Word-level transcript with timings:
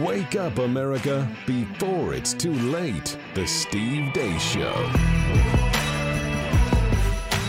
Wake 0.00 0.34
up, 0.34 0.58
America, 0.58 1.28
before 1.46 2.14
it's 2.14 2.34
too 2.34 2.52
late. 2.52 3.16
The 3.34 3.46
Steve 3.46 4.12
Deace 4.12 4.40
Show. 4.40 4.72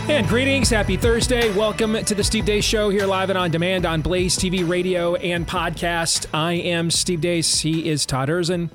And 0.08 0.28
greetings, 0.28 0.70
happy 0.70 0.96
Thursday. 0.96 1.52
Welcome 1.56 1.94
to 2.04 2.14
the 2.14 2.22
Steve 2.22 2.44
Deace 2.44 2.62
Show 2.62 2.88
here 2.88 3.04
live 3.04 3.30
and 3.30 3.38
on 3.38 3.50
demand 3.50 3.84
on 3.84 4.00
Blaze 4.00 4.36
TV, 4.38 4.68
radio, 4.68 5.16
and 5.16 5.44
podcast. 5.48 6.26
I 6.32 6.52
am 6.52 6.92
Steve 6.92 7.20
Deace. 7.20 7.62
He 7.62 7.88
is 7.88 8.06
Todd 8.06 8.28
Erzen. 8.28 8.70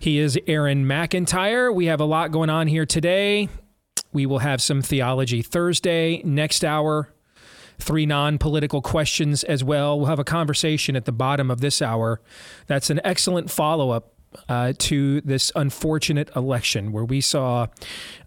He 0.00 0.18
is 0.18 0.38
Aaron 0.46 0.86
McIntyre. 0.86 1.74
We 1.74 1.86
have 1.86 2.00
a 2.00 2.06
lot 2.06 2.32
going 2.32 2.48
on 2.48 2.68
here 2.68 2.86
today. 2.86 3.50
We 4.14 4.24
will 4.24 4.38
have 4.38 4.62
some 4.62 4.80
Theology 4.80 5.42
Thursday 5.42 6.22
next 6.24 6.64
hour 6.64 7.10
three 7.78 8.06
non 8.06 8.38
political 8.38 8.82
questions 8.82 9.44
as 9.44 9.62
well. 9.64 9.98
We'll 9.98 10.08
have 10.08 10.18
a 10.18 10.24
conversation 10.24 10.96
at 10.96 11.04
the 11.04 11.12
bottom 11.12 11.50
of 11.50 11.60
this 11.60 11.80
hour. 11.80 12.20
That's 12.66 12.90
an 12.90 13.00
excellent 13.04 13.50
follow 13.50 13.90
up. 13.90 14.12
Uh, 14.46 14.74
to 14.76 15.22
this 15.22 15.50
unfortunate 15.56 16.28
election 16.36 16.92
where 16.92 17.04
we 17.04 17.18
saw 17.18 17.66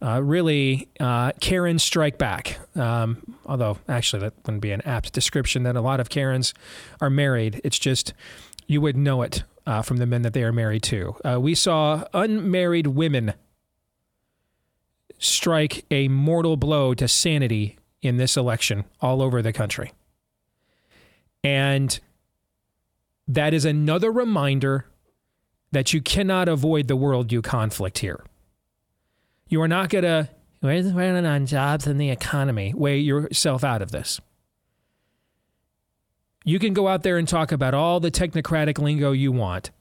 uh, 0.01 0.19
really 0.21 0.89
uh, 0.99 1.31
Karen 1.39 1.77
strike 1.77 2.17
back. 2.17 2.57
Um, 2.75 3.35
although, 3.45 3.77
actually, 3.87 4.21
that 4.21 4.33
wouldn't 4.43 4.63
be 4.63 4.71
an 4.71 4.81
apt 4.81 5.13
description 5.13 5.61
that 5.61 5.75
a 5.75 5.81
lot 5.81 5.99
of 5.99 6.09
Karens 6.09 6.55
are 7.01 7.11
married. 7.11 7.61
It's 7.63 7.77
just 7.77 8.13
you 8.65 8.81
would 8.81 8.97
know 8.97 9.21
it 9.21 9.43
uh, 9.67 9.83
from 9.83 9.97
the 9.97 10.07
men 10.07 10.23
that 10.23 10.33
they 10.33 10.43
are 10.43 10.51
married 10.51 10.81
to. 10.83 11.15
Uh, 11.23 11.39
we 11.39 11.53
saw 11.53 12.03
unmarried 12.15 12.87
women 12.87 13.35
strike 15.19 15.85
a 15.91 16.07
mortal 16.07 16.57
blow 16.57 16.95
to 16.95 17.07
sanity 17.07 17.77
in 18.01 18.17
this 18.17 18.37
election 18.37 18.85
all 18.99 19.21
over 19.21 19.41
the 19.41 19.53
country. 19.53 19.91
And 21.43 21.99
that 23.27 23.53
is 23.53 23.65
another 23.65 24.11
reminder 24.11 24.85
that 25.71 25.93
you 25.93 26.01
cannot 26.01 26.49
avoid 26.49 26.87
the 26.87 26.97
worldview 26.97 27.43
conflict 27.43 27.99
here. 27.99 28.23
You 29.47 29.61
are 29.61 29.67
not 29.67 29.89
going 29.89 30.03
to, 30.03 30.29
running 30.61 31.25
on 31.25 31.45
jobs 31.45 31.87
and 31.87 31.99
the 31.99 32.09
economy, 32.09 32.73
weigh 32.75 32.99
yourself 32.99 33.63
out 33.63 33.81
of 33.81 33.91
this. 33.91 34.19
You 36.43 36.59
can 36.59 36.73
go 36.73 36.87
out 36.87 37.03
there 37.03 37.17
and 37.17 37.27
talk 37.27 37.51
about 37.51 37.73
all 37.73 37.99
the 37.99 38.11
technocratic 38.11 38.79
lingo 38.79 39.11
you 39.11 39.31
want 39.31 39.71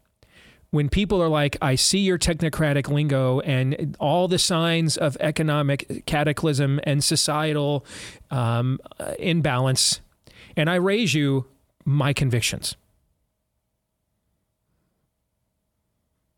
when 0.70 0.88
people 0.88 1.20
are 1.20 1.28
like, 1.28 1.56
I 1.60 1.74
see 1.74 1.98
your 1.98 2.18
technocratic 2.18 2.88
lingo 2.88 3.40
and 3.40 3.96
all 3.98 4.28
the 4.28 4.38
signs 4.38 4.96
of 4.96 5.16
economic 5.18 6.04
cataclysm 6.06 6.80
and 6.84 7.02
societal 7.02 7.84
um, 8.30 8.78
imbalance, 9.18 10.00
and 10.56 10.70
I 10.70 10.76
raise 10.76 11.12
you 11.12 11.46
my 11.84 12.12
convictions. 12.12 12.76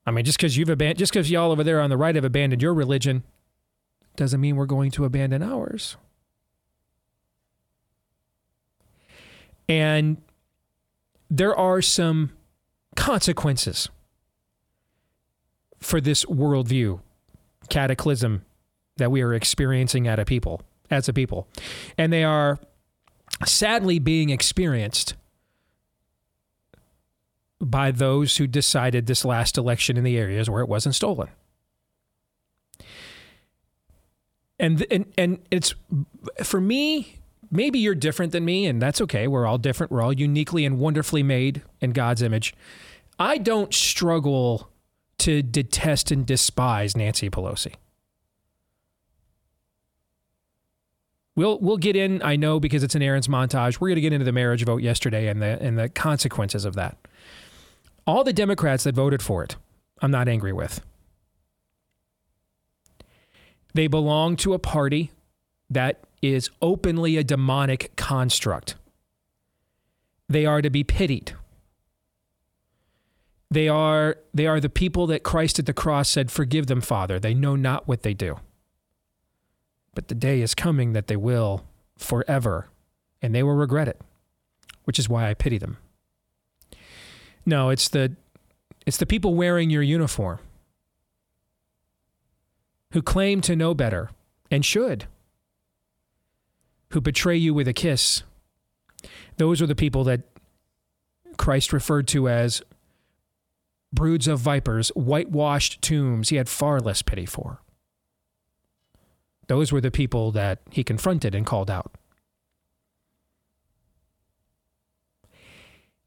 I 0.06 0.10
mean, 0.10 0.24
just 0.24 0.38
because 0.38 0.56
you've 0.56 0.70
abandoned, 0.70 0.98
just 0.98 1.12
because 1.12 1.30
y'all 1.30 1.52
over 1.52 1.62
there 1.62 1.80
on 1.80 1.90
the 1.90 1.96
right 1.96 2.14
have 2.14 2.24
abandoned 2.24 2.62
your 2.62 2.74
religion, 2.74 3.22
doesn't 4.16 4.40
mean 4.40 4.56
we're 4.56 4.66
going 4.66 4.90
to 4.92 5.04
abandon 5.04 5.42
ours. 5.42 5.96
And 9.68 10.16
there 11.30 11.56
are 11.56 11.80
some 11.80 12.32
consequences 12.96 13.88
for 15.82 16.00
this 16.00 16.24
worldview 16.24 17.00
cataclysm 17.68 18.44
that 18.96 19.10
we 19.10 19.22
are 19.22 19.34
experiencing 19.34 20.06
at 20.06 20.18
a 20.18 20.24
people 20.24 20.62
as 20.90 21.08
a 21.08 21.12
people. 21.12 21.48
And 21.96 22.12
they 22.12 22.24
are 22.24 22.58
sadly 23.44 23.98
being 23.98 24.30
experienced 24.30 25.14
by 27.60 27.90
those 27.90 28.36
who 28.36 28.46
decided 28.46 29.06
this 29.06 29.24
last 29.24 29.56
election 29.56 29.96
in 29.96 30.04
the 30.04 30.18
areas 30.18 30.50
where 30.50 30.60
it 30.60 30.68
wasn't 30.68 30.94
stolen. 30.94 31.28
And 34.58 34.84
and 34.90 35.06
and 35.16 35.38
it's 35.50 35.74
for 36.44 36.60
me 36.60 37.18
maybe 37.50 37.78
you're 37.78 37.94
different 37.94 38.32
than 38.32 38.44
me 38.44 38.66
and 38.66 38.80
that's 38.80 39.00
okay. 39.00 39.26
We're 39.26 39.46
all 39.46 39.58
different. 39.58 39.92
We're 39.92 40.02
all 40.02 40.12
uniquely 40.12 40.64
and 40.64 40.78
wonderfully 40.78 41.22
made 41.22 41.62
in 41.80 41.92
God's 41.92 42.22
image. 42.22 42.54
I 43.18 43.38
don't 43.38 43.72
struggle 43.72 44.71
to 45.18 45.42
detest 45.42 46.10
and 46.10 46.26
despise 46.26 46.96
Nancy 46.96 47.30
Pelosi. 47.30 47.74
We'll 51.34 51.58
we'll 51.60 51.78
get 51.78 51.96
in. 51.96 52.22
I 52.22 52.36
know 52.36 52.60
because 52.60 52.82
it's 52.82 52.94
an 52.94 53.02
Aaron's 53.02 53.28
montage. 53.28 53.80
We're 53.80 53.88
going 53.88 53.96
to 53.96 54.02
get 54.02 54.12
into 54.12 54.24
the 54.24 54.32
marriage 54.32 54.64
vote 54.64 54.82
yesterday 54.82 55.28
and 55.28 55.40
the 55.40 55.60
and 55.62 55.78
the 55.78 55.88
consequences 55.88 56.64
of 56.64 56.74
that. 56.74 56.98
All 58.06 58.24
the 58.24 58.32
Democrats 58.32 58.84
that 58.84 58.94
voted 58.94 59.22
for 59.22 59.42
it, 59.42 59.56
I'm 60.02 60.10
not 60.10 60.28
angry 60.28 60.52
with. 60.52 60.82
They 63.74 63.86
belong 63.86 64.36
to 64.36 64.52
a 64.52 64.58
party 64.58 65.10
that 65.70 66.04
is 66.20 66.50
openly 66.60 67.16
a 67.16 67.24
demonic 67.24 67.96
construct. 67.96 68.74
They 70.28 70.44
are 70.44 70.60
to 70.60 70.68
be 70.68 70.84
pitied. 70.84 71.32
They 73.52 73.68
are 73.68 74.16
they 74.32 74.46
are 74.46 74.60
the 74.60 74.70
people 74.70 75.06
that 75.08 75.22
Christ 75.22 75.58
at 75.58 75.66
the 75.66 75.74
cross 75.74 76.08
said, 76.08 76.30
"Forgive 76.30 76.68
them, 76.68 76.80
Father; 76.80 77.20
they 77.20 77.34
know 77.34 77.54
not 77.54 77.86
what 77.86 78.02
they 78.02 78.14
do." 78.14 78.40
But 79.94 80.08
the 80.08 80.14
day 80.14 80.40
is 80.40 80.54
coming 80.54 80.94
that 80.94 81.06
they 81.06 81.16
will 81.16 81.66
forever, 81.98 82.68
and 83.20 83.34
they 83.34 83.42
will 83.42 83.52
regret 83.52 83.88
it, 83.88 84.00
which 84.84 84.98
is 84.98 85.06
why 85.06 85.28
I 85.28 85.34
pity 85.34 85.58
them. 85.58 85.76
No, 87.44 87.68
it's 87.68 87.90
the 87.90 88.16
it's 88.86 88.96
the 88.96 89.04
people 89.04 89.34
wearing 89.34 89.68
your 89.68 89.82
uniform 89.82 90.38
who 92.92 93.02
claim 93.02 93.42
to 93.42 93.54
know 93.54 93.74
better 93.74 94.12
and 94.50 94.64
should, 94.64 95.04
who 96.92 97.02
betray 97.02 97.36
you 97.36 97.52
with 97.52 97.68
a 97.68 97.74
kiss. 97.74 98.22
Those 99.36 99.60
are 99.60 99.66
the 99.66 99.74
people 99.74 100.04
that 100.04 100.22
Christ 101.36 101.74
referred 101.74 102.08
to 102.08 102.30
as 102.30 102.62
broods 103.92 104.26
of 104.26 104.40
vipers, 104.40 104.88
whitewashed 104.90 105.82
tombs 105.82 106.30
he 106.30 106.36
had 106.36 106.48
far 106.48 106.80
less 106.80 107.02
pity 107.02 107.26
for. 107.26 107.60
Those 109.48 109.70
were 109.70 109.80
the 109.80 109.90
people 109.90 110.32
that 110.32 110.60
he 110.70 110.82
confronted 110.82 111.34
and 111.34 111.44
called 111.44 111.70
out. 111.70 111.92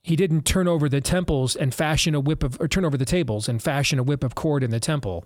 He 0.01 0.15
didn't 0.15 0.45
turn 0.45 0.67
over 0.67 0.87
the 0.87 1.01
temples 1.01 1.55
and 1.55 1.73
fashion 1.73 2.13
a 2.13 2.19
whip 2.19 2.43
of, 2.43 2.59
or 2.61 2.67
turn 2.67 2.85
over 2.85 2.97
the 2.97 3.05
tables 3.05 3.49
and 3.49 3.61
fashion 3.61 3.97
a 3.97 4.03
whip 4.03 4.23
of 4.23 4.35
cord 4.35 4.63
in 4.63 4.69
the 4.69 4.79
temple 4.79 5.25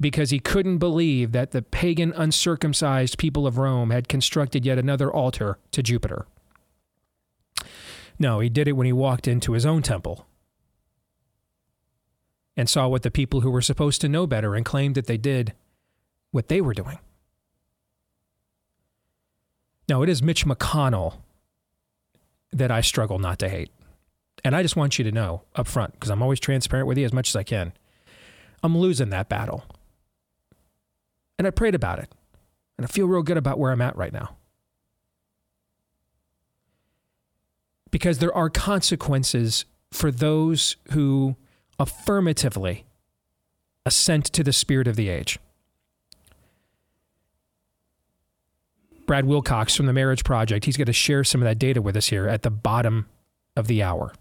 because 0.00 0.30
he 0.30 0.38
couldn't 0.38 0.78
believe 0.78 1.32
that 1.32 1.50
the 1.50 1.62
pagan, 1.62 2.12
uncircumcised 2.12 3.18
people 3.18 3.44
of 3.44 3.58
Rome 3.58 3.90
had 3.90 4.08
constructed 4.08 4.64
yet 4.64 4.78
another 4.78 5.12
altar 5.12 5.58
to 5.72 5.82
Jupiter. 5.82 6.26
No, 8.20 8.38
he 8.38 8.48
did 8.48 8.68
it 8.68 8.72
when 8.72 8.86
he 8.86 8.92
walked 8.92 9.26
into 9.26 9.52
his 9.52 9.66
own 9.66 9.82
temple 9.82 10.27
and 12.58 12.68
saw 12.68 12.88
what 12.88 13.04
the 13.04 13.10
people 13.10 13.42
who 13.42 13.52
were 13.52 13.62
supposed 13.62 14.00
to 14.00 14.08
know 14.08 14.26
better 14.26 14.56
and 14.56 14.66
claimed 14.66 14.96
that 14.96 15.06
they 15.06 15.16
did 15.16 15.54
what 16.32 16.48
they 16.48 16.60
were 16.60 16.74
doing. 16.74 16.98
Now, 19.88 20.02
it 20.02 20.08
is 20.08 20.22
Mitch 20.22 20.44
McConnell 20.44 21.18
that 22.52 22.72
I 22.72 22.80
struggle 22.80 23.20
not 23.20 23.38
to 23.38 23.48
hate. 23.48 23.70
And 24.44 24.56
I 24.56 24.62
just 24.62 24.74
want 24.74 24.98
you 24.98 25.04
to 25.04 25.12
know 25.12 25.42
up 25.54 25.68
front, 25.68 25.92
because 25.92 26.10
I'm 26.10 26.20
always 26.20 26.40
transparent 26.40 26.88
with 26.88 26.98
you 26.98 27.04
as 27.04 27.12
much 27.12 27.28
as 27.28 27.36
I 27.36 27.44
can. 27.44 27.72
I'm 28.62 28.76
losing 28.76 29.10
that 29.10 29.28
battle. 29.28 29.64
And 31.38 31.46
I 31.46 31.50
prayed 31.50 31.76
about 31.76 32.00
it. 32.00 32.12
And 32.76 32.84
I 32.84 32.88
feel 32.88 33.06
real 33.06 33.22
good 33.22 33.36
about 33.36 33.58
where 33.58 33.70
I'm 33.70 33.80
at 33.80 33.96
right 33.96 34.12
now. 34.12 34.36
Because 37.92 38.18
there 38.18 38.34
are 38.34 38.50
consequences 38.50 39.64
for 39.92 40.10
those 40.10 40.76
who 40.90 41.36
affirmatively 41.78 42.84
assent 43.86 44.26
to 44.26 44.42
the 44.42 44.52
spirit 44.52 44.86
of 44.86 44.96
the 44.96 45.08
age. 45.08 45.38
Brad 49.06 49.24
Wilcox 49.24 49.74
from 49.74 49.86
the 49.86 49.92
Marriage 49.92 50.22
Project, 50.22 50.66
he's 50.66 50.76
going 50.76 50.86
to 50.86 50.92
share 50.92 51.24
some 51.24 51.40
of 51.40 51.46
that 51.46 51.58
data 51.58 51.80
with 51.80 51.96
us 51.96 52.08
here 52.08 52.28
at 52.28 52.42
the 52.42 52.50
bottom 52.50 53.06
of 53.56 53.66
the 53.66 53.82
hour. 53.82 54.12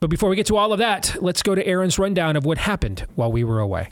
But 0.00 0.08
before 0.08 0.30
we 0.30 0.36
get 0.36 0.46
to 0.46 0.56
all 0.56 0.72
of 0.72 0.78
that, 0.78 1.16
let's 1.20 1.42
go 1.42 1.54
to 1.54 1.66
Aaron's 1.66 1.98
rundown 1.98 2.36
of 2.36 2.44
what 2.44 2.58
happened 2.58 3.06
while 3.14 3.30
we 3.30 3.44
were 3.44 3.60
away. 3.60 3.90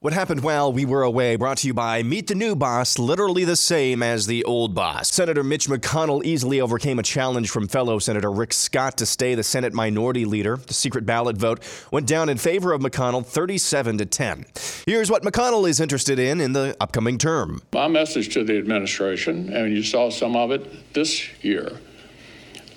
What 0.00 0.12
happened 0.12 0.44
while 0.44 0.72
we 0.72 0.84
were 0.84 1.02
away 1.02 1.34
brought 1.34 1.58
to 1.58 1.66
you 1.66 1.74
by 1.74 2.04
Meet 2.04 2.28
the 2.28 2.36
New 2.36 2.54
Boss, 2.54 3.00
literally 3.00 3.42
the 3.42 3.56
same 3.56 4.00
as 4.00 4.28
the 4.28 4.44
old 4.44 4.72
boss. 4.72 5.12
Senator 5.12 5.42
Mitch 5.42 5.66
McConnell 5.66 6.24
easily 6.24 6.60
overcame 6.60 7.00
a 7.00 7.02
challenge 7.02 7.50
from 7.50 7.66
fellow 7.66 7.98
Senator 7.98 8.30
Rick 8.30 8.52
Scott 8.52 8.96
to 8.98 9.06
stay 9.06 9.34
the 9.34 9.42
Senate 9.42 9.72
minority 9.72 10.24
leader. 10.24 10.56
The 10.56 10.72
secret 10.72 11.04
ballot 11.04 11.36
vote 11.36 11.64
went 11.90 12.06
down 12.06 12.28
in 12.28 12.38
favor 12.38 12.72
of 12.72 12.80
McConnell 12.80 13.26
37 13.26 13.98
to 13.98 14.06
10. 14.06 14.46
Here's 14.86 15.10
what 15.10 15.24
McConnell 15.24 15.68
is 15.68 15.80
interested 15.80 16.20
in 16.20 16.40
in 16.40 16.52
the 16.52 16.76
upcoming 16.78 17.18
term. 17.18 17.60
My 17.72 17.88
message 17.88 18.32
to 18.34 18.44
the 18.44 18.56
administration, 18.56 19.52
and 19.52 19.76
you 19.76 19.82
saw 19.82 20.10
some 20.10 20.36
of 20.36 20.52
it 20.52 20.94
this 20.94 21.28
year, 21.42 21.72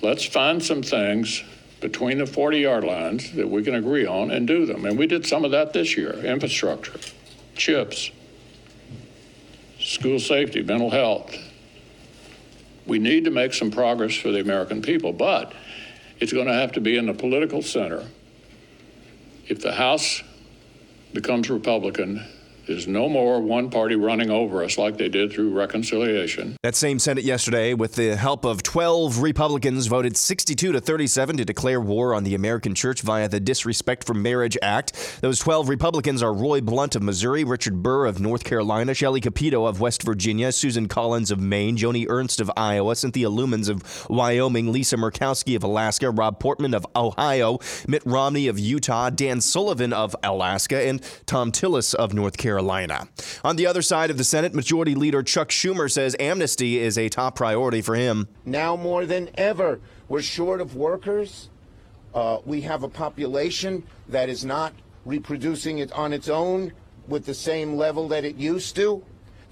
let's 0.02 0.24
find 0.24 0.60
some 0.60 0.82
things 0.82 1.44
between 1.82 2.18
the 2.18 2.26
40 2.26 2.58
yard 2.58 2.84
lines 2.84 3.32
that 3.32 3.48
we 3.48 3.62
can 3.62 3.74
agree 3.74 4.06
on 4.06 4.30
and 4.30 4.46
do 4.46 4.64
them. 4.64 4.86
And 4.86 4.96
we 4.98 5.06
did 5.06 5.26
some 5.26 5.44
of 5.44 5.50
that 5.50 5.72
this 5.74 5.96
year 5.96 6.12
infrastructure, 6.24 6.98
chips, 7.54 8.10
school 9.78 10.18
safety, 10.18 10.62
mental 10.62 10.90
health. 10.90 11.36
We 12.86 12.98
need 12.98 13.24
to 13.24 13.30
make 13.30 13.52
some 13.52 13.70
progress 13.70 14.14
for 14.14 14.30
the 14.30 14.40
American 14.40 14.80
people, 14.80 15.12
but 15.12 15.52
it's 16.18 16.32
going 16.32 16.46
to 16.46 16.54
have 16.54 16.72
to 16.72 16.80
be 16.80 16.96
in 16.96 17.06
the 17.06 17.14
political 17.14 17.62
center. 17.62 18.04
If 19.48 19.60
the 19.60 19.72
House 19.72 20.22
becomes 21.12 21.50
Republican, 21.50 22.24
there's 22.66 22.86
no 22.86 23.08
more 23.08 23.40
one 23.40 23.70
party 23.70 23.96
running 23.96 24.30
over 24.30 24.62
us 24.62 24.78
like 24.78 24.96
they 24.96 25.08
did 25.08 25.32
through 25.32 25.50
reconciliation. 25.50 26.56
That 26.62 26.76
same 26.76 26.98
Senate 26.98 27.24
yesterday, 27.24 27.74
with 27.74 27.96
the 27.96 28.16
help 28.16 28.44
of 28.44 28.62
12 28.62 29.18
Republicans, 29.18 29.86
voted 29.86 30.16
62 30.16 30.72
to 30.72 30.80
37 30.80 31.38
to 31.38 31.44
declare 31.44 31.80
war 31.80 32.14
on 32.14 32.24
the 32.24 32.34
American 32.34 32.74
church 32.74 33.02
via 33.02 33.28
the 33.28 33.40
Disrespect 33.40 34.06
for 34.06 34.14
Marriage 34.14 34.56
Act. 34.62 35.18
Those 35.20 35.40
12 35.40 35.68
Republicans 35.68 36.22
are 36.22 36.32
Roy 36.32 36.60
Blunt 36.60 36.94
of 36.94 37.02
Missouri, 37.02 37.42
Richard 37.42 37.82
Burr 37.82 38.06
of 38.06 38.20
North 38.20 38.44
Carolina, 38.44 38.94
Shelley 38.94 39.20
Capito 39.20 39.66
of 39.66 39.80
West 39.80 40.02
Virginia, 40.02 40.52
Susan 40.52 40.86
Collins 40.86 41.30
of 41.30 41.40
Maine, 41.40 41.76
Joni 41.76 42.06
Ernst 42.08 42.40
of 42.40 42.50
Iowa, 42.56 42.94
Cynthia 42.94 43.28
Lummis 43.28 43.68
of 43.68 44.08
Wyoming, 44.08 44.70
Lisa 44.70 44.96
Murkowski 44.96 45.56
of 45.56 45.64
Alaska, 45.64 46.10
Rob 46.10 46.38
Portman 46.38 46.74
of 46.74 46.86
Ohio, 46.94 47.58
Mitt 47.88 48.02
Romney 48.06 48.46
of 48.46 48.58
Utah, 48.58 49.10
Dan 49.10 49.40
Sullivan 49.40 49.92
of 49.92 50.14
Alaska, 50.22 50.80
and 50.80 51.02
Thom 51.26 51.50
Tillis 51.50 51.94
of 51.94 52.14
North 52.14 52.36
Carolina. 52.36 52.51
Carolina. 52.52 53.08
On 53.44 53.56
the 53.56 53.66
other 53.66 53.80
side 53.80 54.10
of 54.10 54.18
the 54.18 54.24
Senate, 54.24 54.52
Majority 54.52 54.94
Leader 54.94 55.22
Chuck 55.22 55.48
Schumer 55.48 55.90
says 55.90 56.14
amnesty 56.20 56.78
is 56.78 56.98
a 56.98 57.08
top 57.08 57.34
priority 57.34 57.80
for 57.80 57.94
him. 57.94 58.28
Now 58.44 58.76
more 58.76 59.06
than 59.06 59.30
ever, 59.36 59.80
we're 60.06 60.20
short 60.20 60.60
of 60.60 60.76
workers. 60.76 61.48
Uh, 62.14 62.40
we 62.44 62.60
have 62.60 62.82
a 62.82 62.90
population 62.90 63.84
that 64.08 64.28
is 64.28 64.44
not 64.44 64.74
reproducing 65.06 65.78
it 65.78 65.90
on 65.92 66.12
its 66.12 66.28
own 66.28 66.74
with 67.08 67.24
the 67.24 67.32
same 67.32 67.76
level 67.76 68.08
that 68.08 68.22
it 68.22 68.36
used 68.36 68.76
to. 68.76 69.02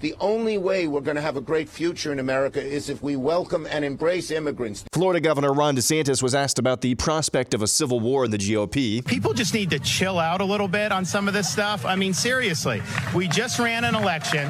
The 0.01 0.15
only 0.19 0.57
way 0.57 0.87
we're 0.87 1.01
going 1.01 1.15
to 1.15 1.21
have 1.21 1.37
a 1.37 1.41
great 1.41 1.69
future 1.69 2.11
in 2.11 2.17
America 2.17 2.59
is 2.59 2.89
if 2.89 3.03
we 3.03 3.15
welcome 3.15 3.67
and 3.69 3.85
embrace 3.85 4.31
immigrants. 4.31 4.83
Florida 4.93 5.19
Governor 5.19 5.53
Ron 5.53 5.75
DeSantis 5.75 6.23
was 6.23 6.33
asked 6.33 6.57
about 6.57 6.81
the 6.81 6.95
prospect 6.95 7.53
of 7.53 7.61
a 7.61 7.67
civil 7.67 7.99
war 7.99 8.25
in 8.25 8.31
the 8.31 8.39
GOP. 8.39 9.05
People 9.05 9.33
just 9.33 9.53
need 9.53 9.69
to 9.69 9.77
chill 9.77 10.17
out 10.17 10.41
a 10.41 10.45
little 10.45 10.67
bit 10.67 10.91
on 10.91 11.05
some 11.05 11.27
of 11.27 11.35
this 11.35 11.51
stuff. 11.51 11.85
I 11.85 11.95
mean, 11.95 12.15
seriously, 12.15 12.81
we 13.13 13.27
just 13.27 13.59
ran 13.59 13.83
an 13.83 13.93
election. 13.93 14.49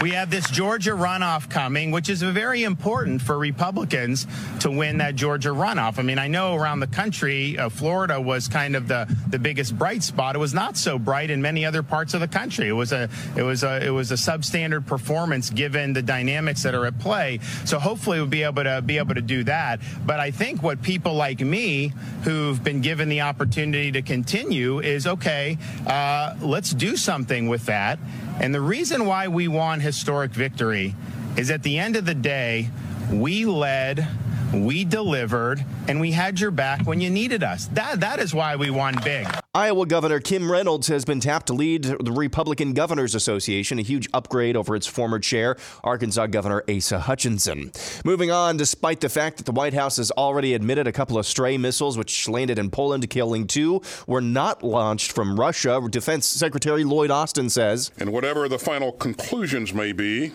We 0.00 0.12
have 0.12 0.30
this 0.30 0.48
Georgia 0.48 0.92
runoff 0.92 1.50
coming, 1.50 1.90
which 1.90 2.08
is 2.08 2.22
very 2.22 2.62
important 2.62 3.20
for 3.20 3.36
Republicans 3.36 4.26
to 4.60 4.70
win 4.70 4.96
that 4.96 5.14
Georgia 5.14 5.50
runoff. 5.50 5.98
I 5.98 6.02
mean, 6.02 6.18
I 6.18 6.26
know 6.26 6.54
around 6.54 6.80
the 6.80 6.86
country, 6.86 7.58
uh, 7.58 7.68
Florida 7.68 8.18
was 8.18 8.48
kind 8.48 8.76
of 8.76 8.88
the, 8.88 9.14
the 9.28 9.38
biggest 9.38 9.76
bright 9.76 10.02
spot. 10.02 10.36
It 10.36 10.38
was 10.38 10.54
not 10.54 10.78
so 10.78 10.98
bright 10.98 11.28
in 11.28 11.42
many 11.42 11.66
other 11.66 11.82
parts 11.82 12.14
of 12.14 12.20
the 12.20 12.28
country. 12.28 12.68
It 12.68 12.72
was 12.72 12.92
a 12.92 13.10
it 13.36 13.42
was 13.42 13.62
a 13.62 13.86
it 13.86 13.90
was 13.90 14.10
a 14.10 14.14
substandard 14.14 14.86
performance 14.86 15.50
given 15.50 15.92
the 15.92 16.02
dynamics 16.02 16.62
that 16.62 16.74
are 16.74 16.86
at 16.86 16.98
play. 16.98 17.40
So 17.66 17.78
hopefully 17.78 18.20
we'll 18.20 18.26
be 18.26 18.42
able 18.42 18.64
to 18.64 18.80
be 18.80 18.96
able 18.96 19.16
to 19.16 19.22
do 19.22 19.44
that. 19.44 19.80
But 20.06 20.18
I 20.18 20.30
think 20.30 20.62
what 20.62 20.80
people 20.80 21.12
like 21.12 21.40
me 21.40 21.92
who've 22.22 22.62
been 22.64 22.80
given 22.80 23.10
the 23.10 23.20
opportunity 23.20 23.92
to 23.92 24.00
continue 24.00 24.80
is 24.80 25.06
okay. 25.06 25.58
Uh, 25.86 26.36
let's 26.40 26.70
do 26.70 26.96
something 26.96 27.48
with 27.48 27.66
that. 27.66 27.98
And 28.40 28.54
the 28.54 28.60
reason 28.60 29.04
why 29.04 29.28
we 29.28 29.48
won 29.48 29.80
historic 29.80 30.30
victory 30.30 30.94
is 31.36 31.50
at 31.50 31.62
the 31.62 31.78
end 31.78 31.94
of 31.96 32.06
the 32.06 32.14
day, 32.14 32.70
we 33.12 33.44
led, 33.44 34.08
we 34.52 34.84
delivered, 34.84 35.64
and 35.88 36.00
we 36.00 36.12
had 36.12 36.40
your 36.40 36.50
back 36.50 36.86
when 36.86 37.00
you 37.00 37.10
needed 37.10 37.42
us. 37.42 37.66
That 37.68 38.00
that 38.00 38.18
is 38.18 38.34
why 38.34 38.56
we 38.56 38.70
won 38.70 38.96
big. 39.04 39.26
Iowa 39.54 39.86
Governor 39.86 40.20
Kim 40.20 40.50
Reynolds 40.50 40.86
has 40.88 41.04
been 41.04 41.20
tapped 41.20 41.48
to 41.48 41.52
lead 41.52 41.84
the 41.84 42.12
Republican 42.12 42.72
Governors 42.72 43.14
Association, 43.14 43.78
a 43.78 43.82
huge 43.82 44.08
upgrade 44.14 44.56
over 44.56 44.76
its 44.76 44.86
former 44.86 45.18
chair, 45.18 45.56
Arkansas 45.82 46.28
Governor 46.28 46.62
Asa 46.68 47.00
Hutchinson. 47.00 47.72
Moving 48.04 48.30
on, 48.30 48.56
despite 48.56 49.00
the 49.00 49.08
fact 49.08 49.38
that 49.38 49.46
the 49.46 49.52
White 49.52 49.74
House 49.74 49.96
has 49.96 50.10
already 50.12 50.54
admitted 50.54 50.86
a 50.86 50.92
couple 50.92 51.18
of 51.18 51.26
stray 51.26 51.56
missiles 51.58 51.98
which 51.98 52.28
landed 52.28 52.58
in 52.58 52.70
Poland, 52.70 53.10
killing 53.10 53.46
two, 53.46 53.82
were 54.06 54.20
not 54.20 54.62
launched 54.62 55.12
from 55.12 55.38
Russia, 55.38 55.80
Defense 55.90 56.26
Secretary 56.26 56.84
Lloyd 56.84 57.10
Austin 57.10 57.50
says. 57.50 57.90
And 57.98 58.12
whatever 58.12 58.48
the 58.48 58.58
final 58.58 58.92
conclusions 58.92 59.74
may 59.74 59.92
be, 59.92 60.32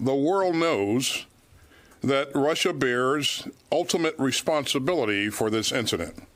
the 0.00 0.14
world 0.14 0.56
knows 0.56 1.26
that 2.06 2.30
Russia 2.34 2.72
bears 2.72 3.48
ultimate 3.72 4.14
responsibility 4.18 5.30
for 5.30 5.50
this 5.50 5.72
incident. 5.72 6.26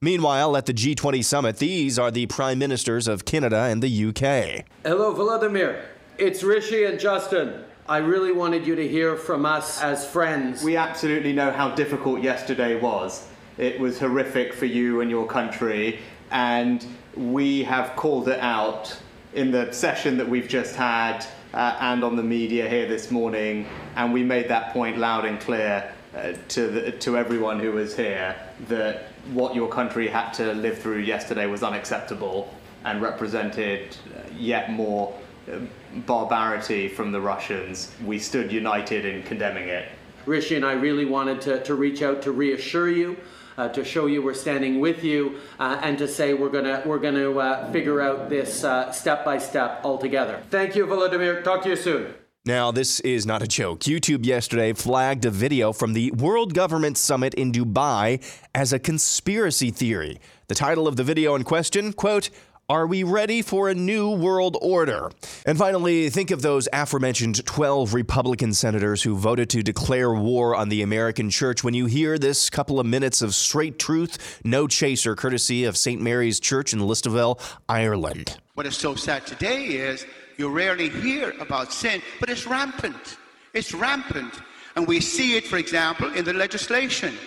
Meanwhile, 0.00 0.56
at 0.56 0.66
the 0.66 0.74
G20 0.74 1.24
summit, 1.24 1.58
these 1.58 1.98
are 1.98 2.10
the 2.10 2.26
prime 2.26 2.58
ministers 2.58 3.06
of 3.06 3.24
Canada 3.24 3.68
and 3.70 3.82
the 3.82 4.06
UK. 4.06 4.64
Hello, 4.84 5.12
Vladimir. 5.12 5.84
It's 6.18 6.42
Rishi 6.42 6.84
and 6.84 6.98
Justin. 6.98 7.64
I 7.88 7.98
really 7.98 8.32
wanted 8.32 8.66
you 8.66 8.74
to 8.74 8.88
hear 8.88 9.16
from 9.16 9.46
us 9.46 9.80
as 9.80 10.06
friends. 10.06 10.64
We 10.64 10.76
absolutely 10.76 11.32
know 11.32 11.52
how 11.52 11.74
difficult 11.74 12.20
yesterday 12.20 12.78
was. 12.80 13.26
It 13.58 13.78
was 13.78 13.98
horrific 13.98 14.54
for 14.54 14.66
you 14.66 15.02
and 15.02 15.10
your 15.10 15.26
country, 15.26 16.00
and 16.30 16.84
we 17.16 17.62
have 17.64 17.94
called 17.94 18.28
it 18.28 18.40
out 18.40 18.96
in 19.34 19.50
the 19.50 19.70
session 19.72 20.16
that 20.16 20.28
we've 20.28 20.48
just 20.48 20.74
had 20.74 21.24
uh, 21.54 21.76
and 21.80 22.02
on 22.02 22.16
the 22.16 22.22
media 22.22 22.68
here 22.68 22.86
this 22.86 23.10
morning, 23.10 23.66
and 23.96 24.12
we 24.12 24.22
made 24.22 24.48
that 24.48 24.72
point 24.72 24.98
loud 24.98 25.24
and 25.24 25.40
clear 25.40 25.92
uh, 26.16 26.32
to, 26.48 26.68
the, 26.68 26.92
to 26.92 27.16
everyone 27.16 27.58
who 27.60 27.72
was 27.72 27.96
here 27.96 28.34
that 28.68 29.08
what 29.32 29.54
your 29.54 29.68
country 29.68 30.08
had 30.08 30.30
to 30.32 30.52
live 30.54 30.78
through 30.78 30.98
yesterday 30.98 31.46
was 31.46 31.62
unacceptable 31.62 32.52
and 32.84 33.00
represented 33.00 33.96
uh, 34.14 34.20
yet 34.36 34.70
more 34.70 35.16
uh, 35.50 35.58
barbarity 36.06 36.88
from 36.88 37.12
the 37.12 37.20
Russians. 37.20 37.92
We 38.04 38.18
stood 38.18 38.50
united 38.50 39.04
in 39.04 39.22
condemning 39.22 39.68
it. 39.68 39.88
Rishi 40.26 40.56
and 40.56 40.64
I 40.64 40.72
really 40.72 41.04
wanted 41.04 41.40
to, 41.42 41.62
to 41.64 41.74
reach 41.74 42.02
out 42.02 42.22
to 42.22 42.32
reassure 42.32 42.90
you 42.90 43.16
uh, 43.56 43.68
to 43.68 43.84
show 43.84 44.06
you 44.06 44.22
we're 44.22 44.34
standing 44.34 44.80
with 44.80 45.04
you, 45.04 45.38
uh, 45.58 45.80
and 45.82 45.98
to 45.98 46.08
say 46.08 46.34
we're 46.34 46.48
gonna 46.48 46.82
we're 46.86 46.98
gonna 46.98 47.30
uh, 47.30 47.70
figure 47.72 48.00
out 48.00 48.28
this 48.28 48.64
uh, 48.64 48.90
step 48.92 49.24
by 49.24 49.38
step 49.38 49.80
all 49.82 49.98
together. 49.98 50.42
Thank 50.50 50.76
you, 50.76 50.86
Volodymyr. 50.86 51.42
Talk 51.44 51.62
to 51.62 51.70
you 51.70 51.76
soon. 51.76 52.14
Now, 52.44 52.72
this 52.72 52.98
is 53.00 53.24
not 53.24 53.40
a 53.40 53.46
joke. 53.46 53.80
YouTube 53.80 54.26
yesterday 54.26 54.72
flagged 54.72 55.24
a 55.24 55.30
video 55.30 55.72
from 55.72 55.92
the 55.92 56.10
World 56.10 56.54
Government 56.54 56.98
Summit 56.98 57.34
in 57.34 57.52
Dubai 57.52 58.20
as 58.52 58.72
a 58.72 58.80
conspiracy 58.80 59.70
theory. 59.70 60.18
The 60.48 60.56
title 60.56 60.88
of 60.88 60.96
the 60.96 61.04
video 61.04 61.36
in 61.36 61.44
question, 61.44 61.92
quote, 61.92 62.30
are 62.72 62.86
we 62.86 63.02
ready 63.02 63.42
for 63.42 63.68
a 63.68 63.74
new 63.74 64.10
world 64.10 64.56
order? 64.62 65.10
And 65.44 65.58
finally, 65.58 66.08
think 66.08 66.30
of 66.30 66.40
those 66.40 66.70
aforementioned 66.72 67.44
12 67.44 67.92
Republican 67.92 68.54
senators 68.54 69.02
who 69.02 69.14
voted 69.14 69.50
to 69.50 69.62
declare 69.62 70.10
war 70.14 70.56
on 70.56 70.70
the 70.70 70.80
American 70.80 71.28
church 71.28 71.62
when 71.62 71.74
you 71.74 71.84
hear 71.84 72.16
this 72.16 72.48
couple 72.48 72.80
of 72.80 72.86
minutes 72.86 73.20
of 73.20 73.34
straight 73.34 73.78
truth, 73.78 74.40
no 74.42 74.66
chaser, 74.66 75.14
courtesy 75.14 75.64
of 75.64 75.76
St. 75.76 76.00
Mary's 76.00 76.40
Church 76.40 76.72
in 76.72 76.78
Listowel, 76.80 77.38
Ireland. 77.68 78.38
What 78.54 78.64
is 78.64 78.74
so 78.74 78.94
sad 78.94 79.26
today 79.26 79.64
is 79.66 80.06
you 80.38 80.48
rarely 80.48 80.88
hear 80.88 81.34
about 81.40 81.74
sin, 81.74 82.00
but 82.20 82.30
it's 82.30 82.46
rampant. 82.46 83.18
It's 83.52 83.74
rampant. 83.74 84.40
And 84.76 84.86
we 84.86 84.98
see 85.00 85.36
it, 85.36 85.46
for 85.46 85.58
example, 85.58 86.10
in 86.14 86.24
the 86.24 86.32
legislation 86.32 87.18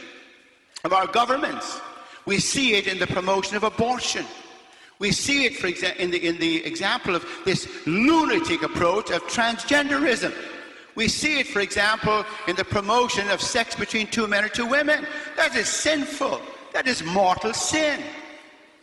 of 0.83 0.91
our 0.91 1.05
governments. 1.05 1.79
We 2.25 2.39
see 2.39 2.73
it 2.73 2.87
in 2.87 2.97
the 2.97 3.05
promotion 3.05 3.55
of 3.55 3.63
abortion. 3.63 4.25
We 4.99 5.11
see 5.11 5.45
it, 5.45 5.57
for 5.57 5.67
example, 5.67 6.01
in 6.01 6.11
the, 6.11 6.25
in 6.25 6.37
the 6.39 6.65
example 6.65 7.15
of 7.15 7.25
this 7.43 7.67
lunatic 7.85 8.63
approach 8.63 9.11
of 9.11 9.23
transgenderism. 9.23 10.33
We 10.95 11.09
see 11.09 11.39
it, 11.39 11.47
for 11.47 11.59
example, 11.59 12.25
in 12.47 12.55
the 12.55 12.63
promotion 12.63 13.29
of 13.29 13.41
sex 13.41 13.75
between 13.75 14.07
two 14.07 14.27
men 14.27 14.45
or 14.45 14.49
two 14.49 14.65
women. 14.65 15.05
That 15.35 15.55
is 15.55 15.67
sinful. 15.67 16.39
That 16.73 16.87
is 16.87 17.03
mortal 17.03 17.53
sin. 17.53 18.01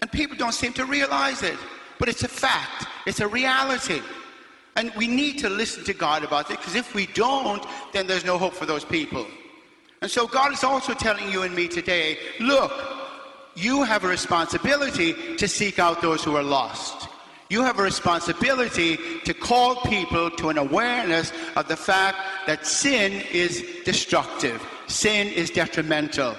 And 0.03 0.13
people 0.13 0.37
don't 0.37 0.53
seem 0.53 0.75
to 0.75 0.85
realize 0.85 1.43
it. 1.43 1.57
But 1.99 2.09
it's 2.09 2.23
a 2.23 2.29
fact, 2.29 2.87
it's 3.07 3.21
a 3.21 3.29
reality. 3.29 4.03
And 4.77 4.93
we 4.97 5.07
need 5.07 5.39
to 5.39 5.49
listen 5.49 5.85
to 5.85 5.95
God 5.95 6.25
about 6.25 6.51
it 6.51 6.59
because 6.59 6.75
if 6.75 6.95
we 6.95 7.07
don't, 7.07 7.65
then 7.93 8.07
there's 8.07 8.25
no 8.25 8.39
hope 8.39 8.55
for 8.55 8.67
those 8.67 8.85
people. 8.85 9.27
And 10.01 10.11
so 10.11 10.27
God 10.27 10.53
is 10.53 10.65
also 10.65 10.95
telling 10.95 11.31
you 11.31 11.43
and 11.43 11.55
me 11.55 11.69
today 11.69 12.19
look, 12.41 12.73
you 13.55 13.83
have 13.83 14.05
a 14.05 14.09
responsibility 14.09 15.37
to 15.37 15.49
seek 15.49 15.79
out 15.79 16.01
those 16.01 16.25
who 16.25 16.37
are 16.37 16.43
lost. 16.43 17.09
You 17.51 17.63
have 17.63 17.79
a 17.79 17.83
responsibility 17.83 18.99
to 19.25 19.35
call 19.35 19.77
people 19.83 20.31
to 20.31 20.49
an 20.49 20.57
awareness 20.57 21.33
of 21.55 21.69
the 21.69 21.77
fact 21.77 22.17
that 22.47 22.67
sin 22.67 23.23
is 23.31 23.63
destructive, 23.85 24.67
sin 24.87 25.29
is 25.29 25.51
detrimental, 25.51 26.35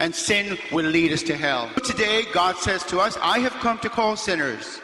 and 0.00 0.14
sin 0.14 0.56
will 0.72 0.86
lead 0.86 1.12
us 1.12 1.22
to 1.24 1.36
hell. 1.36 1.68
Today, 1.84 2.22
God 2.32 2.56
says 2.56 2.82
to 2.84 2.98
us, 2.98 3.18
I 3.20 3.40
have 3.40 3.52
come 3.54 3.78
to 3.80 3.90
call 3.90 4.16
sinners, 4.16 4.80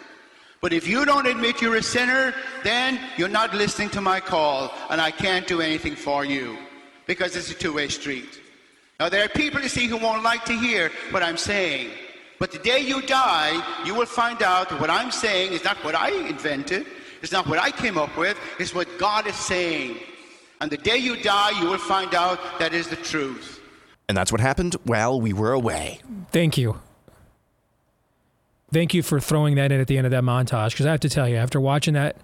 But 0.61 0.75
if 0.75 0.87
you 0.87 1.07
don't 1.07 1.27
admit 1.27 1.63
you're 1.63 1.77
a 1.77 1.83
sinner, 1.83 2.35
then 2.63 3.01
you're 3.17 3.29
not 3.29 3.55
listening 3.55 3.89
to 3.91 4.03
my 4.03 4.21
call, 4.21 4.71
and 4.91 5.01
I 5.01 5.11
can't 5.11 5.47
do 5.47 5.63
anything 5.63 5.97
for 5.97 6.25
you 6.25 6.59
because 7.07 7.35
it's 7.35 7.51
a 7.51 7.55
two 7.55 7.73
way 7.73 7.89
street. 7.89 8.40
Now, 9.01 9.09
there 9.09 9.25
are 9.25 9.29
people, 9.29 9.63
you 9.63 9.71
see, 9.71 9.87
who 9.87 9.97
won't 9.97 10.23
like 10.23 10.45
to 10.45 10.53
hear 10.53 10.93
what 11.11 11.23
I'm 11.23 11.39
saying. 11.39 11.91
But 12.39 12.53
the 12.53 12.59
day 12.59 12.81
you 12.81 13.01
die, 13.01 13.63
you 13.87 13.95
will 13.95 14.05
find 14.05 14.43
out 14.43 14.69
that 14.69 14.79
what 14.79 14.91
I'm 14.91 15.11
saying 15.11 15.55
is 15.55 15.65
not 15.65 15.83
what 15.83 15.95
I 15.95 16.11
invented, 16.29 16.87
it's 17.23 17.33
not 17.33 17.47
what 17.47 17.59
I 17.59 17.71
came 17.71 17.97
up 17.97 18.15
with, 18.19 18.39
it's 18.59 18.75
what 18.75 18.87
God 18.99 19.27
is 19.27 19.35
saying. 19.37 19.97
And 20.61 20.71
the 20.71 20.77
day 20.77 20.99
you 20.99 21.17
die, 21.17 21.59
you 21.59 21.71
will 21.71 21.79
find 21.79 22.15
out 22.15 22.39
that 22.59 22.75
is 22.75 22.89
the 22.89 22.97
truth. 22.97 23.61
And 24.11 24.19
that's 24.19 24.33
what 24.33 24.41
happened 24.43 24.77
while 24.85 25.19
we 25.19 25.33
were 25.33 25.53
away. 25.53 26.01
Thank 26.31 26.59
you. 26.59 26.79
Thank 28.71 28.93
you 28.93 29.03
for 29.03 29.19
throwing 29.19 29.55
that 29.55 29.73
in 29.73 29.81
at 29.81 29.87
the 29.87 29.97
end 29.97 30.07
of 30.07 30.11
that 30.11 30.25
montage. 30.25 30.73
Because 30.73 30.85
I 30.85 30.91
have 30.91 31.01
to 31.01 31.09
tell 31.09 31.27
you, 31.27 31.37
after 31.37 31.59
watching 31.59 31.95
that 31.95 32.17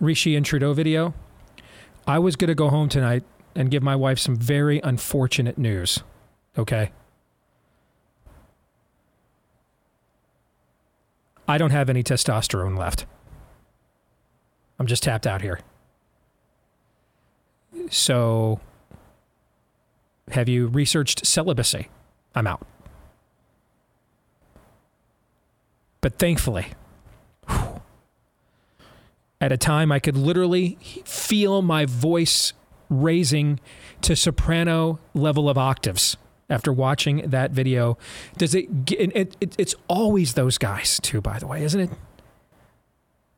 Rishi 0.00 0.34
and 0.34 0.44
Trudeau 0.44 0.72
video, 0.72 1.14
I 2.08 2.18
was 2.18 2.34
going 2.34 2.48
to 2.48 2.56
go 2.56 2.70
home 2.70 2.88
tonight 2.88 3.22
and 3.54 3.70
give 3.70 3.84
my 3.84 3.94
wife 3.94 4.18
some 4.18 4.34
very 4.34 4.80
unfortunate 4.82 5.58
news. 5.58 6.02
Okay. 6.58 6.90
I 11.46 11.58
don't 11.58 11.70
have 11.70 11.90
any 11.90 12.02
testosterone 12.02 12.78
left. 12.78 13.06
I'm 14.78 14.86
just 14.86 15.02
tapped 15.02 15.26
out 15.26 15.42
here. 15.42 15.60
So, 17.90 18.60
have 20.30 20.48
you 20.48 20.68
researched 20.68 21.26
celibacy? 21.26 21.88
I'm 22.34 22.46
out. 22.46 22.66
But 26.00 26.18
thankfully, 26.18 26.68
whew, 27.48 27.82
at 29.40 29.52
a 29.52 29.56
time 29.56 29.92
I 29.92 29.98
could 29.98 30.16
literally 30.16 30.78
feel 31.04 31.62
my 31.62 31.84
voice 31.84 32.52
raising 32.88 33.60
to 34.02 34.14
soprano 34.16 34.98
level 35.14 35.48
of 35.48 35.58
octaves 35.58 36.16
after 36.50 36.72
watching 36.72 37.28
that 37.30 37.50
video. 37.50 37.96
Does 38.36 38.54
it, 38.54 38.84
get, 38.84 39.00
it, 39.00 39.36
it 39.40 39.54
it's 39.58 39.74
always 39.88 40.34
those 40.34 40.58
guys 40.58 41.00
too, 41.02 41.20
by 41.20 41.38
the 41.38 41.46
way, 41.46 41.62
isn't 41.64 41.80
it? 41.80 41.90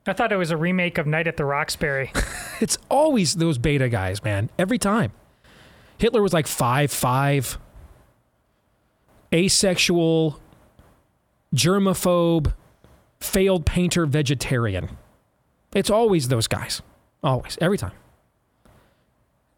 I 0.09 0.13
thought 0.13 0.33
it 0.33 0.37
was 0.37 0.51
a 0.51 0.57
remake 0.57 0.99
of 0.99 1.07
Night 1.07 1.27
at 1.27 1.37
the 1.37 1.45
Roxbury. 1.45 2.13
it's 2.61 2.79
always 2.89 3.35
those 3.35 3.59
beta 3.59 3.89
guys, 3.89 4.23
man. 4.23 4.51
Every 4.59 4.79
time. 4.79 5.13
Hitler 5.99 6.23
was 6.23 6.33
like 6.33 6.47
five 6.47 6.93
five, 6.93 7.59
asexual, 9.33 10.41
germaphobe, 11.55 12.55
failed 13.19 13.67
painter, 13.67 14.07
vegetarian. 14.07 14.97
It's 15.75 15.91
always 15.91 16.29
those 16.29 16.47
guys. 16.47 16.83
Always. 17.23 17.59
Every 17.61 17.79
time. 17.79 17.93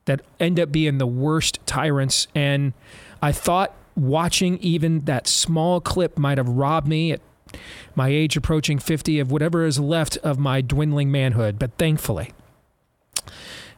That 0.07 0.23
end 0.41 0.59
up 0.59 0.73
being 0.73 0.99
the 0.99 1.07
worst 1.07 1.59
tyrants. 1.67 2.29
And 2.35 2.73
I 3.21 3.33
thought 3.33 3.75
watching 3.97 4.59
even 4.59 5.01
that 5.01 5.27
small 5.27 5.81
clip 5.81 6.19
might 6.19 6.39
have 6.39 6.49
robbed 6.49 6.87
me 6.87 7.13
at 7.13 7.21
my 7.95 8.09
age 8.09 8.37
approaching 8.37 8.79
50 8.79 9.19
of 9.19 9.31
whatever 9.33 9.65
is 9.65 9.81
left 9.81 10.17
of 10.19 10.39
my 10.39 10.61
dwindling 10.61 11.11
manhood. 11.11 11.59
But 11.59 11.73
thankfully, 11.79 12.33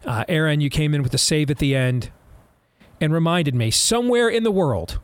uh, 0.05 0.25
Aaron, 0.29 0.61
you 0.61 0.71
came 0.71 0.95
in 0.95 1.03
with 1.03 1.15
a 1.15 1.19
save 1.19 1.51
at 1.51 1.59
the 1.59 1.75
end 1.75 2.11
and 3.01 3.13
reminded 3.13 3.55
me 3.55 3.71
somewhere 3.71 4.29
in 4.29 4.43
the 4.43 4.51
world. 4.51 4.99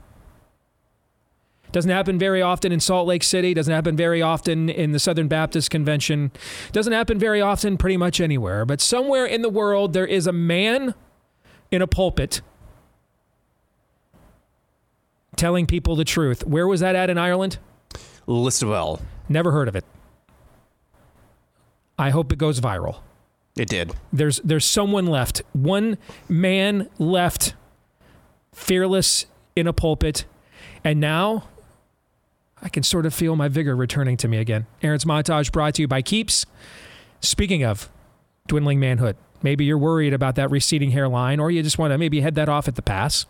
Doesn't 1.73 1.91
happen 1.91 2.19
very 2.19 2.41
often 2.41 2.73
in 2.73 2.81
Salt 2.81 3.07
Lake 3.07 3.23
City, 3.23 3.53
doesn't 3.53 3.73
happen 3.73 3.97
very 3.97 4.23
often 4.23 4.69
in 4.69 4.93
the 4.93 4.99
Southern 4.99 5.29
Baptist 5.29 5.71
Convention, 5.71 6.31
doesn't 6.73 6.93
happen 6.93 7.19
very 7.19 7.41
often 7.41 7.77
pretty 7.77 7.97
much 7.97 8.21
anywhere, 8.21 8.65
but 8.65 8.81
somewhere 8.81 9.27
in 9.27 9.43
the 9.43 9.49
world 9.49 9.93
there 9.93 10.07
is 10.07 10.27
a 10.27 10.33
man 10.33 10.95
in 11.71 11.83
a 11.83 11.87
pulpit 11.87 12.41
telling 15.37 15.67
people 15.67 15.97
the 15.97 16.05
truth. 16.05 16.47
Where 16.47 16.67
was 16.67 16.81
that 16.81 16.95
at 16.95 17.11
in 17.11 17.19
Ireland? 17.19 17.59
Listowel. 18.27 19.01
Never 19.29 19.53
heard 19.53 19.69
of 19.69 19.77
it. 19.77 19.85
I 21.99 22.11
hope 22.11 22.33
it 22.33 22.39
goes 22.39 22.61
viral. 22.61 23.01
It 23.57 23.69
did. 23.69 23.95
There's 24.13 24.39
there's 24.41 24.67
someone 24.67 25.07
left. 25.07 25.43
One 25.53 25.97
man 26.29 26.91
left 26.99 27.55
fearless 28.53 29.27
in 29.55 29.67
a 29.67 29.73
pulpit. 29.73 30.27
And 30.85 31.01
now 31.01 31.49
I 32.63 32.69
can 32.69 32.83
sort 32.83 33.07
of 33.07 33.15
feel 33.15 33.35
my 33.35 33.49
vigor 33.49 33.75
returning 33.75 34.17
to 34.19 34.29
me 34.29 34.39
again. 34.39 34.67
Aaron's 34.83 35.05
montage 35.05 35.51
brought 35.53 35.75
to 35.75 35.83
you 35.83 35.89
by 35.89 36.03
Keeps. 36.03 36.47
Speaking 37.21 37.65
of 37.65 37.89
dwindling 38.47 38.79
manhood, 38.79 39.17
Maybe 39.47 39.65
you're 39.65 39.79
worried 39.79 40.13
about 40.13 40.35
that 40.35 40.51
receding 40.51 40.91
hairline, 40.91 41.39
or 41.39 41.53
you 41.53 41.63
just 41.63 41.79
want 41.79 41.93
to 41.93 41.99
maybe 41.99 42.21
head 42.21 42.35
that 42.35 42.49
off 42.49 42.67
at 42.67 42.75
the 42.75 42.83
pass 42.83 43.27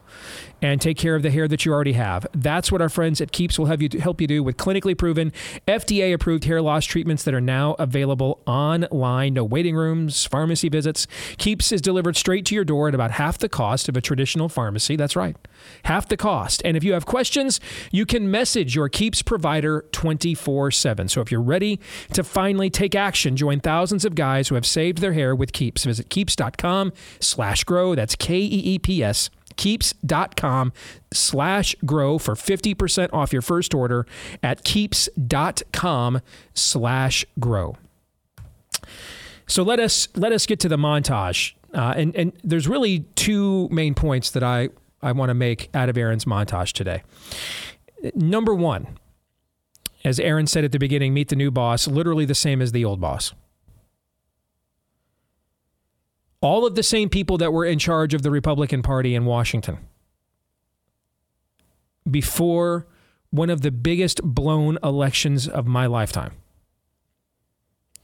and 0.63 0.81
take 0.81 0.97
care 0.97 1.15
of 1.15 1.23
the 1.23 1.31
hair 1.31 1.47
that 1.47 1.67
you 1.67 1.73
already 1.75 1.93
have. 1.93 2.27
That's 2.33 2.73
what 2.73 2.81
our 2.81 2.89
friends 2.89 3.21
at 3.21 3.33
Keeps 3.33 3.59
will 3.59 3.67
have 3.67 3.83
you 3.83 3.91
help 4.01 4.23
you 4.23 4.27
do 4.27 4.43
with 4.43 4.57
clinically 4.57 4.97
proven, 4.97 5.31
FDA 5.69 6.15
approved 6.15 6.45
hair 6.45 6.63
loss 6.63 6.87
treatments 6.87 7.23
that 7.25 7.35
are 7.35 7.41
now 7.43 7.75
available 7.79 8.41
online. 8.47 9.35
No 9.35 9.45
waiting 9.45 9.77
rooms, 9.77 10.25
pharmacy 10.25 10.71
visits. 10.71 11.07
Keeps 11.37 11.71
is 11.71 11.83
delivered 11.83 12.17
straight 12.17 12.47
to 12.47 12.55
your 12.55 12.65
door 12.65 12.89
at 12.89 12.95
about 12.95 13.11
half 13.11 13.37
the 13.37 13.51
cost 13.51 13.87
of 13.87 13.95
a 13.95 14.01
traditional 14.01 14.49
pharmacy. 14.49 14.97
That's 14.97 15.17
right, 15.17 15.37
half 15.85 16.09
the 16.09 16.17
cost. 16.17 16.63
And 16.65 16.79
if 16.79 16.83
you 16.83 16.95
have 16.95 17.05
questions, 17.05 17.61
you 17.93 18.07
can 18.07 18.31
message 18.31 18.75
your 18.75 18.89
Keeps 18.89 19.21
provider 19.21 19.85
24 19.93 20.71
7. 20.71 21.09
So 21.11 21.21
if 21.21 21.31
you're 21.31 21.43
ready 21.43 21.79
to 22.15 22.25
finally 22.25 22.71
take 22.71 22.95
action, 22.95 23.37
join 23.37 23.61
thousands 23.61 24.07
of 24.07 24.15
guys 24.15 24.49
who 24.49 24.55
have 24.55 24.65
saved 24.65 25.03
their 25.03 25.13
hair 25.13 25.37
with 25.37 25.53
Keeps. 25.53 25.85
Visit 25.85 26.06
keeps.com 26.09 26.93
slash 27.21 27.65
grow. 27.65 27.95
That's 27.95 28.15
K 28.15 28.39
E 28.39 28.63
E 28.75 28.79
P 28.79 29.03
S 29.03 29.31
keeps.com 29.57 30.73
slash 31.13 31.75
grow 31.85 32.19
for 32.19 32.35
50% 32.35 33.09
off 33.13 33.33
your 33.33 33.43
first 33.43 33.75
order 33.75 34.07
at 34.43 34.65
keeps.com 34.65 36.21
slash 36.55 37.25
grow. 37.41 37.77
So 39.47 39.63
let 39.63 39.81
us 39.81 40.09
let 40.17 40.33
us 40.33 40.47
get 40.47 40.61
to 40.61 40.69
the 40.69 40.77
montage. 40.77 41.55
Uh, 41.73 41.95
and, 41.97 42.15
and 42.17 42.33
there's 42.43 42.69
really 42.69 43.01
two 43.17 43.69
main 43.71 43.95
points 43.95 44.31
that 44.31 44.43
I, 44.43 44.71
I 45.03 45.13
want 45.13 45.31
to 45.31 45.35
make 45.35 45.69
out 45.75 45.89
of 45.89 45.97
Aaron's 45.97 46.25
montage 46.25 46.73
today. 46.73 47.03
Number 48.15 48.55
one, 48.55 48.99
as 50.05 50.19
Aaron 50.21 50.47
said 50.47 50.65
at 50.65 50.73
the 50.73 50.79
beginning, 50.79 51.13
meet 51.13 51.29
the 51.29 51.37
new 51.37 51.51
boss, 51.51 51.87
literally 51.87 52.25
the 52.25 52.35
same 52.35 52.63
as 52.63 52.73
the 52.73 52.85
old 52.85 53.01
boss. 53.01 53.35
All 56.41 56.67
of 56.67 56.75
the 56.75 56.83
same 56.83 57.09
people 57.09 57.39
that 57.39 57.53
were 57.53 57.65
in 57.65 57.79
charge 57.79 58.15
of 58.15 58.23
the 58.23 58.31
Republican 58.31 58.83
Party 58.83 59.15
in 59.15 59.25
Washington 59.25 59.79
before 62.11 62.87
one 63.31 63.51
of 63.51 63.63
the 63.63 63.71
biggest 63.71 64.23
blown 64.23 64.79
elections 64.83 65.49
of 65.49 65.67
my 65.67 65.87
lifetime 65.87 66.33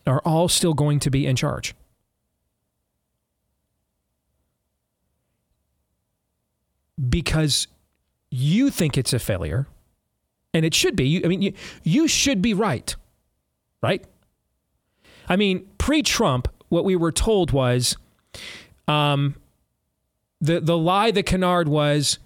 are 0.06 0.20
all 0.24 0.48
still 0.48 0.74
going 0.74 0.98
to 1.00 1.10
be 1.10 1.26
in 1.26 1.36
charge. 1.36 1.74
Because 7.08 7.68
you 8.30 8.70
think 8.70 8.96
it's 8.96 9.12
a 9.12 9.18
failure, 9.18 9.66
and 10.54 10.64
it 10.64 10.74
should 10.74 10.96
be. 10.96 11.06
You, 11.06 11.22
I 11.24 11.28
mean, 11.28 11.42
you, 11.42 11.52
you 11.82 12.08
should 12.08 12.42
be 12.42 12.54
right, 12.54 12.94
right? 13.82 14.04
I 15.28 15.36
mean, 15.36 15.68
pre 15.78 16.02
Trump, 16.02 16.48
what 16.68 16.84
we 16.84 16.96
were 16.96 17.12
told 17.12 17.50
was 17.52 17.96
um, 18.88 19.36
the 20.40 20.60
the 20.60 20.76
lie 20.76 21.10
the 21.10 21.22
canard 21.22 21.68
was, 21.68 22.18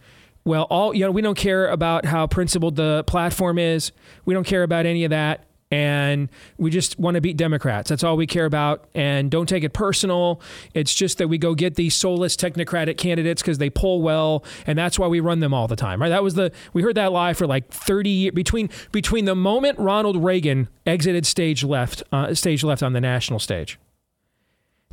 well, 0.44 0.64
all 0.64 0.94
you 0.94 1.04
know, 1.04 1.10
we 1.10 1.22
don't 1.22 1.36
care 1.36 1.66
about 1.68 2.06
how 2.06 2.26
principled 2.26 2.76
the 2.76 3.04
platform 3.06 3.58
is. 3.58 3.92
We 4.24 4.34
don't 4.34 4.46
care 4.46 4.62
about 4.62 4.86
any 4.86 5.04
of 5.04 5.10
that. 5.10 5.42
And 5.68 6.28
we 6.58 6.70
just 6.70 6.96
want 6.96 7.16
to 7.16 7.20
beat 7.20 7.36
Democrats. 7.36 7.90
That's 7.90 8.04
all 8.04 8.16
we 8.16 8.28
care 8.28 8.44
about. 8.44 8.88
And 8.94 9.32
don't 9.32 9.48
take 9.48 9.64
it 9.64 9.72
personal. 9.72 10.40
It's 10.74 10.94
just 10.94 11.18
that 11.18 11.26
we 11.26 11.38
go 11.38 11.56
get 11.56 11.74
these 11.74 11.92
soulless 11.92 12.36
technocratic 12.36 12.98
candidates 12.98 13.42
because 13.42 13.58
they 13.58 13.68
poll 13.68 14.00
well, 14.00 14.44
and 14.64 14.78
that's 14.78 14.96
why 14.96 15.08
we 15.08 15.18
run 15.18 15.40
them 15.40 15.52
all 15.52 15.66
the 15.66 15.74
time. 15.74 16.00
Right? 16.00 16.08
That 16.08 16.22
was 16.22 16.34
the 16.34 16.52
we 16.72 16.82
heard 16.82 16.94
that 16.94 17.10
lie 17.10 17.34
for 17.34 17.48
like 17.48 17.68
30 17.68 18.10
years 18.10 18.34
between 18.34 18.70
between 18.92 19.24
the 19.24 19.34
moment 19.34 19.76
Ronald 19.80 20.22
Reagan 20.22 20.68
exited 20.86 21.26
stage 21.26 21.64
left 21.64 22.04
uh, 22.12 22.32
stage 22.32 22.62
left 22.62 22.84
on 22.84 22.92
the 22.92 23.00
national 23.00 23.40
stage 23.40 23.76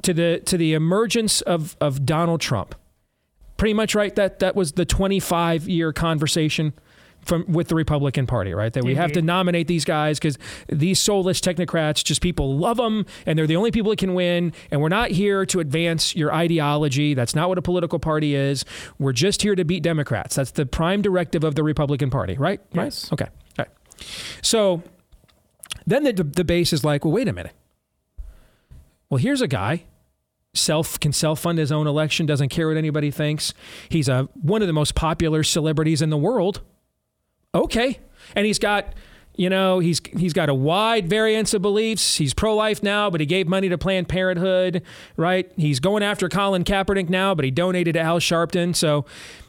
to 0.04 0.14
the 0.14 0.42
to 0.46 0.58
the 0.58 0.74
emergence 0.74 1.42
of 1.42 1.76
of 1.82 2.06
Donald 2.06 2.42
Trump. 2.42 2.76
Pretty 3.58 3.74
much 3.74 3.96
right. 3.96 4.16
That 4.16 4.40
that 4.40 4.56
was 4.56 4.74
the 4.74 4.86
25 4.86 5.68
year 5.68 5.94
conversation 5.94 6.74
from 7.22 7.46
with 7.48 7.70
the 7.70 7.76
Republican 7.76 8.28
Party, 8.28 8.54
right? 8.54 8.74
That 8.74 8.84
we 8.84 8.92
mm-hmm. 8.92 9.02
have 9.02 9.14
to 9.14 9.22
nominate 9.22 9.68
these 9.68 9.86
guys 9.86 10.20
because 10.20 10.38
these 10.68 11.00
soulless 11.00 11.40
technocrats, 11.40 12.04
just 12.04 12.22
people 12.22 12.58
love 12.58 12.78
them, 12.78 13.06
and 13.26 13.38
they're 13.40 13.48
the 13.48 13.56
only 13.56 13.72
people 13.72 13.92
that 13.92 14.00
can 14.00 14.14
win. 14.14 14.54
And 14.72 14.82
we're 14.82 14.90
not 14.90 15.12
here 15.12 15.46
to 15.48 15.60
advance 15.60 16.16
your 16.16 16.34
ideology. 16.34 17.14
That's 17.14 17.36
not 17.36 17.50
what 17.50 17.58
a 17.58 17.62
political 17.62 18.00
party 18.00 18.36
is. 18.36 18.66
We're 19.00 19.14
just 19.14 19.42
here 19.42 19.56
to 19.56 19.64
beat 19.64 19.84
Democrats. 19.84 20.36
That's 20.36 20.52
the 20.52 20.66
prime 20.66 21.02
directive 21.02 21.44
of 21.44 21.56
the 21.56 21.64
Republican 21.64 22.10
Party, 22.10 22.38
right? 22.38 22.60
Yes. 22.74 23.10
Right. 23.12 23.22
Okay. 23.22 23.32
Okay. 23.60 23.70
So 24.42 24.84
Then 25.86 26.04
the, 26.04 26.14
the 26.14 26.44
base 26.44 26.74
is 26.74 26.84
like, 26.84 27.06
well, 27.06 27.14
wait 27.14 27.28
a 27.28 27.34
minute. 27.34 27.54
Well, 29.10 29.18
here's 29.18 29.42
a 29.42 29.48
guy 29.48 29.84
self 30.54 31.00
can 31.00 31.12
self 31.12 31.40
fund 31.40 31.58
his 31.58 31.72
own 31.72 31.88
election, 31.88 32.26
doesn't 32.26 32.50
care 32.50 32.68
what 32.68 32.78
anybody 32.78 33.12
thinks. 33.12 33.54
He's 33.90 34.08
a 34.08 34.30
one 34.34 34.62
of 34.62 34.68
the 34.68 34.74
most 34.74 34.96
popular 34.96 35.44
celebrities 35.44 36.02
in 36.02 36.10
the 36.10 36.18
world. 36.18 36.62
Okay. 37.56 38.00
And 38.36 38.46
he's 38.46 38.60
got 38.60 38.94
you 39.36 39.50
know, 39.50 39.80
he's 39.80 40.00
he's 40.16 40.34
got 40.34 40.50
a 40.50 40.54
wide 40.54 41.10
variance 41.10 41.54
of 41.56 41.62
beliefs. 41.62 42.18
He's 42.18 42.34
pro-life 42.34 42.84
now, 42.84 43.10
but 43.10 43.20
he 43.20 43.26
gave 43.26 43.48
money 43.48 43.68
to 43.70 43.78
Planned 43.80 44.08
Parenthood, 44.08 44.84
right? 45.18 45.52
He's 45.58 45.80
going 45.80 46.04
after 46.04 46.30
Colin 46.30 46.64
Kaepernick 46.64 47.10
now, 47.10 47.34
but 47.34 47.44
he 47.44 47.50
donated 47.50 47.96
to 47.96 48.00
Al 48.00 48.20
Sharpton. 48.20 48.76
So 48.76 49.06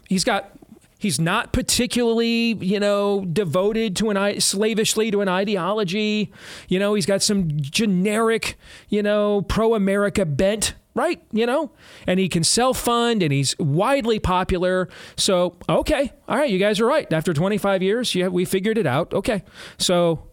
he's 0.09 0.23
got 0.23 0.57
he's 0.97 1.19
not 1.19 1.53
particularly, 1.53 2.53
you 2.53 2.79
know, 2.79 3.25
devoted 3.25 3.95
to 3.97 4.09
an 4.09 4.41
slavishly 4.41 5.11
to 5.11 5.21
an 5.21 5.27
ideology. 5.27 6.33
You 6.67 6.79
know, 6.79 6.95
he's 6.95 7.05
got 7.05 7.21
some 7.21 7.51
generic, 7.61 8.57
you 8.89 9.03
know, 9.03 9.43
pro-America 9.43 10.25
bent 10.25 10.73
right? 10.95 11.21
You 11.31 11.45
know, 11.45 11.71
and 12.07 12.19
he 12.19 12.27
can 12.27 12.43
self 12.43 12.79
fund 12.79 13.21
and 13.21 13.31
he's 13.31 13.55
widely 13.59 14.17
popular. 14.17 14.89
So, 15.15 15.57
okay, 15.69 16.11
all 16.27 16.37
right, 16.37 16.49
you 16.49 16.57
guys 16.57 16.79
are 16.79 16.85
right. 16.85 17.11
After 17.13 17.33
25 17.33 17.83
years, 17.83 18.15
yeah, 18.15 18.29
we 18.29 18.45
figured 18.45 18.79
it 18.79 18.87
out. 18.87 19.13
Okay, 19.13 19.43
so 19.77 20.27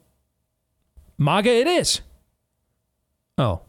MAGA 1.19 1.51
it 1.51 1.67
is. 1.67 2.01
Oh. 3.37 3.61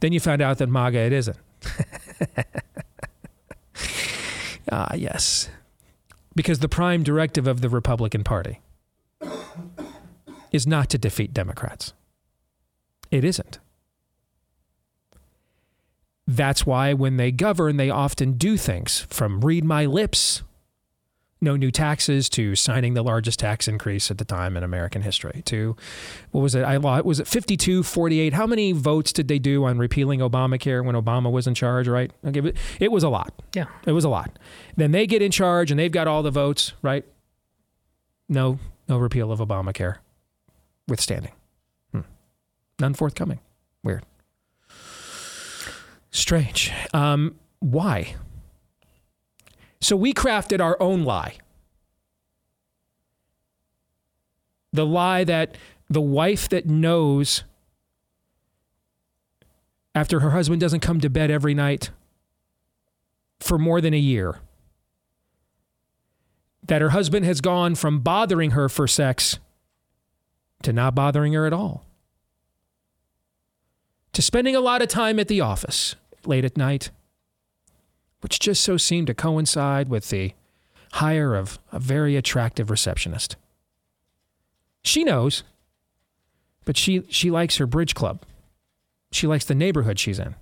Then 0.00 0.12
you 0.12 0.20
found 0.20 0.40
out 0.40 0.58
that 0.58 0.68
MAGA 0.68 0.98
it 0.98 1.12
isn't. 1.12 1.36
ah, 4.72 4.94
yes. 4.94 5.50
Because 6.34 6.60
the 6.60 6.68
prime 6.68 7.02
directive 7.02 7.46
of 7.46 7.60
the 7.60 7.68
Republican 7.68 8.24
Party 8.24 8.60
is 10.52 10.66
not 10.66 10.88
to 10.90 10.96
defeat 10.96 11.34
Democrats. 11.34 11.92
It 13.10 13.24
isn't. 13.24 13.58
That's 16.26 16.64
why 16.64 16.92
when 16.92 17.16
they 17.16 17.32
govern, 17.32 17.76
they 17.76 17.90
often 17.90 18.34
do 18.34 18.56
things 18.56 19.00
from 19.10 19.40
read 19.40 19.64
my 19.64 19.84
lips, 19.84 20.42
no 21.40 21.56
new 21.56 21.72
taxes, 21.72 22.28
to 22.30 22.54
signing 22.54 22.94
the 22.94 23.02
largest 23.02 23.40
tax 23.40 23.66
increase 23.66 24.12
at 24.12 24.18
the 24.18 24.24
time 24.24 24.56
in 24.56 24.62
American 24.62 25.02
history, 25.02 25.42
to 25.46 25.74
what 26.30 26.42
was 26.42 26.54
it? 26.54 26.62
I 26.62 26.78
was 26.78 27.18
it 27.18 27.26
52 27.26 27.82
48? 27.82 28.32
How 28.32 28.46
many 28.46 28.70
votes 28.70 29.12
did 29.12 29.26
they 29.26 29.40
do 29.40 29.64
on 29.64 29.78
repealing 29.78 30.20
Obamacare 30.20 30.84
when 30.84 30.94
Obama 30.94 31.32
was 31.32 31.48
in 31.48 31.54
charge, 31.54 31.88
right? 31.88 32.12
Okay, 32.24 32.52
it 32.78 32.92
was 32.92 33.02
a 33.02 33.08
lot. 33.08 33.34
Yeah. 33.52 33.66
It 33.84 33.92
was 33.92 34.04
a 34.04 34.08
lot. 34.08 34.38
Then 34.76 34.92
they 34.92 35.08
get 35.08 35.22
in 35.22 35.32
charge 35.32 35.72
and 35.72 35.80
they've 35.80 35.90
got 35.90 36.06
all 36.06 36.22
the 36.22 36.30
votes, 36.30 36.74
right? 36.80 37.04
No, 38.28 38.60
no 38.88 38.98
repeal 38.98 39.32
of 39.32 39.40
Obamacare 39.40 39.96
withstanding. 40.86 41.32
None 42.80 42.94
forthcoming. 42.94 43.40
Weird. 43.84 44.04
Strange. 46.10 46.72
Um, 46.94 47.36
why? 47.60 48.16
So 49.80 49.96
we 49.96 50.14
crafted 50.14 50.60
our 50.60 50.80
own 50.80 51.04
lie. 51.04 51.36
The 54.72 54.86
lie 54.86 55.24
that 55.24 55.56
the 55.88 56.00
wife 56.00 56.48
that 56.48 56.66
knows 56.66 57.44
after 59.94 60.20
her 60.20 60.30
husband 60.30 60.60
doesn't 60.60 60.80
come 60.80 61.00
to 61.00 61.10
bed 61.10 61.30
every 61.30 61.52
night 61.52 61.90
for 63.40 63.58
more 63.58 63.80
than 63.80 63.92
a 63.92 63.98
year, 63.98 64.38
that 66.64 66.80
her 66.80 66.90
husband 66.90 67.26
has 67.26 67.40
gone 67.40 67.74
from 67.74 68.00
bothering 68.00 68.52
her 68.52 68.68
for 68.68 68.86
sex 68.86 69.38
to 70.62 70.72
not 70.72 70.94
bothering 70.94 71.32
her 71.32 71.46
at 71.46 71.52
all 71.52 71.84
to 74.12 74.22
spending 74.22 74.56
a 74.56 74.60
lot 74.60 74.82
of 74.82 74.88
time 74.88 75.18
at 75.18 75.28
the 75.28 75.40
office 75.40 75.94
late 76.24 76.44
at 76.44 76.56
night, 76.56 76.90
which 78.20 78.38
just 78.38 78.62
so 78.62 78.76
seemed 78.76 79.06
to 79.06 79.14
coincide 79.14 79.88
with 79.88 80.10
the 80.10 80.32
hire 80.94 81.34
of 81.34 81.58
a 81.72 81.78
very 81.78 82.16
attractive 82.16 82.70
receptionist. 82.70 83.36
She 84.82 85.04
knows, 85.04 85.44
but 86.64 86.76
she, 86.76 87.04
she 87.08 87.30
likes 87.30 87.56
her 87.58 87.66
bridge 87.66 87.94
club. 87.94 88.22
She 89.12 89.26
likes 89.26 89.44
the 89.44 89.54
neighborhood 89.54 89.98
she's 89.98 90.18
in. 90.18 90.34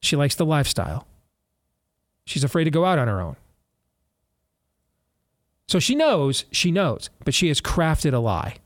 She 0.00 0.16
likes 0.16 0.34
the 0.34 0.46
lifestyle. 0.46 1.06
She's 2.26 2.44
afraid 2.44 2.64
to 2.64 2.70
go 2.70 2.84
out 2.84 2.98
on 2.98 3.08
her 3.08 3.20
own. 3.20 3.36
So 5.66 5.78
she 5.78 5.94
knows, 5.94 6.44
she 6.50 6.70
knows, 6.70 7.08
but 7.24 7.34
she 7.34 7.48
has 7.48 7.60
crafted 7.60 8.12
a 8.12 8.18
lie 8.18 8.56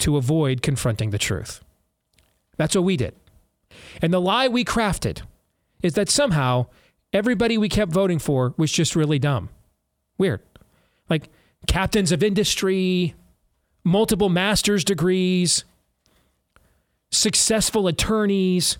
to 0.00 0.16
avoid 0.16 0.62
confronting 0.62 1.10
the 1.10 1.18
truth. 1.18 1.62
That's 2.56 2.74
what 2.74 2.84
we 2.84 2.96
did. 2.96 3.14
And 4.00 4.12
the 4.12 4.20
lie 4.20 4.48
we 4.48 4.64
crafted 4.64 5.22
is 5.82 5.94
that 5.94 6.08
somehow 6.08 6.66
everybody 7.12 7.56
we 7.58 7.68
kept 7.68 7.92
voting 7.92 8.18
for 8.18 8.54
was 8.56 8.72
just 8.72 8.96
really 8.96 9.18
dumb. 9.18 9.48
Weird. 10.18 10.40
Like 11.08 11.28
captains 11.66 12.12
of 12.12 12.22
industry, 12.22 13.14
multiple 13.84 14.28
master's 14.28 14.84
degrees, 14.84 15.64
successful 17.10 17.86
attorneys. 17.86 18.78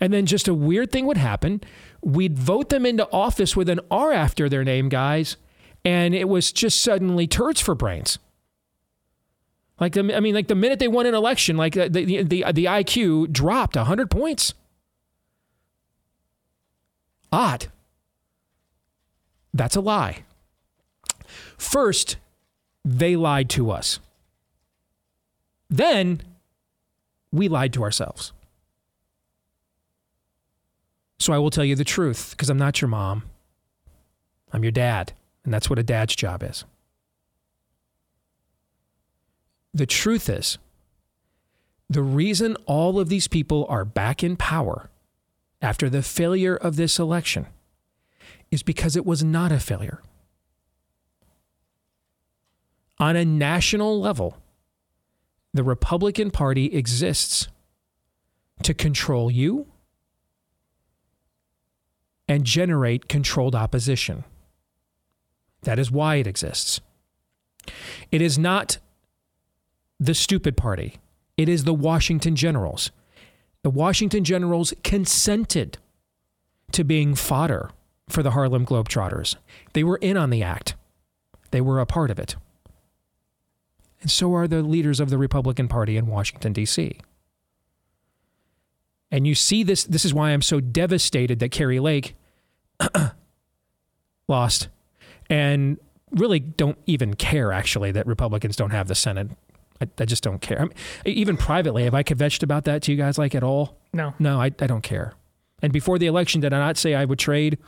And 0.00 0.12
then 0.12 0.26
just 0.26 0.48
a 0.48 0.54
weird 0.54 0.92
thing 0.92 1.06
would 1.06 1.16
happen. 1.16 1.62
We'd 2.02 2.38
vote 2.38 2.68
them 2.68 2.84
into 2.84 3.10
office 3.10 3.56
with 3.56 3.68
an 3.68 3.80
R 3.90 4.12
after 4.12 4.48
their 4.48 4.62
name, 4.62 4.88
guys. 4.88 5.36
And 5.84 6.14
it 6.14 6.28
was 6.28 6.52
just 6.52 6.80
suddenly 6.82 7.26
turds 7.26 7.60
for 7.60 7.74
brains. 7.74 8.18
Like 9.78 9.92
the, 9.92 10.16
I 10.16 10.20
mean, 10.20 10.34
like 10.34 10.48
the 10.48 10.54
minute 10.54 10.78
they 10.78 10.88
won 10.88 11.06
an 11.06 11.14
election, 11.14 11.56
like 11.56 11.76
uh, 11.76 11.88
the 11.88 12.04
the 12.04 12.22
the, 12.22 12.44
the 12.52 12.64
IQ 12.64 13.30
dropped 13.32 13.76
hundred 13.76 14.10
points. 14.10 14.54
Odd. 17.30 17.66
That's 19.52 19.76
a 19.76 19.80
lie. 19.80 20.22
First, 21.58 22.16
they 22.84 23.16
lied 23.16 23.50
to 23.50 23.70
us. 23.70 24.00
Then, 25.68 26.22
we 27.32 27.48
lied 27.48 27.72
to 27.72 27.82
ourselves. 27.82 28.32
So 31.18 31.32
I 31.32 31.38
will 31.38 31.50
tell 31.50 31.64
you 31.64 31.74
the 31.74 31.84
truth 31.84 32.30
because 32.30 32.50
I'm 32.50 32.58
not 32.58 32.80
your 32.80 32.88
mom. 32.88 33.24
I'm 34.52 34.62
your 34.62 34.72
dad, 34.72 35.12
and 35.44 35.52
that's 35.52 35.68
what 35.68 35.78
a 35.78 35.82
dad's 35.82 36.14
job 36.14 36.42
is. 36.42 36.64
The 39.76 39.86
truth 39.86 40.30
is, 40.30 40.56
the 41.88 42.02
reason 42.02 42.56
all 42.64 42.98
of 42.98 43.10
these 43.10 43.28
people 43.28 43.66
are 43.68 43.84
back 43.84 44.24
in 44.24 44.36
power 44.36 44.88
after 45.60 45.90
the 45.90 46.02
failure 46.02 46.56
of 46.56 46.76
this 46.76 46.98
election 46.98 47.46
is 48.50 48.62
because 48.62 48.96
it 48.96 49.04
was 49.04 49.22
not 49.22 49.52
a 49.52 49.60
failure. 49.60 50.00
On 52.98 53.16
a 53.16 53.24
national 53.24 54.00
level, 54.00 54.38
the 55.52 55.62
Republican 55.62 56.30
Party 56.30 56.74
exists 56.74 57.48
to 58.62 58.72
control 58.72 59.30
you 59.30 59.66
and 62.26 62.44
generate 62.44 63.08
controlled 63.08 63.54
opposition. 63.54 64.24
That 65.62 65.78
is 65.78 65.90
why 65.90 66.16
it 66.16 66.26
exists. 66.26 66.80
It 68.10 68.22
is 68.22 68.38
not 68.38 68.78
the 69.98 70.14
stupid 70.14 70.56
party. 70.56 70.96
It 71.36 71.48
is 71.48 71.64
the 71.64 71.74
Washington 71.74 72.36
Generals. 72.36 72.90
The 73.62 73.70
Washington 73.70 74.24
Generals 74.24 74.72
consented 74.84 75.78
to 76.72 76.84
being 76.84 77.14
fodder 77.14 77.70
for 78.08 78.22
the 78.22 78.32
Harlem 78.32 78.64
Globetrotters. 78.64 79.36
They 79.72 79.84
were 79.84 79.96
in 79.96 80.16
on 80.16 80.30
the 80.30 80.42
act, 80.42 80.74
they 81.50 81.60
were 81.60 81.80
a 81.80 81.86
part 81.86 82.10
of 82.10 82.18
it. 82.18 82.36
And 84.00 84.10
so 84.10 84.34
are 84.34 84.46
the 84.46 84.62
leaders 84.62 85.00
of 85.00 85.10
the 85.10 85.18
Republican 85.18 85.68
Party 85.68 85.96
in 85.96 86.06
Washington, 86.06 86.52
D.C. 86.52 87.00
And 89.10 89.26
you 89.26 89.34
see 89.34 89.62
this, 89.62 89.84
this 89.84 90.04
is 90.04 90.12
why 90.12 90.30
I'm 90.30 90.42
so 90.42 90.60
devastated 90.60 91.38
that 91.38 91.50
Kari 91.50 91.80
Lake 91.80 92.14
lost 94.28 94.68
and 95.30 95.78
really 96.10 96.38
don't 96.40 96.78
even 96.86 97.14
care, 97.14 97.52
actually, 97.52 97.90
that 97.92 98.06
Republicans 98.06 98.56
don't 98.56 98.70
have 98.70 98.88
the 98.88 98.94
Senate 98.94 99.30
I, 99.80 99.88
I 99.98 100.04
just 100.04 100.22
don't 100.22 100.40
care. 100.40 100.60
I 100.60 100.64
mean, 100.64 100.74
even 101.04 101.36
privately, 101.36 101.84
have 101.84 101.94
I 101.94 102.02
kvetched 102.02 102.42
about 102.42 102.64
that 102.64 102.82
to 102.82 102.92
you 102.92 102.96
guys 102.96 103.18
like 103.18 103.34
at 103.34 103.42
all? 103.42 103.78
No. 103.92 104.14
No, 104.18 104.40
I, 104.40 104.46
I 104.46 104.66
don't 104.66 104.82
care. 104.82 105.14
And 105.62 105.72
before 105.72 105.98
the 105.98 106.06
election, 106.06 106.40
did 106.40 106.52
I 106.52 106.58
not 106.58 106.76
say 106.76 106.94
I 106.94 107.04
would 107.04 107.18
trade 107.18 107.58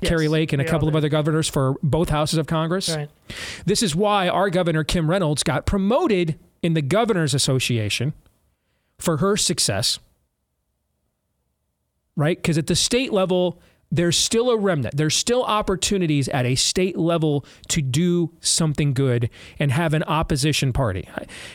yes, 0.00 0.08
Kari 0.08 0.28
Lake 0.28 0.52
and 0.52 0.62
a 0.62 0.64
couple 0.64 0.88
of 0.88 0.96
other 0.96 1.08
governors 1.08 1.48
for 1.48 1.76
both 1.82 2.08
houses 2.08 2.38
of 2.38 2.46
Congress? 2.46 2.94
Right. 2.94 3.10
This 3.66 3.82
is 3.82 3.94
why 3.94 4.28
our 4.28 4.50
governor, 4.50 4.82
Kim 4.82 5.10
Reynolds, 5.10 5.42
got 5.42 5.66
promoted 5.66 6.38
in 6.62 6.72
the 6.74 6.82
Governors 6.82 7.34
Association 7.34 8.14
for 8.98 9.18
her 9.18 9.36
success. 9.36 9.98
Right? 12.16 12.38
Because 12.38 12.56
at 12.56 12.66
the 12.66 12.76
state 12.76 13.12
level, 13.12 13.60
there's 13.94 14.18
still 14.18 14.50
a 14.50 14.56
remnant. 14.56 14.96
There's 14.96 15.14
still 15.14 15.44
opportunities 15.44 16.28
at 16.28 16.44
a 16.44 16.56
state 16.56 16.98
level 16.98 17.44
to 17.68 17.80
do 17.80 18.32
something 18.40 18.92
good 18.92 19.30
and 19.60 19.70
have 19.70 19.94
an 19.94 20.02
opposition 20.02 20.72
party. 20.72 21.08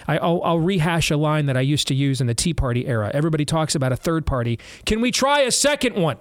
I, 0.07 0.25
will 0.25 0.41
I'll 0.43 0.59
rehash 0.59 1.11
a 1.11 1.17
line 1.17 1.47
that 1.47 1.57
I 1.57 1.61
used 1.61 1.87
to 1.89 1.95
use 1.95 2.21
in 2.21 2.27
the 2.27 2.33
Tea 2.33 2.53
Party 2.53 2.87
era. 2.87 3.11
Everybody 3.13 3.43
talks 3.43 3.75
about 3.75 3.91
a 3.91 3.97
third 3.97 4.25
party. 4.25 4.57
Can 4.85 5.01
we 5.01 5.11
try 5.11 5.41
a 5.41 5.51
second 5.51 5.95
one? 5.95 6.17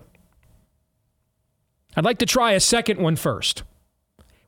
I'd 1.97 2.05
like 2.05 2.19
to 2.19 2.27
try 2.27 2.53
a 2.53 2.61
second 2.61 3.01
one 3.01 3.15
first. 3.15 3.63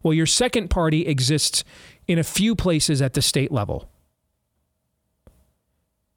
Well, 0.03 0.15
your 0.15 0.27
second 0.27 0.71
party 0.71 1.07
exists 1.07 1.63
in 2.09 2.19
a 2.19 2.25
few 2.25 2.57
places 2.57 3.01
at 3.01 3.15
the 3.15 3.23
state 3.23 3.53
level. 3.53 3.89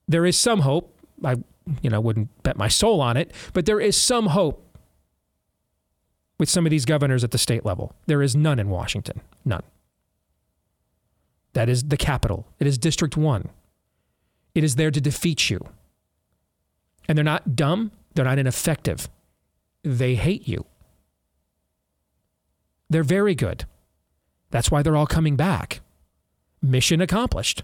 There 0.07 0.25
is 0.25 0.35
some 0.35 0.61
hope. 0.61 0.97
I 1.23 1.35
you 1.81 1.89
know 1.89 2.01
wouldn't 2.01 2.43
bet 2.43 2.57
my 2.57 2.67
soul 2.67 3.01
on 3.01 3.17
it, 3.17 3.31
but 3.53 3.65
there 3.65 3.79
is 3.79 3.95
some 3.95 4.27
hope 4.27 4.62
with 6.39 6.49
some 6.49 6.65
of 6.65 6.71
these 6.71 6.85
governors 6.85 7.23
at 7.23 7.31
the 7.31 7.37
state 7.37 7.65
level. 7.65 7.95
There 8.05 8.21
is 8.21 8.35
none 8.35 8.59
in 8.59 8.69
Washington. 8.69 9.21
None. 9.45 9.63
That 11.53 11.69
is 11.69 11.83
the 11.83 11.97
capital. 11.97 12.47
It 12.59 12.67
is 12.67 12.77
District 12.77 13.15
1. 13.15 13.49
It 14.55 14.63
is 14.63 14.75
there 14.75 14.91
to 14.91 15.01
defeat 15.01 15.49
you. 15.49 15.59
And 17.07 17.17
they're 17.17 17.23
not 17.23 17.55
dumb, 17.55 17.91
they're 18.13 18.25
not 18.25 18.39
ineffective. 18.39 19.09
They 19.83 20.15
hate 20.15 20.47
you. 20.47 20.65
They're 22.89 23.03
very 23.03 23.35
good. 23.35 23.65
That's 24.51 24.71
why 24.71 24.81
they're 24.81 24.95
all 24.95 25.07
coming 25.07 25.35
back. 25.35 25.81
Mission 26.61 27.01
accomplished. 27.01 27.63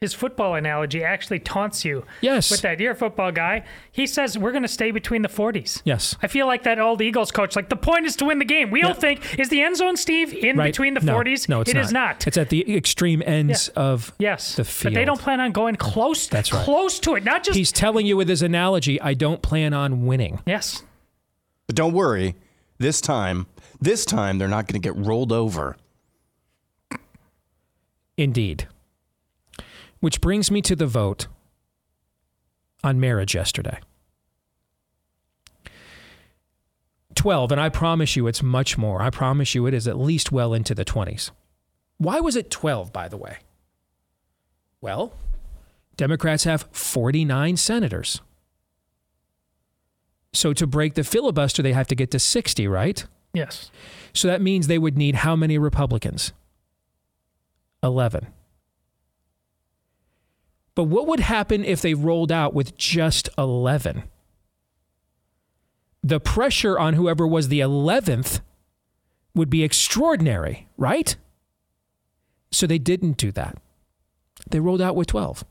His 0.00 0.14
football 0.14 0.54
analogy 0.54 1.02
actually 1.02 1.40
taunts 1.40 1.84
you. 1.84 2.04
Yes. 2.20 2.52
With 2.52 2.60
that, 2.62 2.78
you're 2.78 2.92
a 2.92 2.96
football 2.96 3.32
guy. 3.32 3.64
He 3.90 4.06
says 4.06 4.38
we're 4.38 4.52
going 4.52 4.62
to 4.62 4.68
stay 4.68 4.92
between 4.92 5.22
the 5.22 5.28
40s. 5.28 5.82
Yes. 5.84 6.14
I 6.22 6.28
feel 6.28 6.46
like 6.46 6.62
that 6.62 6.78
old 6.78 7.02
Eagles 7.02 7.32
coach. 7.32 7.56
Like 7.56 7.68
the 7.68 7.76
point 7.76 8.06
is 8.06 8.14
to 8.16 8.26
win 8.26 8.38
the 8.38 8.44
game. 8.44 8.70
We 8.70 8.80
yeah. 8.80 8.88
all 8.88 8.94
think 8.94 9.38
is 9.38 9.48
the 9.48 9.60
end 9.60 9.76
zone, 9.76 9.96
Steve, 9.96 10.32
in 10.32 10.56
right. 10.56 10.66
between 10.66 10.94
the 10.94 11.00
no, 11.00 11.16
40s. 11.16 11.48
No, 11.48 11.62
it's 11.62 11.70
it 11.70 11.74
not. 11.74 11.84
is 11.84 11.92
not. 11.92 12.26
It's 12.28 12.36
at 12.36 12.48
the 12.48 12.76
extreme 12.76 13.24
ends 13.26 13.70
yeah. 13.74 13.82
of 13.82 14.12
yes. 14.18 14.54
the 14.54 14.64
field. 14.64 14.94
But 14.94 15.00
they 15.00 15.04
don't 15.04 15.20
plan 15.20 15.40
on 15.40 15.50
going 15.50 15.74
close. 15.74 16.28
That's 16.28 16.52
right. 16.52 16.64
Close 16.64 17.00
to 17.00 17.16
it. 17.16 17.24
Not 17.24 17.42
just. 17.42 17.56
He's 17.56 17.72
telling 17.72 18.06
you 18.06 18.16
with 18.16 18.28
his 18.28 18.42
analogy, 18.42 19.00
I 19.00 19.14
don't 19.14 19.42
plan 19.42 19.74
on 19.74 20.06
winning. 20.06 20.40
Yes. 20.46 20.84
But 21.66 21.74
don't 21.74 21.92
worry. 21.92 22.36
This 22.78 23.00
time, 23.00 23.46
this 23.80 24.04
time 24.04 24.38
they're 24.38 24.46
not 24.46 24.68
going 24.68 24.80
to 24.80 24.88
get 24.88 24.96
rolled 24.96 25.32
over. 25.32 25.76
Indeed. 28.16 28.68
Which 30.00 30.20
brings 30.20 30.50
me 30.50 30.62
to 30.62 30.76
the 30.76 30.86
vote 30.86 31.26
on 32.84 33.00
marriage 33.00 33.34
yesterday. 33.34 33.80
12, 37.14 37.50
and 37.50 37.60
I 37.60 37.68
promise 37.68 38.14
you 38.14 38.28
it's 38.28 38.42
much 38.44 38.78
more. 38.78 39.02
I 39.02 39.10
promise 39.10 39.54
you 39.54 39.66
it 39.66 39.74
is 39.74 39.88
at 39.88 39.98
least 39.98 40.30
well 40.30 40.54
into 40.54 40.72
the 40.72 40.84
20s. 40.84 41.32
Why 41.96 42.20
was 42.20 42.36
it 42.36 42.48
12, 42.48 42.92
by 42.92 43.08
the 43.08 43.16
way? 43.16 43.38
Well, 44.80 45.12
Democrats 45.96 46.44
have 46.44 46.68
49 46.70 47.56
senators. 47.56 48.22
So 50.32 50.52
to 50.52 50.66
break 50.66 50.94
the 50.94 51.02
filibuster, 51.02 51.60
they 51.60 51.72
have 51.72 51.88
to 51.88 51.96
get 51.96 52.12
to 52.12 52.20
60, 52.20 52.68
right? 52.68 53.04
Yes. 53.34 53.72
So 54.12 54.28
that 54.28 54.40
means 54.40 54.68
they 54.68 54.78
would 54.78 54.96
need 54.96 55.16
how 55.16 55.34
many 55.34 55.58
Republicans? 55.58 56.32
11. 57.82 58.28
But 60.78 60.84
what 60.84 61.08
would 61.08 61.18
happen 61.18 61.64
if 61.64 61.82
they 61.82 61.94
rolled 61.94 62.30
out 62.30 62.54
with 62.54 62.78
just 62.78 63.28
11? 63.36 64.04
The 66.04 66.20
pressure 66.20 66.78
on 66.78 66.94
whoever 66.94 67.26
was 67.26 67.48
the 67.48 67.58
11th 67.58 68.42
would 69.34 69.50
be 69.50 69.64
extraordinary, 69.64 70.68
right? 70.76 71.16
So 72.52 72.64
they 72.68 72.78
didn't 72.78 73.16
do 73.16 73.32
that. 73.32 73.58
They 74.48 74.60
rolled 74.60 74.80
out 74.80 74.94
with 74.94 75.08
12. 75.08 75.42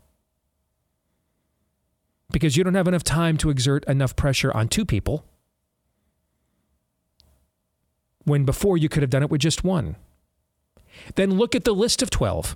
Because 2.31 2.55
you 2.55 2.63
don't 2.63 2.75
have 2.75 2.87
enough 2.87 3.03
time 3.03 3.35
to 3.39 3.49
exert 3.49 3.83
enough 3.83 4.15
pressure 4.15 4.55
on 4.55 4.69
two 4.69 4.85
people 4.85 5.25
when 8.23 8.45
before 8.45 8.77
you 8.77 8.87
could 8.87 9.03
have 9.03 9.09
done 9.09 9.23
it 9.23 9.29
with 9.29 9.41
just 9.41 9.65
one. 9.65 9.97
Then 11.15 11.31
look 11.31 11.53
at 11.53 11.65
the 11.65 11.75
list 11.75 12.01
of 12.01 12.09
12. 12.09 12.55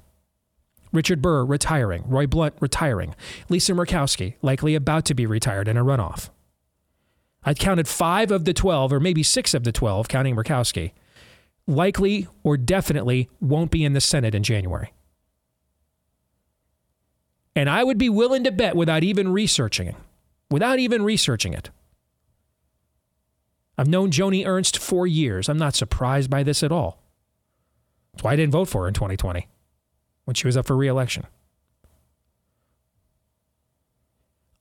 Richard 0.91 1.21
Burr 1.21 1.45
retiring, 1.45 2.03
Roy 2.05 2.27
Blunt 2.27 2.55
retiring, 2.59 3.15
Lisa 3.49 3.73
Murkowski 3.73 4.35
likely 4.41 4.75
about 4.75 5.05
to 5.05 5.13
be 5.13 5.25
retired 5.25 5.67
in 5.67 5.77
a 5.77 5.83
runoff. 5.83 6.29
I'd 7.43 7.59
counted 7.59 7.87
five 7.87 8.29
of 8.29 8.45
the 8.45 8.53
12, 8.53 8.93
or 8.93 8.99
maybe 8.99 9.23
six 9.23 9.53
of 9.53 9.63
the 9.63 9.71
12, 9.71 10.07
counting 10.07 10.35
Murkowski, 10.35 10.91
likely 11.65 12.27
or 12.43 12.57
definitely 12.57 13.29
won't 13.39 13.71
be 13.71 13.83
in 13.83 13.93
the 13.93 14.01
Senate 14.01 14.35
in 14.35 14.43
January. 14.43 14.93
And 17.55 17.69
I 17.69 17.83
would 17.83 17.97
be 17.97 18.09
willing 18.09 18.43
to 18.43 18.51
bet 18.51 18.75
without 18.75 19.03
even 19.03 19.31
researching 19.31 19.87
it, 19.87 19.95
without 20.49 20.79
even 20.79 21.03
researching 21.03 21.53
it. 21.53 21.69
I've 23.77 23.87
known 23.87 24.11
Joni 24.11 24.45
Ernst 24.45 24.77
for 24.77 25.07
years. 25.07 25.49
I'm 25.49 25.57
not 25.57 25.75
surprised 25.75 26.29
by 26.29 26.43
this 26.43 26.61
at 26.61 26.71
all. 26.71 27.01
That's 28.13 28.23
why 28.23 28.33
I 28.33 28.35
didn't 28.35 28.51
vote 28.51 28.67
for 28.67 28.83
her 28.83 28.87
in 28.87 28.93
2020 28.93 29.47
when 30.31 30.35
she 30.35 30.47
was 30.47 30.55
up 30.55 30.65
for 30.65 30.77
reelection. 30.77 31.27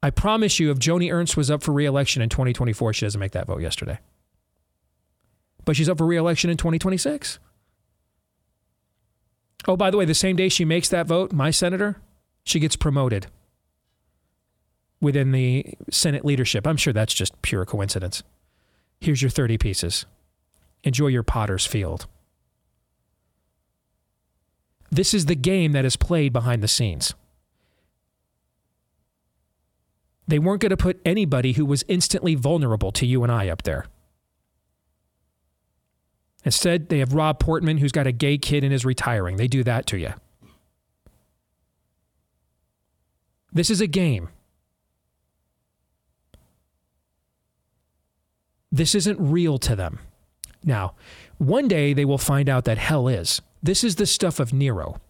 I 0.02 0.10
promise 0.10 0.58
you, 0.58 0.72
if 0.72 0.80
Joni 0.80 1.12
Ernst 1.12 1.36
was 1.36 1.48
up 1.48 1.62
for 1.62 1.70
reelection 1.70 2.22
in 2.22 2.28
2024, 2.28 2.92
she 2.92 3.06
doesn't 3.06 3.20
make 3.20 3.30
that 3.32 3.46
vote 3.46 3.62
yesterday. 3.62 4.00
But 5.64 5.76
she's 5.76 5.88
up 5.88 5.98
for 5.98 6.06
reelection 6.08 6.50
in 6.50 6.56
2026. 6.56 7.38
Oh, 9.68 9.76
by 9.76 9.92
the 9.92 9.96
way, 9.96 10.04
the 10.04 10.12
same 10.12 10.34
day 10.34 10.48
she 10.48 10.64
makes 10.64 10.88
that 10.88 11.06
vote, 11.06 11.30
my 11.32 11.52
senator, 11.52 11.98
she 12.42 12.58
gets 12.58 12.74
promoted 12.74 13.28
within 15.00 15.30
the 15.30 15.74
Senate 15.88 16.24
leadership. 16.24 16.66
I'm 16.66 16.78
sure 16.78 16.92
that's 16.92 17.14
just 17.14 17.40
pure 17.42 17.64
coincidence. 17.64 18.24
Here's 19.00 19.22
your 19.22 19.30
30 19.30 19.56
pieces. 19.56 20.04
Enjoy 20.82 21.06
your 21.06 21.22
potter's 21.22 21.64
field. 21.64 22.08
This 24.90 25.14
is 25.14 25.26
the 25.26 25.36
game 25.36 25.72
that 25.72 25.84
is 25.84 25.96
played 25.96 26.32
behind 26.32 26.62
the 26.62 26.68
scenes. 26.68 27.14
They 30.26 30.38
weren't 30.38 30.60
going 30.60 30.70
to 30.70 30.76
put 30.76 31.00
anybody 31.04 31.52
who 31.52 31.64
was 31.64 31.84
instantly 31.88 32.34
vulnerable 32.34 32.92
to 32.92 33.06
you 33.06 33.22
and 33.22 33.32
I 33.32 33.48
up 33.48 33.62
there. 33.62 33.86
Instead, 36.44 36.88
they 36.88 37.00
have 37.00 37.12
Rob 37.12 37.38
Portman, 37.38 37.78
who's 37.78 37.92
got 37.92 38.06
a 38.06 38.12
gay 38.12 38.38
kid 38.38 38.64
and 38.64 38.72
is 38.72 38.84
retiring. 38.84 39.36
They 39.36 39.48
do 39.48 39.62
that 39.64 39.86
to 39.86 39.98
you. 39.98 40.14
This 43.52 43.70
is 43.70 43.80
a 43.80 43.86
game. 43.86 44.28
This 48.72 48.94
isn't 48.94 49.18
real 49.20 49.58
to 49.58 49.74
them. 49.74 49.98
Now, 50.64 50.94
one 51.38 51.66
day 51.66 51.92
they 51.92 52.04
will 52.04 52.18
find 52.18 52.48
out 52.48 52.64
that 52.66 52.78
hell 52.78 53.08
is. 53.08 53.42
This 53.62 53.84
is 53.84 53.96
the 53.96 54.06
stuff 54.06 54.40
of 54.40 54.52
Nero. 54.52 55.00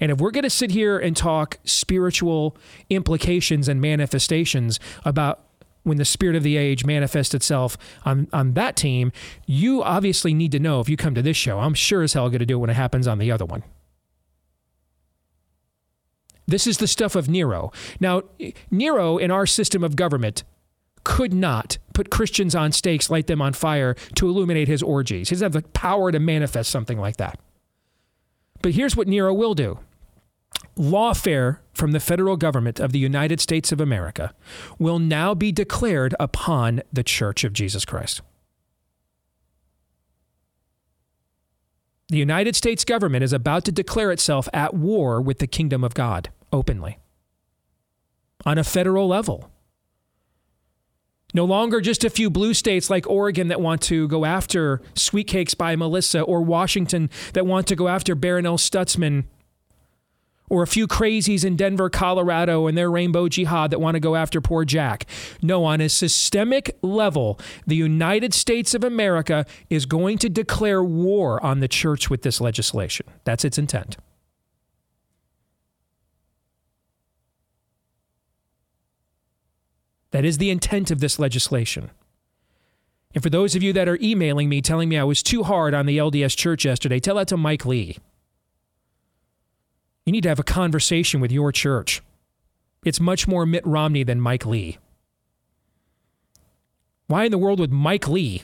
And 0.00 0.12
if 0.12 0.18
we're 0.18 0.30
going 0.30 0.44
to 0.44 0.50
sit 0.50 0.70
here 0.70 0.98
and 0.98 1.16
talk 1.16 1.58
spiritual 1.64 2.56
implications 2.90 3.68
and 3.68 3.80
manifestations 3.80 4.78
about 5.04 5.40
when 5.82 5.98
the 5.98 6.04
spirit 6.04 6.36
of 6.36 6.42
the 6.42 6.56
age 6.56 6.84
manifests 6.84 7.34
itself 7.34 7.76
on, 8.04 8.26
on 8.32 8.54
that 8.54 8.76
team, 8.76 9.12
you 9.46 9.82
obviously 9.82 10.34
need 10.34 10.52
to 10.52 10.58
know 10.58 10.80
if 10.80 10.88
you 10.88 10.96
come 10.96 11.14
to 11.14 11.22
this 11.22 11.36
show. 11.36 11.58
I'm 11.60 11.74
sure 11.74 12.02
as 12.02 12.14
hell 12.14 12.28
going 12.28 12.38
to 12.40 12.46
do 12.46 12.56
it 12.56 12.60
when 12.60 12.70
it 12.70 12.74
happens 12.74 13.06
on 13.06 13.18
the 13.18 13.30
other 13.30 13.44
one. 13.44 13.62
This 16.46 16.66
is 16.66 16.78
the 16.78 16.86
stuff 16.86 17.14
of 17.16 17.28
Nero. 17.28 17.72
Now, 18.00 18.22
Nero 18.70 19.16
in 19.16 19.30
our 19.30 19.46
system 19.46 19.82
of 19.82 19.96
government 19.96 20.44
could 21.04 21.32
not 21.32 21.78
put 21.92 22.10
Christians 22.10 22.54
on 22.54 22.72
stakes, 22.72 23.10
light 23.10 23.26
them 23.26 23.40
on 23.40 23.52
fire 23.52 23.94
to 24.16 24.28
illuminate 24.28 24.68
his 24.68 24.82
orgies. 24.82 25.28
He 25.28 25.34
doesn't 25.34 25.54
have 25.54 25.62
the 25.62 25.68
power 25.70 26.10
to 26.12 26.18
manifest 26.18 26.70
something 26.70 26.98
like 26.98 27.16
that. 27.18 27.38
But 28.64 28.72
here's 28.72 28.96
what 28.96 29.06
Nero 29.08 29.34
will 29.34 29.52
do 29.52 29.78
lawfare 30.74 31.58
from 31.74 31.92
the 31.92 32.00
federal 32.00 32.38
government 32.38 32.80
of 32.80 32.92
the 32.92 32.98
United 32.98 33.38
States 33.38 33.72
of 33.72 33.78
America 33.78 34.32
will 34.78 34.98
now 34.98 35.34
be 35.34 35.52
declared 35.52 36.14
upon 36.18 36.80
the 36.90 37.02
Church 37.02 37.44
of 37.44 37.52
Jesus 37.52 37.84
Christ. 37.84 38.22
The 42.08 42.16
United 42.16 42.56
States 42.56 42.86
government 42.86 43.22
is 43.22 43.34
about 43.34 43.66
to 43.66 43.72
declare 43.72 44.10
itself 44.10 44.48
at 44.54 44.72
war 44.72 45.20
with 45.20 45.40
the 45.40 45.46
kingdom 45.46 45.84
of 45.84 45.92
God 45.92 46.30
openly 46.50 46.96
on 48.46 48.56
a 48.56 48.64
federal 48.64 49.06
level. 49.06 49.50
No 51.34 51.44
longer 51.44 51.80
just 51.80 52.04
a 52.04 52.10
few 52.10 52.30
blue 52.30 52.54
states 52.54 52.88
like 52.88 53.08
Oregon 53.08 53.48
that 53.48 53.60
want 53.60 53.82
to 53.82 54.06
go 54.08 54.24
after 54.24 54.80
Sweet 54.94 55.26
Cakes 55.26 55.52
by 55.52 55.74
Melissa 55.74 56.22
or 56.22 56.42
Washington 56.42 57.10
that 57.32 57.44
want 57.44 57.66
to 57.66 57.76
go 57.76 57.88
after 57.88 58.14
Barronelle 58.14 58.58
Stutzman 58.58 59.24
or 60.48 60.62
a 60.62 60.66
few 60.66 60.86
crazies 60.86 61.44
in 61.44 61.56
Denver, 61.56 61.90
Colorado, 61.90 62.66
and 62.66 62.78
their 62.78 62.90
rainbow 62.90 63.28
jihad 63.28 63.70
that 63.70 63.80
want 63.80 63.94
to 63.94 64.00
go 64.00 64.14
after 64.14 64.40
poor 64.40 64.64
Jack. 64.64 65.06
No, 65.42 65.64
on 65.64 65.80
a 65.80 65.88
systemic 65.88 66.76
level, 66.82 67.40
the 67.66 67.76
United 67.76 68.32
States 68.34 68.74
of 68.74 68.84
America 68.84 69.46
is 69.70 69.86
going 69.86 70.18
to 70.18 70.28
declare 70.28 70.84
war 70.84 71.42
on 71.44 71.60
the 71.60 71.68
church 71.68 72.10
with 72.10 72.22
this 72.22 72.40
legislation. 72.40 73.06
That's 73.24 73.44
its 73.44 73.58
intent. 73.58 73.96
That 80.14 80.24
is 80.24 80.38
the 80.38 80.50
intent 80.50 80.92
of 80.92 81.00
this 81.00 81.18
legislation. 81.18 81.90
And 83.14 83.22
for 83.24 83.30
those 83.30 83.56
of 83.56 83.64
you 83.64 83.72
that 83.72 83.88
are 83.88 83.98
emailing 84.00 84.48
me 84.48 84.60
telling 84.62 84.88
me 84.88 84.96
I 84.96 85.02
was 85.02 85.24
too 85.24 85.42
hard 85.42 85.74
on 85.74 85.86
the 85.86 85.98
LDS 85.98 86.36
church 86.36 86.64
yesterday, 86.64 87.00
tell 87.00 87.16
that 87.16 87.26
to 87.28 87.36
Mike 87.36 87.66
Lee. 87.66 87.98
You 90.06 90.12
need 90.12 90.22
to 90.22 90.28
have 90.28 90.38
a 90.38 90.44
conversation 90.44 91.20
with 91.20 91.32
your 91.32 91.50
church. 91.50 92.00
It's 92.84 93.00
much 93.00 93.26
more 93.26 93.44
Mitt 93.44 93.66
Romney 93.66 94.04
than 94.04 94.20
Mike 94.20 94.46
Lee. 94.46 94.78
Why 97.08 97.24
in 97.24 97.32
the 97.32 97.36
world 97.38 97.58
would 97.58 97.72
Mike 97.72 98.06
Lee 98.06 98.42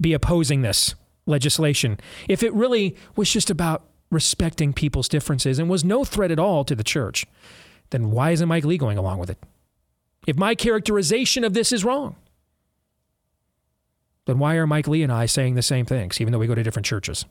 be 0.00 0.12
opposing 0.12 0.62
this 0.62 0.94
legislation 1.26 1.98
if 2.28 2.44
it 2.44 2.54
really 2.54 2.94
was 3.16 3.32
just 3.32 3.50
about 3.50 3.82
respecting 4.12 4.72
people's 4.72 5.08
differences 5.08 5.58
and 5.58 5.68
was 5.68 5.84
no 5.84 6.04
threat 6.04 6.30
at 6.30 6.38
all 6.38 6.64
to 6.66 6.76
the 6.76 6.84
church? 6.84 7.26
Then 7.90 8.12
why 8.12 8.30
isn't 8.30 8.46
Mike 8.46 8.64
Lee 8.64 8.78
going 8.78 8.96
along 8.96 9.18
with 9.18 9.30
it? 9.30 9.38
If 10.26 10.36
my 10.36 10.54
characterization 10.54 11.44
of 11.44 11.54
this 11.54 11.72
is 11.72 11.84
wrong, 11.84 12.16
then 14.26 14.38
why 14.38 14.56
are 14.56 14.66
Mike 14.66 14.88
Lee 14.88 15.02
and 15.02 15.12
I 15.12 15.26
saying 15.26 15.54
the 15.54 15.62
same 15.62 15.86
things, 15.86 16.20
even 16.20 16.32
though 16.32 16.38
we 16.38 16.46
go 16.46 16.54
to 16.54 16.62
different 16.62 16.86
churches? 16.86 17.24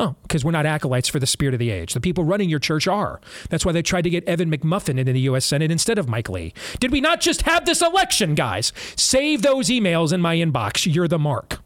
Oh, 0.00 0.16
because 0.22 0.44
we're 0.44 0.50
not 0.50 0.64
acolytes 0.64 1.08
for 1.08 1.18
the 1.18 1.26
spirit 1.26 1.54
of 1.54 1.60
the 1.60 1.70
age. 1.70 1.92
The 1.92 2.00
people 2.00 2.24
running 2.24 2.48
your 2.48 2.58
church 2.58 2.88
are. 2.88 3.20
That's 3.50 3.66
why 3.66 3.72
they 3.72 3.82
tried 3.82 4.04
to 4.04 4.10
get 4.10 4.24
Evan 4.24 4.50
McMuffin 4.50 4.98
into 4.98 5.12
the 5.12 5.20
U.S. 5.20 5.44
Senate 5.44 5.70
instead 5.70 5.98
of 5.98 6.08
Mike 6.08 6.30
Lee. 6.30 6.54
Did 6.80 6.90
we 6.90 7.02
not 7.02 7.20
just 7.20 7.42
have 7.42 7.66
this 7.66 7.82
election, 7.82 8.34
guys? 8.34 8.72
Save 8.96 9.42
those 9.42 9.68
emails 9.68 10.10
in 10.12 10.22
my 10.22 10.36
inbox. 10.36 10.92
You're 10.92 11.06
the 11.06 11.18
mark. 11.18 11.60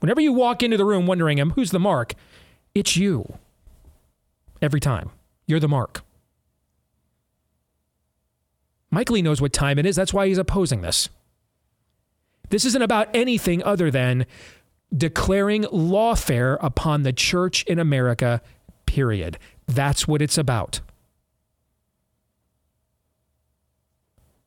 Whenever 0.00 0.20
you 0.20 0.32
walk 0.32 0.64
into 0.64 0.76
the 0.76 0.84
room 0.84 1.06
wondering, 1.06 1.40
um, 1.40 1.50
who's 1.50 1.70
the 1.70 1.78
mark? 1.78 2.14
It's 2.74 2.96
you. 2.96 3.38
Every 4.60 4.80
time. 4.80 5.10
You're 5.46 5.60
the 5.60 5.68
mark. 5.68 6.02
Mike 8.90 9.10
Lee 9.10 9.22
knows 9.22 9.40
what 9.40 9.52
time 9.52 9.78
it 9.78 9.86
is. 9.86 9.96
That's 9.96 10.12
why 10.12 10.26
he's 10.26 10.38
opposing 10.38 10.80
this. 10.80 11.08
This 12.48 12.64
isn't 12.64 12.82
about 12.82 13.08
anything 13.14 13.62
other 13.62 13.90
than 13.90 14.26
declaring 14.94 15.62
lawfare 15.64 16.58
upon 16.60 17.04
the 17.04 17.12
church 17.12 17.62
in 17.64 17.78
America, 17.78 18.42
period. 18.86 19.38
That's 19.66 20.08
what 20.08 20.20
it's 20.20 20.36
about. 20.36 20.80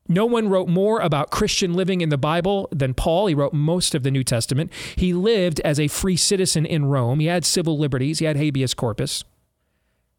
No 0.09 0.25
one 0.25 0.49
wrote 0.49 0.67
more 0.67 0.99
about 0.99 1.31
Christian 1.31 1.73
living 1.73 2.01
in 2.01 2.09
the 2.09 2.17
Bible 2.17 2.67
than 2.71 2.93
Paul. 2.93 3.27
He 3.27 3.33
wrote 3.33 3.53
most 3.53 3.95
of 3.95 4.03
the 4.03 4.11
New 4.11 4.23
Testament. 4.23 4.71
He 4.97 5.13
lived 5.13 5.61
as 5.61 5.79
a 5.79 5.87
free 5.87 6.17
citizen 6.17 6.65
in 6.65 6.85
Rome. 6.85 7.21
He 7.21 7.27
had 7.27 7.45
civil 7.45 7.77
liberties, 7.77 8.19
he 8.19 8.25
had 8.25 8.35
habeas 8.35 8.73
corpus. 8.73 9.23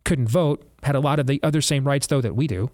Couldn't 0.04 0.28
vote, 0.28 0.66
had 0.82 0.94
a 0.94 1.00
lot 1.00 1.18
of 1.18 1.26
the 1.26 1.38
other 1.42 1.60
same 1.60 1.86
rights, 1.86 2.06
though, 2.06 2.22
that 2.22 2.34
we 2.34 2.46
do. 2.46 2.70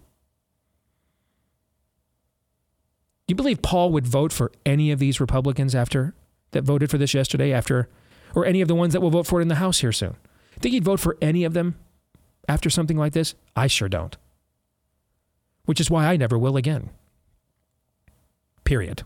Do 3.20 3.20
you 3.31 3.35
believe 3.35 3.61
Paul 3.61 3.91
would 3.93 4.05
vote 4.05 4.33
for 4.33 4.51
any 4.65 4.91
of 4.91 4.99
these 4.99 5.21
Republicans 5.21 5.73
after 5.73 6.13
that 6.51 6.63
voted 6.63 6.91
for 6.91 6.97
this 6.97 7.13
yesterday 7.13 7.53
after, 7.53 7.87
or 8.35 8.45
any 8.45 8.59
of 8.59 8.67
the 8.67 8.75
ones 8.75 8.91
that 8.91 8.99
will 8.99 9.09
vote 9.09 9.25
for 9.25 9.39
it 9.39 9.43
in 9.43 9.47
the 9.47 9.55
House 9.55 9.79
here 9.79 9.93
soon? 9.93 10.17
Think 10.59 10.73
he'd 10.73 10.83
vote 10.83 10.99
for 10.99 11.17
any 11.21 11.45
of 11.45 11.53
them 11.53 11.75
after 12.49 12.69
something 12.69 12.97
like 12.97 13.13
this? 13.13 13.33
I 13.55 13.67
sure 13.67 13.87
don't. 13.87 14.17
Which 15.63 15.79
is 15.79 15.89
why 15.89 16.07
I 16.07 16.17
never 16.17 16.37
will 16.37 16.57
again. 16.57 16.89
Period. 18.65 19.03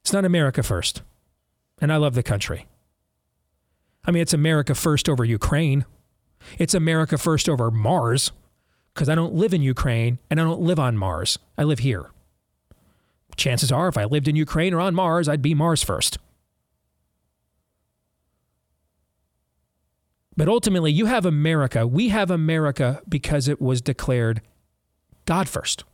It's 0.00 0.12
not 0.14 0.24
America 0.24 0.62
first. 0.62 1.02
And 1.82 1.92
I 1.92 1.96
love 1.96 2.14
the 2.14 2.22
country. 2.22 2.66
I 4.06 4.10
mean, 4.10 4.22
it's 4.22 4.32
America 4.32 4.74
first 4.74 5.06
over 5.06 5.22
Ukraine. 5.22 5.84
It's 6.58 6.72
America 6.72 7.18
first 7.18 7.46
over 7.46 7.70
Mars 7.70 8.32
because 8.98 9.08
I 9.08 9.14
don't 9.14 9.34
live 9.34 9.54
in 9.54 9.62
Ukraine 9.62 10.18
and 10.28 10.40
I 10.40 10.42
don't 10.42 10.60
live 10.60 10.80
on 10.80 10.96
Mars. 10.96 11.38
I 11.56 11.62
live 11.62 11.78
here 11.78 12.10
chances 13.38 13.72
are, 13.72 13.88
if 13.88 13.96
I 13.96 14.04
lived 14.04 14.28
in 14.28 14.36
Ukraine 14.36 14.74
or 14.74 14.80
on 14.80 14.94
Mars, 14.94 15.28
I'd 15.28 15.40
be 15.40 15.54
Mars 15.54 15.82
first. 15.82 16.18
But 20.36 20.48
ultimately, 20.48 20.92
you 20.92 21.06
have 21.06 21.24
America. 21.24 21.86
We 21.86 22.10
have 22.10 22.30
America 22.30 23.02
because 23.08 23.48
it 23.48 23.60
was 23.60 23.80
declared 23.80 24.42
God 25.24 25.48
first. 25.48 25.84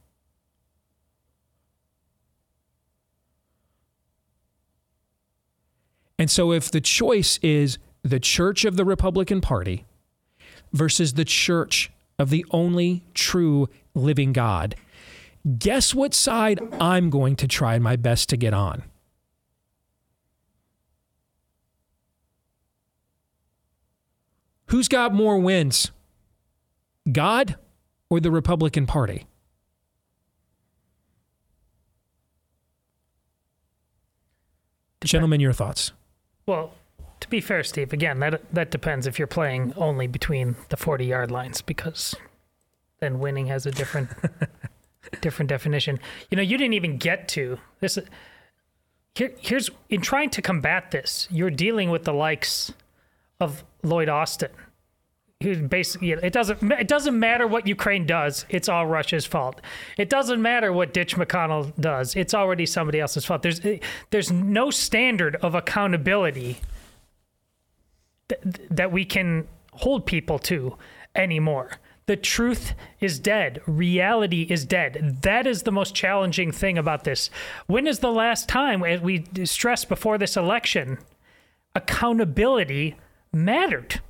And 6.19 6.31
so, 6.31 6.53
if 6.53 6.71
the 6.71 6.81
choice 6.81 7.39
is 7.43 7.79
the 8.03 8.21
church 8.21 8.65
of 8.65 8.77
the 8.77 8.85
Republican 8.85 9.41
Party 9.41 9.87
versus 10.73 11.15
the 11.15 11.25
church 11.25 11.91
of 12.19 12.31
the 12.31 12.45
only 12.51 13.05
true 13.15 13.69
living 13.95 14.33
God, 14.33 14.77
Guess 15.59 15.95
what 15.95 16.15
side 16.15 16.59
I'm 16.81 17.11
going 17.11 17.37
to 17.37 17.47
try 17.47 17.79
my 17.79 17.97
best 17.97 18.31
to 18.31 18.37
get 18.37 18.55
on? 18.55 18.83
Who's 24.69 24.89
got 24.89 25.13
more 25.13 25.39
wins? 25.39 25.91
God 27.13 27.57
or 28.09 28.21
the 28.21 28.31
Republican 28.31 28.87
Party? 28.87 29.27
Gentlemen, 35.05 35.41
your 35.41 35.53
thoughts. 35.53 35.93
Well, 36.47 36.73
to 37.25 37.31
be 37.31 37.41
fair, 37.41 37.63
Steve, 37.65 37.95
again, 37.95 38.21
that 38.21 38.43
that 38.53 38.71
depends 38.71 39.07
if 39.07 39.19
you're 39.19 39.27
playing 39.27 39.73
only 39.79 40.07
between 40.07 40.57
the 40.69 40.77
40 40.77 41.07
yard 41.07 41.31
lines 41.31 41.63
because 41.63 42.15
then 43.01 43.19
winning 43.19 43.47
has 43.47 43.65
a 43.65 43.71
different 43.71 44.11
different 45.23 45.49
definition. 45.49 45.99
You 46.31 46.37
know, 46.37 46.43
you 46.43 46.59
didn't 46.59 46.75
even 46.75 46.99
get 46.99 47.27
to 47.29 47.59
this. 47.81 47.99
Here, 49.15 49.33
here's 49.39 49.71
in 49.89 50.03
trying 50.03 50.29
to 50.31 50.43
combat 50.43 50.91
this, 50.91 51.27
you're 51.31 51.51
dealing 51.51 51.89
with 51.89 52.05
the 52.05 52.13
likes 52.13 52.75
of 53.41 53.65
Lloyd 53.83 54.11
Austin, 54.11 54.51
who 55.43 55.67
basically 55.67 56.11
it 56.11 56.33
doesn't 56.35 56.63
it 56.73 56.89
doesn't 56.89 57.19
matter 57.19 57.47
what 57.47 57.67
Ukraine 57.67 58.05
does, 58.05 58.45
it's 58.51 58.69
all 58.69 58.87
Russia's 58.87 59.25
fault. 59.25 59.63
It 59.97 60.11
doesn't 60.11 60.43
matter 60.43 60.75
what 60.75 60.93
Ditch 60.93 61.17
McConnell 61.17 61.75
does, 61.81 62.15
it's 62.17 62.35
already 62.35 62.67
somebody 62.67 63.01
else's 63.01 63.25
fault. 63.25 63.41
There's 63.41 63.63
there's 64.11 64.31
no 64.31 64.71
standard 64.71 65.37
of 65.37 65.55
accountability 65.55 66.59
that, 68.29 68.77
that 68.77 68.93
we 68.93 69.05
can 69.05 69.47
hold 69.73 70.07
people 70.07 70.39
to 70.39 70.77
anymore. 71.15 71.73
The 72.07 72.17
truth 72.17 72.75
is 73.01 73.19
dead. 73.19 73.63
Reality 73.67 74.43
is 74.51 74.67
dead. 74.67 75.19
That 75.23 75.47
is 75.47 75.63
the 75.63 75.73
most 75.73 75.95
challenging 75.95 76.53
thing 76.53 76.77
about 76.77 77.05
this. 77.05 77.31
When 77.67 77.87
is 77.87 78.01
the 78.01 78.13
last 78.13 78.49
time, 78.49 78.85
as 78.85 79.01
we 79.01 79.25
stressed 79.45 79.89
before 79.89 80.19
this 80.19 80.37
election, 80.37 80.99
accountability 81.75 82.97
mattered? 83.33 84.01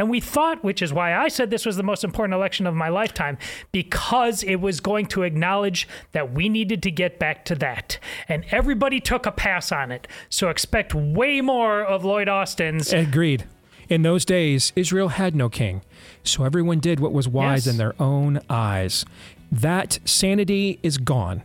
And 0.00 0.08
we 0.08 0.20
thought, 0.20 0.62
which 0.62 0.80
is 0.80 0.92
why 0.92 1.12
I 1.16 1.26
said 1.26 1.50
this 1.50 1.66
was 1.66 1.76
the 1.76 1.82
most 1.82 2.04
important 2.04 2.34
election 2.34 2.68
of 2.68 2.74
my 2.74 2.88
lifetime, 2.88 3.36
because 3.72 4.44
it 4.44 4.56
was 4.56 4.78
going 4.78 5.06
to 5.06 5.24
acknowledge 5.24 5.88
that 6.12 6.32
we 6.32 6.48
needed 6.48 6.84
to 6.84 6.92
get 6.92 7.18
back 7.18 7.44
to 7.46 7.56
that. 7.56 7.98
And 8.28 8.44
everybody 8.52 9.00
took 9.00 9.26
a 9.26 9.32
pass 9.32 9.72
on 9.72 9.90
it. 9.90 10.06
So 10.28 10.50
expect 10.50 10.94
way 10.94 11.40
more 11.40 11.82
of 11.82 12.04
Lloyd 12.04 12.28
Austin's. 12.28 12.92
Agreed. 12.92 13.44
In 13.88 14.02
those 14.02 14.24
days, 14.24 14.72
Israel 14.76 15.08
had 15.08 15.34
no 15.34 15.48
king. 15.48 15.82
So 16.22 16.44
everyone 16.44 16.78
did 16.78 17.00
what 17.00 17.12
was 17.12 17.26
wise 17.26 17.66
yes. 17.66 17.74
in 17.74 17.78
their 17.78 18.00
own 18.00 18.40
eyes. 18.48 19.04
That 19.50 19.98
sanity 20.04 20.78
is 20.84 20.98
gone. 20.98 21.42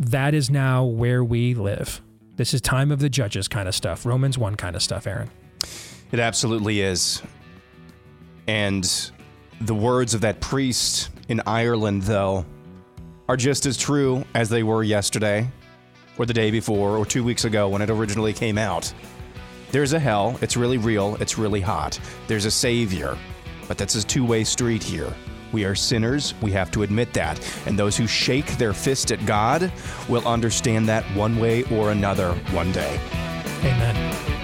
That 0.00 0.32
is 0.32 0.48
now 0.48 0.84
where 0.84 1.22
we 1.22 1.52
live. 1.52 2.00
This 2.36 2.54
is 2.54 2.62
time 2.62 2.90
of 2.90 3.00
the 3.00 3.10
judges 3.10 3.46
kind 3.46 3.68
of 3.68 3.74
stuff, 3.74 4.06
Romans 4.06 4.38
1 4.38 4.54
kind 4.54 4.74
of 4.74 4.82
stuff, 4.82 5.06
Aaron. 5.06 5.30
It 6.12 6.20
absolutely 6.20 6.80
is. 6.80 7.22
And 8.46 9.10
the 9.60 9.74
words 9.74 10.14
of 10.14 10.20
that 10.22 10.40
priest 10.40 11.10
in 11.28 11.40
Ireland, 11.46 12.02
though, 12.02 12.44
are 13.28 13.36
just 13.36 13.66
as 13.66 13.76
true 13.76 14.24
as 14.34 14.48
they 14.48 14.62
were 14.62 14.82
yesterday, 14.82 15.50
or 16.18 16.26
the 16.26 16.34
day 16.34 16.50
before, 16.50 16.96
or 16.96 17.06
two 17.06 17.24
weeks 17.24 17.44
ago 17.44 17.68
when 17.68 17.82
it 17.82 17.90
originally 17.90 18.32
came 18.32 18.58
out. 18.58 18.92
There's 19.70 19.92
a 19.92 19.98
hell, 19.98 20.38
it's 20.40 20.56
really 20.56 20.78
real, 20.78 21.16
it's 21.16 21.38
really 21.38 21.60
hot. 21.60 21.98
There's 22.28 22.44
a 22.44 22.50
savior, 22.50 23.18
but 23.66 23.78
that's 23.78 23.94
a 23.96 24.06
two 24.06 24.24
way 24.24 24.44
street 24.44 24.82
here. 24.82 25.12
We 25.52 25.64
are 25.64 25.74
sinners, 25.74 26.34
we 26.42 26.50
have 26.52 26.70
to 26.72 26.82
admit 26.82 27.12
that. 27.14 27.40
And 27.66 27.78
those 27.78 27.96
who 27.96 28.06
shake 28.06 28.58
their 28.58 28.72
fist 28.72 29.10
at 29.10 29.24
God 29.24 29.72
will 30.08 30.26
understand 30.28 30.88
that 30.88 31.04
one 31.16 31.38
way 31.38 31.64
or 31.72 31.90
another 31.90 32.34
one 32.52 32.72
day. 32.72 33.00
Amen. 33.60 34.43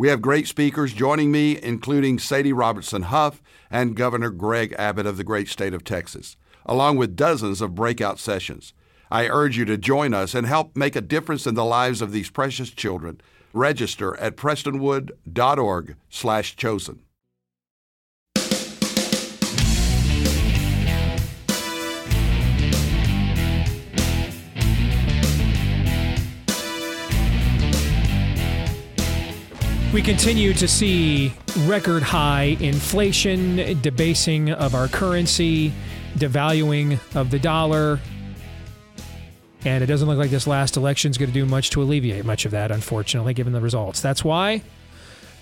We 0.00 0.08
have 0.08 0.22
great 0.22 0.48
speakers 0.48 0.94
joining 0.94 1.30
me, 1.30 1.62
including 1.62 2.18
Sadie 2.18 2.54
Robertson 2.54 3.02
Huff 3.02 3.42
and 3.70 3.94
Governor 3.94 4.30
Greg 4.30 4.74
Abbott 4.78 5.04
of 5.04 5.18
the 5.18 5.24
great 5.24 5.46
state 5.46 5.74
of 5.74 5.84
Texas, 5.84 6.38
along 6.64 6.96
with 6.96 7.16
dozens 7.16 7.60
of 7.60 7.74
breakout 7.74 8.18
sessions. 8.18 8.72
I 9.10 9.28
urge 9.28 9.58
you 9.58 9.66
to 9.66 9.76
join 9.76 10.14
us 10.14 10.34
and 10.34 10.46
help 10.46 10.74
make 10.74 10.96
a 10.96 11.02
difference 11.02 11.46
in 11.46 11.54
the 11.54 11.66
lives 11.66 12.00
of 12.00 12.12
these 12.12 12.30
precious 12.30 12.70
children. 12.70 13.20
Register 13.52 14.18
at 14.18 14.38
prestonwood.org/chosen. 14.38 17.00
We 29.92 30.02
continue 30.02 30.54
to 30.54 30.68
see 30.68 31.32
record 31.66 32.04
high 32.04 32.56
inflation, 32.60 33.80
debasing 33.82 34.52
of 34.52 34.76
our 34.76 34.86
currency, 34.86 35.72
devaluing 36.14 37.00
of 37.16 37.32
the 37.32 37.40
dollar. 37.40 37.98
And 39.64 39.82
it 39.82 39.88
doesn't 39.88 40.06
look 40.06 40.16
like 40.16 40.30
this 40.30 40.46
last 40.46 40.76
election 40.76 41.10
is 41.10 41.18
going 41.18 41.30
to 41.30 41.34
do 41.34 41.44
much 41.44 41.70
to 41.70 41.82
alleviate 41.82 42.24
much 42.24 42.44
of 42.44 42.52
that, 42.52 42.70
unfortunately, 42.70 43.34
given 43.34 43.52
the 43.52 43.60
results. 43.60 44.00
That's 44.00 44.22
why 44.22 44.62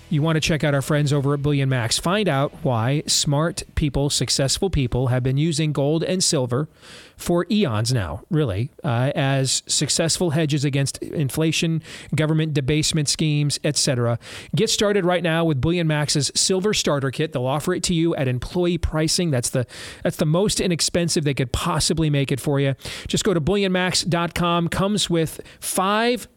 you 0.09 0.21
want 0.21 0.35
to 0.35 0.39
check 0.39 0.63
out 0.63 0.73
our 0.73 0.81
friends 0.81 1.13
over 1.13 1.33
at 1.33 1.41
Bullion 1.41 1.69
Max. 1.69 1.99
Find 1.99 2.27
out 2.27 2.51
why 2.63 3.03
smart 3.05 3.63
people, 3.75 4.09
successful 4.09 4.69
people, 4.69 5.07
have 5.07 5.21
been 5.21 5.37
using 5.37 5.71
gold 5.71 6.03
and 6.03 6.23
silver 6.23 6.67
for 7.15 7.45
eons 7.51 7.93
now, 7.93 8.23
really, 8.29 8.71
uh, 8.83 9.11
as 9.13 9.61
successful 9.67 10.31
hedges 10.31 10.65
against 10.65 10.97
inflation, 10.99 11.83
government 12.15 12.53
debasement 12.53 13.07
schemes, 13.07 13.59
etc. 13.63 14.17
Get 14.55 14.69
started 14.69 15.05
right 15.05 15.21
now 15.21 15.45
with 15.45 15.61
Bullion 15.61 15.85
Max's 15.85 16.31
Silver 16.33 16.73
Starter 16.73 17.11
Kit. 17.11 17.33
They'll 17.33 17.45
offer 17.45 17.73
it 17.73 17.83
to 17.83 17.93
you 17.93 18.15
at 18.15 18.27
employee 18.27 18.77
pricing. 18.77 19.31
That's 19.31 19.49
the 19.49 19.67
that's 20.03 20.17
the 20.17 20.25
most 20.25 20.59
inexpensive 20.59 21.23
they 21.23 21.33
could 21.33 21.51
possibly 21.51 22.09
make 22.09 22.31
it 22.31 22.39
for 22.39 22.59
you. 22.59 22.75
Just 23.07 23.23
go 23.23 23.33
to 23.33 23.41
bullionmax.com. 23.41 24.69
Comes 24.69 25.09
with 25.09 25.41
five 25.59 26.27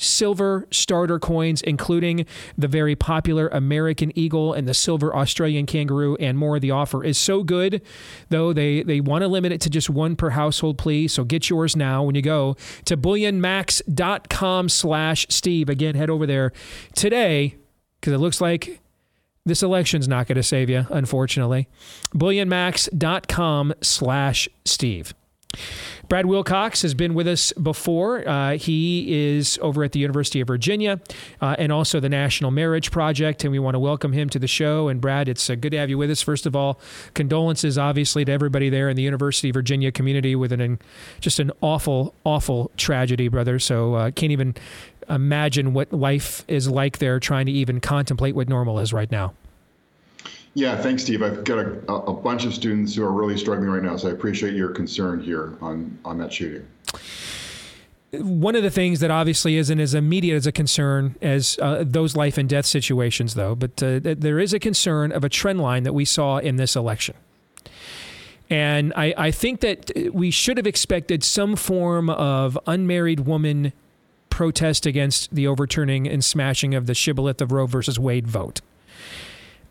silver 0.00 0.66
starter 0.70 1.18
coins, 1.18 1.62
including 1.62 2.26
the 2.56 2.68
very 2.68 2.96
popular 2.96 3.48
American 3.48 4.16
Eagle 4.18 4.52
and 4.52 4.66
the 4.66 4.74
silver 4.74 5.14
Australian 5.14 5.66
Kangaroo 5.66 6.16
and 6.16 6.38
more. 6.38 6.58
The 6.58 6.70
offer 6.70 7.04
is 7.04 7.18
so 7.18 7.42
good, 7.42 7.82
though, 8.28 8.52
they, 8.52 8.82
they 8.82 9.00
want 9.00 9.22
to 9.22 9.28
limit 9.28 9.52
it 9.52 9.60
to 9.62 9.70
just 9.70 9.90
one 9.90 10.16
per 10.16 10.30
household, 10.30 10.78
please. 10.78 11.12
So 11.12 11.24
get 11.24 11.50
yours 11.50 11.76
now 11.76 12.02
when 12.02 12.14
you 12.14 12.22
go 12.22 12.56
to 12.86 12.96
bullionmax.com 12.96 14.68
slash 14.68 15.26
Steve. 15.28 15.68
Again, 15.68 15.94
head 15.94 16.10
over 16.10 16.26
there 16.26 16.52
today 16.94 17.56
because 18.00 18.12
it 18.12 18.18
looks 18.18 18.40
like 18.40 18.80
this 19.44 19.62
election's 19.62 20.08
not 20.08 20.26
going 20.26 20.36
to 20.36 20.42
save 20.42 20.70
you, 20.70 20.86
unfortunately. 20.90 21.68
Bullionmax.com 22.14 23.74
slash 23.80 24.48
Steve. 24.64 25.14
Brad 26.08 26.26
Wilcox 26.26 26.82
has 26.82 26.92
been 26.92 27.14
with 27.14 27.28
us 27.28 27.52
before. 27.52 28.28
Uh, 28.28 28.56
he 28.56 29.36
is 29.36 29.58
over 29.62 29.84
at 29.84 29.92
the 29.92 30.00
University 30.00 30.40
of 30.40 30.48
Virginia 30.48 31.00
uh, 31.40 31.54
and 31.56 31.70
also 31.70 32.00
the 32.00 32.08
National 32.08 32.50
Marriage 32.50 32.90
Project, 32.90 33.44
and 33.44 33.52
we 33.52 33.60
want 33.60 33.76
to 33.76 33.78
welcome 33.78 34.12
him 34.12 34.28
to 34.30 34.40
the 34.40 34.48
show. 34.48 34.88
And 34.88 35.00
Brad, 35.00 35.28
it's 35.28 35.48
uh, 35.48 35.54
good 35.54 35.70
to 35.70 35.78
have 35.78 35.88
you 35.88 35.98
with 35.98 36.10
us. 36.10 36.20
First 36.20 36.46
of 36.46 36.56
all, 36.56 36.80
condolences, 37.14 37.78
obviously, 37.78 38.24
to 38.24 38.32
everybody 38.32 38.68
there 38.68 38.88
in 38.88 38.96
the 38.96 39.04
University 39.04 39.50
of 39.50 39.54
Virginia 39.54 39.92
community 39.92 40.34
with 40.34 40.50
an 40.50 40.80
just 41.20 41.38
an 41.38 41.52
awful, 41.60 42.14
awful 42.24 42.72
tragedy, 42.76 43.28
brother. 43.28 43.60
So 43.60 43.94
uh, 43.94 44.10
can't 44.10 44.32
even 44.32 44.56
imagine 45.08 45.74
what 45.74 45.92
life 45.92 46.44
is 46.48 46.68
like 46.68 46.98
there, 46.98 47.20
trying 47.20 47.46
to 47.46 47.52
even 47.52 47.80
contemplate 47.80 48.34
what 48.34 48.48
normal 48.48 48.80
is 48.80 48.92
right 48.92 49.10
now. 49.12 49.34
Yeah, 50.54 50.76
thanks, 50.76 51.04
Steve. 51.04 51.22
I've 51.22 51.44
got 51.44 51.58
a, 51.58 51.92
a 51.92 52.12
bunch 52.12 52.44
of 52.44 52.52
students 52.52 52.94
who 52.94 53.04
are 53.04 53.12
really 53.12 53.38
struggling 53.38 53.70
right 53.70 53.82
now, 53.82 53.96
so 53.96 54.08
I 54.08 54.12
appreciate 54.12 54.54
your 54.54 54.70
concern 54.70 55.20
here 55.20 55.56
on, 55.60 55.96
on 56.04 56.18
that 56.18 56.32
shooting. 56.32 56.66
One 58.12 58.56
of 58.56 58.64
the 58.64 58.70
things 58.70 58.98
that 58.98 59.12
obviously 59.12 59.56
isn't 59.56 59.78
as 59.78 59.94
immediate 59.94 60.34
as 60.34 60.46
a 60.48 60.52
concern 60.52 61.14
as 61.22 61.56
uh, 61.62 61.84
those 61.86 62.16
life 62.16 62.36
and 62.36 62.48
death 62.48 62.66
situations, 62.66 63.34
though, 63.34 63.54
but 63.54 63.80
uh, 63.80 64.00
there 64.02 64.40
is 64.40 64.52
a 64.52 64.58
concern 64.58 65.12
of 65.12 65.22
a 65.22 65.28
trend 65.28 65.60
line 65.60 65.84
that 65.84 65.92
we 65.92 66.04
saw 66.04 66.38
in 66.38 66.56
this 66.56 66.74
election. 66.74 67.14
And 68.48 68.92
I, 68.96 69.14
I 69.16 69.30
think 69.30 69.60
that 69.60 69.92
we 70.12 70.32
should 70.32 70.56
have 70.56 70.66
expected 70.66 71.22
some 71.22 71.54
form 71.54 72.10
of 72.10 72.58
unmarried 72.66 73.20
woman 73.20 73.72
protest 74.28 74.86
against 74.86 75.32
the 75.32 75.46
overturning 75.46 76.08
and 76.08 76.24
smashing 76.24 76.74
of 76.74 76.86
the 76.86 76.94
shibboleth 76.94 77.40
of 77.40 77.52
Roe 77.52 77.66
versus 77.66 78.00
Wade 78.00 78.26
vote. 78.26 78.60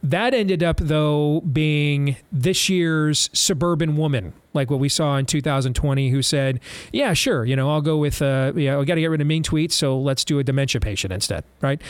That 0.02 0.34
ended 0.34 0.64
up, 0.64 0.78
though, 0.78 1.42
being 1.42 2.16
this 2.32 2.70
year's 2.70 3.30
suburban 3.34 3.98
woman 3.98 4.34
like 4.54 4.72
what 4.72 4.80
we 4.80 4.90
saw 4.90 5.18
in 5.18 5.26
2020, 5.26 6.10
who 6.10 6.22
said, 6.22 6.60
"Yeah, 6.92 7.14
sure, 7.14 7.46
you 7.46 7.56
know, 7.56 7.70
I'll 7.70 7.82
go 7.82 7.98
with, 7.98 8.22
uh, 8.22 8.54
yeah, 8.56 8.78
we 8.78 8.86
got 8.86 8.96
to 8.96 9.02
get 9.02 9.08
rid 9.08 9.22
of 9.22 9.28
mean 9.28 9.44
tweets, 9.44 9.74
so 9.74 10.00
let's 10.00 10.26
do 10.26 10.40
a 10.40 10.44
dementia 10.44 10.82
patient 10.82 11.14
instead." 11.14 11.44
Right? 11.62 11.82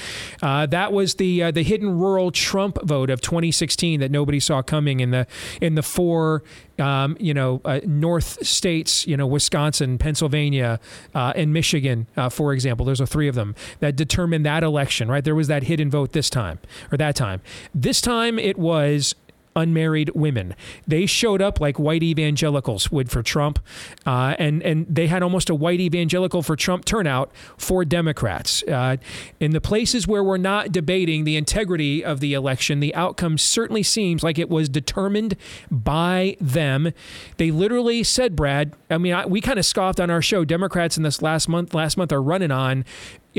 Uh, 0.42 0.66
that 0.68 0.92
was 0.92 1.16
the 1.16 1.44
uh, 1.44 1.52
the 1.52 1.64
hidden 1.64 1.98
rural 1.98 2.32
Trump 2.32 2.78
vote 2.84 3.10
of 3.10 3.22
2016 3.22 4.00
that 4.00 4.12
nobody 4.12 4.40
saw 4.40 4.62
coming 4.62 5.00
in 5.00 5.12
the 5.12 5.26
in 5.62 5.76
the 5.76 5.84
four, 5.84 6.44
um, 6.80 7.16
you 7.20 7.34
know, 7.34 7.62
uh, 7.64 7.80
North 7.86 8.46
states, 8.46 9.08
you 9.08 9.16
know, 9.16 9.28
Wisconsin, 9.28 9.98
Pennsylvania, 9.98 10.80
uh, 11.16 11.34
and 11.36 11.54
Michigan, 11.54 12.08
uh, 12.18 12.30
for 12.30 12.54
example. 12.54 12.86
Those 12.86 13.00
are 13.00 13.06
three 13.06 13.28
of 13.28 13.36
them 13.36 13.56
that 13.80 13.96
determined 13.96 14.46
that 14.46 14.64
election. 14.64 15.10
Right? 15.10 15.24
There 15.24 15.36
was 15.36 15.48
that 15.48 15.64
hidden 15.64 15.90
vote 15.90 16.12
this 16.12 16.30
time 16.30 16.60
or 16.92 16.98
that 16.98 17.16
time. 17.16 17.42
This 17.74 18.02
time 18.02 18.38
it 18.38 18.58
was 18.58 19.16
unmarried 19.56 20.12
women. 20.16 20.56
They 20.88 21.06
showed 21.06 21.42
up 21.42 21.60
like 21.60 21.80
white 21.80 22.04
evangelicals 22.04 22.92
would 22.92 23.10
for 23.12 23.24
Trump, 23.24 23.60
uh, 24.06 24.36
and 24.40 24.62
and 24.64 24.86
they 24.90 25.08
had 25.08 25.24
almost 25.24 25.50
a 25.50 25.56
white 25.56 25.80
evangelical 25.80 26.42
for 26.42 26.56
Trump 26.56 26.86
turnout 26.86 27.32
for 27.58 27.86
Democrats. 27.86 28.64
Uh, 28.64 28.98
in 29.40 29.52
the 29.52 29.62
places 29.62 30.08
where 30.08 30.24
we're 30.24 30.38
not 30.38 30.72
debating 30.72 31.24
the 31.24 31.36
integrity 31.36 32.04
of 32.04 32.20
the 32.20 32.34
election, 32.34 32.80
the 32.80 32.94
outcome 32.96 33.38
certainly 33.38 33.84
seems 33.84 34.24
like 34.24 34.38
it 34.38 34.50
was 34.50 34.70
determined 34.70 35.36
by 35.72 36.38
them. 36.40 36.92
They 37.38 37.52
literally 37.52 38.04
said, 38.04 38.36
Brad. 38.36 38.74
I 38.90 38.98
mean, 38.98 39.14
I, 39.14 39.26
we 39.26 39.42
kind 39.42 39.60
of 39.60 39.66
scoffed 39.66 40.00
on 40.00 40.10
our 40.10 40.22
show. 40.22 40.46
Democrats 40.46 40.98
in 40.98 41.04
this 41.04 41.22
last 41.22 41.48
month, 41.48 41.74
last 41.74 41.98
month 41.98 42.12
are 42.12 42.22
running 42.22 42.52
on 42.52 42.86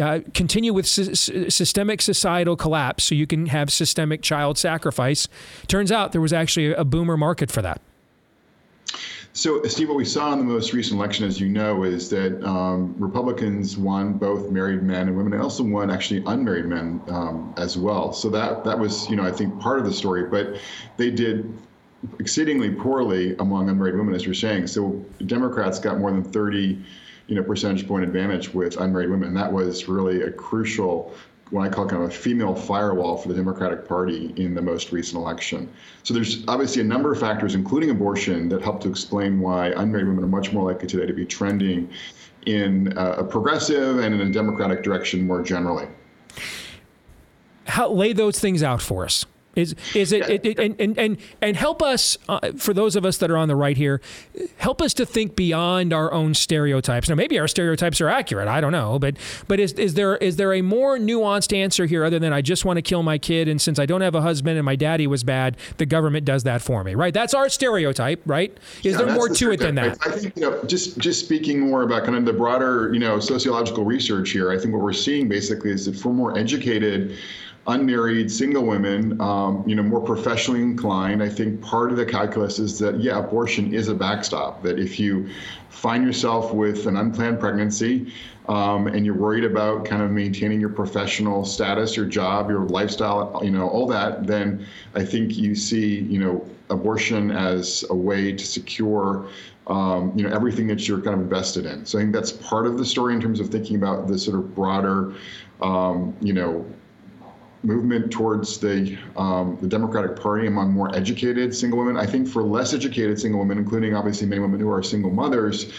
uh, 0.01 0.21
continue 0.35 0.73
with 0.73 0.87
sy- 0.87 1.15
systemic 1.49 2.03
societal 2.03 2.57
collapse 2.57 3.05
so 3.05 3.15
you 3.15 3.27
can 3.27 3.47
have 3.47 3.73
systemic 3.73 4.23
child 4.23 4.59
sacrifice. 4.59 5.29
Turns 5.67 5.91
out 5.91 6.13
there 6.13 6.21
was 6.21 6.33
actually 6.33 6.73
a 6.73 6.85
boomer 6.85 7.17
market 7.17 7.51
for 7.51 7.63
that. 7.63 7.81
So, 9.33 9.63
Steve, 9.63 9.89
what 9.89 9.97
we 9.97 10.05
saw 10.05 10.33
in 10.33 10.41
the 10.41 10.45
most 10.45 10.73
recent 10.73 10.99
election, 10.99 11.25
as 11.25 11.41
you 11.41 11.49
know, 11.49 11.85
is 11.85 12.11
that 12.11 12.43
um, 12.45 12.95
Republicans 12.99 13.79
won 13.79 14.15
both 14.15 14.51
married 14.51 14.83
men 14.83 15.07
and 15.07 15.17
women. 15.17 15.33
and 15.33 15.43
also 15.43 15.63
won 15.63 15.89
actually 15.89 16.25
unmarried 16.27 16.67
men 16.67 17.01
um, 17.09 17.55
as 17.57 17.79
well. 17.79 18.13
So 18.13 18.29
that 18.31 18.65
that 18.65 18.77
was, 18.77 19.09
you 19.09 19.15
know, 19.15 19.23
I 19.23 19.31
think 19.31 19.59
part 19.61 19.79
of 19.79 19.85
the 19.85 19.93
story. 19.93 20.25
But 20.25 20.57
they 20.97 21.13
did 21.13 21.57
exceedingly 22.19 22.71
poorly 22.71 23.37
among 23.39 23.69
unmarried 23.69 23.95
women, 23.95 24.15
as 24.15 24.25
you're 24.25 24.35
saying. 24.35 24.67
So 24.67 25.05
Democrats 25.27 25.79
got 25.79 25.99
more 25.99 26.11
than 26.11 26.25
30 26.25 26.83
you 27.31 27.37
know, 27.37 27.45
percentage 27.45 27.87
point 27.87 28.03
advantage 28.03 28.53
with 28.53 28.77
unmarried 28.81 29.09
women. 29.09 29.33
That 29.33 29.51
was 29.51 29.87
really 29.87 30.23
a 30.23 30.33
crucial, 30.33 31.15
what 31.51 31.63
I 31.63 31.69
call 31.69 31.87
kind 31.87 32.03
of 32.03 32.11
a 32.11 32.13
female 32.13 32.57
firewall 32.57 33.17
for 33.17 33.29
the 33.29 33.35
Democratic 33.35 33.87
Party 33.87 34.35
in 34.37 34.53
the 34.53 34.61
most 34.61 34.91
recent 34.91 35.17
election. 35.17 35.73
So 36.03 36.13
there's 36.13 36.45
obviously 36.49 36.83
a 36.83 36.85
number 36.85 37.13
of 37.13 37.21
factors, 37.21 37.55
including 37.55 37.91
abortion, 37.91 38.49
that 38.49 38.63
help 38.63 38.81
to 38.83 38.91
explain 38.91 39.39
why 39.39 39.69
unmarried 39.69 40.09
women 40.09 40.25
are 40.25 40.27
much 40.27 40.53
more 40.53 40.73
likely 40.73 40.89
today 40.89 41.07
to 41.07 41.13
be 41.13 41.25
trending 41.25 41.89
in 42.47 42.99
uh, 42.99 43.15
a 43.19 43.25
progressive 43.25 44.01
and 44.01 44.13
in 44.13 44.21
a 44.21 44.33
democratic 44.33 44.83
direction 44.83 45.25
more 45.25 45.41
generally. 45.41 45.87
How, 47.67 47.93
lay 47.93 48.13
those 48.13 48.41
things 48.41 48.65
out 48.65 48.83
for 48.83 49.05
us 49.05 49.25
Is 49.61 49.75
is 49.95 50.13
it, 50.13 50.29
it, 50.29 50.45
it 50.45 50.59
and, 50.59 50.75
and 50.81 50.99
and 50.99 51.19
and 51.41 51.57
help 51.57 51.83
us 51.83 52.19
uh, 52.29 52.53
for 52.57 52.75
those 52.75 52.97
of 52.97 53.05
us 53.05 53.19
that 53.19 53.31
are 53.31 53.37
on 53.37 53.49
the 53.49 53.57
right 53.57 53.77
here, 53.77 54.01
help 54.57 54.83
us 54.83 54.95
to 54.95 55.07
think 55.07 55.37
beyond 55.37 55.93
our 55.93 56.13
own 56.13 56.35
stereotypes. 56.35 57.09
Now 57.09 57.15
maybe 57.15 57.39
our 57.39 57.49
stereotypes 57.49 58.01
are 58.01 58.09
accurate. 58.09 58.49
I 58.49 58.61
don't 58.61 58.73
know, 58.73 58.99
but 58.99 59.17
but 59.47 59.61
is 59.61 59.73
is 59.75 59.95
there 59.95 60.17
is 60.17 60.37
there 60.37 60.53
a 60.55 60.63
more 60.63 60.99
nuanced 60.99 61.57
answer 61.57 61.87
here 61.87 62.05
other 62.05 62.19
than 62.19 62.33
I 62.33 62.41
just 62.41 62.65
want 62.65 62.79
to 62.79 62.83
kill 62.83 63.03
my 63.03 63.19
kid 63.19 63.49
and 63.49 63.61
since 63.61 63.79
I 63.79 63.87
don't 63.87 64.01
have 64.01 64.15
a 64.15 64.23
husband 64.23 64.59
and 64.59 64.65
my 64.65 64.77
daddy 64.77 65.07
was 65.07 65.23
bad, 65.25 65.57
the 65.77 65.87
government 65.87 66.25
does 66.25 66.45
that 66.45 66.63
for 66.63 66.83
me, 66.85 66.95
right? 66.95 67.13
That's 67.13 67.35
our 67.35 67.49
stereotype, 67.49 68.23
right? 68.27 68.57
Is 68.83 68.93
Yeah, 68.93 69.05
there 69.05 69.15
more 69.15 69.29
that's 69.29 69.39
to 69.41 69.53
it 69.53 69.61
than 69.61 69.75
that? 69.77 69.99
I 70.07 70.11
think 70.11 70.37
you 70.37 70.43
know, 70.43 70.63
just 70.65 70.99
just 70.99 71.25
speaking 71.25 71.61
more 71.61 71.83
about 71.83 72.05
kind 72.05 72.17
of 72.17 72.25
the 72.25 72.33
broader, 72.33 72.93
you 72.93 73.01
know, 73.01 73.21
sociological 73.21 73.85
research 73.85 74.31
here. 74.31 74.51
I 74.51 74.59
think 74.59 74.73
what 74.75 74.83
we're 74.83 74.93
seeing 74.93 75.29
basically 75.29 75.71
is 75.71 75.87
that 75.87 75.97
for 75.97 76.13
more 76.13 76.37
educated, 76.39 77.17
unmarried 77.67 78.31
single 78.31 78.65
women, 78.65 79.21
um, 79.21 79.65
you 79.67 79.75
know, 79.75 79.83
more 79.83 80.01
professionally 80.01 80.63
inclined, 80.63 81.23
I 81.23 81.29
think 81.29 81.61
part 81.61 81.91
of 81.91 81.97
the 81.97 82.07
calculus 82.07 82.59
is 82.59 82.79
that 82.79 83.01
yeah, 83.01 83.19
abortion 83.19 83.75
is 83.75 83.89
a 83.89 83.95
backstop. 83.95 84.63
That 84.63 84.79
if 84.79 84.99
you 84.99 85.29
find 85.69 86.05
yourself 86.05 86.53
with 86.53 86.87
an 86.87 86.97
unplanned 86.97 87.41
pregnancy. 87.41 88.13
Um, 88.49 88.89
and 88.89 89.07
you're 89.07 89.15
worried 89.15 89.45
about 89.45 89.85
kind 89.85 90.03
of 90.03 90.11
maintaining 90.11 90.61
your 90.61 90.71
professional 90.71 91.45
status, 91.45 91.97
your 91.97 92.07
job, 92.07 92.51
your 92.51 92.65
lifestyle, 92.65 93.41
you 93.45 93.51
know, 93.51 93.69
all 93.69 93.87
that, 93.87 94.27
then 94.27 94.67
I 94.97 95.05
think 95.05 95.37
you 95.37 95.55
see, 95.55 96.01
you 96.01 96.19
know, 96.19 96.45
abortion 96.69 97.31
as 97.31 97.85
a 97.91 97.95
way 97.95 98.33
to 98.33 98.45
secure 98.45 99.29
um, 99.67 100.13
you 100.17 100.27
know 100.27 100.35
everything 100.35 100.67
that 100.67 100.89
you're 100.89 101.01
kind 101.01 101.15
of 101.15 101.21
invested 101.21 101.65
in. 101.65 101.87
So 101.87 101.99
I 101.99 102.03
think 102.03 102.13
that's 102.13 102.33
part 102.33 102.67
of 102.67 102.77
the 102.77 102.85
story 102.85 103.15
in 103.15 103.21
terms 103.21 103.41
of 103.41 103.49
thinking 103.49 103.77
about 103.77 104.09
the 104.09 104.19
sort 104.19 104.37
of 104.37 104.55
broader, 104.55 105.15
um, 105.63 106.17
you 106.21 106.33
know, 106.33 106.67
movement 107.63 108.11
towards 108.11 108.59
the 108.59 108.97
um, 109.17 109.59
the 109.61 109.69
Democratic 109.69 110.17
Party 110.17 110.47
among 110.47 110.73
more 110.73 110.95
educated 110.95 111.55
single 111.55 111.79
women. 111.79 111.97
I 111.97 112.07
think 112.07 112.29
for 112.29 112.43
less 112.43 112.75
educated 112.75 113.21
single 113.21 113.41
women, 113.41 113.59
including 113.59 113.95
obviously 113.95 114.27
many 114.27 114.41
women 114.41 114.61
who 114.61 114.71
are 114.71 114.83
single 114.83 115.11
mothers. 115.11 115.73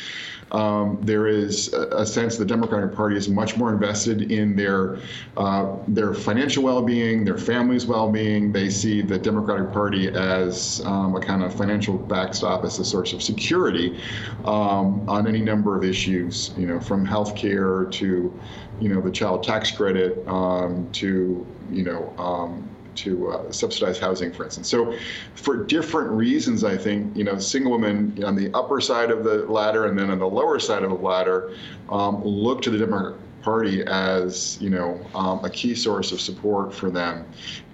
Um, 0.51 0.99
there 1.01 1.27
is 1.27 1.71
a, 1.73 2.05
sense 2.05 2.35
the 2.35 2.45
Democratic 2.45 2.93
Party 2.93 3.15
is 3.15 3.29
much 3.29 3.55
more 3.55 3.71
invested 3.71 4.33
in 4.33 4.55
their 4.55 4.99
uh, 5.37 5.77
their 5.87 6.13
financial 6.13 6.63
well-being, 6.63 7.23
their 7.23 7.37
family's 7.37 7.85
well-being. 7.85 8.51
They 8.51 8.69
see 8.69 9.01
the 9.01 9.17
Democratic 9.17 9.71
Party 9.71 10.09
as 10.09 10.81
um, 10.83 11.15
a 11.15 11.21
kind 11.21 11.41
of 11.41 11.55
financial 11.55 11.97
backstop, 11.97 12.65
as 12.65 12.79
a 12.79 12.85
source 12.85 13.13
of 13.13 13.23
security 13.23 13.97
um, 14.43 15.07
on 15.09 15.25
any 15.25 15.39
number 15.39 15.77
of 15.77 15.85
issues. 15.85 16.51
You 16.57 16.67
know, 16.67 16.81
from 16.81 17.05
health 17.05 17.33
care 17.33 17.85
to 17.85 18.39
you 18.81 18.89
know 18.89 18.99
the 18.99 19.11
child 19.11 19.43
tax 19.43 19.71
credit 19.71 20.27
um, 20.27 20.89
to 20.91 21.45
you 21.71 21.83
know 21.83 22.13
um, 22.17 22.69
to 22.95 23.31
uh, 23.31 23.51
subsidize 23.51 23.99
housing, 23.99 24.31
for 24.31 24.43
instance. 24.43 24.69
So, 24.69 24.95
for 25.35 25.63
different 25.63 26.11
reasons, 26.11 26.63
I 26.63 26.77
think 26.77 27.15
you 27.15 27.23
know 27.23 27.37
single 27.39 27.71
women 27.71 28.23
on 28.23 28.35
the 28.35 28.53
upper 28.53 28.81
side 28.81 29.11
of 29.11 29.23
the 29.23 29.45
ladder 29.45 29.85
and 29.85 29.97
then 29.97 30.09
on 30.09 30.19
the 30.19 30.27
lower 30.27 30.59
side 30.59 30.83
of 30.83 30.89
the 30.89 30.95
ladder 30.95 31.55
um, 31.89 32.23
look 32.23 32.61
to 32.63 32.69
the 32.69 32.77
Democratic 32.77 33.19
Party 33.41 33.83
as 33.87 34.61
you 34.61 34.69
know 34.69 34.99
um, 35.15 35.43
a 35.43 35.49
key 35.49 35.73
source 35.73 36.11
of 36.11 36.21
support 36.21 36.73
for 36.73 36.91
them 36.91 37.25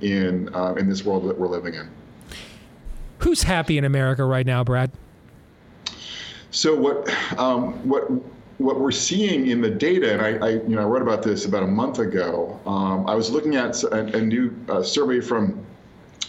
in 0.01 0.53
uh, 0.55 0.73
in 0.75 0.87
this 0.87 1.03
world 1.03 1.27
that 1.29 1.37
we're 1.37 1.47
living 1.47 1.73
in. 1.73 1.89
Who's 3.19 3.43
happy 3.43 3.77
in 3.77 3.83
America 3.83 4.23
right 4.23 4.45
now, 4.45 4.63
Brad? 4.63 4.91
So 6.51 6.75
what 6.75 7.09
um, 7.37 7.73
what 7.87 8.09
what 8.57 8.79
we're 8.79 8.91
seeing 8.91 9.47
in 9.47 9.61
the 9.61 9.69
data, 9.69 10.13
and 10.13 10.21
I, 10.21 10.45
I, 10.45 10.49
you 10.53 10.75
know 10.75 10.81
I 10.81 10.85
wrote 10.85 11.01
about 11.01 11.23
this 11.23 11.45
about 11.45 11.63
a 11.63 11.67
month 11.67 11.99
ago. 11.99 12.59
Um, 12.65 13.07
I 13.07 13.15
was 13.15 13.29
looking 13.29 13.55
at 13.55 13.81
a, 13.83 14.17
a 14.17 14.21
new 14.21 14.53
uh, 14.67 14.81
survey 14.81 15.21
from 15.21 15.63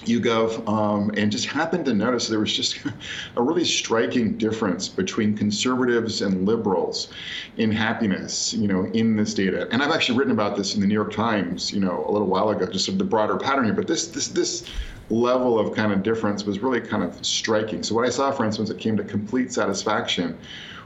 YouGov, 0.05 0.67
um, 0.69 1.11
and 1.17 1.33
just 1.33 1.47
happened 1.47 1.85
to 1.87 1.95
notice 1.95 2.29
there 2.29 2.39
was 2.39 2.55
just 2.55 2.79
a 3.37 3.43
really 3.43 3.65
striking 3.65 4.37
difference 4.37 4.89
between 4.89 5.37
conservatives 5.37 6.23
and 6.23 6.47
liberals 6.47 7.13
in 7.57 7.73
happiness, 7.73 8.53
you 8.55 8.69
know, 8.69 8.85
in 8.93 9.17
this 9.17 9.35
data. 9.35 9.69
And 9.73 9.83
I've 9.83 9.91
actually 9.91 10.19
written 10.19 10.33
about 10.33 10.57
this 10.57 10.75
in 10.75 10.81
the 10.81 10.87
New 10.87 10.95
York 10.95 11.13
Times, 11.13 11.73
you 11.73 11.81
know, 11.81 12.05
a 12.07 12.11
little 12.11 12.29
while 12.29 12.51
ago, 12.51 12.67
just 12.67 12.85
sort 12.85 12.95
of 12.95 12.99
the 12.99 13.05
broader 13.05 13.37
pattern 13.37 13.65
here. 13.65 13.75
But 13.75 13.87
this 13.87 14.09
this 14.09 14.29
this 14.29 14.65
level 15.11 15.59
of 15.59 15.75
kind 15.75 15.93
of 15.93 16.03
difference 16.03 16.45
was 16.45 16.61
really 16.61 16.81
kind 16.81 17.03
of 17.03 17.25
striking. 17.25 17.83
So 17.83 17.95
what 17.95 18.07
I 18.07 18.11
saw, 18.11 18.31
for 18.31 18.45
instance, 18.45 18.69
it 18.69 18.79
came 18.79 18.97
to 18.99 19.05
complete 19.05 19.53
satisfaction, 19.53 20.37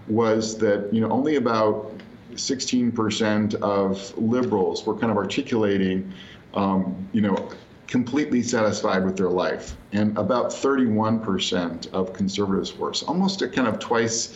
was 0.08 0.58
that 0.58 0.92
you 0.92 1.00
know 1.00 1.10
only 1.10 1.36
about 1.36 1.92
16% 2.34 3.54
of 3.56 4.16
liberals 4.18 4.86
were 4.86 4.94
kind 4.94 5.10
of 5.10 5.16
articulating, 5.16 6.12
um, 6.54 7.08
you 7.12 7.20
know, 7.20 7.50
completely 7.86 8.42
satisfied 8.42 9.04
with 9.04 9.18
their 9.18 9.28
life, 9.28 9.76
and 9.92 10.16
about 10.16 10.48
31% 10.48 11.92
of 11.92 12.14
conservatives 12.14 12.74
were. 12.74 12.94
So 12.94 13.04
almost 13.06 13.42
a 13.42 13.48
kind 13.48 13.68
of 13.68 13.78
twice, 13.80 14.34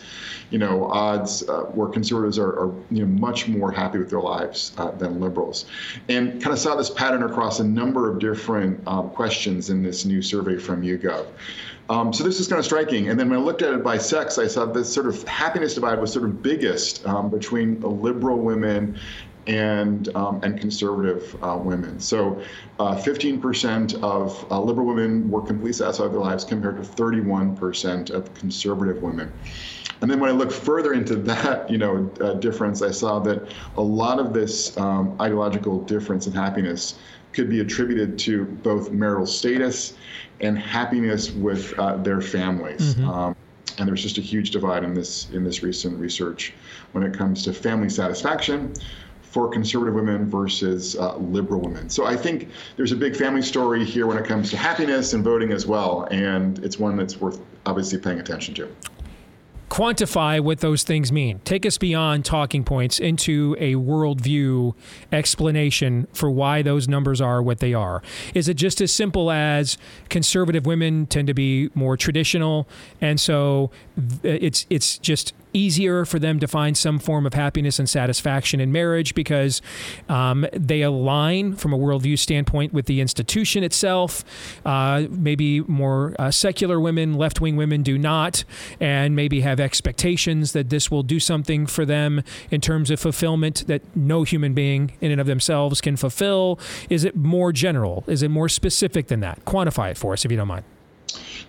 you 0.51 0.59
know, 0.59 0.85
odds 0.85 1.41
uh, 1.49 1.61
where 1.61 1.89
conservatives 1.89 2.37
are, 2.37 2.49
are, 2.49 2.73
you 2.91 3.03
know, 3.03 3.07
much 3.19 3.47
more 3.47 3.71
happy 3.71 3.97
with 3.97 4.11
their 4.11 4.21
lives 4.21 4.73
uh, 4.77 4.91
than 4.91 5.19
liberals, 5.19 5.65
and 6.07 6.39
kind 6.39 6.53
of 6.53 6.59
saw 6.59 6.75
this 6.75 6.91
pattern 6.91 7.23
across 7.23 7.59
a 7.59 7.63
number 7.63 8.11
of 8.11 8.19
different 8.19 8.79
um, 8.87 9.09
questions 9.09 9.71
in 9.71 9.81
this 9.81 10.05
new 10.05 10.21
survey 10.21 10.57
from 10.57 10.83
YouGov. 10.83 11.25
Um, 11.89 12.11
so 12.11 12.23
this 12.23 12.39
is 12.39 12.47
kind 12.47 12.59
of 12.59 12.65
striking. 12.65 13.09
And 13.09 13.19
then 13.19 13.29
when 13.29 13.39
I 13.39 13.41
looked 13.41 13.61
at 13.61 13.73
it 13.73 13.83
by 13.83 13.97
sex, 13.97 14.37
I 14.37 14.47
saw 14.47 14.65
this 14.65 14.93
sort 14.93 15.07
of 15.07 15.23
happiness 15.23 15.73
divide 15.75 15.99
was 15.99 16.11
sort 16.11 16.25
of 16.25 16.41
biggest 16.41 17.05
um, 17.05 17.29
between 17.29 17.79
liberal 17.79 18.37
women 18.37 18.99
and 19.47 20.13
um, 20.15 20.41
and 20.43 20.59
conservative 20.59 21.35
uh, 21.41 21.57
women. 21.57 21.99
So, 21.99 22.41
uh, 22.79 22.95
15% 22.95 24.01
of 24.03 24.45
uh, 24.51 24.59
liberal 24.59 24.85
women 24.85 25.31
were 25.31 25.41
completely 25.41 25.73
satisfied 25.73 26.05
with 26.05 26.13
their 26.13 26.21
lives, 26.21 26.43
compared 26.43 26.83
to 26.83 26.89
31% 26.89 28.09
of 28.09 28.33
conservative 28.33 29.01
women. 29.01 29.31
And 30.01 30.11
then 30.11 30.19
when 30.19 30.29
I 30.29 30.33
looked 30.33 30.53
further 30.53 30.93
into 30.93 31.15
that, 31.15 31.69
you 31.69 31.77
know, 31.77 32.11
uh, 32.21 32.33
difference, 32.33 32.81
I 32.81 32.91
saw 32.91 33.19
that 33.19 33.51
a 33.77 33.81
lot 33.81 34.19
of 34.19 34.33
this 34.33 34.77
um, 34.77 35.15
ideological 35.19 35.81
difference 35.83 36.27
in 36.27 36.33
happiness 36.33 36.99
could 37.33 37.49
be 37.49 37.59
attributed 37.59 38.17
to 38.19 38.45
both 38.45 38.91
marital 38.91 39.25
status 39.25 39.93
and 40.41 40.57
happiness 40.57 41.31
with 41.31 41.77
uh, 41.79 41.97
their 41.97 42.21
families. 42.21 42.95
Mhm. 42.95 43.07
Um, 43.07 43.35
and 43.77 43.87
there's 43.87 44.01
just 44.01 44.17
a 44.17 44.21
huge 44.21 44.51
divide 44.51 44.83
in 44.83 44.93
this 44.93 45.29
in 45.33 45.43
this 45.43 45.61
recent 45.61 45.99
research 45.99 46.53
when 46.93 47.03
it 47.03 47.13
comes 47.13 47.43
to 47.43 47.53
family 47.53 47.89
satisfaction 47.89 48.73
for 49.21 49.49
conservative 49.49 49.93
women 49.93 50.27
versus 50.27 50.95
uh, 50.95 51.15
liberal 51.17 51.61
women. 51.61 51.89
So 51.89 52.05
I 52.05 52.15
think 52.15 52.49
there's 52.75 52.91
a 52.91 52.95
big 52.95 53.15
family 53.15 53.41
story 53.41 53.83
here 53.83 54.07
when 54.07 54.17
it 54.17 54.25
comes 54.25 54.49
to 54.51 54.57
happiness 54.57 55.13
and 55.13 55.23
voting 55.23 55.51
as 55.51 55.67
well, 55.67 56.07
and 56.09 56.57
it's 56.59 56.79
one 56.79 56.95
that's 56.95 57.19
worth 57.19 57.39
obviously 57.65 57.99
paying 57.99 58.19
attention 58.19 58.55
to. 58.55 58.67
Quantify 59.69 60.39
what 60.39 60.59
those 60.59 60.83
things 60.83 61.11
mean. 61.11 61.39
Take 61.43 61.65
us 61.65 61.77
beyond 61.77 62.25
talking 62.25 62.63
points 62.63 62.99
into 62.99 63.55
a 63.59 63.75
worldview 63.75 64.73
explanation 65.11 66.07
for 66.13 66.31
why 66.31 66.61
those 66.61 66.87
numbers 66.87 67.19
are 67.19 67.41
what 67.41 67.59
they 67.59 67.73
are. 67.73 68.01
Is 68.33 68.47
it 68.47 68.55
just 68.55 68.81
as 68.81 68.91
simple 68.91 69.31
as 69.31 69.77
conservative 70.09 70.65
women 70.65 71.05
tend 71.05 71.27
to 71.27 71.33
be 71.33 71.69
more 71.73 71.97
traditional, 71.97 72.67
and 73.01 73.19
so 73.19 73.71
it's 74.23 74.65
it's 74.69 74.97
just 74.97 75.33
easier 75.57 76.05
for 76.05 76.19
them 76.19 76.39
to 76.39 76.47
find 76.47 76.77
some 76.77 76.99
form 76.99 77.25
of 77.25 77.33
happiness 77.33 77.79
and 77.79 77.89
satisfaction 77.89 78.59
in 78.59 78.71
marriage 78.71 79.15
because 79.15 79.61
um, 80.07 80.45
they 80.53 80.81
align 80.81 81.55
from 81.55 81.73
a 81.73 81.77
worldview 81.77 82.17
standpoint 82.17 82.73
with 82.73 82.85
the 82.85 83.01
institution 83.01 83.63
itself. 83.63 84.23
Uh, 84.65 85.07
maybe 85.09 85.61
more 85.61 86.15
uh, 86.19 86.31
secular 86.31 86.79
women, 86.79 87.15
left 87.15 87.41
wing 87.41 87.55
women 87.55 87.83
do 87.83 87.97
not, 87.97 88.43
and 88.79 89.15
maybe 89.15 89.41
have 89.41 89.59
expectations 89.59 90.51
that 90.53 90.69
this 90.69 90.91
will 90.91 91.03
do 91.03 91.19
something 91.19 91.65
for 91.65 91.85
them 91.85 92.23
in 92.51 92.61
terms 92.61 92.91
of 92.91 92.99
fulfillment 92.99 93.65
that 93.67 93.81
no 93.95 94.23
human 94.23 94.53
being 94.53 94.93
in 95.01 95.11
and 95.11 95.19
of 95.19 95.27
themselves 95.27 95.81
can 95.81 95.97
fulfill. 95.97 96.59
Is 96.89 97.03
it 97.03 97.15
more 97.15 97.51
general? 97.51 98.03
Is 98.07 98.21
it 98.21 98.29
more 98.29 98.49
specific 98.49 99.07
than 99.07 99.19
that? 99.21 99.43
Quantify 99.45 99.91
it 99.91 99.97
for 99.97 100.13
us 100.13 100.23
if 100.23 100.31
you 100.31 100.37
don't 100.37 100.47
mind. 100.47 100.76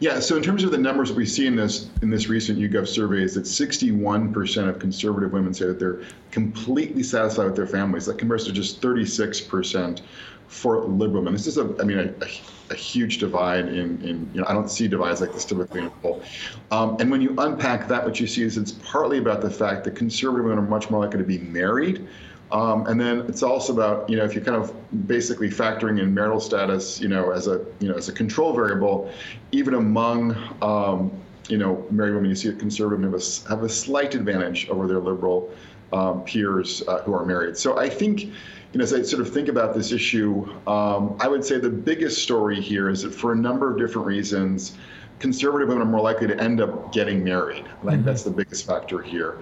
Yeah, 0.00 0.20
so 0.20 0.36
in 0.36 0.42
terms 0.42 0.62
of 0.62 0.70
the 0.70 0.78
numbers 0.78 1.12
we 1.12 1.26
see 1.26 1.46
in 1.46 1.56
this 1.56 1.90
in 2.02 2.10
this 2.10 2.28
recent 2.28 2.58
YouGov 2.58 2.86
survey 2.86 3.22
is 3.22 3.34
that 3.34 3.42
61% 3.42 4.68
of 4.68 4.78
conservative 4.78 5.32
women 5.32 5.52
say 5.52 5.66
that 5.66 5.80
they're 5.80 6.02
completely 6.30 7.02
satisfied 7.02 7.46
with 7.46 7.56
their 7.56 7.66
families. 7.66 8.06
That 8.06 8.18
compares 8.18 8.44
to 8.44 8.52
just 8.52 8.80
36% 8.80 10.00
for 10.46 10.84
liberal 10.84 11.22
women. 11.22 11.34
This 11.34 11.46
is 11.46 11.58
a, 11.58 11.74
I 11.80 11.84
mean, 11.84 11.98
a, 11.98 12.24
a, 12.24 12.28
a 12.70 12.74
huge 12.74 13.18
divide 13.18 13.68
in, 13.68 14.02
in, 14.02 14.30
you 14.32 14.40
know, 14.40 14.46
I 14.48 14.52
don't 14.52 14.70
see 14.70 14.88
divides 14.88 15.20
like 15.20 15.32
this 15.32 15.44
typically 15.44 15.82
in 15.82 15.90
poll. 15.90 16.22
Um, 16.70 16.96
and 17.00 17.10
when 17.10 17.20
you 17.20 17.34
unpack 17.38 17.88
that, 17.88 18.04
what 18.04 18.18
you 18.18 18.26
see 18.26 18.42
is 18.42 18.56
it's 18.56 18.72
partly 18.72 19.18
about 19.18 19.40
the 19.40 19.50
fact 19.50 19.84
that 19.84 19.94
conservative 19.94 20.44
women 20.44 20.58
are 20.58 20.68
much 20.68 20.90
more 20.90 21.04
likely 21.04 21.18
to 21.18 21.24
be 21.24 21.38
married. 21.38 22.06
Um, 22.50 22.86
and 22.86 22.98
then 23.00 23.20
it's 23.28 23.42
also 23.42 23.72
about, 23.72 24.08
you 24.08 24.16
know, 24.16 24.24
if 24.24 24.34
you're 24.34 24.44
kind 24.44 24.56
of 24.56 24.72
basically 25.06 25.50
factoring 25.50 26.00
in 26.00 26.14
marital 26.14 26.40
status, 26.40 27.00
you 27.00 27.08
know, 27.08 27.30
as 27.30 27.46
a, 27.46 27.64
you 27.80 27.88
know, 27.88 27.94
as 27.94 28.08
a 28.08 28.12
control 28.12 28.54
variable, 28.54 29.12
even 29.52 29.74
among, 29.74 30.34
um, 30.62 31.10
you 31.48 31.58
know, 31.58 31.86
married 31.90 32.14
women, 32.14 32.30
you 32.30 32.36
see 32.36 32.48
that 32.48 32.58
conservative 32.58 33.04
have 33.04 33.20
a, 33.20 33.48
have 33.48 33.62
a 33.64 33.68
slight 33.68 34.14
advantage 34.14 34.68
over 34.70 34.86
their 34.86 35.00
liberal 35.00 35.50
um, 35.92 36.22
peers 36.24 36.82
uh, 36.88 37.02
who 37.02 37.14
are 37.14 37.24
married. 37.24 37.56
So 37.56 37.78
I 37.78 37.88
think, 37.88 38.24
you 38.24 38.32
know, 38.74 38.82
as 38.82 38.92
I 38.92 39.02
sort 39.02 39.22
of 39.22 39.32
think 39.32 39.48
about 39.48 39.74
this 39.74 39.92
issue, 39.92 40.48
um, 40.66 41.16
I 41.20 41.28
would 41.28 41.44
say 41.44 41.58
the 41.58 41.70
biggest 41.70 42.22
story 42.22 42.60
here 42.60 42.88
is 42.90 43.02
that 43.02 43.14
for 43.14 43.32
a 43.32 43.36
number 43.36 43.70
of 43.70 43.78
different 43.78 44.06
reasons, 44.06 44.76
conservative 45.18 45.68
women 45.68 45.82
are 45.82 45.90
more 45.90 46.00
likely 46.00 46.26
to 46.28 46.40
end 46.40 46.60
up 46.60 46.92
getting 46.92 47.24
married. 47.24 47.64
I 47.64 47.64
think 47.64 47.84
mm-hmm. 47.84 48.02
that's 48.04 48.22
the 48.22 48.30
biggest 48.30 48.66
factor 48.66 49.02
here. 49.02 49.38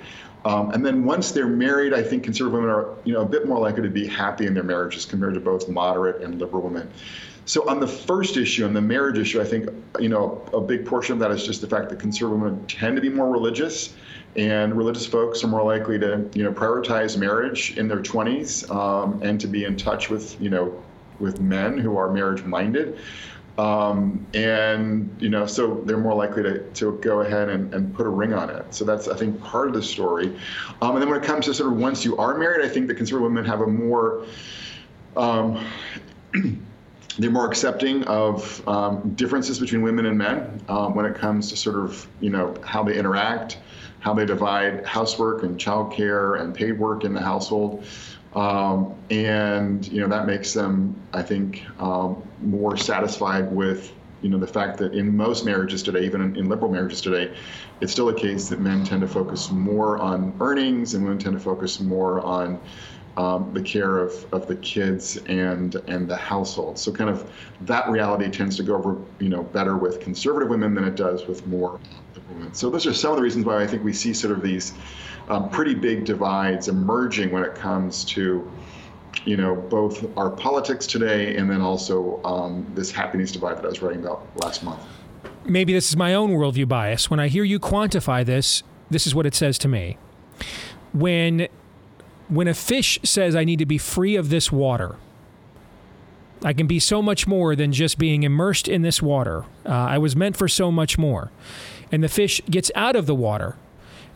Um, 0.47 0.71
and 0.71 0.87
then 0.87 1.05
once 1.05 1.33
they're 1.33 1.49
married, 1.49 1.93
I 1.93 2.05
think 2.05 2.23
conservative 2.23 2.61
women 2.61 2.71
are, 2.71 2.95
you 3.05 3.13
know, 3.13 3.23
a 3.23 3.27
bit 3.27 3.49
more 3.49 3.59
likely 3.59 3.83
to 3.83 3.89
be 3.89 4.07
happy 4.07 4.47
in 4.47 4.55
their 4.55 4.63
marriages 4.63 5.05
compared 5.05 5.35
to 5.35 5.41
both 5.41 5.69
moderate 5.69 6.23
and 6.23 6.39
liberal 6.39 6.63
women. 6.63 6.89
So 7.47 7.69
on 7.69 7.81
the 7.81 7.89
first 7.89 8.37
issue, 8.37 8.65
on 8.65 8.73
the 8.73 8.81
marriage 8.81 9.19
issue, 9.19 9.41
I 9.41 9.45
think, 9.45 9.69
you 9.99 10.09
know, 10.09 10.49
a 10.53 10.61
big 10.61 10.87
portion 10.87 11.15
of 11.15 11.19
that 11.19 11.33
is 11.33 11.45
just 11.45 11.63
the 11.63 11.67
fact 11.67 11.89
that 11.91 11.99
conservative 11.99 12.41
women 12.41 12.65
tend 12.67 12.95
to 12.95 13.03
be 13.03 13.09
more 13.09 13.29
religious 13.29 13.95
and 14.37 14.77
religious 14.77 15.07
folks 15.07 15.43
are 15.43 15.49
more 15.49 15.65
likely 15.65 15.99
to 15.99 16.29
you 16.35 16.45
know 16.45 16.53
prioritize 16.53 17.17
marriage 17.17 17.77
in 17.79 17.89
their 17.89 18.03
20s 18.03 18.71
um, 18.71 19.21
and 19.23 19.41
to 19.41 19.47
be 19.47 19.65
in 19.65 19.77
touch 19.77 20.11
with 20.11 20.39
you 20.41 20.51
know 20.51 20.83
with 21.19 21.41
men 21.41 21.79
who 21.79 21.97
are 21.97 22.13
marriage 22.13 22.45
minded 22.45 22.99
um, 23.59 24.27
and 24.35 25.15
you 25.19 25.29
know 25.29 25.47
so 25.47 25.83
they're 25.85 25.97
more 25.97 26.15
likely 26.15 26.43
to, 26.43 26.59
to 26.71 26.99
go 26.99 27.21
ahead 27.21 27.49
and, 27.49 27.73
and 27.73 27.95
put 27.95 28.07
a 28.07 28.09
ring 28.09 28.33
on 28.33 28.51
it 28.51 28.65
so 28.75 28.85
that's 28.85 29.09
i 29.09 29.17
think 29.17 29.41
part 29.43 29.69
of 29.69 29.75
the 29.75 29.83
story 29.83 30.37
um, 30.83 30.93
and 30.93 31.03
then 31.03 31.09
when 31.09 31.21
it 31.21 31.25
comes 31.25 31.47
to 31.47 31.55
sort 31.55 31.73
of 31.73 31.79
once 31.79 32.05
you 32.05 32.17
are 32.17 32.37
married 32.37 32.65
i 32.65 32.69
think 32.69 32.87
the 32.87 32.95
conservative 32.95 33.31
women 33.31 33.45
have 33.45 33.61
a 33.61 33.67
more 33.67 34.25
um, 35.17 35.65
they're 37.19 37.31
more 37.31 37.47
accepting 37.47 38.03
of 38.05 38.67
um, 38.69 39.15
differences 39.15 39.59
between 39.59 39.81
women 39.81 40.05
and 40.07 40.19
men 40.19 40.61
um, 40.69 40.95
when 40.95 41.07
it 41.07 41.15
comes 41.15 41.49
to 41.49 41.57
sort 41.57 41.77
of 41.77 42.07
you 42.21 42.31
know 42.31 42.55
how 42.63 42.83
they 42.83 42.99
interact 42.99 43.59
how 44.07 44.15
they 44.15 44.25
divide 44.25 44.87
housework 44.87 45.43
and 45.43 45.59
childcare 45.59 46.41
and 46.41 46.55
paid 46.55 46.79
work 46.79 47.03
in 47.03 47.13
the 47.13 47.21
household. 47.21 47.85
Um, 48.37 48.95
and 49.11 49.87
you 49.89 50.03
know 50.03 50.09
that 50.09 50.27
makes 50.27 50.53
them, 50.53 50.95
I 51.15 51.23
think, 51.23 51.65
um, 51.81 52.23
more 52.43 52.77
satisfied 52.77 53.51
with 53.51 53.95
you 54.21 54.29
know 54.29 54.39
the 54.39 54.47
fact 54.47 54.77
that 54.79 54.93
in 54.93 55.17
most 55.17 55.47
marriages 55.47 55.83
today, 55.83 56.05
even 56.05 56.21
in, 56.21 56.37
in, 56.37 56.49
liberal 56.49 56.71
marriages 56.71 57.01
today, 57.01 57.35
it's 57.81 57.93
still 57.93 58.11
a 58.11 58.15
case 58.15 58.51
that 58.51 58.61
men 58.61 58.85
tend 58.85 59.01
to 59.01 59.09
focus 59.09 59.51
more 59.51 59.99
on 59.99 60.37
earnings 60.41 60.93
and 60.93 61.03
women 61.03 61.19
tend 61.19 61.35
to 61.35 61.43
focus 61.43 61.81
more 61.81 62.21
on 62.21 62.61
um, 63.17 63.55
the 63.55 63.63
care 63.63 63.99
of, 63.99 64.13
of 64.35 64.47
the 64.47 64.57
kids 64.57 65.17
and 65.29 65.77
and 65.89 66.07
the 66.07 66.17
household. 66.17 66.79
So 66.79 66.93
kind 66.93 67.09
of 67.09 67.33
that 67.63 67.89
reality 67.89 68.29
tends 68.29 68.59
to 68.59 68.63
go 68.63 68.77
over 68.77 68.99
you 69.19 69.31
know 69.31 69.45
better 69.45 69.79
with 69.79 69.99
conservative 70.01 70.51
women 70.51 70.75
than 70.75 70.85
it 70.85 70.95
does 70.95 71.27
with 71.27 71.47
more 71.47 71.81
liberal 72.15 72.35
women. 72.35 72.53
so 72.53 72.69
those 72.69 72.87
are 72.87 72.93
some 72.93 73.13
of 73.13 73.17
the 73.17 73.23
reasons 73.23 73.47
why 73.47 73.63
I 73.63 73.67
think 73.67 73.83
we 73.83 73.95
see 73.95 74.13
sort 74.13 74.37
of 74.37 74.43
these 74.43 74.75
um, 75.29 75.49
pretty 75.51 75.75
big 75.75 76.05
divides 76.05 76.69
emerging 76.69 77.31
when 77.33 77.43
it 77.43 77.55
comes 77.55 78.05
to 78.05 78.51
you 79.25 79.37
know, 79.37 79.57
both 79.57 80.05
our 80.17 80.31
politics 80.31 80.87
today 80.87 81.37
and 81.37 81.51
then 81.51 81.61
also 81.61 82.23
um, 82.25 82.67
this 82.75 82.91
happiness 82.91 83.33
divide 83.33 83.57
that 83.57 83.65
I 83.65 83.69
was 83.69 83.83
writing 83.83 84.01
about 84.01 84.27
last 84.37 84.63
month. 84.63 84.81
Maybe 85.45 85.73
this 85.73 85.89
is 85.89 85.97
my 85.97 86.15
own 86.15 86.31
worldview 86.31 86.69
bias. 86.69 87.11
When 87.11 87.21
I 87.21 87.29
hear 87.29 87.45
you 87.45 87.59
quantify 87.59 88.25
this, 88.25 88.63
this 88.91 89.07
is 89.07 89.15
what 89.15 89.27
it 89.27 89.35
says 89.35 89.59
to 89.59 89.69
me. 89.69 89.97
When 90.93 91.49
when 92.29 92.49
a 92.49 92.55
fish 92.55 92.99
says 93.05 93.37
I 93.37 93.45
need 93.45 93.61
to 93.61 93.67
be 93.67 93.79
free 93.79 94.17
of 94.17 94.31
this 94.31 94.51
water, 94.51 94.97
I 96.43 96.53
can 96.53 96.67
be 96.67 96.81
so 96.81 97.01
much 97.01 97.27
more 97.27 97.55
than 97.55 97.73
just 97.73 97.99
being 97.99 98.25
immersed 98.25 98.67
in 98.67 98.83
this 98.83 99.01
water. 99.01 99.45
Uh, 99.65 99.71
I 99.71 99.99
was 99.99 100.17
meant 100.17 100.37
for 100.37 100.49
so 100.49 100.73
much 100.73 100.99
more 100.99 101.31
and 101.93 102.03
the 102.03 102.09
fish 102.09 102.41
gets 102.51 102.71
out 102.75 102.97
of 102.97 103.07
the 103.07 103.15
water, 103.15 103.57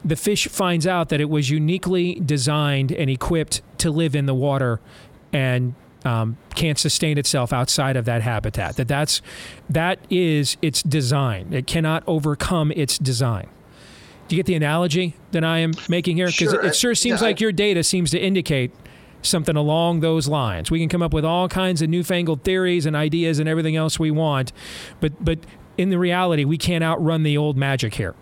the 0.04 0.16
fish 0.16 0.48
finds 0.48 0.86
out 0.86 1.08
that 1.10 1.20
it 1.20 1.28
was 1.28 1.50
uniquely 1.50 2.14
designed 2.14 2.92
and 2.92 3.10
equipped 3.10 3.62
to 3.78 3.90
live 3.90 4.14
in 4.14 4.26
the 4.26 4.34
water 4.34 4.80
and 5.32 5.74
um, 6.04 6.38
can't 6.54 6.78
sustain 6.78 7.18
itself 7.18 7.52
outside 7.52 7.96
of 7.96 8.04
that 8.06 8.22
habitat. 8.22 8.76
That 8.76 8.88
that's 8.88 9.20
that 9.68 9.98
is 10.08 10.56
its 10.62 10.82
design. 10.82 11.52
It 11.52 11.66
cannot 11.66 12.02
overcome 12.06 12.72
its 12.72 12.98
design. 12.98 13.48
Do 14.28 14.36
you 14.36 14.38
get 14.38 14.46
the 14.46 14.54
analogy 14.54 15.16
that 15.32 15.44
I 15.44 15.58
am 15.58 15.72
making 15.88 16.16
here? 16.16 16.26
Because 16.26 16.52
sure. 16.52 16.64
it, 16.64 16.68
it, 16.68 16.76
sure 16.76 16.94
seems 16.94 17.20
yeah, 17.20 17.28
like 17.28 17.40
your 17.40 17.52
data 17.52 17.82
seems 17.82 18.10
to 18.12 18.18
indicate 18.18 18.70
something 19.22 19.56
along 19.56 20.00
those 20.00 20.28
lines. 20.28 20.70
We 20.70 20.78
can 20.78 20.88
come 20.88 21.02
up 21.02 21.12
with 21.12 21.24
all 21.24 21.48
kinds 21.48 21.82
of 21.82 21.90
newfangled 21.90 22.44
theories 22.44 22.86
and 22.86 22.96
ideas 22.96 23.38
and 23.38 23.48
everything 23.48 23.76
else 23.76 23.98
we 23.98 24.10
want, 24.10 24.52
but 25.00 25.22
but 25.22 25.40
in 25.76 25.90
the 25.90 25.98
reality, 25.98 26.44
we 26.44 26.58
can't 26.58 26.84
outrun 26.84 27.22
the 27.22 27.36
old 27.36 27.56
magic 27.56 27.94
here. 27.94 28.14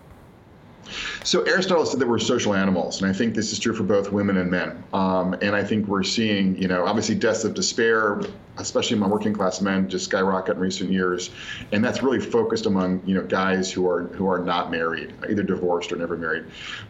So 1.23 1.43
Aristotle 1.43 1.85
said 1.85 1.99
that 1.99 2.07
we're 2.07 2.19
social 2.19 2.53
animals, 2.53 3.01
and 3.01 3.09
I 3.09 3.13
think 3.13 3.35
this 3.35 3.51
is 3.51 3.59
true 3.59 3.73
for 3.73 3.83
both 3.83 4.11
women 4.11 4.37
and 4.37 4.49
men. 4.49 4.83
Um, 4.93 5.33
and 5.41 5.55
I 5.55 5.63
think 5.63 5.87
we're 5.87 6.03
seeing, 6.03 6.55
you 6.61 6.67
know, 6.67 6.85
obviously 6.85 7.15
deaths 7.15 7.43
of 7.43 7.53
despair, 7.53 8.21
especially 8.59 8.97
among 8.97 9.09
working 9.09 9.33
class 9.33 9.61
men, 9.61 9.89
just 9.89 10.05
skyrocket 10.05 10.55
in 10.55 10.61
recent 10.61 10.91
years, 10.91 11.29
and 11.71 11.83
that's 11.83 12.03
really 12.03 12.19
focused 12.19 12.65
among, 12.65 13.01
you 13.05 13.15
know, 13.15 13.23
guys 13.23 13.71
who 13.71 13.87
are 13.87 14.03
who 14.07 14.27
are 14.27 14.39
not 14.39 14.71
married, 14.71 15.13
either 15.29 15.43
divorced 15.43 15.91
or 15.91 15.95
never 15.95 16.17
married. 16.17 16.45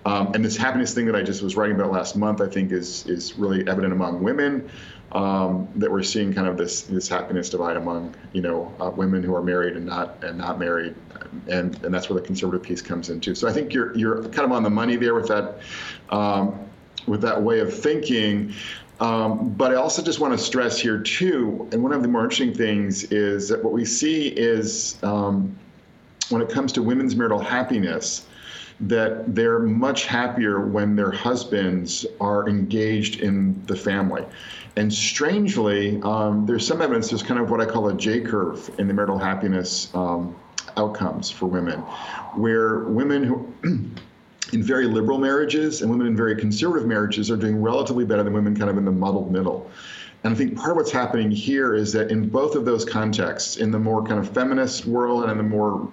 Um, 0.05 0.31
and 0.33 0.43
this 0.43 0.57
happiness 0.57 0.93
thing 0.93 1.05
that 1.05 1.15
I 1.15 1.23
just 1.23 1.41
was 1.41 1.55
writing 1.55 1.75
about 1.75 1.91
last 1.91 2.15
month, 2.15 2.41
I 2.41 2.47
think, 2.47 2.71
is 2.71 3.05
is 3.07 3.37
really 3.37 3.67
evident 3.67 3.93
among 3.93 4.23
women 4.23 4.69
um, 5.11 5.67
that 5.75 5.91
we're 5.91 6.03
seeing 6.03 6.33
kind 6.33 6.47
of 6.47 6.57
this 6.57 6.81
this 6.83 7.07
happiness 7.07 7.49
divide 7.49 7.77
among 7.77 8.15
you 8.33 8.41
know 8.41 8.73
uh, 8.79 8.89
women 8.89 9.23
who 9.23 9.35
are 9.35 9.41
married 9.41 9.75
and 9.75 9.85
not 9.85 10.23
and 10.23 10.37
not 10.37 10.59
married, 10.59 10.95
and 11.47 11.83
and 11.83 11.93
that's 11.93 12.09
where 12.09 12.19
the 12.19 12.25
conservative 12.25 12.63
piece 12.63 12.81
comes 12.81 13.09
into. 13.09 13.35
So 13.35 13.47
I 13.47 13.53
think 13.53 13.73
you're 13.73 13.95
you're 13.97 14.23
kind 14.23 14.45
of 14.45 14.51
on 14.51 14.63
the 14.63 14.69
money 14.69 14.95
there 14.95 15.15
with 15.15 15.27
that 15.27 15.59
um, 16.09 16.59
with 17.07 17.21
that 17.21 17.41
way 17.41 17.59
of 17.59 17.73
thinking. 17.73 18.53
Um, 18.99 19.49
but 19.51 19.71
I 19.71 19.75
also 19.75 20.01
just 20.01 20.19
want 20.19 20.37
to 20.37 20.43
stress 20.43 20.77
here 20.79 20.99
too, 20.99 21.67
and 21.71 21.81
one 21.81 21.93
of 21.93 22.01
the 22.01 22.07
more 22.07 22.23
interesting 22.23 22.53
things 22.53 23.05
is 23.05 23.47
that 23.49 23.63
what 23.63 23.71
we 23.71 23.85
see 23.85 24.27
is 24.27 25.01
um, 25.03 25.57
when 26.29 26.41
it 26.41 26.49
comes 26.49 26.73
to 26.73 26.83
women's 26.83 27.15
marital 27.15 27.39
happiness 27.39 28.25
that 28.81 29.35
they're 29.35 29.59
much 29.59 30.05
happier 30.05 30.65
when 30.65 30.95
their 30.95 31.11
husbands 31.11 32.05
are 32.21 32.47
engaged 32.47 33.19
in 33.19 33.61
the 33.65 33.75
family. 33.75 34.23
And 34.75 34.93
strangely, 34.93 36.01
um, 36.03 36.45
there's 36.45 36.65
some 36.65 36.81
evidence, 36.81 37.09
there's 37.09 37.23
kind 37.23 37.39
of 37.39 37.49
what 37.49 37.59
I 37.59 37.65
call 37.65 37.89
a 37.89 37.93
J 37.97 38.21
curve 38.21 38.69
in 38.77 38.87
the 38.87 38.93
marital 38.93 39.17
happiness 39.17 39.93
um, 39.93 40.35
outcomes 40.77 41.29
for 41.29 41.47
women, 41.47 41.79
where 42.35 42.79
women 42.79 43.23
who 43.23 43.53
in 44.53 44.63
very 44.63 44.85
liberal 44.85 45.17
marriages 45.17 45.81
and 45.81 45.89
women 45.89 46.07
in 46.07 46.15
very 46.15 46.35
conservative 46.35 46.87
marriages 46.87 47.29
are 47.29 47.37
doing 47.37 47.61
relatively 47.61 48.05
better 48.05 48.23
than 48.23 48.33
women 48.33 48.55
kind 48.55 48.69
of 48.69 48.77
in 48.77 48.85
the 48.85 48.91
muddled 48.91 49.31
middle. 49.31 49.69
And 50.23 50.33
I 50.33 50.35
think 50.35 50.57
part 50.57 50.71
of 50.71 50.77
what's 50.77 50.91
happening 50.91 51.31
here 51.31 51.75
is 51.75 51.93
that 51.93 52.11
in 52.11 52.27
both 52.27 52.55
of 52.55 52.65
those 52.65 52.83
contexts, 52.83 53.57
in 53.57 53.71
the 53.71 53.79
more 53.79 54.03
kind 54.03 54.19
of 54.19 54.29
feminist 54.29 54.85
world 54.85 55.23
and 55.23 55.31
in 55.31 55.37
the 55.37 55.43
more 55.43 55.91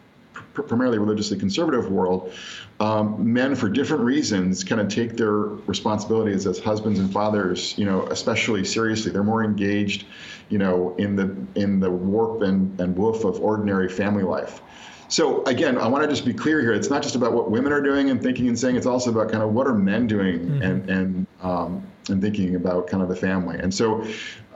primarily 0.53 0.99
religiously 0.99 1.39
conservative 1.39 1.91
world, 1.91 2.33
um, 2.81 3.33
men, 3.33 3.55
for 3.55 3.69
different 3.69 4.03
reasons, 4.03 4.65
kind 4.65 4.81
of 4.81 4.89
take 4.89 5.17
their 5.17 5.33
responsibilities 5.33 6.47
as 6.47 6.59
husbands 6.59 6.99
and 6.99 7.13
fathers, 7.13 7.77
you 7.79 7.85
know, 7.85 8.07
especially 8.07 8.65
seriously. 8.65 9.13
They're 9.13 9.23
more 9.23 9.45
engaged, 9.45 10.07
you 10.49 10.59
know, 10.59 10.95
in 10.97 11.17
the 11.17 11.35
in 11.61 11.81
the 11.81 11.91
warp 11.91 12.43
and, 12.43 12.79
and 12.81 12.97
woof 12.97 13.25
of 13.25 13.41
ordinary 13.41 13.89
family 13.89 14.25
life. 14.25 14.61
So 15.09 15.45
again, 15.45 15.79
I 15.79 15.87
want 15.87 16.03
to 16.03 16.09
just 16.09 16.25
be 16.25 16.35
clear 16.35 16.61
here. 16.61 16.73
It's 16.73 16.91
not 16.91 17.03
just 17.03 17.15
about 17.15 17.33
what 17.33 17.51
women 17.51 17.73
are 17.73 17.81
doing 17.81 18.11
and 18.11 18.21
thinking 18.21 18.49
and 18.49 18.59
saying. 18.59 18.77
It's 18.77 18.87
also 18.87 19.11
about 19.11 19.31
kind 19.31 19.43
of 19.43 19.53
what 19.53 19.67
are 19.67 19.75
men 19.75 20.07
doing 20.07 20.41
mm-hmm. 20.41 20.63
and 20.63 20.91
and 20.91 21.27
um, 21.43 21.87
and 22.09 22.21
thinking 22.21 22.57
about 22.57 22.87
kind 22.89 23.03
of 23.03 23.09
the 23.09 23.17
family. 23.17 23.59
And 23.59 23.73
so, 23.73 24.05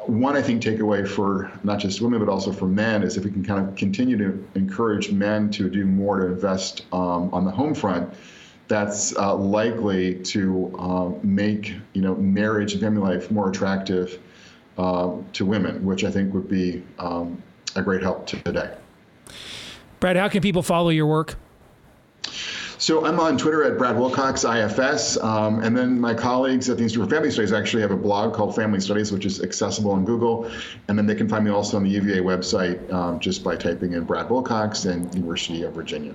one 0.06 0.36
I 0.36 0.42
think 0.42 0.62
takeaway 0.62 1.06
for 1.06 1.52
not 1.62 1.78
just 1.78 2.00
women 2.00 2.18
but 2.18 2.28
also 2.28 2.52
for 2.52 2.66
men 2.66 3.02
is 3.02 3.16
if 3.16 3.24
we 3.24 3.30
can 3.30 3.44
kind 3.44 3.66
of 3.66 3.76
continue 3.76 4.16
to 4.18 4.48
encourage 4.54 5.12
men 5.12 5.50
to 5.52 5.68
do 5.70 5.86
more 5.86 6.20
to 6.20 6.26
invest 6.26 6.84
um, 6.92 7.32
on 7.32 7.44
the 7.44 7.50
home 7.50 7.74
front, 7.74 8.12
that's 8.66 9.16
uh, 9.16 9.34
likely 9.34 10.14
to 10.16 10.74
uh, 10.78 11.10
make 11.22 11.74
you 11.92 12.02
know 12.02 12.16
marriage 12.16 12.72
and 12.72 12.82
family 12.82 13.00
life 13.00 13.30
more 13.30 13.50
attractive 13.50 14.18
uh, 14.78 15.12
to 15.32 15.46
women, 15.46 15.84
which 15.84 16.02
I 16.02 16.10
think 16.10 16.34
would 16.34 16.48
be 16.48 16.82
um, 16.98 17.40
a 17.76 17.82
great 17.82 18.02
help 18.02 18.26
today. 18.26 18.74
Brad, 20.00 20.16
how 20.16 20.28
can 20.28 20.40
people 20.40 20.62
follow 20.62 20.88
your 20.88 21.06
work? 21.06 21.36
So 22.78 23.04
I'm 23.04 23.20
on 23.20 23.36
Twitter 23.36 23.62
at 23.64 23.76
Brad 23.76 23.98
Wilcox 23.98 24.42
IFS, 24.42 25.18
um, 25.18 25.62
and 25.62 25.76
then 25.76 26.00
my 26.00 26.14
colleagues 26.14 26.70
at 26.70 26.78
the 26.78 26.82
Institute 26.82 27.04
for 27.04 27.14
Family 27.14 27.30
Studies 27.30 27.52
actually 27.52 27.82
have 27.82 27.90
a 27.90 27.96
blog 27.96 28.32
called 28.32 28.56
Family 28.56 28.80
Studies, 28.80 29.12
which 29.12 29.26
is 29.26 29.42
accessible 29.42 29.90
on 29.90 30.06
Google, 30.06 30.50
and 30.88 30.96
then 30.96 31.04
they 31.04 31.14
can 31.14 31.28
find 31.28 31.44
me 31.44 31.50
also 31.50 31.76
on 31.76 31.84
the 31.84 31.90
UVA 31.90 32.20
website 32.20 32.90
um, 32.90 33.20
just 33.20 33.44
by 33.44 33.54
typing 33.54 33.92
in 33.92 34.04
Brad 34.04 34.30
Wilcox 34.30 34.86
and 34.86 35.14
University 35.14 35.62
of 35.62 35.74
Virginia. 35.74 36.14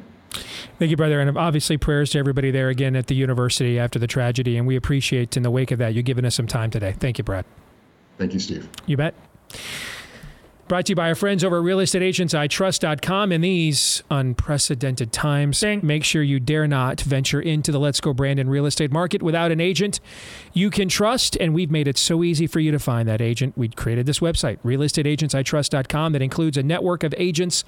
Thank 0.79 0.89
you, 0.89 0.97
brother. 0.97 1.21
And 1.21 1.37
obviously, 1.37 1.77
prayers 1.77 2.09
to 2.11 2.19
everybody 2.19 2.49
there 2.49 2.69
again 2.69 2.95
at 2.95 3.05
the 3.05 3.15
university 3.15 3.77
after 3.77 3.99
the 3.99 4.07
tragedy. 4.07 4.57
And 4.57 4.65
we 4.65 4.75
appreciate, 4.75 5.37
in 5.37 5.43
the 5.43 5.51
wake 5.51 5.69
of 5.69 5.77
that, 5.77 5.93
you 5.93 6.01
giving 6.01 6.25
us 6.25 6.33
some 6.33 6.47
time 6.47 6.71
today. 6.71 6.93
Thank 6.93 7.19
you, 7.19 7.23
Brad. 7.23 7.45
Thank 8.17 8.33
you, 8.33 8.39
Steve. 8.39 8.67
You 8.87 8.97
bet. 8.97 9.13
Brought 10.67 10.87
to 10.87 10.93
you 10.93 10.95
by 10.95 11.09
our 11.09 11.15
friends 11.15 11.43
over 11.43 11.59
at 11.59 11.63
realestateagentsitrust.com. 11.63 13.31
In 13.31 13.41
these 13.41 14.01
unprecedented 14.09 15.11
times, 15.11 15.63
make 15.83 16.03
sure 16.03 16.23
you 16.23 16.39
dare 16.39 16.65
not 16.65 17.01
venture 17.01 17.39
into 17.39 17.71
the 17.71 17.79
Let's 17.79 18.01
Go 18.01 18.15
Brandon 18.15 18.49
real 18.49 18.65
estate 18.65 18.91
market 18.91 19.21
without 19.21 19.51
an 19.51 19.61
agent 19.61 19.99
you 20.55 20.71
can 20.71 20.89
trust. 20.89 21.37
And 21.39 21.53
we've 21.53 21.69
made 21.69 21.87
it 21.87 21.99
so 21.99 22.23
easy 22.23 22.47
for 22.47 22.59
you 22.59 22.71
to 22.71 22.79
find 22.79 23.07
that 23.07 23.21
agent. 23.21 23.55
We 23.55 23.67
created 23.67 24.07
this 24.07 24.19
website, 24.21 24.57
realestateagentsitrust.com, 24.65 26.13
that 26.13 26.21
includes 26.23 26.57
a 26.57 26.63
network 26.63 27.03
of 27.03 27.13
agents 27.15 27.63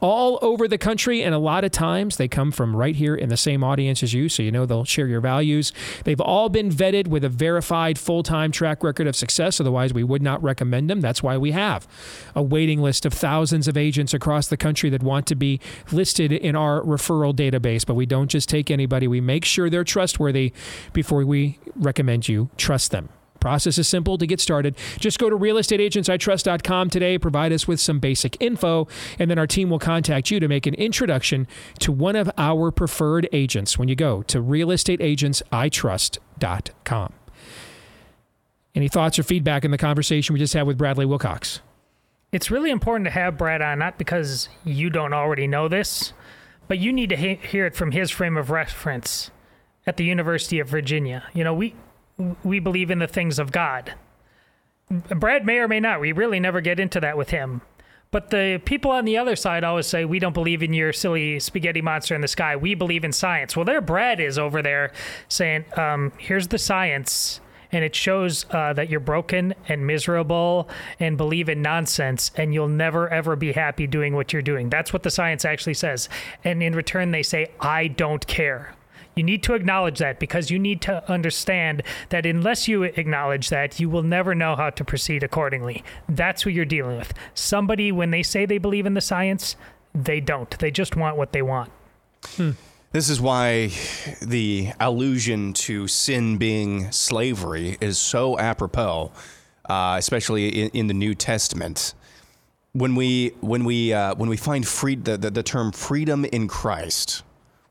all 0.00 0.38
over 0.42 0.68
the 0.68 0.76
country. 0.76 1.22
And 1.22 1.34
a 1.34 1.38
lot 1.38 1.64
of 1.64 1.70
times 1.70 2.18
they 2.18 2.28
come 2.28 2.52
from 2.52 2.76
right 2.76 2.96
here 2.96 3.14
in 3.14 3.30
the 3.30 3.36
same 3.38 3.64
audience 3.64 4.02
as 4.02 4.12
you. 4.12 4.28
So 4.28 4.42
you 4.42 4.52
know 4.52 4.66
they'll 4.66 4.84
share 4.84 5.06
your 5.06 5.22
values. 5.22 5.72
They've 6.04 6.20
all 6.20 6.50
been 6.50 6.68
vetted 6.68 7.06
with 7.06 7.24
a 7.24 7.30
verified 7.30 7.98
full 7.98 8.22
time 8.22 8.52
track 8.52 8.82
record 8.82 9.06
of 9.06 9.16
success. 9.16 9.58
Otherwise, 9.58 9.94
we 9.94 10.04
would 10.04 10.20
not 10.20 10.42
recommend 10.42 10.90
them. 10.90 11.00
That's 11.00 11.22
why 11.22 11.38
we 11.38 11.52
have 11.52 11.88
a 12.34 12.41
waiting 12.42 12.80
list 12.80 13.06
of 13.06 13.12
thousands 13.12 13.68
of 13.68 13.76
agents 13.76 14.14
across 14.14 14.48
the 14.48 14.56
country 14.56 14.90
that 14.90 15.02
want 15.02 15.26
to 15.26 15.34
be 15.34 15.60
listed 15.90 16.32
in 16.32 16.56
our 16.56 16.80
referral 16.82 17.34
database. 17.34 17.86
But 17.86 17.94
we 17.94 18.06
don't 18.06 18.28
just 18.28 18.48
take 18.48 18.70
anybody, 18.70 19.08
we 19.08 19.20
make 19.20 19.44
sure 19.44 19.70
they're 19.70 19.84
trustworthy 19.84 20.52
before 20.92 21.24
we 21.24 21.58
recommend 21.76 22.28
you 22.28 22.50
trust 22.56 22.90
them. 22.90 23.08
Process 23.42 23.76
is 23.76 23.86
simple 23.88 24.16
to 24.18 24.26
get 24.26 24.40
started. 24.40 24.76
Just 24.98 25.18
go 25.18 25.28
to 25.28 25.36
realestateagentsitrust.com 25.36 26.90
today, 26.90 27.18
provide 27.18 27.52
us 27.52 27.66
with 27.66 27.80
some 27.80 27.98
basic 27.98 28.40
info, 28.40 28.86
and 29.18 29.28
then 29.28 29.36
our 29.36 29.48
team 29.48 29.68
will 29.68 29.80
contact 29.80 30.30
you 30.30 30.38
to 30.38 30.46
make 30.46 30.68
an 30.68 30.74
introduction 30.74 31.48
to 31.80 31.90
one 31.90 32.14
of 32.14 32.30
our 32.38 32.70
preferred 32.70 33.28
agents 33.32 33.76
when 33.76 33.88
you 33.88 33.96
go 33.96 34.22
to 34.22 34.40
realestateagentsitrust.com. 34.40 37.12
Any 38.74 38.88
thoughts 38.88 39.18
or 39.18 39.22
feedback 39.24 39.64
in 39.64 39.72
the 39.72 39.78
conversation 39.78 40.34
we 40.34 40.38
just 40.38 40.54
had 40.54 40.66
with 40.66 40.78
Bradley 40.78 41.04
Wilcox? 41.04 41.60
It's 42.32 42.50
really 42.50 42.70
important 42.70 43.04
to 43.04 43.10
have 43.10 43.36
Brad 43.36 43.60
on, 43.60 43.78
not 43.78 43.98
because 43.98 44.48
you 44.64 44.88
don't 44.88 45.12
already 45.12 45.46
know 45.46 45.68
this, 45.68 46.14
but 46.66 46.78
you 46.78 46.90
need 46.92 47.10
to 47.10 47.16
he- 47.16 47.34
hear 47.34 47.66
it 47.66 47.76
from 47.76 47.90
his 47.92 48.10
frame 48.10 48.38
of 48.38 48.50
reference 48.50 49.30
at 49.86 49.98
the 49.98 50.04
University 50.04 50.58
of 50.58 50.68
Virginia. 50.68 51.24
You 51.34 51.44
know, 51.44 51.52
we 51.52 51.74
we 52.42 52.58
believe 52.58 52.90
in 52.90 53.00
the 53.00 53.06
things 53.06 53.38
of 53.38 53.52
God. 53.52 53.94
Brad 54.90 55.44
may 55.44 55.58
or 55.58 55.68
may 55.68 55.80
not. 55.80 56.00
We 56.00 56.12
really 56.12 56.40
never 56.40 56.60
get 56.60 56.80
into 56.80 57.00
that 57.00 57.16
with 57.16 57.30
him. 57.30 57.62
But 58.10 58.28
the 58.28 58.60
people 58.64 58.90
on 58.90 59.06
the 59.06 59.16
other 59.16 59.36
side 59.36 59.64
always 59.64 59.86
say, 59.86 60.04
we 60.04 60.18
don't 60.18 60.34
believe 60.34 60.62
in 60.62 60.74
your 60.74 60.92
silly 60.92 61.40
spaghetti 61.40 61.80
monster 61.80 62.14
in 62.14 62.20
the 62.20 62.28
sky. 62.28 62.56
We 62.56 62.74
believe 62.74 63.04
in 63.04 63.12
science. 63.12 63.56
Well, 63.56 63.64
there 63.64 63.80
Brad 63.80 64.20
is 64.20 64.38
over 64.38 64.60
there 64.60 64.92
saying, 65.28 65.64
um, 65.78 66.12
here's 66.18 66.48
the 66.48 66.58
science. 66.58 67.40
And 67.72 67.84
it 67.84 67.94
shows 67.94 68.44
uh, 68.50 68.74
that 68.74 68.90
you're 68.90 69.00
broken 69.00 69.54
and 69.68 69.86
miserable 69.86 70.68
and 71.00 71.16
believe 71.16 71.48
in 71.48 71.62
nonsense, 71.62 72.30
and 72.36 72.52
you'll 72.52 72.68
never, 72.68 73.08
ever 73.08 73.34
be 73.34 73.52
happy 73.52 73.86
doing 73.86 74.14
what 74.14 74.32
you're 74.32 74.42
doing. 74.42 74.68
That's 74.68 74.92
what 74.92 75.02
the 75.02 75.10
science 75.10 75.44
actually 75.44 75.74
says. 75.74 76.08
And 76.44 76.62
in 76.62 76.74
return, 76.74 77.10
they 77.10 77.22
say, 77.22 77.50
I 77.60 77.88
don't 77.88 78.26
care. 78.26 78.74
You 79.14 79.22
need 79.22 79.42
to 79.44 79.54
acknowledge 79.54 79.98
that 79.98 80.18
because 80.18 80.50
you 80.50 80.58
need 80.58 80.80
to 80.82 81.10
understand 81.10 81.82
that 82.08 82.24
unless 82.24 82.66
you 82.66 82.84
acknowledge 82.84 83.50
that, 83.50 83.78
you 83.78 83.90
will 83.90 84.02
never 84.02 84.34
know 84.34 84.56
how 84.56 84.70
to 84.70 84.84
proceed 84.84 85.22
accordingly. 85.22 85.84
That's 86.08 86.42
who 86.42 86.50
you're 86.50 86.64
dealing 86.64 86.96
with. 86.96 87.12
Somebody, 87.34 87.92
when 87.92 88.10
they 88.10 88.22
say 88.22 88.46
they 88.46 88.58
believe 88.58 88.86
in 88.86 88.94
the 88.94 89.00
science, 89.00 89.56
they 89.94 90.20
don't. 90.20 90.58
They 90.58 90.70
just 90.70 90.96
want 90.96 91.16
what 91.16 91.32
they 91.32 91.42
want. 91.42 91.70
Hmm. 92.36 92.52
This 92.92 93.08
is 93.08 93.22
why 93.22 93.72
the 94.20 94.72
allusion 94.78 95.54
to 95.54 95.88
sin 95.88 96.36
being 96.36 96.92
slavery 96.92 97.78
is 97.80 97.96
so 97.96 98.38
apropos, 98.38 99.10
uh, 99.64 99.96
especially 99.98 100.48
in, 100.48 100.68
in, 100.74 100.86
the 100.88 100.94
New 100.94 101.14
Testament. 101.14 101.94
When 102.74 102.94
we 102.94 103.32
when 103.40 103.64
we 103.64 103.94
uh, 103.94 104.14
when 104.16 104.28
we 104.28 104.36
find 104.36 104.68
free, 104.68 104.96
the, 104.96 105.16
the, 105.16 105.30
the 105.30 105.42
term 105.42 105.72
freedom 105.72 106.26
in 106.26 106.48
Christ, 106.48 107.22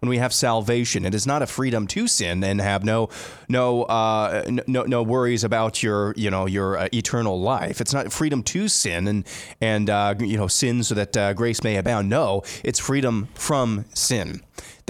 when 0.01 0.09
we 0.09 0.17
have 0.17 0.33
salvation. 0.33 1.05
It 1.05 1.13
is 1.13 1.27
not 1.27 1.43
a 1.43 1.47
freedom 1.47 1.85
to 1.87 2.07
sin 2.07 2.43
and 2.43 2.59
have 2.59 2.83
no 2.83 3.09
no 3.47 3.83
uh, 3.83 4.43
no 4.65 4.81
no 4.81 5.03
worries 5.03 5.43
about 5.43 5.83
your 5.83 6.15
you 6.17 6.31
know 6.31 6.47
your 6.47 6.77
uh, 6.79 6.87
eternal 6.91 7.39
life. 7.39 7.79
It's 7.79 7.93
not 7.93 8.11
freedom 8.11 8.41
to 8.43 8.67
sin 8.67 9.07
and 9.07 9.27
and 9.61 9.87
uh, 9.91 10.15
you 10.19 10.37
know 10.37 10.47
sin 10.47 10.83
so 10.83 10.95
that 10.95 11.15
uh, 11.15 11.33
grace 11.33 11.63
may 11.63 11.75
abound. 11.75 12.09
No, 12.09 12.41
it's 12.63 12.79
freedom 12.79 13.27
from 13.35 13.85
sin. 13.93 14.41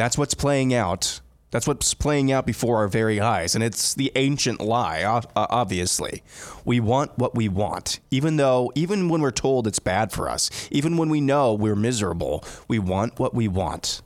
That's 0.01 0.17
what's 0.17 0.33
playing 0.33 0.73
out. 0.73 1.21
That's 1.51 1.67
what's 1.67 1.93
playing 1.93 2.31
out 2.31 2.47
before 2.47 2.77
our 2.77 2.87
very 2.87 3.19
eyes. 3.19 3.53
And 3.53 3.63
it's 3.63 3.93
the 3.93 4.11
ancient 4.15 4.59
lie, 4.59 5.03
obviously. 5.35 6.23
We 6.65 6.79
want 6.79 7.15
what 7.19 7.35
we 7.35 7.47
want. 7.47 7.99
Even 8.09 8.37
though, 8.37 8.71
even 8.73 9.09
when 9.09 9.21
we're 9.21 9.29
told 9.29 9.67
it's 9.67 9.77
bad 9.77 10.11
for 10.11 10.27
us, 10.27 10.49
even 10.71 10.97
when 10.97 11.09
we 11.09 11.21
know 11.21 11.53
we're 11.53 11.75
miserable, 11.75 12.43
we 12.67 12.79
want 12.79 13.19
what 13.19 13.35
we 13.35 13.47
want 13.47 14.01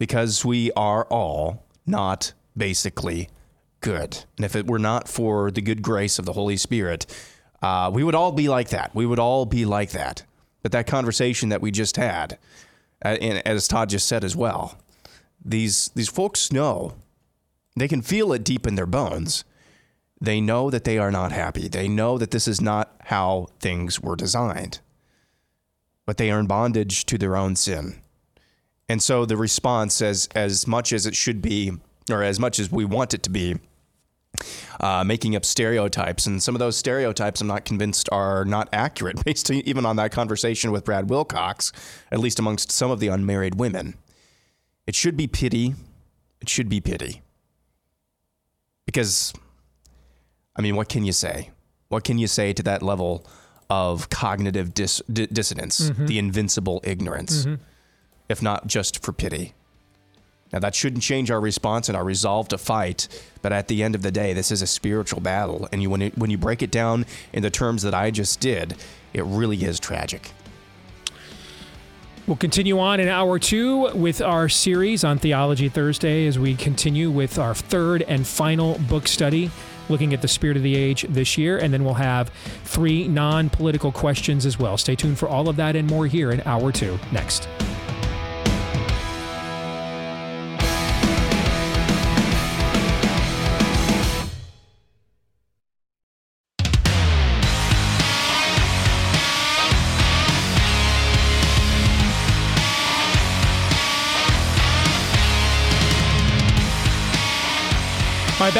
because 0.00 0.44
we 0.44 0.72
are 0.72 1.04
all 1.04 1.64
not 1.86 2.32
basically 2.56 3.28
good. 3.80 4.24
And 4.36 4.44
if 4.44 4.56
it 4.56 4.66
were 4.66 4.80
not 4.80 5.06
for 5.08 5.52
the 5.52 5.62
good 5.62 5.80
grace 5.80 6.18
of 6.18 6.26
the 6.26 6.32
Holy 6.32 6.56
Spirit, 6.56 7.06
uh, 7.62 7.88
we 7.94 8.02
would 8.02 8.16
all 8.16 8.32
be 8.32 8.48
like 8.48 8.70
that. 8.70 8.96
We 8.96 9.06
would 9.06 9.20
all 9.20 9.46
be 9.46 9.64
like 9.64 9.92
that. 9.92 10.24
But 10.64 10.72
that 10.72 10.88
conversation 10.88 11.50
that 11.50 11.60
we 11.60 11.70
just 11.70 11.96
had, 11.96 12.36
uh, 13.04 13.10
and 13.20 13.46
as 13.46 13.68
Todd 13.68 13.90
just 13.90 14.08
said 14.08 14.24
as 14.24 14.34
well, 14.34 14.76
these 15.50 15.90
these 15.94 16.08
folks 16.08 16.52
know 16.52 16.94
they 17.76 17.88
can 17.88 18.02
feel 18.02 18.32
it 18.32 18.44
deep 18.44 18.66
in 18.66 18.74
their 18.74 18.86
bones. 18.86 19.44
They 20.20 20.40
know 20.40 20.68
that 20.70 20.84
they 20.84 20.98
are 20.98 21.12
not 21.12 21.30
happy. 21.30 21.68
They 21.68 21.86
know 21.86 22.18
that 22.18 22.32
this 22.32 22.48
is 22.48 22.60
not 22.60 22.94
how 23.04 23.48
things 23.60 24.00
were 24.00 24.16
designed. 24.16 24.80
But 26.06 26.16
they 26.16 26.30
are 26.30 26.40
in 26.40 26.46
bondage 26.46 27.06
to 27.06 27.18
their 27.18 27.36
own 27.36 27.54
sin. 27.54 28.02
And 28.88 29.02
so 29.02 29.24
the 29.24 29.36
response, 29.36 30.02
as 30.02 30.28
as 30.34 30.66
much 30.66 30.92
as 30.92 31.06
it 31.06 31.14
should 31.14 31.40
be, 31.40 31.72
or 32.10 32.22
as 32.22 32.40
much 32.40 32.58
as 32.58 32.70
we 32.70 32.84
want 32.84 33.14
it 33.14 33.22
to 33.24 33.30
be, 33.30 33.56
uh, 34.80 35.04
making 35.04 35.36
up 35.36 35.44
stereotypes, 35.44 36.26
and 36.26 36.42
some 36.42 36.54
of 36.54 36.58
those 36.58 36.76
stereotypes, 36.76 37.40
I'm 37.40 37.46
not 37.46 37.64
convinced 37.64 38.08
are 38.10 38.44
not 38.44 38.68
accurate, 38.72 39.24
based 39.24 39.50
even 39.50 39.84
on 39.84 39.96
that 39.96 40.10
conversation 40.10 40.72
with 40.72 40.84
Brad 40.84 41.10
Wilcox, 41.10 41.70
at 42.10 42.18
least 42.18 42.38
amongst 42.38 42.72
some 42.72 42.90
of 42.90 42.98
the 42.98 43.08
unmarried 43.08 43.56
women. 43.56 43.94
It 44.88 44.96
should 44.96 45.16
be 45.16 45.28
pity. 45.28 45.76
It 46.40 46.48
should 46.48 46.68
be 46.68 46.80
pity. 46.80 47.22
Because, 48.86 49.32
I 50.56 50.62
mean, 50.62 50.74
what 50.74 50.88
can 50.88 51.04
you 51.04 51.12
say? 51.12 51.50
What 51.88 52.02
can 52.02 52.18
you 52.18 52.26
say 52.26 52.52
to 52.52 52.62
that 52.64 52.82
level 52.82 53.24
of 53.70 54.10
cognitive 54.10 54.74
dis- 54.74 55.02
dissonance, 55.12 55.90
mm-hmm. 55.90 56.06
the 56.06 56.18
invincible 56.18 56.80
ignorance? 56.82 57.44
Mm-hmm 57.44 57.62
if 58.28 58.42
not 58.42 58.66
just 58.66 59.02
for 59.02 59.12
pity. 59.12 59.54
Now, 60.52 60.60
that 60.60 60.74
shouldn't 60.74 61.02
change 61.02 61.30
our 61.30 61.40
response 61.40 61.88
and 61.88 61.96
our 61.96 62.04
resolve 62.04 62.48
to 62.48 62.58
fight, 62.58 63.06
but 63.42 63.52
at 63.52 63.68
the 63.68 63.82
end 63.82 63.94
of 63.94 64.00
the 64.02 64.10
day, 64.10 64.32
this 64.32 64.50
is 64.50 64.62
a 64.62 64.66
spiritual 64.66 65.20
battle. 65.20 65.68
And 65.72 65.82
you, 65.82 65.90
when, 65.90 66.00
it, 66.00 66.16
when 66.16 66.30
you 66.30 66.38
break 66.38 66.62
it 66.62 66.70
down 66.70 67.04
in 67.34 67.42
the 67.42 67.50
terms 67.50 67.82
that 67.82 67.94
I 67.94 68.10
just 68.10 68.40
did, 68.40 68.74
it 69.12 69.24
really 69.24 69.62
is 69.62 69.78
tragic. 69.78 70.30
We'll 72.28 72.36
continue 72.36 72.78
on 72.78 73.00
in 73.00 73.08
hour 73.08 73.38
two 73.38 73.88
with 73.94 74.20
our 74.20 74.50
series 74.50 75.02
on 75.02 75.16
Theology 75.18 75.70
Thursday 75.70 76.26
as 76.26 76.38
we 76.38 76.56
continue 76.56 77.10
with 77.10 77.38
our 77.38 77.54
third 77.54 78.02
and 78.02 78.26
final 78.26 78.76
book 78.80 79.08
study 79.08 79.50
looking 79.88 80.12
at 80.12 80.20
the 80.20 80.28
spirit 80.28 80.58
of 80.58 80.62
the 80.62 80.76
age 80.76 81.06
this 81.08 81.38
year. 81.38 81.56
And 81.56 81.72
then 81.72 81.86
we'll 81.86 81.94
have 81.94 82.28
three 82.64 83.08
non 83.08 83.48
political 83.48 83.90
questions 83.90 84.44
as 84.44 84.58
well. 84.58 84.76
Stay 84.76 84.94
tuned 84.94 85.18
for 85.18 85.26
all 85.26 85.48
of 85.48 85.56
that 85.56 85.74
and 85.74 85.88
more 85.88 86.06
here 86.06 86.30
in 86.30 86.42
hour 86.42 86.70
two 86.70 86.98
next. 87.12 87.48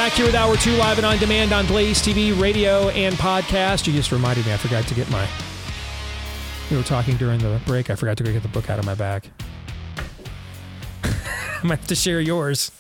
Back 0.09 0.17
here 0.17 0.25
with 0.25 0.35
Hour 0.35 0.57
2 0.57 0.73
live 0.77 0.97
and 0.97 1.05
on 1.05 1.19
demand 1.19 1.53
on 1.53 1.67
Blaze 1.67 2.01
TV, 2.01 2.39
radio, 2.41 2.89
and 2.91 3.15
podcast. 3.17 3.87
You 3.87 3.93
just 3.93 4.11
reminded 4.11 4.47
me, 4.47 4.55
I 4.55 4.57
forgot 4.57 4.87
to 4.87 4.95
get 4.95 5.11
my. 5.11 5.29
We 6.71 6.79
were 6.79 6.83
talking 6.83 7.19
during 7.19 7.39
the 7.41 7.61
break. 7.67 7.91
I 7.91 7.95
forgot 7.95 8.17
to 8.17 8.25
go 8.25 8.33
get 8.33 8.41
the 8.41 8.49
book 8.49 8.71
out 8.71 8.79
of 8.79 8.87
my 8.87 8.95
bag. 8.95 9.31
I 11.05 11.61
might 11.63 11.81
have 11.81 11.87
to 11.89 11.95
share 11.95 12.23
yours. 12.23 12.71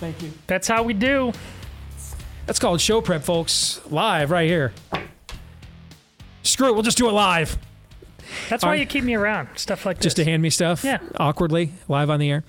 Thank 0.00 0.22
you. 0.22 0.32
That's 0.46 0.66
how 0.66 0.82
we 0.82 0.94
do. 0.94 1.34
That's 2.46 2.58
called 2.58 2.80
show 2.80 3.02
prep, 3.02 3.22
folks. 3.22 3.82
Live 3.90 4.30
right 4.30 4.48
here. 4.48 4.72
Screw 6.42 6.68
it, 6.68 6.72
we'll 6.72 6.82
just 6.82 6.96
do 6.96 7.06
it 7.10 7.12
live. 7.12 7.58
That's 8.48 8.64
why 8.64 8.76
you 8.76 8.86
keep 8.86 9.04
me 9.04 9.14
around. 9.14 9.48
Stuff 9.56 9.86
like 9.86 9.98
this. 9.98 10.04
Just 10.04 10.16
to 10.16 10.24
hand 10.24 10.42
me 10.42 10.50
stuff? 10.50 10.84
Yeah. 10.84 10.98
Awkwardly, 11.16 11.72
live 11.88 12.10
on 12.10 12.20
the 12.20 12.30
air. 12.30 12.44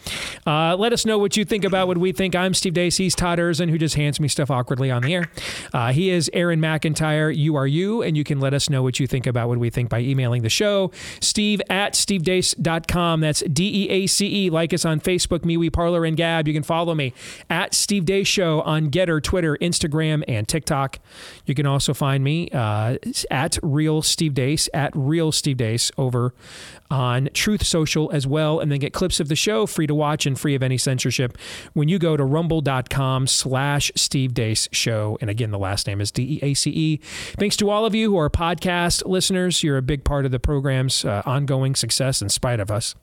Uh, 0.45 0.75
let 0.75 0.93
us 0.93 1.05
know 1.05 1.17
what 1.17 1.37
you 1.37 1.45
think 1.45 1.63
about 1.63 1.87
what 1.87 1.97
we 1.97 2.11
think. 2.11 2.35
I'm 2.35 2.53
Steve 2.53 2.73
Deace. 2.73 2.97
He's 2.97 3.15
Todd 3.15 3.39
Erzen, 3.39 3.69
who 3.69 3.77
just 3.77 3.95
hands 3.95 4.19
me 4.19 4.27
stuff 4.27 4.51
awkwardly 4.51 4.91
on 4.91 5.01
the 5.03 5.13
air. 5.13 5.29
Uh, 5.73 5.91
he 5.91 6.09
is 6.09 6.29
Aaron 6.33 6.59
McIntire. 6.59 7.35
You 7.35 7.55
are 7.55 7.67
you, 7.67 8.01
and 8.01 8.15
you 8.17 8.23
can 8.23 8.39
let 8.39 8.53
us 8.53 8.69
know 8.69 8.83
what 8.83 8.99
you 8.99 9.07
think 9.07 9.27
about 9.27 9.47
what 9.49 9.57
we 9.57 9.69
think 9.69 9.89
by 9.89 9.99
emailing 9.99 10.41
the 10.41 10.49
show. 10.49 10.91
Steve 11.19 11.61
at 11.69 11.93
stevedeace.com. 11.93 13.21
That's 13.21 13.41
D 13.41 13.85
E 13.85 13.89
A 13.89 14.07
C 14.07 14.45
E. 14.45 14.49
Like 14.49 14.73
us 14.73 14.85
on 14.85 14.99
Facebook, 14.99 15.39
MeWe, 15.39 15.71
Parler, 15.71 16.05
and 16.05 16.15
Gab. 16.17 16.47
You 16.47 16.53
can 16.53 16.63
follow 16.63 16.95
me 16.95 17.13
at 17.49 17.73
Steve 17.73 18.03
Deace 18.03 18.27
Show 18.27 18.61
on 18.61 18.89
Gettr, 18.89 19.21
Twitter, 19.21 19.57
Instagram, 19.61 20.23
and 20.27 20.47
TikTok. 20.47 20.99
You 21.45 21.55
can 21.55 21.65
also 21.65 21.93
find 21.93 22.23
me 22.23 22.49
uh, 22.51 22.97
at 23.31 23.57
Real 23.61 24.01
Steve 24.01 24.33
Deace, 24.33 24.69
at 24.73 24.91
Real 24.95 25.31
Steve 25.31 25.57
Over 25.97 26.33
on 26.89 27.29
Truth 27.33 27.65
Social 27.65 28.11
as 28.11 28.25
well, 28.25 28.59
and 28.59 28.71
then 28.71 28.79
get 28.79 28.93
clips 28.93 29.19
of 29.19 29.27
the 29.27 29.35
show 29.35 29.65
free 29.65 29.87
to 29.87 29.93
watch 29.93 30.25
and 30.25 30.39
free 30.39 30.55
of 30.55 30.63
any 30.63 30.77
censorship 30.77 31.37
when 31.73 31.87
you 31.87 31.99
go 31.99 32.17
to 32.17 32.23
rumble.com 32.23 33.27
slash 33.27 33.91
Steve 33.95 34.33
Deace 34.33 34.67
Show. 34.71 35.17
And 35.21 35.29
again, 35.29 35.51
the 35.51 35.59
last 35.59 35.85
name 35.87 36.01
is 36.01 36.11
D-E-A-C-E. 36.11 36.97
Thanks 37.37 37.55
to 37.57 37.69
all 37.69 37.85
of 37.85 37.93
you 37.93 38.09
who 38.09 38.17
are 38.17 38.29
podcast 38.29 39.05
listeners. 39.05 39.63
You're 39.63 39.77
a 39.77 39.81
big 39.83 40.03
part 40.03 40.25
of 40.25 40.31
the 40.31 40.39
program's 40.39 41.05
uh, 41.05 41.21
ongoing 41.25 41.75
success 41.75 42.21
in 42.21 42.29
spite 42.29 42.59
of 42.59 42.71
us. 42.71 42.95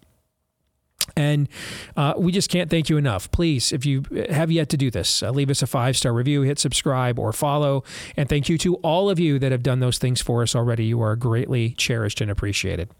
And 1.16 1.48
uh, 1.96 2.14
we 2.16 2.32
just 2.32 2.50
can't 2.50 2.70
thank 2.70 2.88
you 2.88 2.96
enough. 2.96 3.30
Please, 3.30 3.72
if 3.72 3.86
you 3.86 4.04
have 4.30 4.50
yet 4.50 4.68
to 4.70 4.76
do 4.76 4.90
this, 4.90 5.22
uh, 5.22 5.30
leave 5.30 5.50
us 5.50 5.62
a 5.62 5.66
five 5.66 5.96
star 5.96 6.12
review, 6.12 6.42
hit 6.42 6.58
subscribe 6.58 7.18
or 7.18 7.32
follow. 7.32 7.84
And 8.16 8.28
thank 8.28 8.48
you 8.48 8.58
to 8.58 8.76
all 8.76 9.08
of 9.08 9.18
you 9.18 9.38
that 9.38 9.52
have 9.52 9.62
done 9.62 9.80
those 9.80 9.98
things 9.98 10.20
for 10.20 10.42
us 10.42 10.54
already. 10.54 10.86
You 10.86 11.00
are 11.02 11.16
greatly 11.16 11.70
cherished 11.70 12.20
and 12.20 12.30
appreciated. 12.30 12.90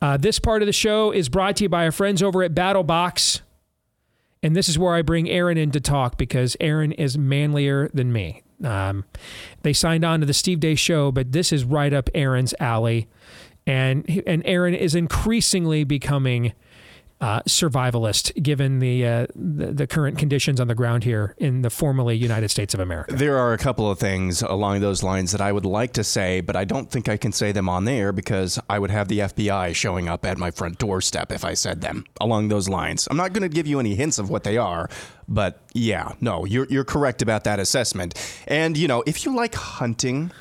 Uh, 0.00 0.16
this 0.16 0.38
part 0.38 0.62
of 0.62 0.66
the 0.66 0.72
show 0.72 1.10
is 1.10 1.28
brought 1.28 1.56
to 1.56 1.64
you 1.64 1.68
by 1.68 1.84
our 1.84 1.92
friends 1.92 2.22
over 2.22 2.42
at 2.42 2.54
BattleBox. 2.54 3.40
And 4.42 4.56
this 4.56 4.68
is 4.68 4.78
where 4.78 4.94
I 4.94 5.02
bring 5.02 5.30
Aaron 5.30 5.56
in 5.56 5.70
to 5.70 5.80
talk 5.80 6.16
because 6.16 6.56
Aaron 6.60 6.92
is 6.92 7.16
manlier 7.16 7.88
than 7.94 8.12
me. 8.12 8.42
Um, 8.64 9.04
they 9.62 9.72
signed 9.72 10.04
on 10.04 10.20
to 10.20 10.26
the 10.26 10.34
Steve 10.34 10.60
Day 10.60 10.74
show, 10.74 11.12
but 11.12 11.32
this 11.32 11.52
is 11.52 11.64
right 11.64 11.92
up 11.92 12.10
Aaron's 12.14 12.54
alley. 12.58 13.08
And, 13.66 14.22
and 14.26 14.42
Aaron 14.44 14.74
is 14.74 14.94
increasingly 14.94 15.84
becoming 15.84 16.52
uh, 17.22 17.40
survivalist, 17.42 18.42
given 18.42 18.80
the, 18.80 19.06
uh, 19.06 19.26
the, 19.36 19.66
the 19.66 19.86
current 19.86 20.18
conditions 20.18 20.60
on 20.60 20.66
the 20.66 20.74
ground 20.74 21.04
here 21.04 21.36
in 21.38 21.62
the 21.62 21.70
formerly 21.70 22.16
United 22.16 22.48
States 22.48 22.74
of 22.74 22.80
America. 22.80 23.14
There 23.14 23.38
are 23.38 23.52
a 23.52 23.58
couple 23.58 23.88
of 23.88 24.00
things 24.00 24.42
along 24.42 24.80
those 24.80 25.04
lines 25.04 25.30
that 25.30 25.40
I 25.40 25.52
would 25.52 25.64
like 25.64 25.92
to 25.92 26.02
say, 26.02 26.40
but 26.40 26.56
I 26.56 26.64
don't 26.64 26.90
think 26.90 27.08
I 27.08 27.16
can 27.16 27.30
say 27.30 27.52
them 27.52 27.68
on 27.68 27.84
there 27.84 28.12
because 28.12 28.58
I 28.68 28.80
would 28.80 28.90
have 28.90 29.06
the 29.06 29.20
FBI 29.20 29.72
showing 29.72 30.08
up 30.08 30.26
at 30.26 30.36
my 30.36 30.50
front 30.50 30.78
doorstep 30.78 31.30
if 31.30 31.44
I 31.44 31.54
said 31.54 31.80
them 31.80 32.04
along 32.20 32.48
those 32.48 32.68
lines. 32.68 33.06
I'm 33.08 33.16
not 33.16 33.32
going 33.32 33.48
to 33.48 33.54
give 33.54 33.68
you 33.68 33.78
any 33.78 33.94
hints 33.94 34.18
of 34.18 34.28
what 34.28 34.42
they 34.42 34.56
are, 34.56 34.90
but 35.28 35.60
yeah, 35.74 36.14
no, 36.20 36.44
you're 36.44 36.66
you're 36.68 36.84
correct 36.84 37.22
about 37.22 37.44
that 37.44 37.60
assessment. 37.60 38.14
And 38.48 38.76
you 38.76 38.88
know, 38.88 39.04
if 39.06 39.24
you 39.24 39.32
like 39.32 39.54
hunting 39.54 40.32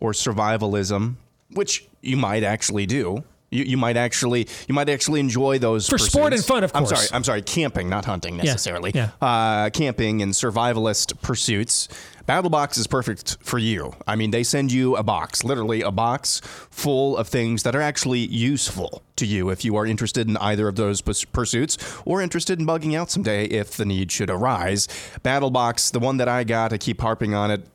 or 0.00 0.10
survivalism, 0.10 1.14
which 1.52 1.86
you 2.02 2.16
might 2.16 2.42
actually 2.42 2.86
do, 2.86 3.22
you, 3.54 3.64
you 3.64 3.76
might 3.76 3.96
actually 3.96 4.48
you 4.68 4.74
might 4.74 4.88
actually 4.88 5.20
enjoy 5.20 5.58
those 5.58 5.88
For 5.88 5.98
sport 5.98 6.32
and 6.32 6.44
fun, 6.44 6.64
of 6.64 6.72
course, 6.72 6.90
I'm 6.90 6.96
sorry. 6.96 7.08
I'm 7.12 7.24
sorry. 7.24 7.42
Camping, 7.42 7.88
not 7.88 8.04
hunting 8.04 8.36
necessarily. 8.36 8.92
yeah. 8.94 9.10
Uh, 9.20 9.70
camping 9.70 10.22
and 10.22 10.32
survivalist 10.32 11.20
pursuits. 11.22 11.88
BattleBox 12.26 12.78
is 12.78 12.86
perfect 12.86 13.36
for 13.42 13.58
you. 13.58 13.94
I 14.06 14.16
mean, 14.16 14.30
they 14.30 14.44
send 14.44 14.72
you 14.72 14.96
a 14.96 15.02
box, 15.02 15.44
literally 15.44 15.82
a 15.82 15.90
box 15.90 16.40
full 16.70 17.18
of 17.18 17.28
things 17.28 17.64
that 17.64 17.76
are 17.76 17.82
actually 17.82 18.20
useful 18.20 19.02
to 19.16 19.26
you 19.26 19.50
if 19.50 19.62
you 19.62 19.76
are 19.76 19.84
interested 19.84 20.26
in 20.26 20.38
either 20.38 20.66
of 20.66 20.76
those 20.76 21.02
pursuits 21.02 21.76
or 22.06 22.22
interested 22.22 22.58
in 22.58 22.66
bugging 22.66 22.96
out 22.98 23.10
someday 23.10 23.44
if 23.44 23.76
the 23.76 23.84
need 23.84 24.10
should 24.10 24.30
arise. 24.30 24.88
BattleBox, 25.22 25.92
the 25.92 26.00
one 26.00 26.16
that 26.16 26.28
I 26.28 26.44
got, 26.44 26.72
I 26.72 26.78
keep 26.78 27.02
harping 27.02 27.34
on 27.34 27.50
it 27.50 27.66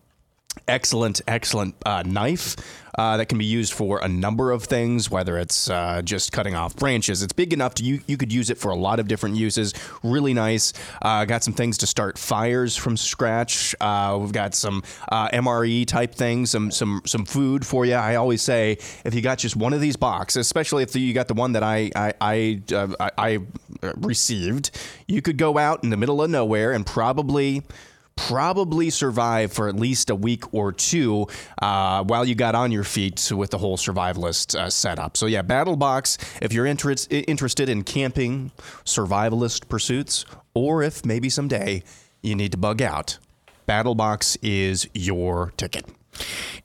excellent, 0.68 1.22
excellent 1.28 1.76
uh, 1.86 2.04
knife 2.06 2.56
uh, 3.00 3.18
that 3.18 3.28
can 3.28 3.38
be 3.38 3.45
used 3.45 3.72
for 3.72 4.00
a 4.00 4.08
number 4.08 4.52
of 4.52 4.64
things, 4.64 5.10
whether 5.10 5.38
it's 5.38 5.70
uh, 5.70 6.02
just 6.04 6.32
cutting 6.32 6.56
off 6.56 6.76
branches. 6.76 7.24
It's 7.24 7.34
big 7.34 7.54
enough 7.54 7.76
to 7.76 7.84
you, 7.84 8.02
you 8.08 8.18
could 8.18 8.34
use 8.34 8.50
it 8.50 8.58
for 8.58 8.72
a 8.72 8.76
lot 8.76 9.00
of 9.00 9.08
different 9.08 9.36
uses. 9.36 9.74
Really 10.04 10.34
nice. 10.34 10.74
Uh, 11.02 11.24
got 11.26 11.43
some 11.43 11.54
things 11.54 11.78
to 11.78 11.88
start 11.88 12.18
fires 12.18 12.76
from 12.76 12.97
scratch. 12.97 13.74
Uh, 13.80 14.18
we've 14.20 14.32
got 14.32 14.54
some 14.54 14.84
uh, 15.10 15.30
MRE 15.30 15.86
type 15.86 16.14
things, 16.14 16.52
some 16.52 16.72
some 16.72 17.02
some 17.06 17.26
food 17.26 17.66
for 17.66 17.86
you. 17.86 17.93
I 17.93 18.16
always 18.16 18.41
say 18.41 18.78
if 19.06 19.14
you 19.14 19.22
got 19.22 19.38
just 19.38 19.56
one 19.56 19.74
of 19.74 19.82
these 19.82 19.95
boxes, 19.95 20.41
especially 20.41 20.84
if 20.84 20.95
you 20.95 21.14
got 21.14 21.28
the 21.28 21.34
one 21.36 21.54
that 21.54 21.64
I 21.64 21.91
I 21.95 22.14
I, 22.20 22.62
I, 23.00 23.12
I 23.18 23.39
received, 23.95 24.72
you 25.08 25.22
could 25.22 25.38
go 25.38 25.58
out 25.58 25.84
in 25.84 25.89
the 25.89 25.97
middle 25.97 26.22
of 26.22 26.30
nowhere 26.30 26.74
and 26.74 26.86
probably 26.86 27.64
probably 28.28 28.89
survive 28.89 29.51
for 29.51 29.67
at 29.70 29.76
least 29.76 30.09
a 30.09 30.15
week 30.15 30.53
or 30.53 30.72
two 30.72 31.28
uh, 31.61 32.03
while 32.03 32.26
you 32.26 32.36
got 32.36 32.55
on 32.55 32.72
your 32.72 32.84
feet 32.84 33.32
with 33.34 33.49
the 33.49 33.57
whole 33.57 33.78
survivalist 33.78 34.57
uh, 34.57 34.70
setup. 34.70 35.17
So 35.17 35.26
yeah, 35.26 35.41
BattleBox. 35.41 36.39
If 36.41 36.53
you're 36.53 36.65
inter- 36.65 36.95
interested 37.09 37.70
in 37.70 37.84
camping, 37.84 38.51
survivalist 38.86 39.70
pursuits, 39.70 40.26
or 40.53 40.84
if 40.84 41.05
maybe 41.05 41.30
someday 41.30 41.84
you 42.22 42.36
need 42.36 42.51
to 42.51 42.57
bug 42.57 42.82
out, 42.82 43.17
BattleBox 43.67 44.38
is 44.41 44.88
your 44.93 45.53
ticket. 45.57 45.86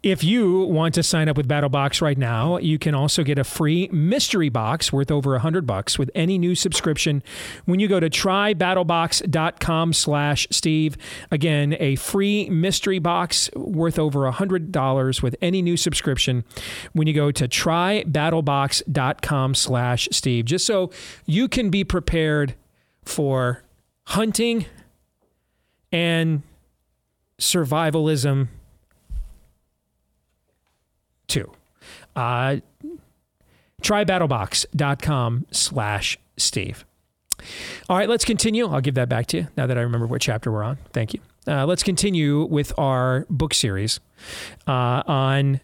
If 0.03 0.23
you 0.23 0.65
want 0.65 0.95
to 0.95 1.03
sign 1.03 1.29
up 1.29 1.37
with 1.37 1.49
BattleBox 1.49 2.03
right 2.03 2.19
now, 2.19 2.59
you 2.59 2.79
can 2.79 2.95
also 2.95 3.23
get 3.23 3.39
a 3.39 3.45
free 3.45 3.89
mystery 3.91 4.51
box 4.51 4.93
worth 4.93 5.11
over 5.11 5.33
100 5.33 5.67
bucks 5.67 5.99
with 5.99 6.11
any 6.15 6.37
new 6.37 6.55
subscription 6.55 7.23
when 7.65 7.81
you 7.81 7.89
go 7.89 8.01
to 8.01 8.11
trybattlebox.com 8.11 9.93
slash 9.95 10.47
Steve. 10.51 10.99
Again, 11.31 11.75
a 11.81 11.97
free 11.97 12.51
mystery 12.51 12.99
box 12.99 13.51
worth 13.55 13.99
over 13.99 14.31
$100 14.31 15.23
with 15.23 15.37
any 15.41 15.63
new 15.63 15.79
subscription 15.79 16.45
when 16.93 17.07
you 17.07 17.15
go 17.15 17.31
to 17.31 17.49
trybattlebox.com 17.49 19.55
slash 19.55 20.09
Steve. 20.13 20.45
Just 20.45 20.67
so 20.67 20.91
you 21.25 21.49
can 21.49 21.71
be 21.71 21.83
prepared 21.83 22.55
for 23.05 23.63
hunting 24.05 24.67
and 25.91 26.43
survivalism 27.39 28.49
too. 31.27 31.51
Uh, 32.17 32.57
trybattlebox.com 33.83 35.47
slash 35.51 36.19
Steve. 36.37 36.85
All 37.89 37.97
right, 37.97 38.09
let's 38.09 38.25
continue. 38.25 38.67
I'll 38.69 38.81
give 38.81 38.95
that 38.95 39.09
back 39.09 39.27
to 39.29 39.39
you 39.39 39.49
now 39.57 39.67
that 39.67 39.77
I 39.77 39.83
remember 39.83 40.07
what 40.07 40.21
chapter 40.21 40.51
we're 40.51 40.63
on. 40.63 40.79
Thank 40.93 41.15
you. 41.15 41.21
Uh, 41.47 41.67
let's 41.67 41.83
continue 41.83 42.45
with 42.45 42.73
our 42.79 43.27
book 43.29 43.53
series 43.53 44.01
uh, 44.67 45.03
on 45.07 45.61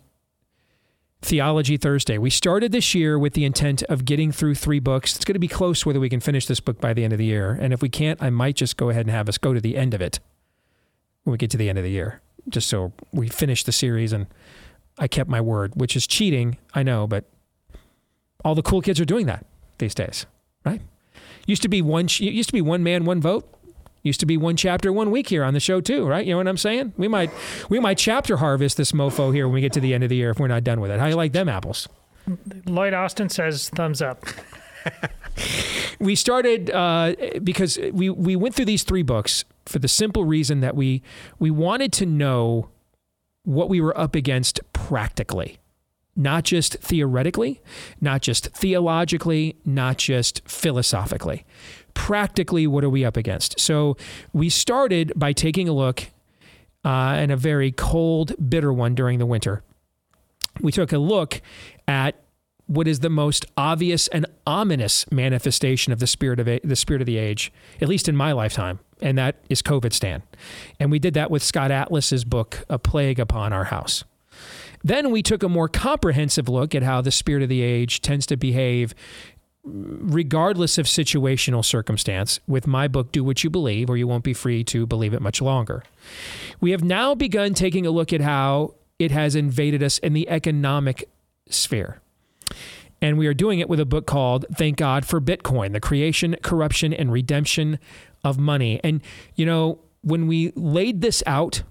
Theology 1.22 1.76
Thursday. 1.76 2.18
We 2.18 2.28
started 2.30 2.72
this 2.72 2.94
year 2.94 3.18
with 3.18 3.32
the 3.32 3.44
intent 3.44 3.82
of 3.84 4.04
getting 4.04 4.32
through 4.32 4.56
three 4.56 4.80
books. 4.80 5.16
It's 5.16 5.24
going 5.24 5.34
to 5.34 5.40
be 5.40 5.48
close 5.48 5.86
whether 5.86 6.00
we 6.00 6.10
can 6.10 6.20
finish 6.20 6.46
this 6.46 6.60
book 6.60 6.80
by 6.80 6.92
the 6.92 7.04
end 7.04 7.12
of 7.12 7.18
the 7.18 7.24
year. 7.24 7.52
And 7.52 7.72
if 7.72 7.80
we 7.80 7.88
can't, 7.88 8.22
I 8.22 8.30
might 8.30 8.56
just 8.56 8.76
go 8.76 8.90
ahead 8.90 9.06
and 9.06 9.10
have 9.10 9.28
us 9.28 9.38
go 9.38 9.54
to 9.54 9.60
the 9.60 9.76
end 9.76 9.94
of 9.94 10.02
it 10.02 10.20
when 11.24 11.32
we 11.32 11.38
get 11.38 11.50
to 11.50 11.56
the 11.56 11.68
end 11.68 11.78
of 11.78 11.84
the 11.84 11.90
year, 11.90 12.20
just 12.48 12.68
so 12.68 12.92
we 13.12 13.28
finish 13.28 13.64
the 13.64 13.72
series 13.72 14.12
and 14.12 14.26
I 15.00 15.08
kept 15.08 15.28
my 15.28 15.40
word, 15.40 15.72
which 15.74 15.96
is 15.96 16.06
cheating, 16.06 16.58
I 16.74 16.82
know, 16.82 17.06
but 17.06 17.24
all 18.44 18.54
the 18.54 18.62
cool 18.62 18.82
kids 18.82 19.00
are 19.00 19.04
doing 19.06 19.26
that 19.26 19.46
these 19.78 19.94
days, 19.94 20.26
right? 20.64 20.82
Used 21.46 21.62
to 21.62 21.68
be 21.68 21.82
one 21.82 22.06
used 22.18 22.50
to 22.50 22.52
be 22.52 22.60
one 22.60 22.82
man, 22.82 23.04
one 23.04 23.20
vote. 23.20 23.48
Used 24.02 24.20
to 24.20 24.26
be 24.26 24.38
one 24.38 24.56
chapter, 24.56 24.92
one 24.92 25.10
week 25.10 25.28
here 25.28 25.44
on 25.44 25.52
the 25.52 25.60
show 25.60 25.80
too, 25.80 26.06
right? 26.06 26.24
You 26.24 26.32
know 26.32 26.38
what 26.38 26.48
I'm 26.48 26.56
saying? 26.56 26.94
We 26.96 27.08
might 27.08 27.30
we 27.68 27.80
might 27.80 27.98
chapter 27.98 28.36
harvest 28.38 28.76
this 28.76 28.92
mofo 28.92 29.34
here 29.34 29.46
when 29.46 29.54
we 29.54 29.60
get 29.60 29.72
to 29.74 29.80
the 29.80 29.92
end 29.92 30.04
of 30.04 30.10
the 30.10 30.16
year 30.16 30.30
if 30.30 30.38
we're 30.38 30.48
not 30.48 30.64
done 30.64 30.80
with 30.80 30.90
it. 30.90 31.00
How 31.00 31.06
you 31.06 31.16
like 31.16 31.32
them 31.32 31.48
apples? 31.48 31.88
Lloyd 32.66 32.94
Austin 32.94 33.28
says 33.28 33.68
thumbs 33.70 34.00
up. 34.00 34.24
we 36.00 36.14
started 36.14 36.70
uh, 36.70 37.14
because 37.42 37.78
we 37.92 38.08
we 38.10 38.36
went 38.36 38.54
through 38.54 38.64
these 38.66 38.84
three 38.84 39.02
books 39.02 39.44
for 39.66 39.78
the 39.78 39.88
simple 39.88 40.24
reason 40.24 40.60
that 40.60 40.76
we 40.76 41.02
we 41.38 41.50
wanted 41.50 41.92
to 41.94 42.06
know 42.06 42.70
what 43.44 43.68
we 43.68 43.80
were 43.80 43.96
up 43.98 44.14
against 44.14 44.60
practically, 44.72 45.58
not 46.16 46.44
just 46.44 46.74
theoretically, 46.78 47.60
not 48.00 48.22
just 48.22 48.48
theologically, 48.48 49.56
not 49.64 49.98
just 49.98 50.46
philosophically. 50.48 51.44
Practically, 51.94 52.66
what 52.66 52.84
are 52.84 52.90
we 52.90 53.04
up 53.04 53.16
against? 53.16 53.58
So 53.58 53.96
we 54.32 54.48
started 54.48 55.12
by 55.16 55.32
taking 55.32 55.68
a 55.68 55.72
look 55.72 56.04
uh, 56.84 57.18
in 57.20 57.30
a 57.30 57.36
very 57.36 57.72
cold, 57.72 58.34
bitter 58.48 58.72
one 58.72 58.94
during 58.94 59.18
the 59.18 59.26
winter. 59.26 59.62
We 60.60 60.72
took 60.72 60.92
a 60.92 60.98
look 60.98 61.40
at 61.86 62.16
what 62.66 62.86
is 62.86 63.00
the 63.00 63.10
most 63.10 63.44
obvious 63.56 64.06
and 64.08 64.26
ominous 64.46 65.10
manifestation 65.10 65.92
of 65.92 65.98
the 65.98 66.06
spirit 66.06 66.38
of 66.38 66.46
a, 66.46 66.60
the 66.62 66.76
spirit 66.76 67.02
of 67.02 67.06
the 67.06 67.18
age, 67.18 67.52
at 67.80 67.88
least 67.88 68.08
in 68.08 68.16
my 68.16 68.32
lifetime, 68.32 68.78
and 69.02 69.18
that 69.18 69.36
is 69.48 69.62
COVID 69.62 69.92
Stan. 69.92 70.22
And 70.78 70.90
we 70.90 70.98
did 70.98 71.14
that 71.14 71.30
with 71.30 71.42
Scott 71.42 71.70
Atlas's 71.70 72.24
book, 72.24 72.64
A 72.68 72.78
Plague 72.78 73.18
Upon 73.18 73.52
Our 73.52 73.64
House. 73.64 74.04
Then 74.82 75.10
we 75.10 75.22
took 75.22 75.42
a 75.42 75.48
more 75.48 75.68
comprehensive 75.68 76.48
look 76.48 76.74
at 76.74 76.82
how 76.82 77.00
the 77.00 77.10
spirit 77.10 77.42
of 77.42 77.48
the 77.48 77.62
age 77.62 78.00
tends 78.00 78.26
to 78.26 78.36
behave 78.36 78.94
regardless 79.62 80.78
of 80.78 80.86
situational 80.86 81.64
circumstance, 81.64 82.40
with 82.46 82.66
my 82.66 82.88
book, 82.88 83.12
Do 83.12 83.22
What 83.22 83.44
You 83.44 83.50
Believe, 83.50 83.90
or 83.90 83.96
you 83.96 84.06
won't 84.08 84.24
be 84.24 84.32
free 84.32 84.64
to 84.64 84.86
believe 84.86 85.12
it 85.12 85.20
much 85.20 85.42
longer. 85.42 85.82
We 86.60 86.70
have 86.70 86.82
now 86.82 87.14
begun 87.14 87.54
taking 87.54 87.86
a 87.86 87.90
look 87.90 88.12
at 88.12 88.20
how 88.20 88.74
it 88.98 89.10
has 89.10 89.34
invaded 89.34 89.82
us 89.82 89.98
in 89.98 90.12
the 90.12 90.28
economic 90.28 91.08
sphere. 91.48 92.00
And 93.02 93.16
we 93.16 93.26
are 93.26 93.34
doing 93.34 93.60
it 93.60 93.68
with 93.68 93.80
a 93.80 93.86
book 93.86 94.06
called 94.06 94.44
Thank 94.54 94.76
God 94.76 95.06
for 95.06 95.20
Bitcoin 95.20 95.72
The 95.72 95.80
Creation, 95.80 96.36
Corruption, 96.42 96.92
and 96.92 97.10
Redemption 97.12 97.78
of 98.24 98.38
Money. 98.38 98.80
And, 98.82 99.00
you 99.34 99.46
know, 99.46 99.80
when 100.02 100.26
we 100.26 100.52
laid 100.54 101.00
this 101.00 101.22
out, 101.26 101.62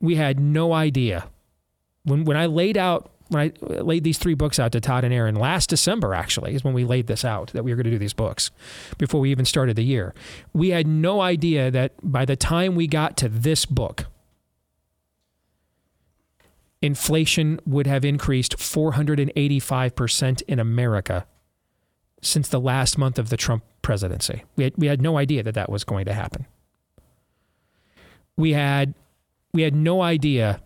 we 0.00 0.16
had 0.16 0.40
no 0.40 0.72
idea. 0.72 1.28
When, 2.04 2.24
when 2.24 2.36
I 2.36 2.46
laid 2.46 2.76
out 2.76 3.12
when 3.32 3.50
I 3.50 3.52
laid 3.80 4.04
these 4.04 4.18
three 4.18 4.34
books 4.34 4.58
out 4.58 4.72
to 4.72 4.80
Todd 4.80 5.04
and 5.04 5.14
Aaron 5.14 5.34
last 5.34 5.70
December, 5.70 6.14
actually, 6.14 6.54
is 6.54 6.62
when 6.62 6.74
we 6.74 6.84
laid 6.84 7.06
this 7.06 7.24
out 7.24 7.50
that 7.54 7.64
we 7.64 7.70
were 7.70 7.76
going 7.76 7.84
to 7.84 7.90
do 7.90 7.98
these 7.98 8.12
books 8.12 8.50
before 8.98 9.20
we 9.20 9.30
even 9.30 9.46
started 9.46 9.74
the 9.74 9.84
year. 9.84 10.14
We 10.52 10.68
had 10.68 10.86
no 10.86 11.22
idea 11.22 11.70
that 11.70 11.92
by 12.02 12.26
the 12.26 12.36
time 12.36 12.74
we 12.74 12.86
got 12.86 13.16
to 13.18 13.30
this 13.30 13.64
book, 13.64 14.04
inflation 16.82 17.58
would 17.64 17.86
have 17.86 18.04
increased 18.04 18.58
485% 18.58 20.42
in 20.42 20.58
America 20.58 21.26
since 22.20 22.48
the 22.48 22.60
last 22.60 22.98
month 22.98 23.18
of 23.18 23.30
the 23.30 23.36
Trump 23.38 23.64
presidency. 23.82 24.44
We 24.56 24.64
had, 24.64 24.72
we 24.76 24.86
had 24.86 25.02
no 25.02 25.18
idea 25.18 25.42
that 25.42 25.54
that 25.54 25.70
was 25.70 25.84
going 25.84 26.04
to 26.06 26.12
happen. 26.14 26.46
We 28.36 28.52
had 28.52 28.94
we 29.52 29.62
had 29.62 29.74
no 29.74 30.00
idea 30.00 30.60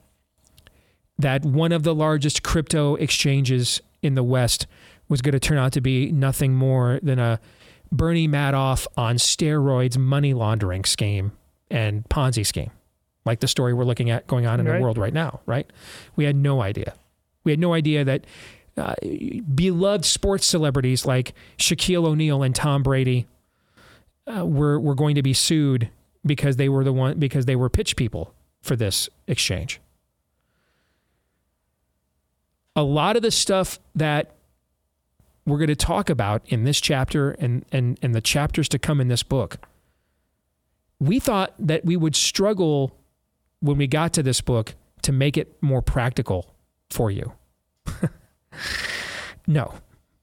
that 1.18 1.44
one 1.44 1.72
of 1.72 1.82
the 1.82 1.94
largest 1.94 2.42
crypto 2.44 2.94
exchanges 2.96 3.80
in 4.02 4.14
the 4.14 4.22
West 4.22 4.66
was 5.08 5.20
going 5.22 5.32
to 5.32 5.40
turn 5.40 5.58
out 5.58 5.72
to 5.72 5.80
be 5.80 6.12
nothing 6.12 6.54
more 6.54 7.00
than 7.02 7.18
a 7.18 7.40
Bernie 7.90 8.28
Madoff 8.28 8.86
on 8.96 9.16
steroids 9.16 9.96
money 9.98 10.34
laundering 10.34 10.84
scheme 10.84 11.32
and 11.70 12.04
Ponzi 12.08 12.46
scheme, 12.46 12.70
like 13.24 13.40
the 13.40 13.48
story 13.48 13.72
we're 13.74 13.84
looking 13.84 14.10
at 14.10 14.26
going 14.28 14.46
on 14.46 14.60
in 14.60 14.66
Right. 14.66 14.76
the 14.76 14.82
world 14.82 14.98
right 14.98 15.12
now, 15.14 15.40
right? 15.46 15.68
We 16.14 16.24
had 16.24 16.36
no 16.36 16.62
idea. 16.62 16.94
We 17.42 17.50
had 17.52 17.58
no 17.58 17.74
idea 17.74 18.04
that 18.04 18.24
uh, 18.76 18.94
beloved 19.54 20.04
sports 20.04 20.46
celebrities 20.46 21.06
like 21.06 21.34
Shaquille 21.58 22.06
O'Neal 22.06 22.42
and 22.42 22.54
Tom 22.54 22.82
Brady 22.82 23.26
uh, 24.26 24.44
were, 24.44 24.78
were 24.78 24.94
going 24.94 25.14
to 25.14 25.22
be 25.22 25.32
sued 25.32 25.88
because 26.24 26.56
they 26.56 26.68
were 26.68 26.84
the 26.84 26.92
one 26.92 27.18
because 27.18 27.46
they 27.46 27.56
were 27.56 27.68
pitch 27.68 27.96
people 27.96 28.34
for 28.60 28.76
this 28.76 29.08
exchange 29.26 29.80
a 32.76 32.82
lot 32.82 33.16
of 33.16 33.22
the 33.22 33.30
stuff 33.30 33.80
that 33.94 34.32
we're 35.46 35.56
going 35.56 35.68
to 35.68 35.74
talk 35.74 36.10
about 36.10 36.42
in 36.46 36.64
this 36.64 36.80
chapter 36.80 37.30
and, 37.32 37.64
and, 37.72 37.98
and 38.02 38.14
the 38.14 38.20
chapters 38.20 38.68
to 38.68 38.78
come 38.78 39.00
in 39.00 39.08
this 39.08 39.22
book, 39.22 39.56
we 41.00 41.18
thought 41.18 41.54
that 41.58 41.84
we 41.84 41.96
would 41.96 42.14
struggle 42.14 42.94
when 43.60 43.78
we 43.78 43.86
got 43.86 44.12
to 44.12 44.22
this 44.22 44.42
book 44.42 44.74
to 45.02 45.12
make 45.12 45.38
it 45.38 45.56
more 45.62 45.80
practical 45.80 46.54
for 46.90 47.10
you. 47.10 47.32
no, 49.46 49.74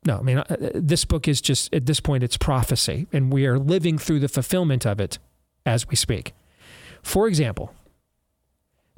no. 0.06 0.18
I 0.18 0.22
mean, 0.22 0.38
uh, 0.38 0.46
this 0.74 1.06
book 1.06 1.28
is 1.28 1.42
just, 1.42 1.74
at 1.74 1.86
this 1.86 2.00
point, 2.00 2.24
it's 2.24 2.38
prophecy, 2.38 3.08
and 3.14 3.32
we 3.32 3.46
are 3.46 3.58
living 3.58 3.98
through 3.98 4.20
the 4.20 4.28
fulfillment 4.28 4.86
of 4.86 5.00
it 5.00 5.20
as 5.66 5.88
we 5.88 5.96
speak. 5.96 6.34
For 7.02 7.28
example, 7.28 7.74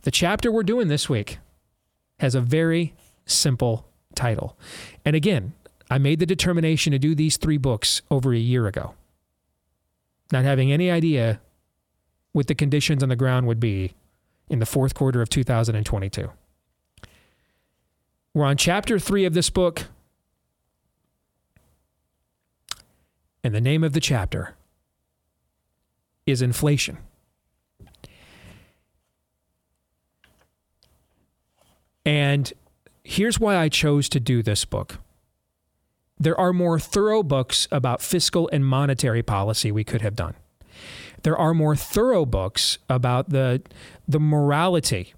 the 0.04 0.12
chapter 0.12 0.52
we're 0.52 0.64
doing 0.64 0.88
this 0.88 1.10
week 1.10 1.40
has 2.20 2.36
a 2.36 2.42
very 2.42 2.94
simple 3.26 3.88
title. 4.16 4.58
And 5.04 5.16
again, 5.16 5.54
I 5.90 5.98
made 5.98 6.20
the 6.20 6.26
determination 6.26 6.92
to 6.92 7.00
do 7.00 7.14
these 7.14 7.38
three 7.38 7.58
books 7.58 8.02
over 8.10 8.34
a 8.34 8.38
year 8.38 8.68
ago, 8.68 8.94
not 10.32 10.46
having 10.46 10.72
any 10.72 10.90
idea 10.90 11.40
what 12.32 12.48
the 12.48 12.56
conditions 12.56 13.04
on 13.04 13.10
the 13.10 13.16
ground 13.16 13.48
would 13.48 13.60
be 13.60 13.94
in 14.50 14.60
the 14.60 14.66
fourth 14.66 14.94
quarter 14.94 15.22
of 15.22 15.30
2022. 15.30 16.30
We're 18.36 18.44
on 18.44 18.58
chapter 18.58 19.00
three 19.00 19.24
of 19.24 19.34
this 19.34 19.50
book. 19.50 19.86
And 23.46 23.56
the 23.56 23.62
name 23.62 23.82
of 23.82 23.94
the 23.94 24.02
chapter 24.02 24.56
is 26.26 26.42
Inflation. 26.42 26.98
And 32.06 32.52
here's 33.06 33.40
why 33.40 33.56
I 33.56 33.70
chose 33.70 34.10
to 34.10 34.20
do 34.20 34.44
this 34.44 34.66
book. 34.66 34.98
There 36.20 36.38
are 36.38 36.52
more 36.52 36.78
thorough 36.78 37.24
books 37.24 37.70
about 37.72 38.02
fiscal 38.02 38.50
and 38.52 38.66
monetary 38.66 39.24
policy 39.24 39.72
we 39.72 39.86
could 39.86 40.02
have 40.02 40.16
done. 40.16 40.34
There 41.24 41.38
are 41.38 41.54
more 41.54 41.78
thorough 41.78 42.26
books 42.26 42.80
about 42.90 43.30
the, 43.30 43.62
the 44.06 44.20
morality 44.20 45.14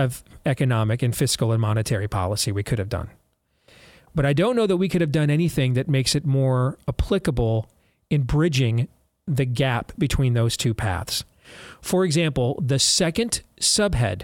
of 0.00 0.24
economic 0.44 1.02
and 1.02 1.14
fiscal 1.14 1.52
and 1.52 1.60
monetary 1.60 2.08
policy 2.08 2.50
we 2.50 2.62
could 2.62 2.78
have 2.78 2.88
done. 2.88 3.10
But 4.14 4.26
I 4.26 4.32
don't 4.32 4.56
know 4.56 4.66
that 4.66 4.76
we 4.76 4.88
could 4.88 5.00
have 5.00 5.12
done 5.12 5.30
anything 5.30 5.74
that 5.74 5.88
makes 5.88 6.14
it 6.14 6.26
more 6.26 6.78
applicable 6.88 7.70
in 8.08 8.22
bridging 8.22 8.88
the 9.26 9.44
gap 9.44 9.92
between 9.96 10.34
those 10.34 10.56
two 10.56 10.74
paths. 10.74 11.24
For 11.80 12.04
example, 12.04 12.58
the 12.60 12.78
second 12.78 13.42
subhead 13.60 14.22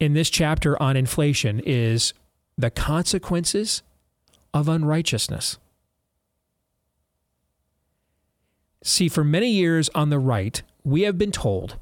in 0.00 0.14
this 0.14 0.30
chapter 0.30 0.80
on 0.82 0.96
inflation 0.96 1.60
is 1.64 2.14
the 2.56 2.70
consequences 2.70 3.82
of 4.54 4.68
unrighteousness. 4.68 5.58
See, 8.82 9.08
for 9.08 9.24
many 9.24 9.50
years 9.50 9.90
on 9.94 10.10
the 10.10 10.18
right, 10.18 10.62
we 10.84 11.02
have 11.02 11.18
been 11.18 11.32
told 11.32 11.76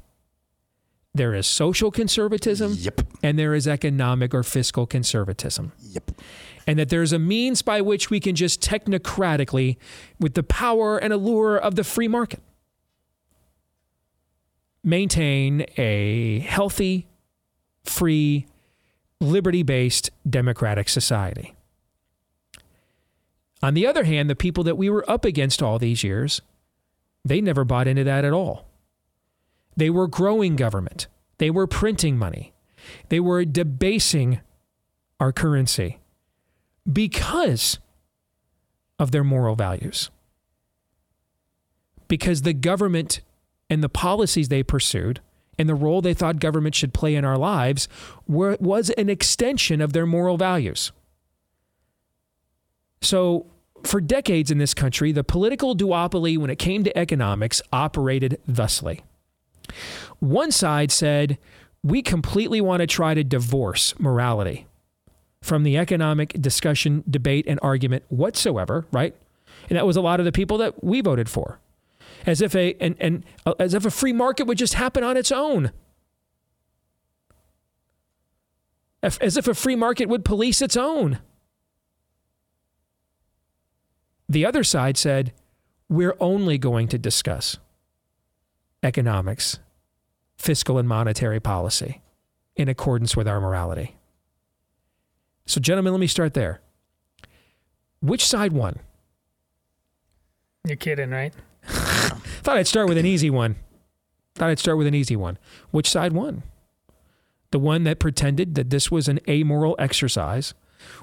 there 1.15 1.33
is 1.33 1.47
social 1.47 1.89
conservatism 1.91 2.73
Yep. 2.77 3.01
and 3.23 3.39
there 3.39 3.55
is 3.55 3.67
economic 3.67 4.33
or 4.33 4.43
fiscal 4.43 4.85
conservatism. 4.85 5.71
Yep. 5.81 6.11
And 6.67 6.77
that 6.77 6.89
there's 6.89 7.13
a 7.13 7.19
means 7.19 7.61
by 7.61 7.79
which 7.81 8.09
we 8.09 8.19
can 8.19 8.35
just 8.35 8.61
technocratically, 8.61 9.77
with 10.19 10.33
the 10.33 10.43
power 10.43 10.97
and 10.97 11.13
allure 11.13 11.57
of 11.57 11.75
the 11.75 11.83
free 11.83 12.07
market, 12.09 12.41
maintain 14.83 15.65
a 15.77 16.39
healthy, 16.39 17.07
free, 17.83 18.45
liberty 19.21 19.63
based 19.63 20.09
democratic 20.29 20.89
society. 20.89 21.55
On 23.63 23.73
the 23.73 23.87
other 23.87 24.03
hand, 24.03 24.29
the 24.29 24.35
people 24.35 24.63
that 24.65 24.77
we 24.77 24.89
were 24.89 25.09
up 25.09 25.23
against 25.23 25.63
all 25.63 25.79
these 25.79 26.03
years, 26.03 26.41
they 27.23 27.41
never 27.41 27.63
bought 27.63 27.87
into 27.87 28.03
that 28.03 28.25
at 28.25 28.33
all. 28.33 28.67
They 29.75 29.89
were 29.89 30.07
growing 30.07 30.55
government, 30.55 31.07
they 31.37 31.49
were 31.49 31.67
printing 31.67 32.17
money, 32.17 32.53
they 33.09 33.19
were 33.19 33.45
debasing 33.45 34.39
our 35.19 35.31
currency 35.31 35.99
because 36.91 37.79
of 38.99 39.11
their 39.11 39.23
moral 39.23 39.55
values. 39.55 40.09
Because 42.07 42.43
the 42.43 42.53
government 42.53 43.21
and 43.69 43.83
the 43.83 43.89
policies 43.89 44.49
they 44.49 44.63
pursued 44.63 45.19
and 45.57 45.67
the 45.67 45.75
role 45.75 46.01
they 46.01 46.13
thought 46.13 46.39
government 46.39 46.75
should 46.75 46.93
play 46.93 47.15
in 47.15 47.25
our 47.25 47.37
lives 47.37 47.87
were, 48.27 48.57
was 48.59 48.89
an 48.91 49.09
extension 49.09 49.81
of 49.81 49.93
their 49.93 50.05
moral 50.05 50.37
values. 50.37 50.91
So, 53.01 53.47
for 53.83 54.01
decades 54.01 54.49
in 54.49 54.57
this 54.57 54.73
country, 54.73 55.11
the 55.11 55.23
political 55.23 55.75
duopoly 55.75 56.37
when 56.37 56.49
it 56.49 56.57
came 56.57 56.83
to 56.83 56.97
economics 56.97 57.61
operated 57.71 58.39
thusly. 58.47 59.03
One 60.19 60.51
side 60.51 60.91
said, 60.91 61.37
we 61.83 62.01
completely 62.01 62.61
want 62.61 62.81
to 62.81 62.87
try 62.87 63.13
to 63.13 63.23
divorce 63.23 63.93
morality 63.99 64.65
from 65.41 65.63
the 65.63 65.77
economic 65.77 66.29
discussion, 66.41 67.03
debate, 67.07 67.45
and 67.47 67.59
argument 67.61 68.03
whatsoever, 68.09 68.85
right? 68.91 69.15
And 69.69 69.77
that 69.77 69.85
was 69.85 69.95
a 69.95 70.01
lot 70.01 70.19
of 70.19 70.25
the 70.25 70.31
people 70.31 70.57
that 70.57 70.83
we 70.83 71.01
voted 71.01 71.29
for. 71.29 71.59
As 72.25 72.41
if 72.41 72.55
a 72.55 72.75
and, 72.79 72.95
and 72.99 73.23
uh, 73.45 73.53
as 73.59 73.75
if 73.75 73.85
a 73.85 73.91
free 73.91 74.13
market 74.13 74.47
would 74.47 74.57
just 74.57 74.73
happen 74.73 75.03
on 75.03 75.15
its 75.15 75.31
own. 75.31 75.71
As 79.03 79.19
as 79.19 79.37
if 79.37 79.47
a 79.47 79.53
free 79.53 79.75
market 79.75 80.09
would 80.09 80.25
police 80.25 80.61
its 80.61 80.75
own. 80.75 81.19
The 84.27 84.43
other 84.43 84.63
side 84.63 84.97
said, 84.97 85.33
we're 85.87 86.17
only 86.19 86.57
going 86.57 86.87
to 86.87 86.97
discuss 86.97 87.59
economics, 88.85 89.59
fiscal 90.37 90.77
and 90.77 90.87
monetary 90.87 91.39
policy 91.39 92.01
in 92.55 92.69
accordance 92.69 93.17
with 93.17 93.27
our 93.27 93.41
morality. 93.41 93.97
So, 95.45 95.59
gentlemen, 95.59 95.93
let 95.93 95.99
me 95.99 96.07
start 96.07 96.33
there. 96.33 96.61
Which 98.01 98.25
side 98.25 98.53
won? 98.53 98.79
You're 100.65 100.77
kidding, 100.77 101.11
right? 101.11 101.33
Thought 101.65 102.57
I'd 102.57 102.67
start 102.67 102.87
with 102.87 102.97
an 102.97 103.05
easy 103.05 103.29
one. 103.29 103.55
Thought 104.35 104.49
I'd 104.49 104.59
start 104.59 104.77
with 104.77 104.87
an 104.87 104.95
easy 104.95 105.15
one. 105.15 105.37
Which 105.71 105.89
side 105.89 106.13
won? 106.13 106.43
The 107.51 107.59
one 107.59 107.83
that 107.83 107.99
pretended 107.99 108.55
that 108.55 108.69
this 108.69 108.91
was 108.91 109.07
an 109.07 109.19
amoral 109.27 109.75
exercise 109.79 110.53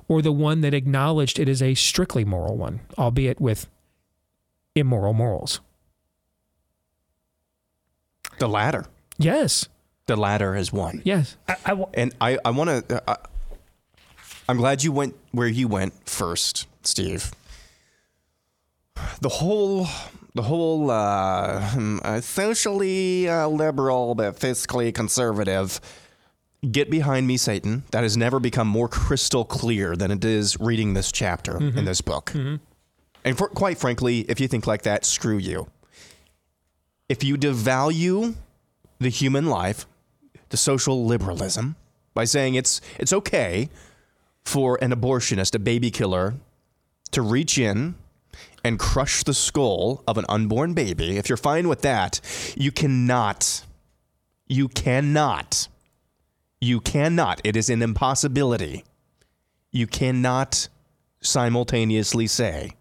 or 0.09 0.23
the 0.23 0.33
one 0.33 0.61
that 0.61 0.75
acknowledged 0.75 1.39
it 1.39 1.49
is 1.49 1.63
a 1.63 1.75
strictly 1.75 2.25
moral 2.25 2.57
one, 2.57 2.81
albeit 2.99 3.41
with 3.41 3.69
immoral 4.75 5.13
morals? 5.13 5.61
The 8.39 8.49
latter. 8.49 8.87
Yes. 9.19 9.69
The 10.07 10.17
latter 10.17 10.55
has 10.55 10.73
won. 10.73 11.03
Yes. 11.05 11.37
I, 11.49 11.57
I 11.65 11.69
w- 11.71 11.89
And 11.95 12.15
I, 12.21 12.39
I 12.45 12.51
want 12.51 12.89
to. 12.89 13.03
Uh, 13.11 13.17
I'm 14.49 14.57
glad 14.57 14.83
you 14.83 14.91
went 14.93 15.15
where 15.31 15.47
you 15.47 15.69
went 15.69 15.93
first, 16.09 16.67
Steve. 16.83 17.31
The 19.21 19.29
whole, 19.29 19.87
the 20.35 20.43
whole 20.43 20.91
uh, 20.91 21.61
hmm, 21.71 21.99
uh, 22.03 22.21
socially 22.21 23.29
uh, 23.29 23.47
liberal 23.49 24.15
but 24.15 24.37
fiscally 24.39 24.93
conservative. 24.95 25.81
Get 26.71 26.91
behind 26.91 27.27
me, 27.27 27.37
Satan. 27.37 27.83
That 27.91 28.03
has 28.03 28.17
never 28.17 28.39
become 28.39 28.69
more 28.69 28.89
crystal 28.89 29.45
clear 29.45 29.97
than 29.97 30.11
it 30.13 30.25
is 30.25 30.59
reading 30.61 30.95
this 30.95 31.11
chapter 31.11 31.57
in 31.59 31.85
this 31.85 32.01
book. 32.01 32.33
And 33.25 33.37
for, 33.39 33.49
quite 33.49 33.79
frankly, 33.79 34.21
if 34.29 34.39
you 34.41 34.47
think 34.49 34.67
like 34.67 34.83
that, 34.83 35.05
screw 35.05 35.39
you. 35.39 35.69
If 37.13 37.23
you 37.23 37.37
devalue 37.37 38.37
the 38.99 39.11
human 39.11 39.45
life, 39.45 39.85
the 40.49 40.57
social 40.57 41.05
liberalism, 41.05 41.77
by 42.15 42.25
saying 42.25 42.55
it's 42.55 42.81
it's 42.99 43.13
okay 43.13 43.69
for 44.47 44.79
an 44.81 44.93
abortionist, 44.93 45.55
a 45.55 45.59
baby 45.59 45.91
killer, 45.91 46.37
to 47.11 47.21
reach 47.21 47.59
in 47.59 47.97
and 48.65 48.79
crush 48.79 49.25
the 49.25 49.35
skull 49.35 50.03
of 50.09 50.17
an 50.17 50.25
unborn 50.27 50.73
baby, 50.73 51.19
if 51.19 51.29
you're 51.29 51.37
fine 51.37 51.69
with 51.69 51.83
that, 51.83 52.19
you 52.57 52.73
cannot, 52.73 53.63
you 54.47 54.69
cannot, 54.69 55.69
you 56.63 56.81
cannot, 56.81 57.43
it 57.45 57.57
is 57.57 57.69
an 57.69 57.83
impossibility. 57.83 58.85
You 59.71 59.87
cannot 59.87 60.69
simultaneously 61.21 62.27
say 62.27 62.73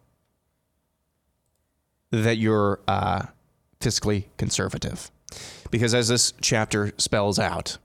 that 2.11 2.37
you're 2.37 2.79
uh, 2.87 3.25
fiscally 3.81 4.25
conservative. 4.37 5.11
Because 5.69 5.93
as 5.93 6.07
this 6.09 6.33
chapter 6.41 6.91
spells 6.97 7.39
out, 7.39 7.77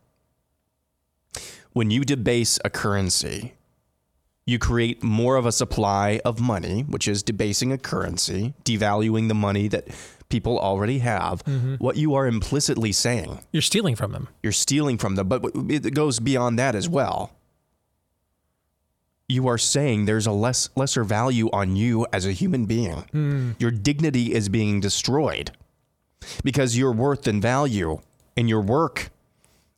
when 1.73 1.91
you 1.91 2.05
debase 2.05 2.59
a 2.65 2.71
currency, 2.71 3.55
you 4.47 4.59
create 4.59 5.03
more 5.03 5.37
of 5.37 5.45
a 5.47 5.53
supply 5.53 6.21
of 6.25 6.41
money, 6.41 6.83
which 6.83 7.07
is 7.07 7.23
debasing 7.23 7.73
a 7.73 7.79
currency, 7.79 8.55
devaluing 8.65 9.29
the 9.29 9.35
money 9.35 9.69
that 9.69 9.89
people 10.29 10.59
already 10.59 11.01
have. 11.01 11.45
Mm-hmm. 11.45 11.75
What 11.75 11.97
you 11.97 12.15
are 12.15 12.27
implicitly 12.27 12.93
saying, 12.93 13.41
You're 13.53 13.63
stealing 13.63 13.95
from 13.97 14.13
them. 14.13 14.29
you're 14.43 14.53
stealing 14.53 14.99
from 14.99 15.17
them, 15.17 15.29
but 15.29 15.45
it 15.69 15.95
goes 15.95 16.19
beyond 16.21 16.59
that 16.59 16.75
as 16.75 16.89
well. 16.89 17.33
You 19.29 19.49
are 19.49 19.59
saying 19.59 20.05
there's 20.05 20.27
a 20.27 20.33
less 20.33 20.71
lesser 20.77 21.03
value 21.03 21.51
on 21.53 21.75
you 21.75 22.07
as 22.13 22.27
a 22.27 22.33
human 22.33 22.67
being. 22.67 23.05
Hmm. 23.11 23.53
Your 23.59 23.73
dignity 23.73 24.33
is 24.33 24.49
being 24.49 24.81
destroyed 24.81 25.51
because 26.45 26.77
your 26.77 26.93
worth 26.93 27.27
and 27.27 27.41
value 27.43 28.01
and 28.37 28.49
your 28.49 28.61
work 28.61 29.11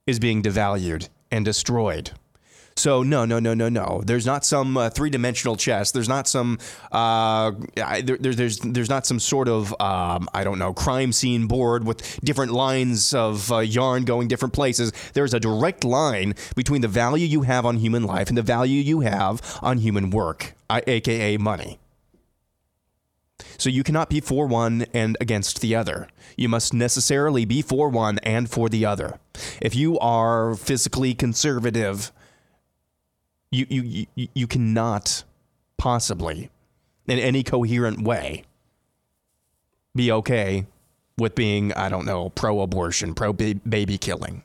is 0.07 0.19
being 0.19 0.43
devalued 0.43 1.09
and 1.31 1.45
destroyed. 1.45 2.11
So 2.77 3.03
no, 3.03 3.25
no, 3.25 3.41
no, 3.41 3.55
no, 3.55 3.69
no. 3.69 4.03
There's 4.07 4.25
not 4.25 4.45
some 4.45 4.77
uh, 4.77 4.89
three-dimensional 4.89 5.57
chess. 5.57 5.91
There's 5.91 6.09
not 6.09 6.29
some. 6.29 6.59
Uh, 6.93 7.51
there, 7.75 8.03
there- 8.21 8.35
there's 8.35 8.61
there's 8.61 8.89
not 8.89 9.05
some 9.05 9.19
sort 9.19 9.49
of 9.49 9.73
um, 9.81 10.29
I 10.33 10.45
don't 10.45 10.61
know 10.61 10.73
crime 10.73 11.11
scene 11.11 11.49
board 11.49 11.85
with 11.85 12.21
different 12.21 12.53
lines 12.53 13.13
of 13.15 13.51
uh, 13.51 13.59
yarn 13.59 14.05
going 14.05 14.29
different 14.29 14.55
places. 14.55 14.93
There's 15.13 15.35
a 15.35 15.41
direct 15.41 15.83
line 15.83 16.35
between 16.55 16.81
the 16.83 16.89
value 16.89 17.27
you 17.27 17.43
have 17.43 17.67
on 17.67 17.79
human 17.79 18.05
life 18.05 18.29
and 18.29 18.39
the 18.39 18.43
value 18.43 18.81
you 18.81 19.01
have 19.01 19.59
on 19.61 19.79
human 19.79 20.11
work, 20.11 20.55
aka 20.71 21.37
money. 21.37 21.81
So 23.59 23.69
you 23.69 23.83
cannot 23.83 24.09
be 24.09 24.21
for 24.21 24.47
one 24.47 24.87
and 24.95 25.17
against 25.21 25.61
the 25.61 25.75
other. 25.75 26.09
You 26.37 26.49
must 26.49 26.73
necessarily 26.73 27.45
be 27.45 27.61
for 27.61 27.89
one 27.89 28.19
and 28.21 28.49
for 28.49 28.69
the 28.69 28.87
other. 28.87 29.19
If 29.61 29.75
you 29.75 29.99
are 29.99 30.53
fiscally 30.53 31.19
conservative, 31.19 32.13
you 33.51 33.67
you 33.69 34.07
you, 34.15 34.29
you 34.33 34.47
cannot 34.47 35.25
possibly 35.77 36.51
in 37.09 37.19
any 37.19 37.43
coherent 37.43 38.03
way 38.03 38.45
be 39.95 40.13
okay 40.13 40.67
with 41.17 41.35
being 41.35 41.73
I 41.73 41.89
don't 41.89 42.07
know 42.07 42.31
pro-abortion, 42.31 43.15
pro-baby 43.15 43.99
killing. 43.99 44.45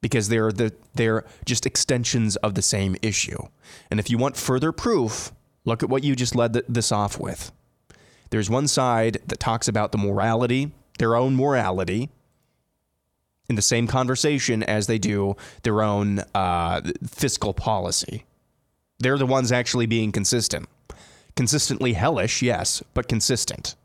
Because 0.00 0.28
they're 0.28 0.52
the 0.52 0.72
they're 0.94 1.24
just 1.44 1.66
extensions 1.66 2.36
of 2.36 2.54
the 2.54 2.62
same 2.62 2.96
issue. 3.02 3.48
And 3.90 4.00
if 4.00 4.08
you 4.08 4.16
want 4.16 4.36
further 4.36 4.72
proof, 4.72 5.32
look 5.66 5.82
at 5.82 5.90
what 5.90 6.04
you 6.04 6.16
just 6.16 6.34
led 6.34 6.54
th- 6.54 6.64
this 6.68 6.92
off 6.92 7.18
with. 7.18 7.52
There's 8.30 8.50
one 8.50 8.68
side 8.68 9.18
that 9.26 9.40
talks 9.40 9.68
about 9.68 9.92
the 9.92 9.98
morality, 9.98 10.72
their 10.98 11.16
own 11.16 11.36
morality, 11.36 12.10
in 13.48 13.54
the 13.54 13.62
same 13.62 13.86
conversation 13.86 14.62
as 14.62 14.86
they 14.86 14.98
do 14.98 15.36
their 15.62 15.82
own 15.82 16.20
uh, 16.34 16.80
fiscal 17.06 17.54
policy. 17.54 18.24
They're 18.98 19.18
the 19.18 19.26
ones 19.26 19.52
actually 19.52 19.86
being 19.86 20.10
consistent. 20.10 20.68
Consistently 21.36 21.92
hellish, 21.92 22.42
yes, 22.42 22.82
but 22.94 23.08
consistent. 23.08 23.76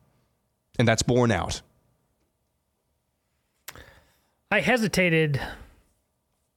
And 0.79 0.87
that's 0.87 1.03
borne 1.03 1.31
out. 1.31 1.61
I 4.49 4.61
hesitated 4.61 5.39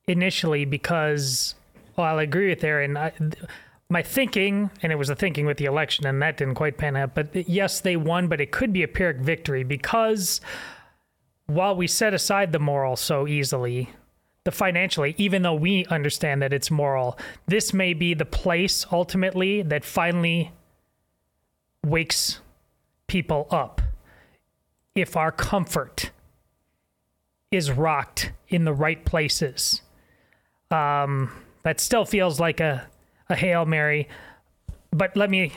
initially 0.06 0.64
because, 0.64 1.54
well, 1.96 2.18
I 2.18 2.22
agree 2.22 2.48
with 2.48 2.64
Aaron. 2.64 2.96
I, 2.96 3.12
my 3.88 4.02
thinking, 4.02 4.70
and 4.82 4.90
it 4.92 4.96
was 4.96 5.10
a 5.10 5.14
thinking 5.14 5.46
with 5.46 5.58
the 5.58 5.66
election, 5.66 6.06
and 6.06 6.20
that 6.22 6.36
didn't 6.36 6.54
quite 6.54 6.78
pan 6.78 6.96
out. 6.96 7.14
But 7.14 7.48
yes, 7.48 7.80
they 7.80 7.96
won, 7.96 8.28
but 8.28 8.40
it 8.40 8.50
could 8.50 8.72
be 8.72 8.82
a 8.82 8.88
Pyrrhic 8.88 9.18
victory 9.18 9.62
because 9.62 10.40
while 11.46 11.76
we 11.76 11.86
set 11.86 12.14
aside 12.14 12.52
the 12.52 12.58
moral 12.58 12.96
so 12.96 13.28
easily, 13.28 13.90
the 14.44 14.50
financially, 14.50 15.14
even 15.18 15.42
though 15.42 15.54
we 15.54 15.84
understand 15.86 16.42
that 16.42 16.52
it's 16.52 16.70
moral, 16.70 17.18
this 17.46 17.72
may 17.72 17.94
be 17.94 18.14
the 18.14 18.24
place 18.24 18.86
ultimately 18.90 19.62
that 19.62 19.84
finally 19.84 20.52
wakes 21.84 22.40
people 23.06 23.46
up. 23.50 23.80
If 24.94 25.16
our 25.16 25.32
comfort 25.32 26.10
is 27.54 27.70
rocked 27.70 28.32
in 28.48 28.64
the 28.64 28.72
right 28.72 29.04
places. 29.04 29.80
Um, 30.70 31.30
that 31.62 31.80
still 31.80 32.04
feels 32.04 32.40
like 32.40 32.60
a, 32.60 32.86
a 33.28 33.36
hail 33.36 33.64
mary, 33.64 34.08
but 34.90 35.16
let 35.16 35.30
me 35.30 35.52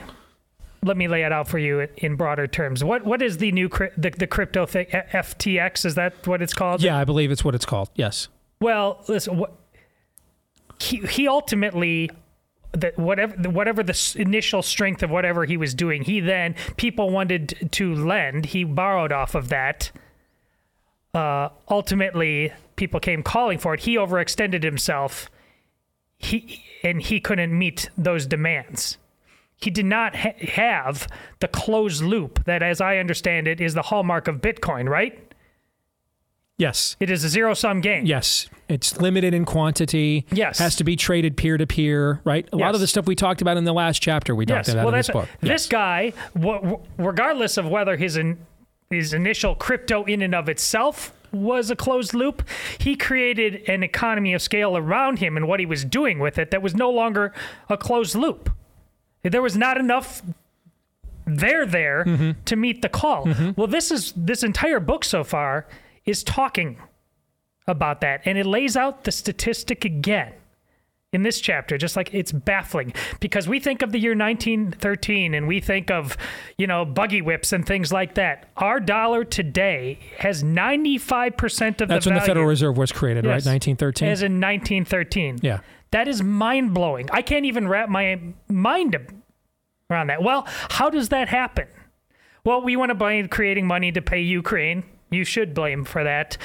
let 0.84 0.96
me 0.96 1.08
lay 1.08 1.22
it 1.22 1.32
out 1.32 1.48
for 1.48 1.58
you 1.58 1.88
in 1.96 2.16
broader 2.16 2.46
terms. 2.46 2.84
What 2.84 3.04
what 3.04 3.22
is 3.22 3.38
the 3.38 3.52
new 3.52 3.68
the, 3.96 4.10
the 4.10 4.26
crypto 4.26 4.66
thing? 4.66 4.86
FTX 4.86 5.84
is 5.84 5.94
that 5.96 6.26
what 6.26 6.42
it's 6.42 6.54
called? 6.54 6.82
Yeah, 6.82 6.96
I 6.98 7.04
believe 7.04 7.30
it's 7.30 7.44
what 7.44 7.54
it's 7.54 7.66
called. 7.66 7.90
Yes. 7.94 8.28
Well, 8.60 9.04
listen, 9.08 9.36
what, 9.36 9.52
he 10.80 10.98
he 10.98 11.28
ultimately 11.28 12.10
that 12.72 12.98
whatever 12.98 13.50
whatever 13.50 13.82
the 13.82 14.16
initial 14.16 14.62
strength 14.62 15.02
of 15.02 15.10
whatever 15.10 15.44
he 15.44 15.56
was 15.56 15.74
doing, 15.74 16.02
he 16.02 16.20
then 16.20 16.54
people 16.76 17.10
wanted 17.10 17.68
to 17.72 17.94
lend. 17.94 18.46
He 18.46 18.64
borrowed 18.64 19.12
off 19.12 19.34
of 19.34 19.48
that. 19.48 19.90
Uh, 21.14 21.48
ultimately, 21.68 22.52
people 22.76 23.00
came 23.00 23.22
calling 23.22 23.58
for 23.58 23.74
it. 23.74 23.80
He 23.80 23.96
overextended 23.96 24.62
himself. 24.62 25.30
He 26.18 26.62
and 26.82 27.02
he 27.02 27.20
couldn't 27.20 27.56
meet 27.56 27.90
those 27.96 28.26
demands. 28.26 28.98
He 29.56 29.70
did 29.70 29.86
not 29.86 30.14
ha- 30.14 30.34
have 30.40 31.08
the 31.40 31.48
closed 31.48 32.02
loop 32.02 32.44
that, 32.44 32.62
as 32.62 32.80
I 32.80 32.98
understand 32.98 33.48
it, 33.48 33.60
is 33.60 33.74
the 33.74 33.82
hallmark 33.82 34.28
of 34.28 34.36
Bitcoin. 34.36 34.88
Right? 34.88 35.28
Yes. 36.58 36.96
It 36.98 37.08
is 37.08 37.22
a 37.22 37.28
zero 37.28 37.54
sum 37.54 37.80
game. 37.80 38.04
Yes. 38.04 38.48
It's 38.68 39.00
limited 39.00 39.32
in 39.32 39.44
quantity. 39.44 40.26
Yes. 40.32 40.58
Has 40.58 40.74
to 40.76 40.84
be 40.84 40.96
traded 40.96 41.36
peer 41.36 41.56
to 41.56 41.66
peer, 41.66 42.20
right? 42.24 42.48
A 42.52 42.56
lot 42.56 42.74
of 42.74 42.80
the 42.80 42.88
stuff 42.88 43.06
we 43.06 43.14
talked 43.14 43.40
about 43.40 43.56
in 43.56 43.64
the 43.64 43.72
last 43.72 44.02
chapter, 44.02 44.34
we 44.34 44.44
talked 44.44 44.68
about 44.68 44.84
well, 44.84 44.94
in 44.94 44.98
this 44.98 45.08
book. 45.08 45.28
this 45.40 45.66
guy, 45.66 46.12
w- 46.34 46.60
w- 46.60 46.80
regardless 46.98 47.56
of 47.58 47.68
whether 47.68 47.96
his 47.96 48.16
in, 48.16 48.38
his 48.90 49.12
initial 49.12 49.54
crypto 49.54 50.04
in 50.04 50.20
and 50.20 50.34
of 50.34 50.48
itself 50.48 51.12
was 51.32 51.70
a 51.70 51.76
closed 51.76 52.14
loop, 52.14 52.42
he 52.78 52.96
created 52.96 53.68
an 53.68 53.82
economy 53.82 54.34
of 54.34 54.42
scale 54.42 54.76
around 54.76 55.18
him 55.18 55.36
and 55.36 55.46
what 55.48 55.60
he 55.60 55.66
was 55.66 55.84
doing 55.84 56.18
with 56.18 56.38
it 56.38 56.50
that 56.50 56.62
was 56.62 56.74
no 56.74 56.90
longer 56.90 57.32
a 57.68 57.76
closed 57.76 58.14
loop. 58.14 58.50
There 59.22 59.42
was 59.42 59.56
not 59.56 59.76
enough 59.78 60.22
there 61.26 61.66
there 61.66 62.04
Mm-hmm. 62.04 62.30
to 62.46 62.56
meet 62.56 62.80
the 62.82 62.88
call. 62.88 63.28
Well, 63.56 63.66
this 63.66 63.90
is 63.90 64.12
this 64.16 64.42
entire 64.42 64.80
book 64.80 65.04
so 65.04 65.24
far 65.24 65.66
is 66.06 66.22
talking 66.22 66.78
about 67.66 68.00
that 68.00 68.22
and 68.24 68.38
it 68.38 68.46
lays 68.46 68.76
out 68.76 69.04
the 69.04 69.12
statistic 69.12 69.84
again 69.84 70.32
in 71.12 71.22
this 71.22 71.40
chapter 71.40 71.78
just 71.78 71.96
like 71.96 72.12
it's 72.12 72.32
baffling 72.32 72.92
because 73.18 73.48
we 73.48 73.58
think 73.58 73.80
of 73.80 73.92
the 73.92 73.98
year 73.98 74.14
1913 74.14 75.32
and 75.32 75.48
we 75.48 75.58
think 75.58 75.90
of 75.90 76.18
you 76.58 76.66
know 76.66 76.84
buggy 76.84 77.22
whips 77.22 77.50
and 77.52 77.66
things 77.66 77.90
like 77.90 78.14
that 78.14 78.50
our 78.58 78.78
dollar 78.78 79.24
today 79.24 79.98
has 80.18 80.42
95% 80.44 81.70
of 81.70 81.76
the 81.78 81.86
That's 81.86 82.04
the 82.04 82.10
when 82.10 82.18
the 82.18 82.26
Federal 82.26 82.44
Reserve 82.46 82.76
was 82.76 82.92
created, 82.92 83.24
right? 83.24 83.44
1913. 83.44 84.08
as 84.08 84.22
in 84.22 84.32
1913 84.40 85.38
Yeah. 85.42 85.60
That 85.90 86.06
is 86.06 86.22
mind 86.22 86.74
blowing. 86.74 87.08
I 87.12 87.22
can't 87.22 87.46
even 87.46 87.66
wrap 87.66 87.88
my 87.88 88.20
mind 88.48 88.94
around 89.90 90.08
that. 90.08 90.22
Well, 90.22 90.46
how 90.68 90.90
does 90.90 91.08
that 91.08 91.28
happen? 91.30 91.66
Well, 92.44 92.60
we 92.60 92.76
want 92.76 92.90
to 92.90 92.94
blame 92.94 93.28
creating 93.28 93.66
money 93.66 93.90
to 93.92 94.02
pay 94.02 94.20
Ukraine. 94.20 94.84
You 95.10 95.24
should 95.24 95.54
blame 95.54 95.84
for 95.84 96.04
that. 96.04 96.36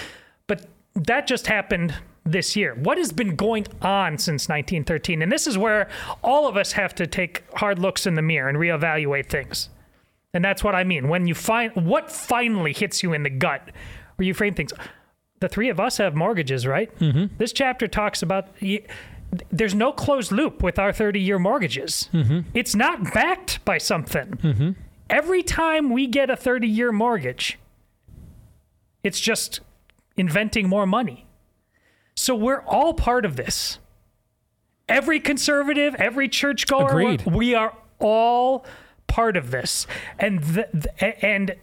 But 0.48 0.68
that 0.96 1.28
just 1.28 1.48
happened 1.48 1.94
this 2.26 2.56
year. 2.56 2.76
What 2.76 2.98
has 2.98 3.12
been 3.12 3.36
going 3.36 3.68
on 3.82 4.18
since 4.18 4.48
1913? 4.48 5.22
And 5.22 5.32
this 5.32 5.48
is 5.48 5.58
where 5.58 5.90
all 6.24 6.48
of 6.48 6.58
us 6.58 6.74
have 6.74 6.96
to 6.96 7.08
take 7.08 7.44
hard 7.56 7.80
looks 7.80 8.06
in 8.06 8.16
the 8.16 8.22
mirror 8.22 8.50
and 8.50 8.58
reevaluate 8.58 9.30
things. 9.30 9.70
And 10.34 10.44
that's 10.44 10.64
what 10.64 10.74
I 10.74 10.84
mean. 10.84 11.10
When 11.10 11.28
you 11.28 11.36
find 11.36 11.76
what 11.76 12.12
finally 12.12 12.74
hits 12.74 13.04
you 13.04 13.14
in 13.14 13.24
the 13.24 13.30
gut 13.30 13.70
where 14.16 14.26
you 14.26 14.34
frame 14.34 14.54
things. 14.54 14.74
The 15.40 15.50
three 15.50 15.70
of 15.70 15.80
us 15.80 15.98
have 15.98 16.16
mortgages, 16.16 16.66
right? 16.66 16.98
Mm-hmm. 17.00 17.36
This 17.38 17.52
chapter 17.52 17.88
talks 17.88 18.22
about 18.22 18.48
there's 19.52 19.76
no 19.76 19.92
closed 19.92 20.32
loop 20.32 20.62
with 20.64 20.80
our 20.80 20.94
30 20.94 21.20
year 21.20 21.40
mortgages. 21.40 22.10
Mm-hmm. 22.14 22.42
It's 22.54 22.76
not 22.76 23.14
backed 23.14 23.64
by 23.66 23.78
something. 23.78 24.32
Mm-hmm. 24.32 24.72
Every 25.10 25.44
time 25.44 25.90
we 25.90 26.08
get 26.08 26.30
a 26.30 26.36
30 26.36 26.68
year 26.68 26.92
mortgage, 26.92 27.60
it's 29.04 29.20
just 29.20 29.60
inventing 30.16 30.70
more 30.70 30.86
money. 30.86 31.23
So 32.16 32.36
we're 32.36 32.62
all 32.62 32.94
part 32.94 33.26
of 33.26 33.36
this. 33.36 33.80
Every 34.88 35.20
conservative, 35.20 35.96
every 35.96 36.28
churchgoer, 36.28 37.18
we 37.26 37.56
are 37.56 37.76
all 38.00 38.66
part 39.08 39.38
of 39.38 39.52
this. 39.52 39.88
And 40.20 40.44
the, 40.44 40.68
the, 40.74 41.26
and 41.26 41.52
uh, 41.52 41.56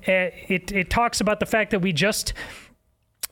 it 0.48 0.72
it 0.72 0.90
talks 0.90 1.20
about 1.20 1.40
the 1.40 1.46
fact 1.46 1.70
that 1.72 1.80
we 1.80 1.92
just 1.92 2.32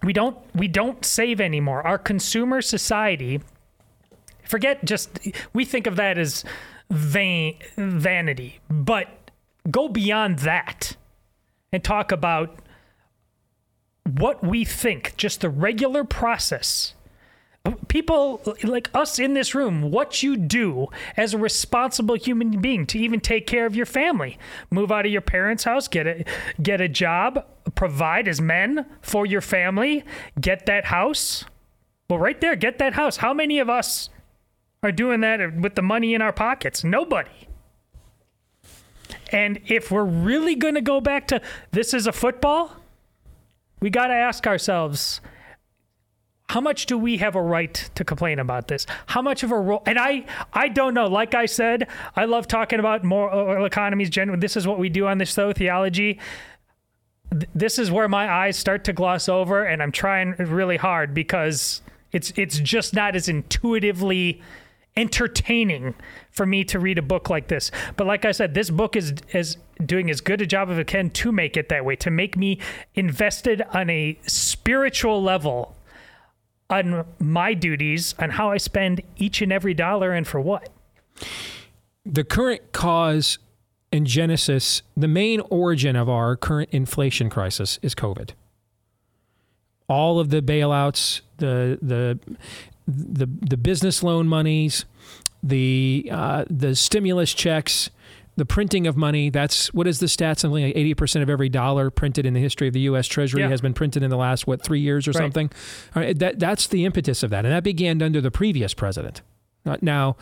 we 0.03 0.13
don't 0.13 0.37
we 0.55 0.69
don't 0.69 1.05
save 1.05 1.41
anymore. 1.41 1.87
Our 1.87 1.99
consumer 1.99 2.61
society 2.61 3.41
forget 4.45 4.85
just 4.85 5.19
we 5.53 5.65
think 5.65 5.87
of 5.87 5.97
that 5.97 6.19
as 6.19 6.45
vain 6.91 7.59
vanity, 7.77 8.61
but 8.69 9.09
go 9.71 9.89
beyond 9.89 10.41
that 10.41 10.97
and 11.73 11.83
talk 11.85 12.13
about 12.13 12.59
what 14.05 14.43
we 14.43 14.65
think, 14.65 15.15
just 15.17 15.43
the 15.43 15.51
regular 15.51 16.03
process. 16.03 16.95
People 17.89 18.41
like 18.63 18.91
us 18.95 19.19
in 19.19 19.35
this 19.35 19.55
room, 19.55 19.91
what 19.91 20.23
you 20.23 20.37
do 20.37 20.89
as 21.17 21.35
a 21.35 21.39
responsible 21.39 22.15
human 22.15 22.61
being 22.61 22.87
to 22.87 22.99
even 22.99 23.21
take 23.21 23.47
care 23.47 23.67
of 23.67 23.75
your 23.75 23.87
family, 23.87 24.39
move 24.71 24.93
out 24.93 25.07
of 25.07 25.13
your 25.13 25.21
parents' 25.21 25.65
house, 25.65 25.89
get 25.89 26.07
a 26.07 26.25
get 26.63 26.81
a 26.81 26.89
job, 26.89 27.45
provide 27.75 28.29
as 28.29 28.41
men 28.41 28.87
for 29.03 29.27
your 29.27 29.41
family, 29.41 30.05
get 30.41 30.67
that 30.67 30.87
house. 30.87 31.45
Well, 32.09 32.19
right 32.19 32.41
there, 32.41 32.57
get 32.57 32.79
that 32.79 32.95
house. 32.95 33.19
How 33.19 33.35
many 33.35 33.59
of 33.59 33.69
us 33.69 34.09
are 34.83 34.93
doing 34.93 35.21
that 35.21 35.57
with 35.57 35.75
the 35.75 35.83
money 35.83 36.15
in 36.15 36.23
our 36.23 36.33
pockets? 36.33 36.85
Nobody. 36.85 37.49
And 39.31 39.61
if 39.67 39.91
we're 39.91 40.05
really 40.05 40.55
going 40.55 40.75
to 40.75 40.81
go 40.81 41.01
back 41.01 41.29
to 41.29 41.41
this 41.73 41.93
is 41.93 42.07
a 42.07 42.13
football, 42.13 42.77
we 43.81 43.91
got 43.91 44.07
to 44.07 44.15
ask 44.15 44.47
ourselves 44.47 45.21
how 46.49 46.63
much 46.63 46.87
do 46.87 46.97
we 46.97 47.19
have 47.19 47.35
a 47.35 47.43
right 47.43 47.91
to 47.95 48.05
complain 48.05 48.39
about 48.39 48.69
this? 48.69 48.87
How 49.07 49.21
much 49.21 49.43
of 49.43 49.53
a 49.53 49.61
role? 49.61 49.83
And 49.85 49.99
I, 49.99 50.25
I 50.53 50.69
don't 50.69 50.95
know. 50.95 51.07
Like 51.07 51.35
I 51.35 51.45
said, 51.45 51.89
I 52.17 52.25
love 52.25 52.49
talking 52.49 52.81
about 52.81 53.05
moral 53.05 53.51
uh, 53.51 53.65
economies. 53.65 54.09
Generally, 54.09 54.41
this 54.41 54.57
is 54.57 54.67
what 54.67 54.79
we 54.79 54.89
do 54.89 55.07
on 55.07 55.19
this 55.19 55.35
show, 55.35 55.53
theology. 55.53 56.19
This 57.55 57.79
is 57.79 57.91
where 57.91 58.09
my 58.09 58.31
eyes 58.31 58.57
start 58.57 58.85
to 58.85 58.95
gloss 58.95 59.29
over, 59.29 59.63
and 59.63 59.83
I'm 59.83 59.93
trying 59.93 60.33
really 60.39 60.79
hard 60.79 61.13
because 61.13 61.83
it's 62.13 62.33
it's 62.37 62.59
just 62.59 62.95
not 62.95 63.15
as 63.15 63.29
intuitively 63.29 64.41
entertaining 64.97 65.95
for 66.31 66.47
me 66.47 66.65
to 66.65 66.79
read 66.79 66.97
a 66.97 67.03
book 67.03 67.29
like 67.29 67.49
this. 67.49 67.71
But 67.97 68.07
like 68.07 68.25
I 68.25 68.33
said, 68.33 68.55
this 68.55 68.71
book 68.71 68.97
is 68.97 69.13
is 69.35 69.59
doing 69.85 70.09
as 70.09 70.23
good 70.23 70.41
a 70.41 70.47
job 70.47 70.71
as 70.71 70.79
it 70.79 70.87
can 70.87 71.11
to 71.11 71.31
make 71.31 71.59
it 71.59 71.69
that 71.69 71.85
way, 71.85 71.97
to 71.97 72.11
make 72.11 72.39
me 72.39 72.59
invested 72.95 73.61
on 73.75 73.91
a 73.91 74.19
spiritual 74.27 75.23
level 75.23 75.77
on 76.71 77.07
my 77.19 77.55
duties, 77.55 78.15
on 78.19 78.31
how 78.31 78.51
I 78.51 78.59
spend 78.59 79.03
each 79.17 79.41
and 79.41 79.53
every 79.53 79.75
dollar 79.75 80.13
and 80.13 80.27
for 80.27 80.41
what. 80.41 80.69
The 82.05 82.25
current 82.25 82.73
cause 82.73 83.39
in 83.91 84.05
Genesis, 84.05 84.83
the 84.97 85.09
main 85.09 85.41
origin 85.51 85.97
of 85.97 86.09
our 86.09 86.37
current 86.37 86.69
inflation 86.73 87.31
crisis 87.31 87.79
is 87.83 87.95
COVID. 87.95 88.31
All 89.89 90.21
of 90.21 90.29
the 90.29 90.43
bailouts, 90.43 91.23
the 91.39 91.79
the 91.81 92.19
the 92.87 93.27
the 93.27 93.57
business 93.57 94.03
loan 94.03 94.29
monies, 94.29 94.85
the 95.43 96.09
uh, 96.13 96.45
the 96.51 96.75
stimulus 96.75 97.33
checks, 97.33 97.89
the 98.39 98.47
printing 98.47 98.87
of 98.87 98.97
money. 98.97 99.29
That's 99.29 99.73
what 99.75 99.87
is 99.87 99.99
the 100.01 100.09
stat? 100.09 100.39
Something 100.39 100.65
like 100.65 100.77
eighty 100.77 100.95
percent 100.95 101.23
of 101.23 101.29
every 101.29 101.49
dollar 101.51 101.91
printed 101.91 102.25
in 102.25 102.33
the 102.35 102.41
history 102.41 102.69
of 102.69 102.73
the 102.75 102.81
U.S. 102.81 103.07
Treasury 103.07 103.43
Yeah. 103.43 103.49
has 103.51 103.61
been 103.61 103.75
printed 103.75 104.03
in 104.03 104.09
the 104.11 104.17
last 104.17 104.47
what 104.47 104.63
three 104.63 104.81
years 104.81 105.07
or 105.07 105.11
Right. 105.11 105.19
something. 105.19 105.51
All 105.95 106.03
right, 106.03 106.19
that 106.19 106.39
that's 106.39 106.67
the 106.67 106.85
impetus 106.87 107.23
of 107.23 107.31
that, 107.31 107.45
and 107.45 107.53
that 107.53 107.63
began 107.65 108.01
under 108.01 108.21
the 108.23 108.31
previous 108.31 108.73
president. 108.75 109.21
Uh, 109.67 109.77
now, 109.83 110.17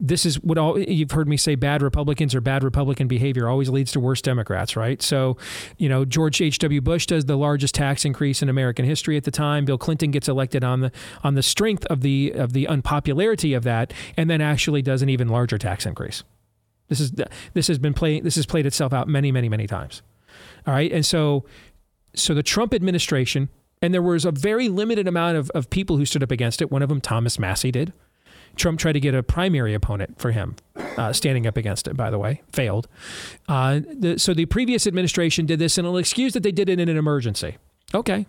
this 0.00 0.24
is 0.24 0.36
what 0.44 0.56
all 0.56 0.78
you've 0.78 1.10
heard 1.10 1.26
me 1.26 1.36
say 1.36 1.56
bad 1.56 1.82
Republicans 1.82 2.32
or 2.32 2.40
bad 2.40 2.62
Republican 2.62 3.08
behavior 3.08 3.48
always 3.48 3.68
leads 3.68 3.90
to 3.90 3.98
worse 3.98 4.22
Democrats, 4.22 4.76
right? 4.76 5.02
So, 5.02 5.36
you 5.76 5.88
know, 5.88 6.04
George 6.04 6.40
H.W. 6.40 6.80
Bush 6.82 7.06
does 7.06 7.24
the 7.24 7.36
largest 7.36 7.74
tax 7.74 8.04
increase 8.04 8.40
in 8.40 8.48
American 8.48 8.84
history 8.84 9.16
at 9.16 9.24
the 9.24 9.32
time. 9.32 9.64
Bill 9.64 9.76
Clinton 9.78 10.12
gets 10.12 10.28
elected 10.28 10.62
on 10.62 10.80
the 10.80 10.92
on 11.24 11.34
the 11.34 11.42
strength 11.42 11.84
of 11.86 12.02
the 12.02 12.30
of 12.32 12.52
the 12.52 12.68
unpopularity 12.68 13.54
of 13.54 13.64
that 13.64 13.92
and 14.16 14.30
then 14.30 14.40
actually 14.40 14.82
does 14.82 15.02
an 15.02 15.08
even 15.08 15.28
larger 15.28 15.58
tax 15.58 15.84
increase. 15.84 16.22
This 16.88 17.00
is 17.00 17.12
this 17.54 17.68
has 17.68 17.78
been 17.78 17.94
playing 17.94 18.24
this 18.24 18.36
has 18.36 18.46
played 18.46 18.66
itself 18.66 18.92
out 18.92 19.08
many, 19.08 19.30
many, 19.32 19.48
many 19.48 19.66
times. 19.66 20.02
All 20.66 20.74
right. 20.74 20.92
And 20.92 21.04
so 21.04 21.44
so 22.14 22.34
the 22.34 22.42
Trump 22.42 22.74
administration, 22.74 23.48
and 23.80 23.92
there 23.92 24.02
was 24.02 24.24
a 24.24 24.32
very 24.32 24.68
limited 24.68 25.06
amount 25.06 25.36
of, 25.36 25.50
of 25.50 25.70
people 25.70 25.96
who 25.96 26.04
stood 26.04 26.22
up 26.22 26.30
against 26.30 26.62
it. 26.62 26.70
One 26.70 26.82
of 26.82 26.88
them, 26.88 27.00
Thomas 27.00 27.38
Massie, 27.38 27.70
did. 27.70 27.92
Trump 28.56 28.80
tried 28.80 28.92
to 28.92 29.00
get 29.00 29.14
a 29.14 29.22
primary 29.22 29.72
opponent 29.72 30.18
for 30.18 30.32
him, 30.32 30.56
uh, 30.96 31.12
standing 31.12 31.46
up 31.46 31.56
against 31.56 31.86
it, 31.86 31.96
by 31.96 32.10
the 32.10 32.18
way, 32.18 32.42
failed. 32.52 32.88
Uh, 33.46 33.80
the, 33.92 34.18
so 34.18 34.34
the 34.34 34.46
previous 34.46 34.86
administration 34.86 35.46
did 35.46 35.58
this, 35.60 35.78
and 35.78 35.86
it'll 35.86 35.98
excuse 35.98 36.32
that 36.32 36.42
they 36.42 36.50
did 36.50 36.68
it 36.68 36.80
in 36.80 36.88
an 36.88 36.96
emergency. 36.96 37.56
Okay. 37.94 38.26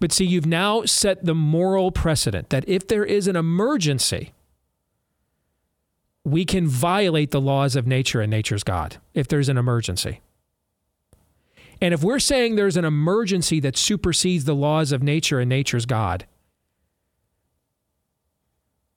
But 0.00 0.10
see, 0.10 0.24
you've 0.24 0.46
now 0.46 0.84
set 0.84 1.24
the 1.24 1.34
moral 1.34 1.92
precedent 1.92 2.50
that 2.50 2.68
if 2.68 2.88
there 2.88 3.04
is 3.04 3.28
an 3.28 3.36
emergency, 3.36 4.32
we 6.24 6.44
can 6.44 6.66
violate 6.66 7.30
the 7.30 7.40
laws 7.40 7.76
of 7.76 7.86
nature 7.86 8.20
and 8.20 8.30
nature's 8.30 8.64
God 8.64 8.96
if 9.12 9.28
there's 9.28 9.48
an 9.48 9.58
emergency. 9.58 10.20
And 11.80 11.92
if 11.92 12.02
we're 12.02 12.18
saying 12.18 12.56
there's 12.56 12.78
an 12.78 12.84
emergency 12.84 13.60
that 13.60 13.76
supersedes 13.76 14.44
the 14.44 14.54
laws 14.54 14.90
of 14.90 15.02
nature 15.02 15.38
and 15.38 15.48
nature's 15.48 15.84
God, 15.84 16.24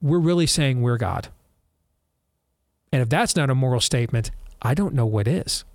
we're 0.02 0.20
really 0.20 0.48
saying 0.48 0.82
we're 0.82 0.98
God. 0.98 1.28
And 2.92 3.02
if 3.02 3.10
that's 3.10 3.36
not 3.36 3.50
a 3.50 3.56
moral 3.56 3.82
statement, 3.82 4.32
I 4.62 4.74
don't 4.74 4.94
know 4.94 5.06
what 5.06 5.28
is. 5.28 5.66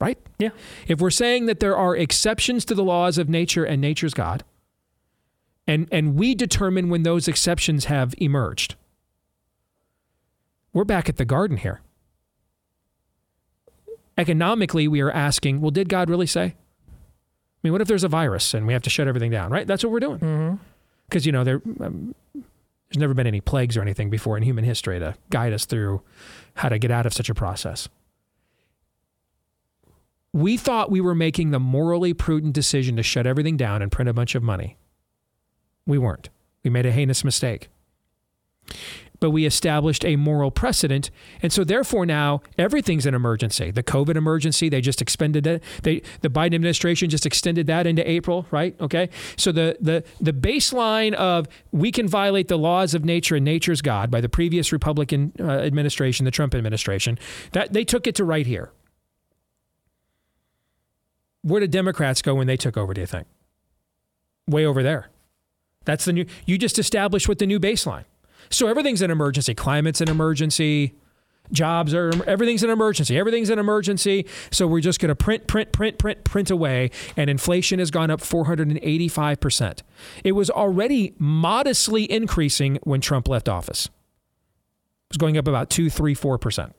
Right? 0.00 0.18
Yeah. 0.38 0.50
If 0.86 1.00
we're 1.00 1.10
saying 1.10 1.46
that 1.46 1.60
there 1.60 1.76
are 1.76 1.96
exceptions 1.96 2.64
to 2.66 2.74
the 2.74 2.84
laws 2.84 3.18
of 3.18 3.28
nature 3.28 3.64
and 3.64 3.80
nature's 3.80 4.14
God, 4.14 4.44
and, 5.66 5.88
and 5.92 6.14
we 6.14 6.34
determine 6.34 6.88
when 6.88 7.02
those 7.02 7.28
exceptions 7.28 7.86
have 7.86 8.14
emerged, 8.18 8.74
we're 10.78 10.84
back 10.84 11.08
at 11.08 11.16
the 11.16 11.24
garden 11.24 11.56
here. 11.56 11.80
Economically, 14.16 14.86
we 14.86 15.00
are 15.00 15.10
asking, 15.10 15.60
well, 15.60 15.72
did 15.72 15.88
God 15.88 16.08
really 16.08 16.26
say? 16.26 16.44
I 16.44 16.54
mean, 17.64 17.72
what 17.72 17.82
if 17.82 17.88
there's 17.88 18.04
a 18.04 18.08
virus 18.08 18.54
and 18.54 18.64
we 18.64 18.72
have 18.74 18.82
to 18.82 18.90
shut 18.90 19.08
everything 19.08 19.32
down, 19.32 19.50
right? 19.50 19.66
That's 19.66 19.82
what 19.82 19.90
we're 19.90 19.98
doing. 19.98 20.60
Because, 21.08 21.26
you 21.26 21.32
know, 21.32 21.42
there, 21.42 21.60
um, 21.80 22.14
there's 22.34 23.00
never 23.00 23.12
been 23.12 23.26
any 23.26 23.40
plagues 23.40 23.76
or 23.76 23.82
anything 23.82 24.08
before 24.08 24.36
in 24.36 24.44
human 24.44 24.62
history 24.62 25.00
to 25.00 25.16
guide 25.30 25.52
us 25.52 25.66
through 25.66 26.00
how 26.54 26.68
to 26.68 26.78
get 26.78 26.92
out 26.92 27.06
of 27.06 27.12
such 27.12 27.28
a 27.28 27.34
process. 27.34 27.88
We 30.32 30.56
thought 30.56 30.92
we 30.92 31.00
were 31.00 31.14
making 31.16 31.50
the 31.50 31.58
morally 31.58 32.14
prudent 32.14 32.52
decision 32.52 32.94
to 32.94 33.02
shut 33.02 33.26
everything 33.26 33.56
down 33.56 33.82
and 33.82 33.90
print 33.90 34.08
a 34.08 34.12
bunch 34.12 34.36
of 34.36 34.44
money. 34.44 34.76
We 35.86 35.98
weren't. 35.98 36.28
We 36.62 36.70
made 36.70 36.86
a 36.86 36.92
heinous 36.92 37.24
mistake. 37.24 37.68
But 39.20 39.30
we 39.30 39.46
established 39.46 40.04
a 40.04 40.16
moral 40.16 40.50
precedent. 40.50 41.10
And 41.42 41.52
so 41.52 41.64
therefore 41.64 42.06
now 42.06 42.40
everything's 42.56 43.06
an 43.06 43.14
emergency. 43.14 43.70
The 43.70 43.82
COVID 43.82 44.16
emergency, 44.16 44.68
they 44.68 44.80
just 44.80 45.02
expended 45.02 45.46
it. 45.46 45.62
They 45.82 46.02
the 46.20 46.28
Biden 46.28 46.54
administration 46.54 47.10
just 47.10 47.26
extended 47.26 47.66
that 47.66 47.86
into 47.86 48.08
April, 48.08 48.46
right? 48.50 48.76
Okay. 48.80 49.08
So 49.36 49.50
the 49.52 49.76
the 49.80 50.04
the 50.20 50.32
baseline 50.32 51.14
of 51.14 51.48
we 51.72 51.90
can 51.90 52.06
violate 52.06 52.48
the 52.48 52.58
laws 52.58 52.94
of 52.94 53.04
nature 53.04 53.36
and 53.36 53.44
nature's 53.44 53.82
God 53.82 54.10
by 54.10 54.20
the 54.20 54.28
previous 54.28 54.72
Republican 54.72 55.32
uh, 55.40 55.44
administration, 55.44 56.24
the 56.24 56.30
Trump 56.30 56.54
administration, 56.54 57.18
that 57.52 57.72
they 57.72 57.84
took 57.84 58.06
it 58.06 58.14
to 58.16 58.24
right 58.24 58.46
here. 58.46 58.70
Where 61.42 61.60
did 61.60 61.70
Democrats 61.70 62.22
go 62.22 62.34
when 62.34 62.46
they 62.46 62.56
took 62.56 62.76
over, 62.76 62.92
do 62.94 63.00
you 63.00 63.06
think? 63.06 63.26
Way 64.46 64.66
over 64.66 64.82
there. 64.82 65.08
That's 65.84 66.04
the 66.04 66.12
new. 66.12 66.26
You 66.46 66.58
just 66.58 66.78
established 66.78 67.28
what 67.28 67.38
the 67.38 67.46
new 67.46 67.58
baseline. 67.58 68.04
So 68.50 68.66
everything's 68.66 69.02
an 69.02 69.10
emergency. 69.10 69.54
Climate's 69.54 70.00
an 70.00 70.08
emergency. 70.08 70.94
Jobs 71.50 71.94
are 71.94 72.10
everything's 72.26 72.62
an 72.62 72.70
emergency. 72.70 73.18
Everything's 73.18 73.50
an 73.50 73.58
emergency. 73.58 74.26
So 74.50 74.66
we're 74.66 74.80
just 74.80 75.00
going 75.00 75.08
to 75.08 75.14
print, 75.14 75.46
print, 75.46 75.72
print, 75.72 75.98
print, 75.98 76.24
print 76.24 76.50
away. 76.50 76.90
And 77.16 77.30
inflation 77.30 77.78
has 77.78 77.90
gone 77.90 78.10
up 78.10 78.20
485 78.20 79.40
percent. 79.40 79.82
It 80.24 80.32
was 80.32 80.50
already 80.50 81.14
modestly 81.18 82.10
increasing 82.10 82.78
when 82.82 83.00
Trump 83.00 83.28
left 83.28 83.48
office. 83.48 83.86
It 83.86 85.14
was 85.14 85.18
going 85.18 85.38
up 85.38 85.48
about 85.48 85.70
two, 85.70 85.88
three, 85.88 86.14
four 86.14 86.38
percent. 86.38 86.74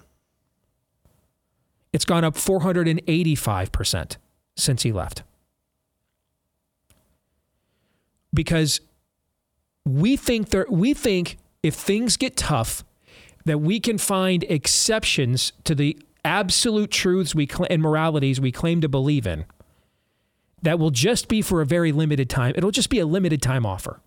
It's 1.91 2.05
gone 2.05 2.23
up 2.23 2.37
485 2.37 3.71
percent 3.71 4.17
since 4.55 4.83
he 4.83 4.91
left. 4.91 5.23
Because 8.31 8.81
we 9.85 10.15
think 10.15 10.49
there, 10.49 10.67
we 10.69 10.93
think 10.93 11.37
if 11.63 11.75
things 11.75 12.17
get 12.17 12.37
tough, 12.37 12.83
that 13.45 13.59
we 13.59 13.79
can 13.79 13.97
find 13.97 14.43
exceptions 14.43 15.53
to 15.63 15.75
the 15.75 15.97
absolute 16.23 16.91
truths 16.91 17.33
we 17.33 17.47
cl- 17.47 17.67
and 17.69 17.81
moralities 17.81 18.39
we 18.39 18.51
claim 18.51 18.81
to 18.81 18.89
believe 18.89 19.25
in. 19.25 19.45
That 20.61 20.77
will 20.77 20.91
just 20.91 21.27
be 21.27 21.41
for 21.41 21.61
a 21.61 21.65
very 21.65 21.91
limited 21.91 22.29
time. 22.29 22.53
It'll 22.55 22.71
just 22.71 22.89
be 22.89 22.99
a 22.99 23.05
limited 23.05 23.41
time 23.41 23.65
offer. 23.65 24.01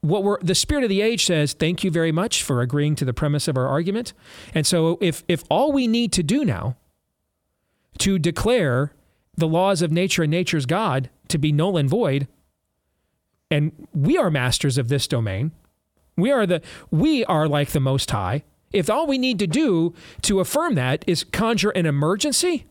What 0.00 0.22
we're 0.22 0.38
the 0.40 0.54
spirit 0.54 0.84
of 0.84 0.90
the 0.90 1.00
age 1.00 1.24
says, 1.24 1.52
thank 1.52 1.82
you 1.82 1.90
very 1.90 2.12
much 2.12 2.44
for 2.44 2.60
agreeing 2.60 2.94
to 2.96 3.04
the 3.04 3.12
premise 3.12 3.48
of 3.48 3.56
our 3.56 3.66
argument. 3.66 4.12
And 4.54 4.64
so 4.64 4.98
if 5.00 5.24
if 5.26 5.42
all 5.50 5.72
we 5.72 5.88
need 5.88 6.12
to 6.12 6.22
do 6.22 6.44
now 6.44 6.76
to 7.98 8.18
declare 8.18 8.92
the 9.36 9.48
laws 9.48 9.82
of 9.82 9.90
nature 9.90 10.22
and 10.22 10.30
nature's 10.30 10.66
God 10.66 11.10
to 11.28 11.38
be 11.38 11.50
null 11.50 11.76
and 11.76 11.90
void, 11.90 12.28
and 13.50 13.88
we 13.92 14.16
are 14.16 14.30
masters 14.30 14.78
of 14.78 14.88
this 14.88 15.08
domain. 15.08 15.50
We 16.16 16.32
are 16.32 16.46
the 16.46 16.62
we 16.90 17.24
are 17.24 17.48
like 17.48 17.70
the 17.70 17.80
most 17.80 18.10
high. 18.10 18.44
If 18.72 18.90
all 18.90 19.06
we 19.06 19.18
need 19.18 19.38
to 19.38 19.46
do 19.46 19.94
to 20.22 20.40
affirm 20.40 20.74
that 20.74 21.04
is 21.06 21.24
conjure 21.24 21.70
an 21.70 21.86
emergency, 21.86 22.66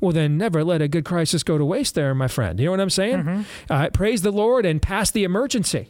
well 0.00 0.12
then 0.12 0.38
never 0.38 0.62
let 0.62 0.82
a 0.82 0.88
good 0.88 1.04
crisis 1.04 1.42
go 1.42 1.58
to 1.58 1.64
waste 1.64 1.94
there, 1.94 2.14
my 2.14 2.28
friend. 2.28 2.58
You 2.58 2.66
know 2.66 2.72
what 2.72 2.80
I'm 2.80 2.90
saying? 2.90 3.22
Mm-hmm. 3.24 3.42
Uh, 3.72 3.90
praise 3.90 4.22
the 4.22 4.30
Lord 4.30 4.64
and 4.66 4.80
pass 4.80 5.10
the 5.10 5.24
emergency. 5.24 5.88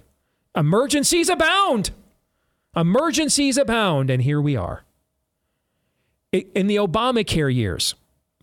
Emergencies 0.56 1.28
abound. 1.28 1.90
Emergencies 2.76 3.56
abound, 3.56 4.10
and 4.10 4.22
here 4.22 4.40
we 4.40 4.56
are. 4.56 4.84
In 6.32 6.66
the 6.66 6.76
Obamacare 6.76 7.54
years, 7.54 7.94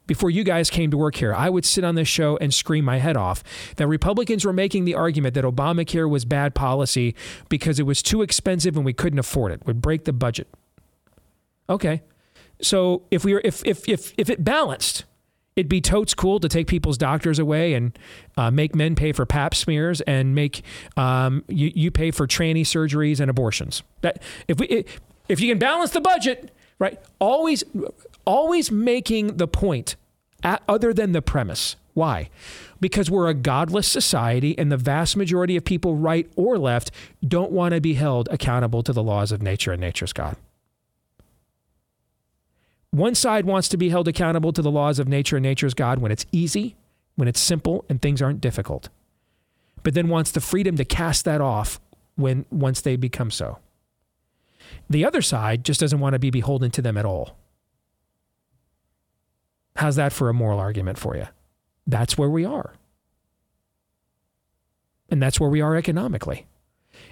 before 0.07 0.29
you 0.29 0.43
guys 0.43 0.69
came 0.69 0.91
to 0.91 0.97
work 0.97 1.15
here, 1.15 1.33
I 1.33 1.49
would 1.49 1.65
sit 1.65 1.83
on 1.83 1.95
this 1.95 2.07
show 2.07 2.37
and 2.37 2.53
scream 2.53 2.83
my 2.83 2.97
head 2.97 3.15
off 3.15 3.43
that 3.77 3.87
Republicans 3.87 4.43
were 4.43 4.53
making 4.53 4.85
the 4.85 4.95
argument 4.95 5.35
that 5.35 5.45
Obamacare 5.45 6.09
was 6.09 6.25
bad 6.25 6.53
policy 6.55 7.15
because 7.49 7.79
it 7.79 7.83
was 7.83 8.01
too 8.01 8.21
expensive 8.21 8.75
and 8.75 8.85
we 8.85 8.93
couldn't 8.93 9.19
afford 9.19 9.51
it, 9.51 9.65
would 9.65 9.81
break 9.81 10.05
the 10.05 10.13
budget. 10.13 10.47
Okay. 11.69 12.01
So 12.61 13.03
if 13.09 13.23
we 13.25 13.33
were 13.33 13.41
if 13.43 13.65
if 13.65 13.87
if 13.87 14.13
if 14.17 14.29
it 14.29 14.43
balanced, 14.43 15.05
it'd 15.55 15.69
be 15.69 15.81
totes 15.81 16.13
cool 16.13 16.39
to 16.39 16.47
take 16.47 16.67
people's 16.67 16.97
doctors 16.97 17.39
away 17.39 17.73
and 17.73 17.97
uh, 18.37 18.51
make 18.51 18.75
men 18.75 18.95
pay 18.95 19.11
for 19.11 19.25
pap 19.25 19.55
smears 19.55 20.01
and 20.01 20.35
make 20.35 20.63
um, 20.97 21.43
you, 21.47 21.71
you 21.75 21.91
pay 21.91 22.11
for 22.11 22.27
tranny 22.27 22.61
surgeries 22.61 23.19
and 23.19 23.29
abortions. 23.29 23.83
That 24.01 24.21
if 24.47 24.59
we 24.59 24.85
if 25.27 25.39
you 25.39 25.49
can 25.49 25.59
balance 25.59 25.91
the 25.91 26.01
budget, 26.01 26.51
right? 26.79 26.99
Always 27.19 27.63
always 28.25 28.71
making 28.71 29.37
the 29.37 29.47
point 29.47 29.95
at, 30.43 30.61
other 30.67 30.93
than 30.93 31.11
the 31.11 31.21
premise. 31.21 31.75
Why? 31.93 32.29
Because 32.79 33.11
we're 33.11 33.27
a 33.27 33.33
godless 33.33 33.87
society, 33.87 34.57
and 34.57 34.71
the 34.71 34.77
vast 34.77 35.17
majority 35.17 35.57
of 35.57 35.65
people, 35.65 35.95
right 35.95 36.29
or 36.35 36.57
left, 36.57 36.91
don't 37.25 37.51
want 37.51 37.73
to 37.73 37.81
be 37.81 37.95
held 37.95 38.29
accountable 38.31 38.81
to 38.83 38.93
the 38.93 39.03
laws 39.03 39.31
of 39.31 39.41
nature 39.41 39.71
and 39.71 39.81
nature's 39.81 40.13
God. 40.13 40.37
One 42.91 43.15
side 43.15 43.45
wants 43.45 43.69
to 43.69 43.77
be 43.77 43.89
held 43.89 44.07
accountable 44.07 44.51
to 44.53 44.61
the 44.61 44.71
laws 44.71 44.99
of 44.99 45.07
nature 45.07 45.37
and 45.37 45.43
nature's 45.43 45.73
God 45.73 45.99
when 45.99 46.11
it's 46.11 46.25
easy, 46.31 46.75
when 47.15 47.27
it's 47.27 47.39
simple, 47.39 47.85
and 47.89 48.01
things 48.01 48.21
aren't 48.21 48.41
difficult, 48.41 48.89
but 49.83 49.93
then 49.93 50.09
wants 50.09 50.31
the 50.31 50.41
freedom 50.41 50.75
to 50.77 50.85
cast 50.85 51.25
that 51.25 51.41
off 51.41 51.79
when 52.15 52.45
once 52.51 52.81
they 52.81 52.95
become 52.95 53.31
so. 53.31 53.59
The 54.89 55.05
other 55.05 55.21
side 55.21 55.63
just 55.63 55.79
doesn't 55.79 55.99
want 55.99 56.13
to 56.13 56.19
be 56.19 56.29
beholden 56.29 56.71
to 56.71 56.81
them 56.81 56.97
at 56.97 57.05
all. 57.05 57.37
How's 59.81 59.95
that 59.95 60.13
for 60.13 60.29
a 60.29 60.33
moral 60.33 60.59
argument 60.59 60.99
for 60.99 61.17
you? 61.17 61.25
That's 61.87 62.15
where 62.15 62.29
we 62.29 62.45
are. 62.45 62.75
And 65.09 65.19
that's 65.19 65.39
where 65.39 65.49
we 65.49 65.59
are 65.59 65.75
economically. 65.75 66.45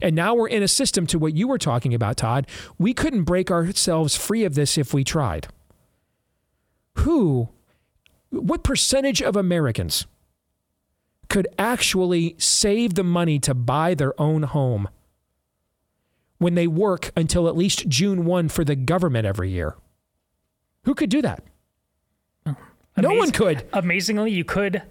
And 0.03 0.15
now 0.15 0.35
we're 0.35 0.49
in 0.49 0.61
a 0.61 0.67
system 0.67 1.07
to 1.07 1.17
what 1.17 1.33
you 1.33 1.47
were 1.47 1.57
talking 1.57 1.95
about, 1.95 2.17
Todd. 2.17 2.45
We 2.77 2.93
couldn't 2.93 3.23
break 3.23 3.49
ourselves 3.49 4.15
free 4.15 4.43
of 4.43 4.53
this 4.53 4.77
if 4.77 4.93
we 4.93 5.03
tried. 5.03 5.47
Who, 6.97 7.49
what 8.29 8.63
percentage 8.63 9.23
of 9.23 9.35
Americans 9.35 10.05
could 11.27 11.47
actually 11.57 12.35
save 12.37 12.93
the 12.93 13.03
money 13.03 13.39
to 13.39 13.55
buy 13.55 13.95
their 13.95 14.13
own 14.21 14.43
home 14.43 14.89
when 16.37 16.53
they 16.53 16.67
work 16.67 17.11
until 17.15 17.47
at 17.47 17.57
least 17.57 17.87
June 17.87 18.25
1 18.25 18.47
for 18.49 18.63
the 18.63 18.75
government 18.75 19.25
every 19.25 19.49
year? 19.49 19.75
Who 20.83 20.93
could 20.93 21.09
do 21.09 21.23
that? 21.23 21.43
No 23.01 23.13
one 23.13 23.31
could. 23.31 23.63
Amazingly, 23.73 24.31
you 24.31 24.43
could 24.43 24.81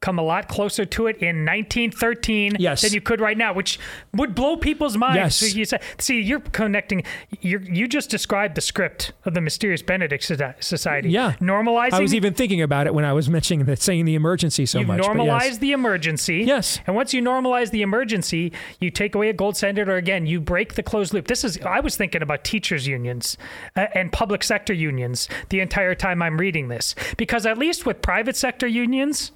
come 0.00 0.18
a 0.18 0.22
lot 0.22 0.48
closer 0.48 0.84
to 0.84 1.08
it 1.08 1.16
in 1.16 1.44
1913 1.44 2.56
yes. 2.58 2.82
than 2.82 2.92
you 2.92 3.00
could 3.00 3.20
right 3.20 3.36
now, 3.36 3.52
which 3.52 3.80
would 4.14 4.32
blow 4.34 4.56
people's 4.56 4.96
minds. 4.96 5.16
Yes. 5.16 5.36
So 5.36 5.46
you 5.46 5.64
say, 5.64 5.80
see, 5.98 6.20
you're 6.20 6.40
connecting. 6.40 7.02
you 7.40 7.58
you 7.58 7.88
just 7.88 8.08
described 8.08 8.54
the 8.54 8.60
script 8.60 9.12
of 9.24 9.34
the 9.34 9.40
Mysterious 9.40 9.82
Benedict 9.82 10.22
Society. 10.60 11.10
Yeah, 11.10 11.32
normalizing. 11.40 11.94
I 11.94 12.00
was 12.00 12.14
even 12.14 12.32
thinking 12.32 12.62
about 12.62 12.86
it 12.86 12.94
when 12.94 13.04
I 13.04 13.12
was 13.12 13.28
mentioning 13.28 13.66
that, 13.66 13.82
saying 13.82 14.04
the 14.04 14.14
emergency 14.14 14.66
so 14.66 14.82
much. 14.84 14.98
normalized 14.98 15.46
yes. 15.46 15.58
the 15.58 15.72
emergency. 15.72 16.44
Yes. 16.46 16.78
And 16.86 16.94
once 16.94 17.12
you 17.12 17.20
normalize 17.20 17.70
the 17.70 17.82
emergency, 17.82 18.52
you 18.80 18.90
take 18.90 19.16
away 19.16 19.30
a 19.30 19.32
gold 19.32 19.56
standard, 19.56 19.88
or 19.88 19.96
again, 19.96 20.26
you 20.26 20.40
break 20.40 20.74
the 20.74 20.82
closed 20.82 21.12
loop. 21.12 21.26
This 21.26 21.42
is. 21.42 21.58
I 21.62 21.80
was 21.80 21.96
thinking 21.96 22.22
about 22.22 22.44
teachers' 22.44 22.86
unions 22.86 23.36
uh, 23.74 23.86
and 23.94 24.12
public 24.12 24.44
sector 24.44 24.72
unions 24.72 25.28
the 25.48 25.58
entire 25.58 25.96
time 25.96 26.22
I'm 26.22 26.38
reading 26.38 26.68
this, 26.68 26.94
because 27.16 27.46
at 27.46 27.58
least 27.58 27.84
with 27.84 28.00
private 28.00 28.36
sector 28.36 28.68
unions 28.68 29.32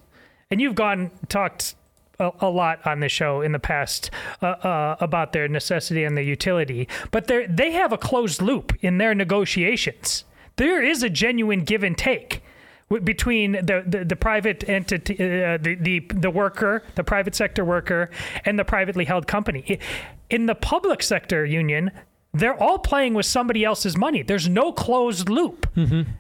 and 0.52 0.60
you've 0.60 0.74
gone 0.74 1.10
talked 1.28 1.74
a, 2.20 2.30
a, 2.40 2.48
lot 2.50 2.86
on 2.86 3.00
the 3.00 3.08
show 3.08 3.40
in 3.40 3.52
the 3.52 3.58
past 3.58 4.10
uh, 4.42 4.46
uh, 4.46 4.96
about 5.00 5.32
their 5.32 5.48
necessity 5.48 6.04
and 6.04 6.14
their 6.14 6.24
utility, 6.24 6.86
but 7.10 7.26
they 7.26 7.46
they 7.46 7.72
have 7.72 7.90
a 7.90 7.98
closed 7.98 8.42
loop 8.42 8.76
in 8.82 8.98
their 8.98 9.14
negotiations. 9.14 10.24
There 10.56 10.82
is 10.82 11.02
a 11.02 11.08
genuine 11.08 11.64
give 11.64 11.82
and 11.82 11.96
take 11.96 12.42
between 13.02 13.52
the, 13.52 13.82
the, 13.86 14.04
the 14.04 14.16
private 14.16 14.68
entity, 14.68 15.14
uh, 15.14 15.56
the, 15.56 15.76
the, 15.80 16.00
the 16.10 16.30
worker, 16.30 16.82
the 16.94 17.02
private 17.02 17.34
sector 17.34 17.64
worker, 17.64 18.10
and 18.44 18.58
the 18.58 18.64
privately 18.66 19.06
held 19.06 19.26
company. 19.26 19.78
In 20.28 20.44
the 20.44 20.54
public 20.54 21.02
sector 21.02 21.46
union, 21.46 21.90
they're 22.34 22.60
all 22.62 22.78
playing 22.78 23.14
with 23.14 23.24
somebody 23.24 23.64
else's 23.64 23.96
money. 23.96 24.22
There's 24.22 24.46
no 24.46 24.72
closed 24.72 25.30
loop. 25.30 25.66
Mm-hmm. 25.74 26.10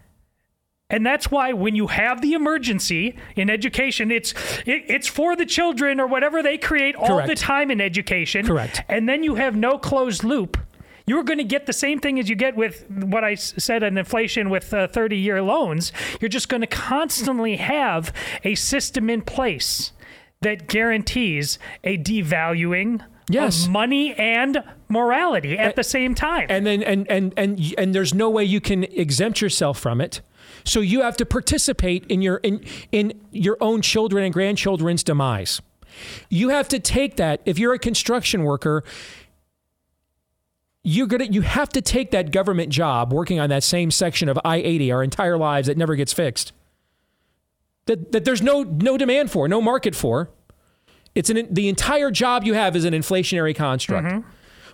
And 0.92 1.04
that's 1.04 1.30
why 1.30 1.52
when 1.54 1.74
you 1.74 1.88
have 1.88 2.20
the 2.20 2.34
emergency 2.34 3.16
in 3.34 3.50
education, 3.50 4.12
it's 4.12 4.32
it, 4.66 4.84
it's 4.86 5.08
for 5.08 5.34
the 5.34 5.46
children 5.46 5.98
or 5.98 6.06
whatever 6.06 6.42
they 6.42 6.58
create 6.58 6.94
all 6.94 7.08
Correct. 7.08 7.28
the 7.28 7.34
time 7.34 7.70
in 7.70 7.80
education. 7.80 8.46
Correct. 8.46 8.84
And 8.88 9.08
then 9.08 9.24
you 9.24 9.34
have 9.34 9.56
no 9.56 9.78
closed 9.78 10.22
loop. 10.22 10.58
You're 11.06 11.24
going 11.24 11.38
to 11.38 11.44
get 11.44 11.66
the 11.66 11.72
same 11.72 11.98
thing 11.98 12.20
as 12.20 12.28
you 12.28 12.36
get 12.36 12.54
with 12.54 12.88
what 12.88 13.24
I 13.24 13.34
said 13.34 13.82
in 13.82 13.98
inflation 13.98 14.50
with 14.50 14.72
uh, 14.72 14.86
30 14.86 15.16
year 15.16 15.42
loans. 15.42 15.92
You're 16.20 16.28
just 16.28 16.48
going 16.48 16.60
to 16.60 16.66
constantly 16.66 17.56
have 17.56 18.12
a 18.44 18.54
system 18.54 19.10
in 19.10 19.22
place 19.22 19.92
that 20.42 20.68
guarantees 20.68 21.58
a 21.82 21.98
devaluing 21.98 23.04
yes. 23.28 23.64
of 23.64 23.70
money 23.70 24.14
and 24.14 24.62
morality 24.88 25.58
at 25.58 25.66
and, 25.66 25.74
the 25.74 25.84
same 25.84 26.14
time. 26.14 26.46
And 26.48 26.66
then 26.66 26.82
and, 26.82 27.10
and 27.10 27.32
and 27.36 27.74
and 27.78 27.94
there's 27.94 28.14
no 28.14 28.28
way 28.30 28.44
you 28.44 28.60
can 28.60 28.84
exempt 28.84 29.40
yourself 29.40 29.78
from 29.78 30.00
it. 30.00 30.20
So 30.64 30.80
you 30.80 31.02
have 31.02 31.16
to 31.18 31.26
participate 31.26 32.06
in 32.06 32.22
your 32.22 32.36
in 32.38 32.64
in 32.90 33.20
your 33.30 33.56
own 33.60 33.82
children 33.82 34.24
and 34.24 34.32
grandchildren's 34.32 35.02
demise. 35.02 35.60
You 36.30 36.48
have 36.50 36.68
to 36.68 36.78
take 36.78 37.16
that 37.16 37.42
if 37.44 37.58
you're 37.58 37.74
a 37.74 37.78
construction 37.78 38.44
worker 38.44 38.82
you're 40.84 41.06
gonna 41.06 41.24
you 41.24 41.42
have 41.42 41.68
to 41.70 41.80
take 41.80 42.10
that 42.10 42.32
government 42.32 42.70
job 42.70 43.12
working 43.12 43.38
on 43.38 43.48
that 43.50 43.62
same 43.62 43.90
section 43.90 44.28
of 44.28 44.38
I-80 44.44 44.92
our 44.92 45.02
entire 45.02 45.38
lives 45.38 45.68
that 45.68 45.76
never 45.76 45.94
gets 45.94 46.12
fixed. 46.12 46.52
That 47.86 48.12
that 48.12 48.24
there's 48.24 48.42
no 48.42 48.62
no 48.62 48.98
demand 48.98 49.30
for, 49.30 49.46
no 49.48 49.60
market 49.60 49.94
for. 49.94 50.30
It's 51.14 51.30
an 51.30 51.46
the 51.52 51.68
entire 51.68 52.10
job 52.10 52.44
you 52.44 52.54
have 52.54 52.74
is 52.74 52.84
an 52.84 52.94
inflationary 52.94 53.54
construct. 53.54 54.08
Mm-hmm. 54.08 54.28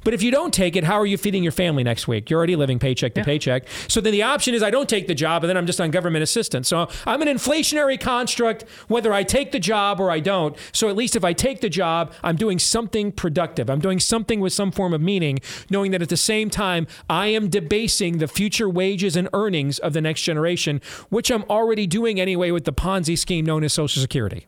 But 0.05 0.15
if 0.15 0.23
you 0.23 0.31
don't 0.31 0.53
take 0.53 0.77
it, 0.77 0.85
how 0.85 0.95
are 0.95 1.07
you 1.07 1.19
feeding 1.19 1.43
your 1.43 1.53
family 1.53 1.83
next 1.83 2.09
week? 2.09 2.31
You're 2.31 2.39
already 2.39 2.57
living 2.57 2.79
paycheck 2.79 3.15
to 3.15 3.21
yeah. 3.21 3.25
paycheck. 3.25 3.65
So 3.89 4.01
then 4.01 4.13
the 4.13 4.23
option 4.23 4.55
is 4.55 4.63
I 4.63 4.71
don't 4.71 4.89
take 4.89 5.07
the 5.07 5.15
job 5.15 5.43
and 5.43 5.49
then 5.49 5.57
I'm 5.57 5.67
just 5.67 5.81
on 5.81 5.91
government 5.91 6.23
assistance. 6.23 6.69
So 6.69 6.89
I'm 7.07 7.23
an 7.23 7.29
inflationary 7.29 8.01
construct 8.01 8.65
whether 8.89 9.13
I 9.13 9.23
take 9.23 9.53
the 9.53 9.61
job 9.61 10.01
or 10.01 10.11
I 10.11 10.21
don't. 10.21 10.57
So 10.73 10.89
at 10.89 10.97
least 10.97 11.17
if 11.17 11.25
I 11.25 11.33
take 11.33 11.61
the 11.61 11.69
job, 11.69 12.13
I'm 12.23 12.37
doing 12.37 12.59
something 12.59 13.13
productive. 13.13 13.71
I'm 13.71 13.81
doing 13.81 14.01
something 14.01 14.41
with 14.41 14.53
some 14.53 14.71
form 14.71 14.95
of 14.95 15.01
meaning, 15.01 15.39
knowing 15.71 15.91
that 15.93 16.03
at 16.03 16.09
the 16.09 16.17
same 16.17 16.51
time, 16.51 16.87
I 17.09 17.29
am 17.29 17.49
debasing 17.49 18.19
the 18.19 18.29
future 18.29 18.69
wages 18.69 19.17
and 19.17 19.29
earnings 19.33 19.79
of 19.79 19.93
the 19.93 20.01
next 20.01 20.23
generation, 20.23 20.81
which 21.09 21.31
I'm 21.31 21.45
already 21.45 21.87
doing 21.87 22.21
anyway 22.21 22.51
with 22.51 22.65
the 22.65 22.73
Ponzi 22.73 23.17
scheme 23.19 23.45
known 23.45 23.65
as 23.65 23.73
Social 23.73 24.01
Security. 24.01 24.47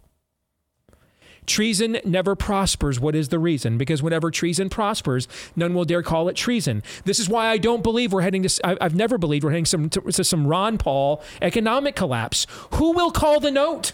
Treason 1.47 1.99
never 2.05 2.37
prospers. 2.37 3.01
What 3.01 3.15
is 3.15 3.29
the 3.29 3.39
reason? 3.39 3.79
Because 3.79 4.03
whenever 4.03 4.31
treason 4.31 4.69
prospers, 4.69 5.27
none 5.57 5.75
will 5.75 5.85
dare 5.85 6.03
call 6.03 6.29
it 6.29 6.37
treason. 6.37 6.83
This 7.05 7.19
is 7.19 7.29
why 7.29 7.49
I 7.49 7.57
don't 7.57 7.83
believe 7.83 8.13
we're 8.13 8.21
heading 8.21 8.43
to, 8.43 8.61
I've 8.65 8.95
never 8.95 9.19
believed 9.19 9.45
we're 9.45 9.51
heading 9.51 9.65
some, 9.65 9.89
to 9.91 10.25
some 10.25 10.47
Ron 10.47 10.79
Paul 10.79 11.23
economic 11.43 11.97
collapse. 11.97 12.47
Who 12.75 12.93
will 12.93 13.11
call 13.11 13.41
the 13.41 13.51
note? 13.51 13.93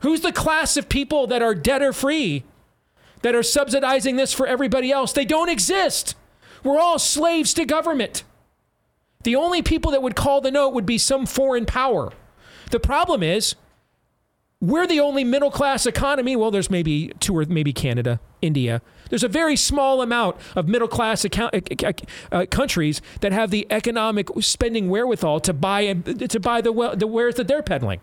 Who's 0.00 0.20
the 0.20 0.32
class 0.32 0.76
of 0.76 0.88
people 0.88 1.26
that 1.26 1.42
are 1.42 1.54
debtor 1.54 1.92
free, 1.92 2.44
that 3.22 3.34
are 3.34 3.42
subsidizing 3.42 4.16
this 4.16 4.32
for 4.32 4.46
everybody 4.46 4.92
else? 4.92 5.12
They 5.12 5.24
don't 5.24 5.48
exist. 5.48 6.14
We're 6.62 6.78
all 6.78 6.98
slaves 6.98 7.52
to 7.54 7.64
government. 7.64 8.22
The 9.22 9.36
only 9.36 9.62
people 9.62 9.90
that 9.92 10.02
would 10.02 10.16
call 10.16 10.40
the 10.40 10.50
note 10.50 10.74
would 10.74 10.86
be 10.86 10.98
some 10.98 11.26
foreign 11.26 11.66
power. 11.66 12.12
The 12.70 12.80
problem 12.80 13.22
is, 13.22 13.54
we're 14.60 14.86
the 14.86 15.00
only 15.00 15.24
middle 15.24 15.50
class 15.50 15.84
economy. 15.84 16.36
Well, 16.36 16.50
there's 16.50 16.70
maybe 16.70 17.12
two 17.20 17.36
or 17.36 17.44
maybe 17.44 17.72
Canada, 17.72 18.20
India. 18.40 18.80
There's 19.10 19.24
a 19.24 19.28
very 19.28 19.56
small 19.56 20.00
amount 20.00 20.36
of 20.56 20.68
middle 20.68 20.88
class 20.88 21.24
account, 21.24 21.54
uh, 21.54 21.92
uh, 22.32 22.46
countries 22.50 23.02
that 23.20 23.32
have 23.32 23.50
the 23.50 23.66
economic 23.70 24.28
spending 24.40 24.88
wherewithal 24.88 25.40
to 25.40 25.52
buy 25.52 25.92
to 25.92 26.40
buy 26.40 26.60
the 26.60 26.94
the 26.96 27.06
wares 27.06 27.34
that 27.34 27.48
they're 27.48 27.62
peddling. 27.62 28.00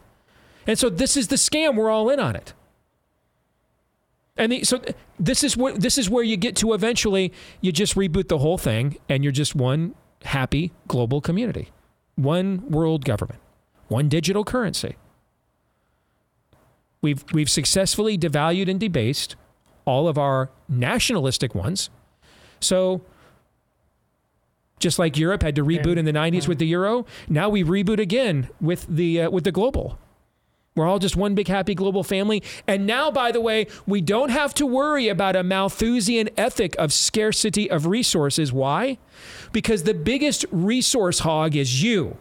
And 0.67 0.77
so 0.77 0.89
this 0.89 1.17
is 1.17 1.29
the 1.29 1.37
scam. 1.37 1.75
We're 1.75 1.89
all 1.89 2.09
in 2.09 2.19
on 2.19 2.35
it. 2.35 2.53
And 4.37 4.51
the, 4.51 4.63
so 4.63 4.81
this 5.19 5.43
is 5.43 5.57
where 5.57 5.73
this 5.73 5.97
is 5.97 6.09
where 6.09 6.23
you 6.23 6.37
get 6.37 6.55
to 6.57 6.73
eventually. 6.73 7.33
You 7.61 7.71
just 7.71 7.95
reboot 7.95 8.27
the 8.27 8.37
whole 8.37 8.57
thing, 8.57 8.97
and 9.09 9.23
you're 9.23 9.31
just 9.31 9.55
one 9.55 9.95
happy 10.23 10.71
global 10.87 11.21
community, 11.21 11.69
one 12.15 12.69
world 12.69 13.03
government, 13.05 13.39
one 13.87 14.09
digital 14.09 14.43
currency. 14.43 14.95
We've, 17.01 17.23
we've 17.33 17.49
successfully 17.49 18.17
devalued 18.17 18.69
and 18.69 18.79
debased 18.79 19.35
all 19.85 20.07
of 20.07 20.17
our 20.17 20.51
nationalistic 20.69 21.55
ones. 21.55 21.89
So, 22.59 23.01
just 24.79 24.99
like 24.99 25.17
Europe 25.17 25.43
had 25.43 25.55
to 25.55 25.63
reboot 25.63 25.97
in 25.97 26.05
the 26.05 26.13
90s 26.13 26.47
with 26.47 26.59
the 26.59 26.67
euro, 26.67 27.05
now 27.29 27.49
we 27.49 27.63
reboot 27.63 27.99
again 27.99 28.49
with 28.59 28.85
the, 28.87 29.21
uh, 29.21 29.29
with 29.29 29.43
the 29.43 29.51
global. 29.51 29.97
We're 30.75 30.87
all 30.87 30.99
just 30.99 31.17
one 31.17 31.35
big 31.35 31.47
happy 31.47 31.75
global 31.75 32.03
family. 32.03 32.41
And 32.65 32.87
now, 32.87 33.11
by 33.11 33.31
the 33.31 33.41
way, 33.41 33.67
we 33.85 33.99
don't 33.99 34.29
have 34.29 34.53
to 34.55 34.65
worry 34.65 35.09
about 35.09 35.35
a 35.35 35.43
Malthusian 35.43 36.29
ethic 36.37 36.75
of 36.79 36.93
scarcity 36.93 37.69
of 37.69 37.87
resources. 37.87 38.53
Why? 38.53 38.97
Because 39.51 39.83
the 39.83 39.93
biggest 39.93 40.45
resource 40.49 41.19
hog 41.19 41.55
is 41.55 41.83
you. 41.83 42.17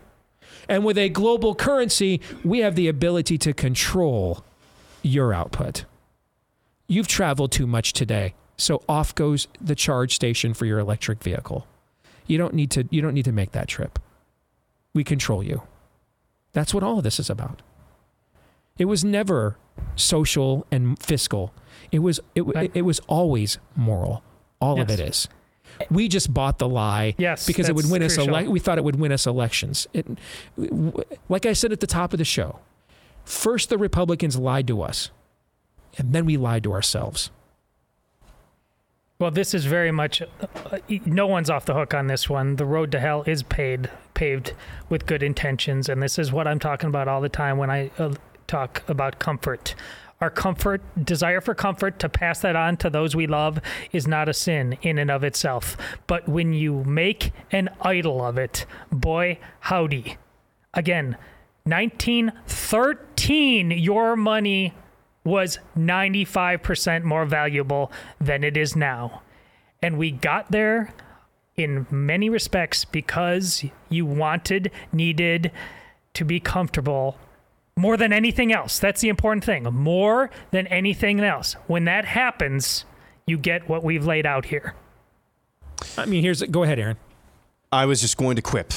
And 0.69 0.85
with 0.85 0.99
a 0.99 1.09
global 1.09 1.55
currency, 1.55 2.21
we 2.45 2.59
have 2.59 2.75
the 2.75 2.89
ability 2.89 3.39
to 3.39 3.53
control 3.53 4.45
your 5.03 5.33
output. 5.33 5.85
You've 6.87 7.09
traveled 7.09 7.53
too 7.53 7.67
much 7.67 7.93
today, 7.93 8.35
so 8.57 8.83
off 8.89 9.15
goes 9.15 9.49
the 9.61 9.75
charge 9.75 10.15
station 10.15 10.55
for 10.55 10.67
your 10.67 10.79
electric 10.79 11.23
vehicle. 11.23 11.67
You 12.27 12.39
don't 12.39 12.55
need 12.55 12.71
to 12.73 12.87
you 12.91 13.01
don't 13.01 13.15
need 13.15 13.25
to 13.25 13.33
make 13.33 13.53
that 13.53 13.69
trip. 13.69 13.99
We 14.95 15.05
control 15.05 15.43
you. 15.43 15.63
That's 16.53 16.75
what 16.75 16.83
all 16.83 16.99
of 16.99 17.05
this 17.05 17.21
is 17.21 17.31
about. 17.31 17.63
It 18.79 18.87
was 18.87 19.05
never 19.05 19.57
social 19.95 20.67
and 20.71 20.99
fiscal. 20.99 21.53
It 21.93 22.01
was 22.01 22.21
it, 22.35 22.43
it, 22.43 22.71
it 22.75 22.83
was 22.83 23.01
always 23.07 23.59
moral. 23.77 24.23
All 24.61 24.77
yes. 24.77 24.85
of 24.85 24.91
it 24.91 25.01
is. 25.01 25.29
We 25.91 26.09
just 26.09 26.35
bought 26.35 26.59
the 26.59 26.69
lie 26.69 27.15
yes, 27.17 27.47
because 27.47 27.69
it 27.69 27.75
would 27.75 27.91
win 27.91 28.03
us 28.03 28.19
ele- 28.19 28.51
we 28.51 28.59
thought 28.59 28.79
it 28.79 28.85
would 28.85 28.97
win 28.97 29.13
us 29.13 29.27
elections. 29.27 29.87
It, 29.93 30.07
like 31.29 31.47
I 31.47 31.53
said 31.53 31.73
at 31.73 31.81
the 31.81 31.87
top 31.87 32.13
of 32.13 32.19
the 32.19 32.25
show, 32.25 32.59
First, 33.25 33.69
the 33.69 33.79
Republicans 33.79 34.37
lied 34.37 34.67
to 34.69 34.83
us, 34.83 35.11
and 35.99 36.13
then 36.13 36.27
we 36.27 36.37
lied 36.37 36.65
to 36.65 36.73
ourselves. 36.73 37.31
Well, 39.21 39.31
this 39.31 39.53
is 39.53 39.67
very 39.67 39.91
much 39.91 40.23
uh, 40.23 40.79
no 41.05 41.27
one's 41.27 41.51
off 41.51 41.67
the 41.67 41.75
hook 41.75 41.93
on 41.93 42.07
this 42.07 42.31
one. 42.31 42.57
The 42.57 42.65
road 42.65 42.91
to 42.93 43.01
hell 43.01 43.23
is 43.27 43.43
paid, 43.43 43.91
paved 44.15 44.55
with 44.89 45.05
good 45.05 45.23
intentions, 45.23 45.91
and 45.91 46.03
this 46.03 46.19
is 46.19 46.33
what 46.33 46.49
I'm 46.49 46.59
talking 46.59 46.89
about 46.89 47.07
all 47.07 47.21
the 47.21 47.29
time 47.29 47.59
when 47.59 47.71
I 47.71 47.91
uh, 47.99 48.15
talk 48.47 48.83
about 48.89 49.19
comfort. 49.19 49.75
Our 50.23 50.31
comfort, 50.31 50.83
desire 51.03 51.43
for 51.43 51.55
comfort, 51.55 51.99
to 51.99 52.09
pass 52.09 52.41
that 52.41 52.57
on 52.57 52.79
to 52.79 52.89
those 52.89 53.15
we 53.15 53.27
love 53.27 53.61
is 53.93 54.07
not 54.07 54.29
a 54.29 54.35
sin 54.35 54.79
in 54.81 54.99
and 54.99 55.11
of 55.11 55.23
itself. 55.23 55.77
But 56.07 56.27
when 56.27 56.55
you 56.55 56.85
make 56.85 57.33
an 57.53 57.69
idol 57.83 58.25
of 58.25 58.39
it, 58.39 58.65
boy, 58.91 59.39
howdy. 59.61 60.17
Again, 60.73 61.17
1913, 61.65 63.71
your 63.71 64.17
money 64.17 64.75
was 65.25 65.59
95% 65.77 67.05
more 67.05 67.27
valuable 67.27 67.93
than 68.21 68.43
it 68.43 68.57
is 68.57 68.75
now. 68.75 69.23
And 69.83 69.99
we 69.99 70.11
got 70.11 70.51
there 70.51 70.95
in 71.57 71.87
many 71.91 72.31
respects 72.31 72.85
because 72.85 73.65
you 73.89 74.07
wanted, 74.07 74.71
needed 74.93 75.53
to 76.15 76.25
be 76.25 76.41
comfortable 76.41 77.19
more 77.77 77.97
than 77.97 78.13
anything 78.13 78.53
else. 78.53 78.79
That's 78.79 79.01
the 79.01 79.09
important 79.09 79.45
thing. 79.45 79.65
More 79.65 80.31
than 80.51 80.67
anything 80.67 81.21
else. 81.21 81.55
When 81.67 81.85
that 81.85 82.05
happens, 82.05 82.85
you 83.27 83.39
get 83.39 83.69
what 83.69 83.85
we've 83.85 84.05
laid 84.05 84.27
out 84.27 84.47
here. 84.47 84.75
I 85.97 86.07
mean, 86.07 86.23
here's 86.23 86.43
go 86.43 86.63
ahead, 86.63 86.79
Aaron. 86.79 86.97
I 87.73 87.87
was 87.87 88.01
just 88.01 88.17
going 88.17 88.35
to 88.35 88.43
quip 88.43 88.73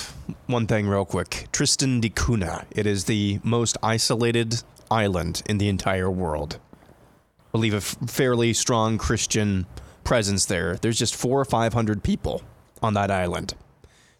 one 0.45 0.67
thing 0.67 0.87
real 0.87 1.03
quick. 1.03 1.47
Tristan 1.51 1.99
da 1.99 2.09
Cunha. 2.09 2.65
It 2.69 2.85
is 2.85 3.05
the 3.05 3.39
most 3.43 3.75
isolated 3.81 4.61
island 4.91 5.41
in 5.49 5.57
the 5.57 5.67
entire 5.67 6.11
world. 6.11 6.59
I 6.83 7.51
believe 7.53 7.73
a 7.73 7.77
f- 7.77 7.97
fairly 8.05 8.53
strong 8.53 8.99
Christian 8.99 9.65
presence 10.03 10.45
there. 10.45 10.75
There's 10.75 10.99
just 10.99 11.15
four 11.15 11.39
or 11.39 11.45
five 11.45 11.73
hundred 11.73 12.03
people 12.03 12.43
on 12.83 12.93
that 12.93 13.09
island. 13.09 13.55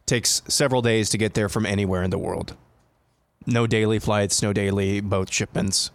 Takes 0.08 0.42
several 0.48 0.82
days 0.82 1.12
to 1.12 1.20
get 1.20 1.36
there 1.36 1.50
from 1.50 1.68
anywhere 1.68 2.02
in 2.02 2.10
the 2.10 2.18
world. 2.18 2.56
No 3.46 3.68
daily 3.68 4.00
flights, 4.00 4.42
no 4.42 4.54
daily 4.54 5.02
boat 5.02 5.32
shipments. 5.32 5.92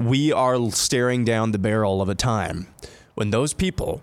We 0.00 0.32
are 0.32 0.72
staring 0.72 1.24
down 1.24 1.52
the 1.52 1.58
barrel 1.58 2.02
of 2.02 2.08
a 2.08 2.16
time 2.16 2.66
when 3.14 3.30
those 3.30 3.54
people 3.54 4.02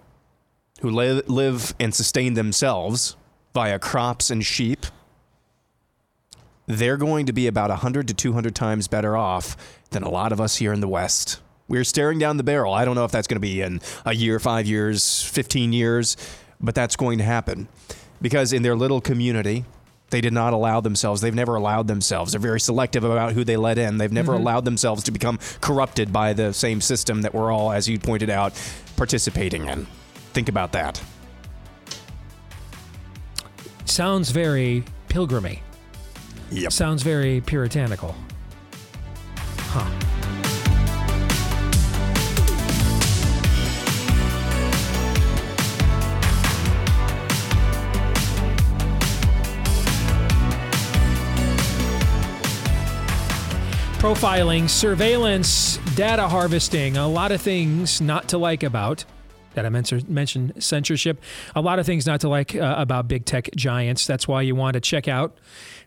who 0.80 0.90
li- 0.90 1.22
live 1.28 1.76
and 1.82 1.94
sustain 1.94 2.36
themselves 2.36 3.18
via 3.54 3.80
crops 3.80 4.30
and 4.30 4.46
sheep, 4.46 4.86
they're 6.66 6.98
going 6.98 7.26
to 7.26 7.34
be 7.34 7.48
about 7.48 7.70
100 7.70 8.08
to 8.08 8.14
200 8.14 8.56
times 8.56 8.88
better 8.88 9.18
off 9.18 9.58
than 9.92 10.04
a 10.04 10.10
lot 10.10 10.32
of 10.32 10.40
us 10.40 10.58
here 10.58 10.74
in 10.74 10.80
the 10.80 10.88
West. 10.88 11.40
We're 11.68 11.84
staring 11.84 12.20
down 12.20 12.38
the 12.38 12.44
barrel. 12.44 12.74
I 12.74 12.86
don't 12.86 12.96
know 12.96 13.06
if 13.06 13.12
that's 13.12 13.28
going 13.28 13.38
to 13.38 13.42
be 13.42 13.62
in 13.62 13.82
a 14.06 14.14
year, 14.14 14.40
five 14.40 14.66
years, 14.66 15.24
15 15.24 15.74
years, 15.74 16.18
but 16.60 16.76
that's 16.76 16.96
going 16.96 17.18
to 17.18 17.24
happen. 17.24 17.68
Because 18.22 18.54
in 18.54 18.64
their 18.64 18.76
little 18.76 19.02
community, 19.02 19.66
they 20.10 20.22
did 20.22 20.34
not 20.34 20.54
allow 20.54 20.80
themselves, 20.80 21.22
they've 21.22 21.34
never 21.34 21.56
allowed 21.56 21.88
themselves. 21.88 22.34
They're 22.34 22.40
very 22.40 22.60
selective 22.60 23.04
about 23.04 23.34
who 23.34 23.44
they 23.44 23.58
let 23.58 23.78
in. 23.78 23.98
They've 23.98 24.12
never 24.12 24.34
mm-hmm. 24.34 24.42
allowed 24.42 24.66
themselves 24.66 25.04
to 25.06 25.12
become 25.12 25.40
corrupted 25.60 26.14
by 26.14 26.34
the 26.34 26.54
same 26.54 26.82
system 26.82 27.24
that 27.24 27.34
we're 27.34 27.52
all, 27.52 27.72
as 27.72 27.90
you 27.90 27.98
pointed 27.98 28.30
out, 28.30 28.54
participating 28.96 29.66
in. 29.68 29.88
Think 30.34 30.50
about 30.50 30.72
that. 30.74 31.02
Sounds 33.86 34.32
very 34.32 34.84
pilgrimy. 35.10 35.62
Yep. 36.52 36.72
Sounds 36.72 37.04
very 37.04 37.42
puritanical. 37.42 38.16
Huh. 39.70 39.90
Profiling, 54.00 54.70
surveillance, 54.70 55.78
data 55.96 56.28
harvesting, 56.28 56.98
a 56.98 57.08
lot 57.08 57.32
of 57.32 57.42
things 57.42 58.02
not 58.02 58.28
to 58.30 58.38
like 58.38 58.64
about 58.64 59.06
that 59.54 59.66
I 59.66 59.70
mentioned 59.70 60.64
censorship. 60.64 61.22
A 61.56 61.62
lot 61.62 61.80
of 61.80 61.86
things 61.86 62.06
not 62.06 62.22
to 62.22 62.30
like 62.30 62.56
uh, 62.56 62.76
about 62.78 63.08
big 63.08 63.26
tech 63.26 63.50
giants. 63.56 64.06
That's 64.08 64.28
why 64.28 64.42
you 64.42 64.56
want 64.56 64.76
to 64.76 64.80
check 64.80 65.08
out. 65.08 65.38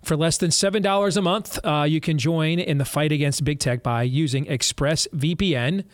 For 0.03 0.17
less 0.17 0.39
than 0.39 0.51
$7 0.51 1.17
a 1.17 1.23
month, 1.23 1.59
uh, 1.65 1.87
you 1.89 2.01
can 2.01 2.19
join 2.19 2.59
in 2.59 2.79
the 2.79 2.85
fight 2.85 3.13
against 3.13 3.45
big 3.45 3.59
tech 3.59 3.83
by 3.83 4.03
using 4.03 4.47
ExpressVPN. 4.47 5.85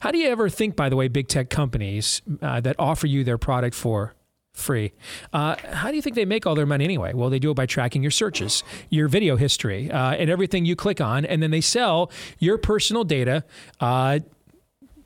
How 0.00 0.10
do 0.10 0.18
you 0.18 0.28
ever 0.28 0.48
think, 0.48 0.76
by 0.76 0.88
the 0.88 0.96
way, 0.96 1.08
big 1.08 1.28
tech 1.28 1.48
companies 1.48 2.22
uh, 2.42 2.60
that 2.60 2.76
offer 2.78 3.06
you 3.06 3.24
their 3.24 3.38
product 3.38 3.74
for 3.74 4.14
free. 4.54 4.92
Uh, 5.32 5.56
how 5.70 5.90
do 5.90 5.96
you 5.96 6.02
think 6.02 6.14
they 6.14 6.24
make 6.24 6.46
all 6.46 6.54
their 6.54 6.66
money 6.66 6.84
anyway? 6.84 7.12
Well, 7.14 7.30
they 7.30 7.38
do 7.38 7.50
it 7.50 7.54
by 7.54 7.66
tracking 7.66 8.02
your 8.02 8.10
searches, 8.10 8.62
your 8.90 9.08
video 9.08 9.36
history, 9.36 9.90
uh, 9.90 10.12
and 10.12 10.28
everything 10.28 10.64
you 10.64 10.76
click 10.76 11.00
on, 11.00 11.24
and 11.24 11.42
then 11.42 11.50
they 11.50 11.60
sell 11.60 12.10
your 12.38 12.58
personal 12.58 13.04
data. 13.04 13.44
Uh, 13.80 14.20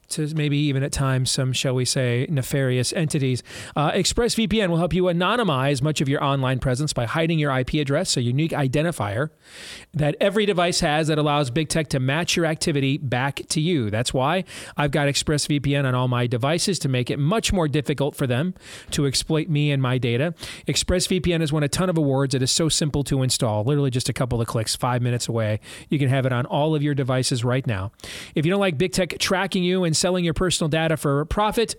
to 0.09 0.35
maybe 0.35 0.57
even 0.57 0.83
at 0.83 0.93
times 0.93 1.31
some, 1.31 1.53
shall 1.53 1.75
we 1.75 1.85
say, 1.85 2.27
nefarious 2.29 2.93
entities. 2.93 3.43
Uh, 3.75 3.93
ExpressVPN 3.93 4.69
will 4.69 4.77
help 4.79 4.93
you 4.93 5.05
anonymize 5.05 5.83
much 5.83 6.01
of 6.01 6.09
your 6.09 6.23
online 6.23 6.59
presence 6.59 6.93
by 6.93 7.05
hiding 7.05 7.39
your 7.39 7.57
IP 7.57 7.75
address, 7.75 8.17
a 8.17 8.23
unique 8.23 8.53
identifier 8.53 9.31
that 9.95 10.15
every 10.21 10.47
device 10.47 10.81
has 10.81 11.09
that 11.09 11.19
allows 11.19 11.51
big 11.51 11.69
tech 11.69 11.89
to 11.89 12.01
match 12.01 12.37
your 12.37 12.47
activity 12.47 12.99
back 12.99 13.43
to 13.49 13.61
you. 13.61 13.91
That's 13.91 14.13
why 14.13 14.45
I've 14.77 14.91
got 14.91 15.09
ExpressVPN 15.09 15.85
on 15.85 15.95
all 15.95 16.09
my 16.09 16.27
devices 16.27 16.79
to 16.81 16.89
make 16.89 17.11
it 17.11 17.19
much 17.19 17.53
more 17.53 17.69
difficult 17.69 18.15
for 18.15 18.27
them 18.27 18.55
to 18.93 19.07
exploit 19.07 19.49
me 19.49 19.71
and 19.71 19.83
my 19.83 19.99
data. 19.99 20.35
ExpressVPN 20.69 21.41
has 21.41 21.53
won 21.53 21.63
a 21.63 21.69
ton 21.69 21.89
of 21.89 21.99
awards. 21.99 22.35
It 22.35 22.43
is 22.43 22.51
so 22.51 22.69
simple 22.69 23.05
to 23.05 23.23
install, 23.23 23.65
literally 23.65 23.91
just 23.91 24.09
a 24.09 24.13
couple 24.13 24.41
of 24.41 24.47
clicks, 24.47 24.77
five 24.77 25.03
minutes 25.03 25.29
away. 25.29 25.61
You 25.89 25.99
can 25.99 26.09
have 26.09 26.27
it 26.27 26.33
on 26.33 26.47
all 26.47 26.75
of 26.75 26.83
your 26.83 26.95
devices 26.95 27.45
right 27.45 27.67
now. 27.67 27.93
If 28.35 28.45
you 28.45 28.51
don't 28.51 28.61
like 28.61 28.79
big 28.79 28.93
tech 28.93 29.19
tracking 29.19 29.65
you 29.65 29.85
and 29.85 29.96
selling 29.97 30.25
your 30.25 30.35
personal 30.35 30.69
data 30.69 30.97
for 30.97 31.25
profit, 31.25 31.75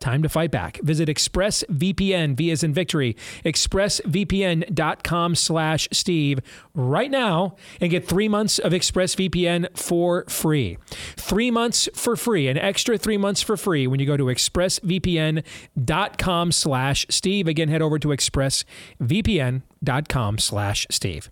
time 0.00 0.22
to 0.22 0.28
fight 0.28 0.50
back. 0.50 0.78
Visit 0.78 1.08
ExpressVPN, 1.08 2.36
V 2.36 2.50
as 2.50 2.64
in 2.64 2.74
victory, 2.74 3.16
expressvpn.com 3.44 5.34
slash 5.34 5.88
Steve 5.92 6.40
right 6.74 7.10
now 7.10 7.56
and 7.80 7.90
get 7.90 8.08
three 8.08 8.28
months 8.28 8.58
of 8.58 8.72
ExpressVPN 8.72 9.76
for 9.76 10.24
free. 10.28 10.78
Three 11.16 11.50
months 11.50 11.88
for 11.94 12.16
free, 12.16 12.48
an 12.48 12.56
extra 12.56 12.96
three 12.98 13.18
months 13.18 13.42
for 13.42 13.56
free 13.56 13.86
when 13.86 14.00
you 14.00 14.06
go 14.06 14.16
to 14.16 14.24
expressvpn.com 14.24 16.52
slash 16.52 17.06
Steve. 17.08 17.46
Again, 17.46 17.68
head 17.68 17.82
over 17.82 17.98
to 17.98 18.08
expressvpn.com 18.08 20.38
slash 20.38 20.86
Steve. 20.90 21.30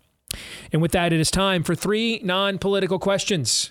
And 0.72 0.82
with 0.82 0.92
that, 0.92 1.12
it 1.12 1.20
is 1.20 1.30
time 1.30 1.62
for 1.62 1.74
three 1.74 2.20
non 2.22 2.58
political 2.58 2.98
questions. 2.98 3.70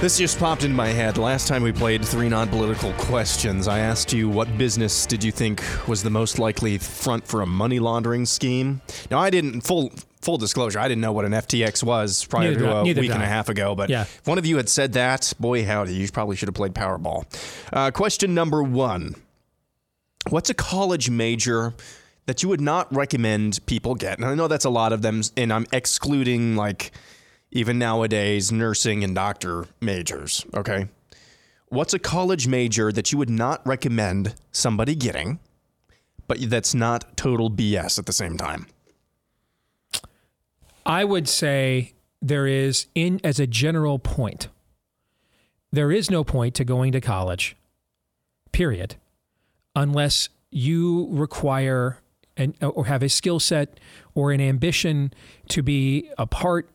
This 0.00 0.16
just 0.18 0.38
popped 0.38 0.62
into 0.62 0.76
my 0.76 0.88
head. 0.88 1.18
Last 1.18 1.48
time 1.48 1.60
we 1.64 1.72
played 1.72 2.04
three 2.04 2.28
non 2.28 2.48
political 2.48 2.92
questions, 2.94 3.66
I 3.66 3.80
asked 3.80 4.12
you 4.12 4.28
what 4.28 4.56
business 4.56 5.06
did 5.06 5.24
you 5.24 5.32
think 5.32 5.60
was 5.88 6.04
the 6.04 6.10
most 6.10 6.38
likely 6.38 6.78
front 6.78 7.26
for 7.26 7.42
a 7.42 7.46
money 7.46 7.80
laundering 7.80 8.24
scheme? 8.24 8.80
Now, 9.10 9.18
I 9.18 9.28
didn't, 9.30 9.62
full 9.62 9.90
full 10.22 10.38
disclosure, 10.38 10.78
I 10.78 10.86
didn't 10.86 11.00
know 11.00 11.12
what 11.12 11.24
an 11.24 11.32
FTX 11.32 11.82
was 11.82 12.24
prior 12.24 12.50
Neither 12.50 12.60
to 12.60 12.68
I- 12.68 12.80
a 12.80 12.84
week 12.84 13.10
and 13.10 13.22
a 13.22 13.26
half 13.26 13.48
ago, 13.48 13.74
but 13.74 13.90
Yeah. 13.90 14.02
if 14.02 14.26
one 14.26 14.38
of 14.38 14.46
you 14.46 14.56
had 14.56 14.68
said 14.68 14.92
that, 14.92 15.32
boy, 15.40 15.64
howdy, 15.64 15.94
you 15.94 16.08
probably 16.10 16.36
should 16.36 16.48
have 16.48 16.54
played 16.54 16.74
Powerball. 16.74 17.24
Uh, 17.72 17.90
question 17.90 18.34
number 18.34 18.62
one 18.62 19.16
What's 20.30 20.50
a 20.50 20.54
college 20.54 21.10
major 21.10 21.74
that 22.26 22.42
you 22.42 22.48
would 22.50 22.60
not 22.60 22.92
recommend 22.94 23.64
people 23.66 23.94
get? 23.96 24.18
And 24.18 24.26
I 24.26 24.34
know 24.36 24.46
that's 24.46 24.64
a 24.66 24.70
lot 24.70 24.92
of 24.92 25.02
them, 25.02 25.22
and 25.36 25.52
I'm 25.52 25.66
excluding 25.72 26.54
like 26.54 26.92
even 27.50 27.78
nowadays 27.78 28.52
nursing 28.52 29.02
and 29.02 29.14
doctor 29.14 29.66
majors, 29.80 30.44
okay? 30.54 30.88
What's 31.68 31.94
a 31.94 31.98
college 31.98 32.46
major 32.46 32.92
that 32.92 33.12
you 33.12 33.18
would 33.18 33.30
not 33.30 33.66
recommend 33.66 34.34
somebody 34.52 34.94
getting, 34.94 35.38
but 36.26 36.38
that's 36.48 36.74
not 36.74 37.16
total 37.16 37.50
BS 37.50 37.98
at 37.98 38.06
the 38.06 38.12
same 38.12 38.36
time? 38.36 38.66
I 40.86 41.04
would 41.04 41.28
say 41.28 41.92
there 42.22 42.46
is 42.46 42.86
in 42.94 43.20
as 43.22 43.38
a 43.38 43.46
general 43.46 43.98
point. 43.98 44.48
There 45.70 45.92
is 45.92 46.10
no 46.10 46.24
point 46.24 46.54
to 46.54 46.64
going 46.64 46.92
to 46.92 47.00
college. 47.00 47.56
Period. 48.52 48.96
Unless 49.76 50.30
you 50.50 51.08
require 51.10 51.98
and 52.38 52.54
or 52.62 52.86
have 52.86 53.02
a 53.02 53.08
skill 53.08 53.38
set 53.38 53.78
or 54.14 54.32
an 54.32 54.40
ambition 54.40 55.12
to 55.48 55.62
be 55.62 56.10
a 56.16 56.26
part 56.26 56.70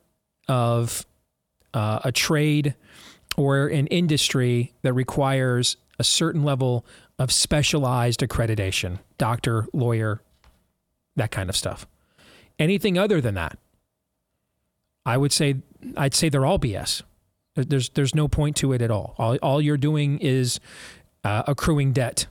of 0.47 1.05
uh, 1.73 1.99
a 2.03 2.11
trade 2.11 2.75
or 3.37 3.67
an 3.67 3.87
industry 3.87 4.73
that 4.81 4.93
requires 4.93 5.77
a 5.99 6.03
certain 6.03 6.43
level 6.43 6.85
of 7.19 7.31
specialized 7.31 8.21
accreditation, 8.21 8.99
doctor, 9.17 9.67
lawyer, 9.73 10.21
that 11.15 11.31
kind 11.31 11.49
of 11.49 11.55
stuff. 11.55 11.87
Anything 12.59 12.97
other 12.97 13.21
than 13.21 13.35
that, 13.35 13.57
I 15.05 15.17
would 15.17 15.31
say 15.31 15.55
I'd 15.97 16.13
say 16.13 16.29
they're 16.29 16.45
all 16.45 16.59
BS. 16.59 17.01
There's 17.55 17.89
there's 17.89 18.15
no 18.15 18.27
point 18.27 18.55
to 18.57 18.73
it 18.73 18.81
at 18.81 18.89
all. 18.89 19.15
All, 19.17 19.35
all 19.37 19.61
you're 19.61 19.77
doing 19.77 20.19
is 20.19 20.59
uh, 21.23 21.43
accruing 21.45 21.93
debt, 21.93 22.25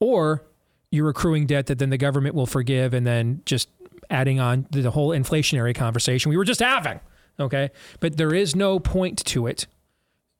or 0.00 0.42
you're 0.90 1.08
accruing 1.08 1.46
debt 1.46 1.66
that 1.66 1.78
then 1.78 1.90
the 1.90 1.98
government 1.98 2.34
will 2.34 2.46
forgive, 2.46 2.92
and 2.92 3.06
then 3.06 3.42
just 3.44 3.68
adding 4.10 4.40
on 4.40 4.66
the 4.70 4.90
whole 4.90 5.10
inflationary 5.10 5.74
conversation 5.74 6.30
we 6.30 6.36
were 6.36 6.44
just 6.44 6.60
having. 6.60 7.00
Okay, 7.38 7.70
but 8.00 8.16
there 8.16 8.34
is 8.34 8.54
no 8.54 8.78
point 8.78 9.24
to 9.26 9.46
it. 9.46 9.66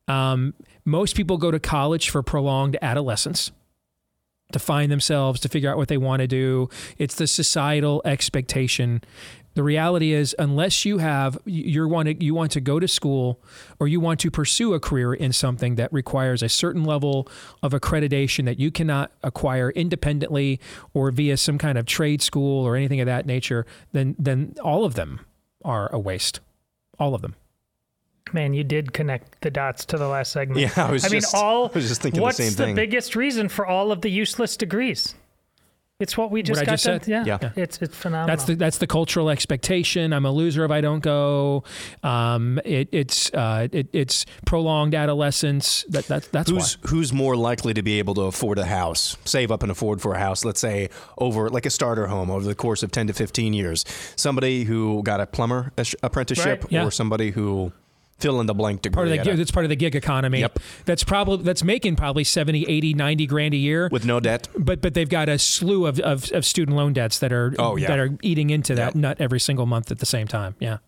Um, 0.07 0.55
most 0.85 1.17
people 1.17 1.39
go 1.39 1.51
to 1.51 1.59
college 1.59 2.11
for 2.11 2.23
prolonged 2.23 2.77
adolescence 2.83 3.53
to 4.53 4.59
find 4.59 4.91
themselves, 4.91 5.41
to 5.41 5.49
figure 5.49 5.71
out 5.71 5.77
what 5.77 5.89
they 5.89 5.97
want 5.97 6.21
to 6.21 6.27
do. 6.27 6.69
It's 6.99 7.15
the 7.15 7.27
societal 7.27 8.03
expectation. 8.05 9.03
The 9.55 9.63
reality 9.65 10.13
is, 10.13 10.35
unless 10.39 10.85
you 10.85 10.99
have 10.99 11.37
you 11.45 11.89
want 11.89 12.07
to 12.09 12.25
you 12.25 12.35
want 12.35 12.53
to 12.53 12.61
go 12.61 12.79
to 12.79 12.87
school 12.87 13.41
or 13.81 13.89
you 13.89 13.99
want 13.99 14.21
to 14.21 14.31
pursue 14.31 14.75
a 14.75 14.81
career 14.81 15.13
in 15.13 15.33
something 15.33 15.75
that 15.75 15.93
requires 15.93 16.41
a 16.43 16.49
certain 16.49 16.85
level 16.85 17.27
of 17.63 17.73
accreditation 17.73 18.45
that 18.45 18.61
you 18.61 18.71
cannot 18.71 19.11
acquire 19.25 19.71
independently 19.71 20.61
or 20.95 21.11
via 21.11 21.37
some 21.37 21.59
kind 21.59 21.77
of 21.79 21.85
trade 21.85 22.23
school 22.23 22.65
or 22.65 22.77
anything 22.77 23.01
of 23.01 23.07
that 23.07 23.27
nature, 23.27 23.67
then 23.93 24.15
then 24.19 24.55
all 24.63 24.85
of 24.85 24.95
them 24.95 25.21
are 25.65 25.93
a 25.93 25.99
waste. 25.99 26.39
All 27.01 27.15
of 27.15 27.23
them. 27.23 27.35
Man, 28.33 28.55
you 28.55 28.63
did 28.63 28.93
connect 28.93 29.41
the 29.41 29.51
dots 29.51 29.85
to 29.87 29.97
the 29.99 30.07
last 30.07 30.31
segment. 30.31 30.61
Yeah, 30.61 30.71
I 30.77 30.93
was 30.93 31.11
mean, 31.11 31.21
just- 31.23 31.35
all. 31.35 31.67
I 31.67 31.73
was 31.75 31.89
just 31.89 32.03
thinking 32.03 32.21
the 32.21 32.23
what's 32.23 32.37
same 32.37 32.53
thing. 32.53 32.77
biggest 32.77 33.17
reason 33.17 33.49
for 33.49 33.67
all 33.67 33.91
of 33.91 34.03
the 34.03 34.11
useless 34.11 34.57
degrees? 34.57 35.15
It's 36.01 36.17
what 36.17 36.31
we 36.31 36.43
just 36.43 36.61
What 36.61 36.67
got 36.67 36.73
just 36.73 36.85
done. 36.87 37.01
said? 37.03 37.09
Yeah, 37.27 37.39
Yeah. 37.43 37.51
it's 37.57 37.79
it's 37.81 37.95
phenomenal. 37.97 38.27
That's 38.27 38.45
the 38.45 38.55
that's 38.57 38.79
the 38.79 38.87
cultural 38.87 39.31
expectation. 39.31 40.13
I'm 40.13 40.25
a 40.25 40.33
loser 40.33 40.65
if 40.65 40.71
I 40.71 40.81
don't 40.81 41.01
go. 41.01 41.63
Um, 42.03 42.59
it, 42.65 42.89
it's 42.91 43.33
uh, 43.35 43.69
it, 43.71 43.89
it's 43.93 44.27
prolonged 44.47 44.95
adolescence. 44.95 45.85
That, 45.91 46.07
that 46.07 46.29
that's 46.33 46.51
who's 46.51 46.79
why. 46.79 46.89
who's 46.91 47.13
more 47.13 47.37
likely 47.37 47.75
to 47.75 47.83
be 47.83 47.99
able 47.99 48.15
to 48.15 48.23
afford 48.23 48.59
a 48.59 48.65
house, 48.67 49.17
save 49.25 49.53
up 49.53 49.63
and 49.63 49.71
afford 49.71 50.01
for 50.01 50.15
a 50.15 50.19
house? 50.19 50.45
Let's 50.45 50.61
say 50.61 50.89
over 51.19 51.49
like 51.51 51.67
a 51.67 51.71
starter 51.71 52.07
home 52.07 52.31
over 52.31 52.45
the 52.45 52.55
course 52.55 52.83
of 52.83 52.91
ten 52.91 53.07
to 53.07 53.13
fifteen 53.13 53.53
years. 53.53 53.85
Somebody 54.17 54.65
who 54.65 55.03
got 55.03 55.21
a 55.21 55.27
plumber 55.27 55.73
apprenticeship, 56.03 56.65
Right, 56.65 56.73
yeah. 56.73 56.85
or 56.87 56.91
somebody 56.91 57.31
who 57.31 57.73
fill 58.21 58.41
in 58.41 58.47
the 58.47 58.55
blank 58.55 58.83
degree. 58.83 58.95
Part 58.95 59.07
of 59.09 59.13
the 59.13 59.19
at 59.19 59.25
gig, 59.25 59.35
a- 59.35 59.37
that's 59.39 59.51
part 59.51 59.65
of 59.65 59.71
the 59.71 59.77
gig 59.77 59.97
economy. 59.97 60.41
Yep. 60.41 60.59
That's 60.85 61.03
probably 61.05 61.45
that's 61.45 61.65
making 61.65 61.97
probably 61.97 62.25
70, 62.25 62.65
80, 62.69 62.95
90 62.95 63.27
grand 63.27 63.55
a 63.55 63.57
year 63.57 63.89
with 63.91 64.05
no 64.05 64.21
debt. 64.21 64.49
But 64.59 64.81
but 64.81 64.95
they've 64.95 65.09
got 65.09 65.29
a 65.29 65.39
slew 65.39 65.87
of, 65.87 65.99
of, 66.01 66.31
of 66.33 66.45
student 66.45 66.77
loan 66.77 66.93
debts 66.93 67.19
that 67.21 67.33
are 67.33 67.55
Oh, 67.59 67.77
yeah. 67.77 67.89
that 67.89 67.99
are 67.99 68.11
eating 68.23 68.51
into 68.51 68.75
that 68.75 68.95
nut 68.95 69.17
every 69.21 69.41
single 69.41 69.67
month 69.67 69.91
at 69.91 69.99
the 69.99 70.07
same 70.07 70.27
time. 70.29 70.55
Yeah. 70.61 70.79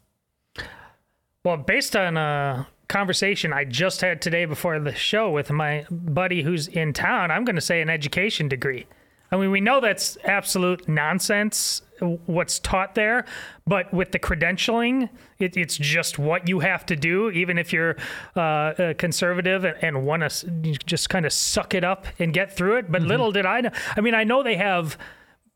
Well, 1.45 1.57
based 1.57 1.97
on 1.97 2.17
a 2.17 2.69
conversation 2.89 3.53
I 3.53 3.65
just 3.65 4.01
had 4.01 4.23
today 4.23 4.45
before 4.45 4.79
the 4.79 4.95
show 4.95 5.31
with 5.31 5.51
my 5.51 5.87
buddy 5.91 6.43
who's 6.43 6.69
in 6.69 6.93
town, 6.93 7.31
I'm 7.31 7.45
going 7.45 7.57
to 7.57 7.63
say 7.63 7.81
an 7.81 7.91
education 7.91 8.49
degree. 8.49 8.87
I 9.33 9.37
mean, 9.39 9.51
we 9.51 9.61
know 9.61 9.81
that's 9.81 10.19
absolute 10.25 10.87
nonsense 10.89 11.83
what's 12.27 12.59
taught 12.59 12.95
there, 12.95 13.25
but 13.67 13.93
with 13.95 14.13
the 14.13 14.19
credentialing, 14.19 15.09
it, 15.39 15.57
it's 15.57 15.77
just 15.77 16.19
what 16.19 16.49
you 16.49 16.61
have 16.61 16.85
to 16.87 16.97
do, 16.97 17.31
even 17.31 17.59
if 17.59 17.73
you're 17.73 17.97
uh, 18.37 18.75
a 18.79 18.95
conservative 18.95 19.65
and, 19.65 19.77
and 19.83 20.07
want 20.07 20.29
to 20.29 20.47
just 20.85 21.09
kind 21.09 21.25
of 21.25 21.33
suck 21.33 21.75
it 21.75 21.85
up 21.85 22.07
and 22.19 22.35
get 22.35 22.55
through 22.55 22.77
it. 22.77 22.93
But 22.93 23.03
little 23.03 23.33
did 23.33 23.47
I 23.47 23.63
know. 23.63 23.71
I 23.97 24.01
mean, 24.01 24.15
I 24.15 24.25
know 24.25 24.43
they 24.43 24.57
have 24.57 24.99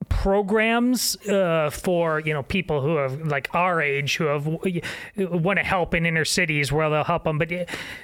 programs 0.09 1.17
uh, 1.29 1.71
for 1.71 2.21
you 2.21 2.33
know 2.35 2.43
people 2.43 2.81
who 2.81 2.97
have 2.97 3.21
like 3.27 3.49
our 3.55 3.81
age 3.81 4.17
who 4.17 4.25
have 4.25 4.47
want 4.47 5.59
to 5.59 5.65
help 5.65 5.95
in 5.95 6.05
inner 6.07 6.25
cities 6.25 6.73
where 6.73 6.91
they'll 6.91 7.05
help 7.05 7.25
them 7.25 7.39
but 7.39 7.51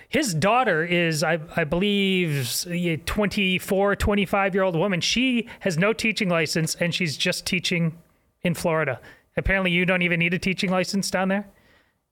his 0.09 0.35
daughter 0.35 0.85
is 0.85 1.23
i, 1.23 1.39
I 1.57 1.65
believe 1.65 2.65
a 2.69 2.97
24 2.99 3.97
25 3.97 4.55
year 4.55 4.63
old 4.63 4.77
woman 4.77 5.01
she 5.01 5.49
has 5.61 5.77
no 5.77 5.93
teaching 5.93 6.29
license 6.29 6.75
and 6.77 6.95
she's 6.95 7.17
just 7.17 7.47
teaching 7.47 7.99
in 8.43 8.55
Florida. 8.55 9.01
Apparently, 9.37 9.71
you 9.71 9.87
don't 9.87 10.03
even 10.03 10.19
need 10.19 10.35
a 10.35 10.39
teaching 10.39 10.71
license 10.71 11.11
down 11.11 11.29
there. 11.29 11.47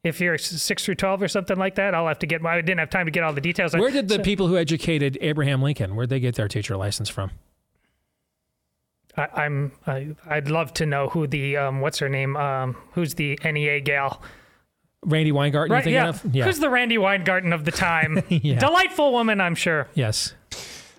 If 0.04 0.20
you're 0.20 0.38
six 0.38 0.84
through 0.84 0.94
twelve 0.94 1.20
or 1.20 1.28
something 1.28 1.58
like 1.58 1.74
that, 1.74 1.94
I'll 1.94 2.06
have 2.08 2.20
to 2.20 2.26
get. 2.26 2.44
I 2.46 2.60
didn't 2.60 2.78
have 2.78 2.88
time 2.88 3.06
to 3.06 3.10
get 3.12 3.22
all 3.22 3.32
the 3.32 3.40
details. 3.40 3.74
Where 3.74 3.90
did 3.90 4.08
the 4.08 4.14
So- 4.14 4.22
people 4.22 4.46
who 4.48 4.56
educated 4.56 5.18
Abraham 5.20 5.60
Lincoln? 5.60 5.94
Where'd 5.96 6.08
they 6.08 6.20
get 6.20 6.36
their 6.36 6.48
teacher 6.48 6.76
license 6.76 7.08
from? 7.10 7.32
I, 9.16 9.28
I'm. 9.42 9.72
I, 9.86 10.08
I'd 10.28 10.48
love 10.50 10.72
to 10.74 10.86
know 10.86 11.08
who 11.08 11.26
the 11.26 11.56
um, 11.56 11.80
what's 11.80 11.98
her 11.98 12.08
name? 12.08 12.36
Um, 12.36 12.76
who's 12.92 13.14
the 13.14 13.38
NEA 13.44 13.80
gal? 13.80 14.22
Randi 15.04 15.32
Weingarten. 15.32 15.72
Right? 15.72 15.84
you 15.86 15.92
Yeah. 15.92 16.12
thinking 16.12 16.28
of? 16.30 16.34
Yeah. 16.36 16.44
Who's 16.44 16.58
the 16.58 16.68
Randi 16.70 16.98
Weingarten 16.98 17.52
of 17.52 17.64
the 17.64 17.72
time? 17.72 18.22
Yeah. 18.28 18.58
Delightful 18.58 19.12
woman, 19.12 19.40
I'm 19.40 19.54
sure. 19.54 19.88
yes. 19.94 20.34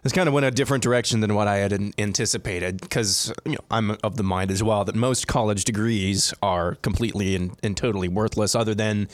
This 0.04 0.12
kind 0.14 0.28
of 0.28 0.34
went 0.34 0.48
a 0.48 0.52
different 0.52 0.82
direction 0.82 1.20
than 1.20 1.36
what 1.36 1.48
I 1.48 1.58
had 1.58 1.72
anticipated 2.00 2.82
because 2.82 3.32
you 3.46 3.52
know, 3.52 3.60
I'm 3.70 3.98
of 4.04 4.18
the 4.18 4.24
mind 4.24 4.50
as 4.50 4.64
well 4.64 4.84
that 4.86 4.96
most 4.96 5.28
college 5.28 5.64
degrees 5.64 6.34
are 6.42 6.74
completely 6.76 7.36
and, 7.36 7.56
and 7.62 7.78
totally 7.78 8.08
worthless, 8.08 8.56
other 8.56 8.74
than 8.74 9.08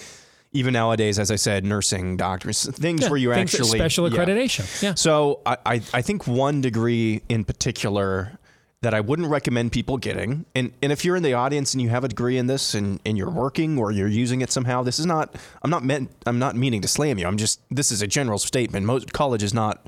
even 0.54 0.72
nowadays, 0.72 1.20
as 1.20 1.30
I 1.30 1.36
said, 1.36 1.66
nursing, 1.66 2.16
doctors, 2.16 2.66
things 2.78 3.02
Yeah, 3.02 3.10
where 3.10 3.18
you 3.20 3.34
things 3.34 3.54
actually 3.54 3.80
special 3.80 4.10
yeah. 4.10 4.18
accreditation. 4.24 4.82
Yeah. 4.82 4.94
So 4.94 5.42
I, 5.46 5.58
I, 5.66 5.82
I 5.94 6.02
think 6.02 6.26
one 6.26 6.62
degree 6.62 7.22
in 7.28 7.44
particular 7.44 8.40
that 8.88 8.94
I 8.94 9.02
wouldn't 9.02 9.28
recommend 9.28 9.74
people 9.74 9.98
getting, 9.98 10.46
and, 10.56 10.72
and 10.82 10.94
if 10.94 11.04
you're 11.04 11.18
in 11.18 11.24
the 11.24 11.34
audience 11.34 11.74
and 11.74 11.82
you 11.82 11.90
have 11.90 12.06
a 12.06 12.08
degree 12.08 12.38
in 12.38 12.48
this 12.48 12.74
and, 12.74 13.02
and 13.06 13.18
you're 13.18 13.30
working 13.30 13.78
or 13.78 13.92
you're 13.92 14.08
using 14.08 14.40
it 14.40 14.50
somehow, 14.50 14.82
this 14.82 14.98
is 14.98 15.06
not 15.06 15.36
I'm 15.62 15.70
not 15.70 15.84
meant 15.84 16.10
I'm 16.26 16.40
not 16.40 16.56
meaning 16.56 16.82
to 16.84 16.88
slam 16.88 17.18
you. 17.18 17.28
I'm 17.28 17.36
just 17.36 17.60
this 17.70 17.92
is 17.92 18.02
a 18.02 18.08
general 18.08 18.40
statement. 18.40 18.86
Most 18.86 19.12
college 19.12 19.44
is 19.44 19.54
not 19.54 19.86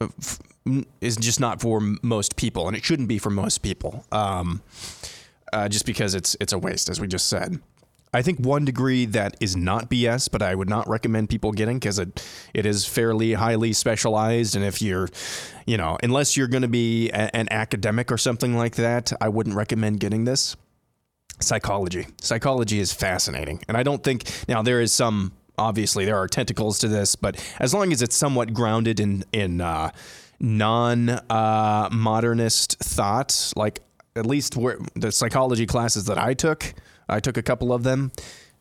uh, 0.00 0.08
is 1.00 1.16
just 1.16 1.38
not 1.38 1.60
for 1.60 1.80
most 2.02 2.34
people, 2.34 2.66
and 2.66 2.76
it 2.76 2.84
shouldn't 2.84 3.08
be 3.08 3.18
for 3.18 3.30
most 3.30 3.58
people. 3.58 4.04
Um, 4.10 4.62
uh, 5.52 5.68
just 5.68 5.86
because 5.86 6.16
it's 6.16 6.36
it's 6.40 6.52
a 6.52 6.58
waste, 6.58 6.88
as 6.88 7.00
we 7.00 7.06
just 7.06 7.28
said. 7.28 7.60
I 8.12 8.22
think 8.22 8.40
one 8.40 8.64
degree 8.64 9.06
that 9.06 9.36
is 9.40 9.56
not 9.56 9.88
BS, 9.88 10.30
but 10.30 10.42
I 10.42 10.54
would 10.54 10.68
not 10.68 10.88
recommend 10.88 11.30
people 11.30 11.52
getting 11.52 11.78
because 11.78 11.98
it 11.98 12.24
it 12.52 12.66
is 12.66 12.86
fairly 12.86 13.34
highly 13.34 13.72
specialized, 13.72 14.56
and 14.56 14.64
if 14.64 14.82
you're, 14.82 15.08
you 15.66 15.76
know, 15.76 15.96
unless 16.02 16.36
you're 16.36 16.48
going 16.48 16.62
to 16.62 16.68
be 16.68 17.10
a, 17.10 17.34
an 17.34 17.48
academic 17.50 18.10
or 18.10 18.18
something 18.18 18.56
like 18.56 18.76
that, 18.76 19.12
I 19.20 19.28
wouldn't 19.28 19.54
recommend 19.54 20.00
getting 20.00 20.24
this. 20.24 20.56
Psychology. 21.40 22.06
Psychology 22.20 22.80
is 22.80 22.92
fascinating, 22.92 23.62
and 23.68 23.76
I 23.76 23.82
don't 23.82 24.02
think 24.02 24.28
now 24.48 24.62
there 24.62 24.80
is 24.80 24.92
some 24.92 25.32
obviously 25.56 26.04
there 26.04 26.16
are 26.16 26.26
tentacles 26.26 26.78
to 26.80 26.88
this, 26.88 27.14
but 27.14 27.36
as 27.60 27.72
long 27.72 27.92
as 27.92 28.02
it's 28.02 28.16
somewhat 28.16 28.52
grounded 28.52 28.98
in 28.98 29.24
in 29.32 29.60
uh, 29.60 29.90
non 30.40 31.10
uh, 31.10 31.88
modernist 31.92 32.78
thought, 32.80 33.52
like 33.54 33.82
at 34.16 34.26
least 34.26 34.56
where 34.56 34.78
the 34.96 35.12
psychology 35.12 35.66
classes 35.66 36.06
that 36.06 36.18
I 36.18 36.34
took, 36.34 36.74
I 37.10 37.20
took 37.20 37.36
a 37.36 37.42
couple 37.42 37.72
of 37.72 37.82
them. 37.82 38.12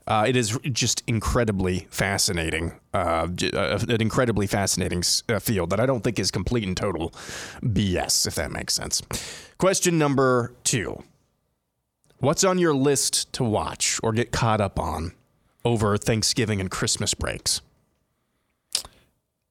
Uh, 0.08 0.26
it 0.28 0.36
is 0.36 0.58
just 0.72 1.04
incredibly 1.06 1.88
fascinating, 1.92 2.74
uh, 2.96 3.28
uh, 3.54 3.80
an 3.88 4.02
incredibly 4.02 4.48
fascinating 4.48 5.04
uh, 5.30 5.38
field 5.38 5.70
that 5.70 5.80
I 5.80 5.86
don't 5.86 6.04
think 6.04 6.18
is 6.18 6.32
complete 6.32 6.68
and 6.68 6.76
total 6.76 7.12
BS, 7.62 8.26
if 8.26 8.34
that 8.36 8.52
makes 8.52 8.74
sense. 8.74 9.04
Question 9.60 10.00
number 10.00 10.54
two 10.64 11.04
What's 12.18 12.44
on 12.44 12.58
your 12.58 12.74
list 12.74 13.32
to 13.34 13.44
watch 13.44 14.00
or 14.02 14.12
get 14.12 14.32
caught 14.32 14.60
up 14.60 14.80
on 14.80 15.14
over 15.64 15.96
Thanksgiving 15.96 16.60
and 16.60 16.72
Christmas 16.72 17.14
breaks? 17.14 17.62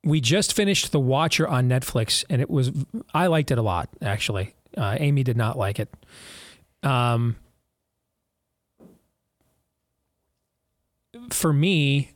We 0.05 0.21
just 0.21 0.53
finished 0.53 0.91
The 0.93 1.01
Watcher 1.01 1.47
on 1.47 1.69
Netflix, 1.69 2.25
and 2.29 2.43
it 2.43 2.51
was 2.51 2.73
I 3.15 3.29
liked 3.29 3.53
it 3.53 3.59
a 3.59 3.63
lot. 3.63 3.89
Actually, 4.03 4.55
uh, 4.77 4.97
Amy 4.99 5.23
did 5.23 5.37
not 5.37 5.57
like 5.57 5.79
it. 5.79 5.89
Um, 6.83 7.37
for 11.31 11.53
me, 11.53 12.13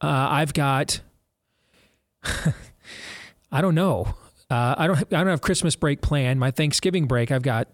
uh, 0.00 0.28
I've 0.30 0.54
got. 0.54 1.00
I 3.52 3.60
don't 3.60 3.74
know. 3.74 4.14
Uh, 4.50 4.74
I 4.78 4.86
don't. 4.86 4.98
I 4.98 5.18
don't 5.18 5.28
have 5.28 5.40
Christmas 5.40 5.76
break 5.76 6.00
planned. 6.00 6.40
My 6.40 6.50
Thanksgiving 6.50 7.06
break, 7.06 7.30
I've 7.30 7.42
got 7.42 7.68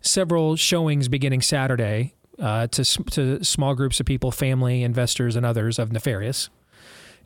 several 0.00 0.56
showings 0.56 1.08
beginning 1.08 1.42
Saturday 1.42 2.14
uh, 2.38 2.66
to 2.68 2.84
to 2.84 3.44
small 3.44 3.74
groups 3.74 4.00
of 4.00 4.06
people, 4.06 4.30
family, 4.30 4.82
investors, 4.82 5.36
and 5.36 5.44
others 5.44 5.78
of 5.78 5.92
Nefarious. 5.92 6.48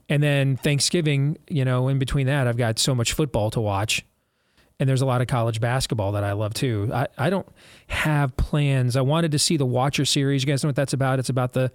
And 0.09 0.23
then 0.23 0.57
Thanksgiving, 0.57 1.39
you 1.49 1.65
know, 1.65 1.89
in 1.89 1.99
between 1.99 2.27
that, 2.27 2.47
I've 2.47 2.59
got 2.59 2.79
so 2.79 2.95
much 2.95 3.13
football 3.13 3.51
to 3.53 3.61
watch. 3.61 4.05
And 4.81 4.89
there's 4.89 5.03
a 5.03 5.07
lot 5.07 5.21
of 5.21 5.29
college 5.29 5.61
basketball 5.61 6.13
that 6.13 6.25
I 6.25 6.33
love 6.33 6.53
too. 6.53 6.91
I, 6.93 7.07
I 7.17 7.31
don't 7.31 7.47
have 7.87 8.37
plans. 8.37 8.97
I 8.97 9.03
wanted 9.03 9.31
to 9.33 9.39
see 9.39 9.57
the 9.57 9.65
Watcher 9.67 10.05
series. 10.05 10.43
You 10.43 10.49
guys 10.49 10.65
know 10.65 10.69
what 10.69 10.77
that's 10.77 10.93
about? 10.93 11.21
It's 11.21 11.29
about 11.29 11.53
the, 11.53 11.71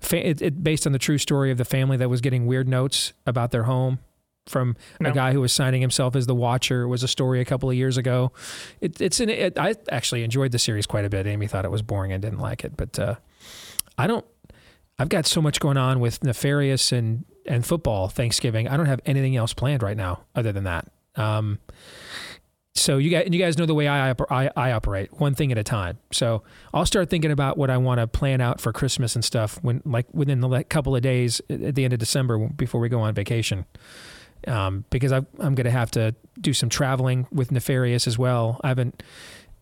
fa- 0.00 0.26
it, 0.28 0.40
it 0.40 0.62
based 0.62 0.86
on 0.86 0.92
the 0.92 0.98
true 1.00 1.18
story 1.18 1.50
of 1.50 1.58
the 1.58 1.64
family 1.64 1.96
that 1.96 2.08
was 2.08 2.20
getting 2.20 2.46
weird 2.46 2.68
notes 2.68 3.12
about 3.26 3.50
their 3.50 3.64
home 3.64 3.98
from 4.46 4.76
No. 5.00 5.10
a 5.10 5.12
guy 5.12 5.32
who 5.32 5.40
was 5.40 5.52
signing 5.52 5.80
himself 5.80 6.14
as 6.14 6.26
the 6.26 6.34
Watcher. 6.34 6.82
It 6.82 6.88
was 6.88 7.02
a 7.02 7.08
story 7.08 7.40
a 7.40 7.44
couple 7.44 7.68
of 7.70 7.74
years 7.76 7.96
ago. 7.96 8.30
It, 8.80 9.00
it's 9.00 9.18
an, 9.18 9.30
it, 9.30 9.58
I 9.58 9.74
actually 9.90 10.22
enjoyed 10.22 10.52
the 10.52 10.58
series 10.60 10.86
quite 10.86 11.04
a 11.04 11.10
bit. 11.10 11.26
Amy 11.26 11.48
thought 11.48 11.64
it 11.64 11.72
was 11.72 11.82
boring 11.82 12.12
and 12.12 12.22
didn't 12.22 12.38
like 12.40 12.62
it, 12.62 12.76
but 12.76 12.96
uh, 13.00 13.14
I 13.98 14.06
don't. 14.06 14.24
I've 14.96 15.08
got 15.08 15.26
so 15.26 15.42
much 15.42 15.58
going 15.58 15.76
on 15.76 15.98
with 15.98 16.22
Nefarious 16.22 16.92
and 16.92 17.24
and 17.46 17.66
football 17.66 18.06
Thanksgiving. 18.08 18.68
I 18.68 18.76
don't 18.76 18.86
have 18.86 19.00
anything 19.06 19.34
else 19.34 19.52
planned 19.54 19.82
right 19.82 19.96
now 19.96 20.20
other 20.36 20.52
than 20.52 20.64
that. 20.64 20.86
Um, 21.16 21.58
so 22.76 22.98
you 22.98 23.10
guys, 23.10 23.24
and 23.24 23.34
you 23.34 23.40
guys 23.40 23.56
know 23.56 23.66
the 23.66 23.74
way 23.74 23.86
I, 23.86 24.10
I 24.30 24.50
I 24.56 24.72
operate, 24.72 25.12
one 25.20 25.34
thing 25.34 25.52
at 25.52 25.58
a 25.58 25.62
time. 25.62 25.98
So 26.10 26.42
I'll 26.72 26.86
start 26.86 27.08
thinking 27.08 27.30
about 27.30 27.56
what 27.56 27.70
I 27.70 27.76
want 27.76 28.00
to 28.00 28.06
plan 28.06 28.40
out 28.40 28.60
for 28.60 28.72
Christmas 28.72 29.14
and 29.14 29.24
stuff 29.24 29.58
when, 29.62 29.80
like, 29.84 30.06
within 30.12 30.40
the 30.40 30.64
couple 30.64 30.96
of 30.96 31.02
days 31.02 31.40
at 31.48 31.74
the 31.74 31.84
end 31.84 31.92
of 31.92 32.00
December 32.00 32.48
before 32.48 32.80
we 32.80 32.88
go 32.88 33.00
on 33.00 33.14
vacation. 33.14 33.64
Um, 34.46 34.84
because 34.90 35.12
I, 35.12 35.18
I'm 35.38 35.54
going 35.54 35.64
to 35.64 35.70
have 35.70 35.90
to 35.92 36.14
do 36.40 36.52
some 36.52 36.68
traveling 36.68 37.26
with 37.32 37.50
Nefarious 37.50 38.06
as 38.06 38.18
well. 38.18 38.60
I 38.62 38.68
haven't. 38.68 39.02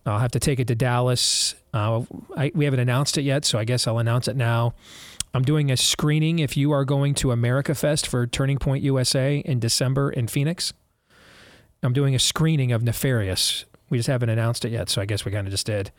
I'll 0.05 0.19
have 0.19 0.31
to 0.31 0.39
take 0.39 0.59
it 0.59 0.67
to 0.67 0.75
Dallas. 0.75 1.55
Uh, 1.73 2.01
I, 2.35 2.51
we 2.53 2.65
haven't 2.65 2.81
announced 2.81 3.17
it 3.17 3.21
yet, 3.21 3.45
so 3.45 3.57
I 3.57 3.63
guess 3.63 3.87
I'll 3.87 3.99
announce 3.99 4.27
it 4.27 4.35
now. 4.35 4.73
I'm 5.33 5.43
doing 5.43 5.71
a 5.71 5.77
screening 5.77 6.39
if 6.39 6.57
you 6.57 6.71
are 6.73 6.83
going 6.83 7.13
to 7.15 7.31
America 7.31 7.73
Fest 7.73 8.05
for 8.07 8.27
Turning 8.27 8.57
Point 8.57 8.83
USA 8.83 9.37
in 9.37 9.59
December 9.59 10.11
in 10.11 10.27
Phoenix. 10.27 10.73
I'm 11.83 11.93
doing 11.93 12.15
a 12.15 12.19
screening 12.19 12.71
of 12.71 12.81
Nefarious. 12.83 13.65
We 13.89 13.97
just 13.99 14.07
haven't 14.07 14.29
announced 14.29 14.65
it 14.65 14.71
yet, 14.71 14.89
so 14.89 15.01
I 15.01 15.05
guess 15.05 15.23
we 15.25 15.31
kind 15.31 15.45
of 15.45 15.51
just 15.51 15.65
did. 15.67 15.91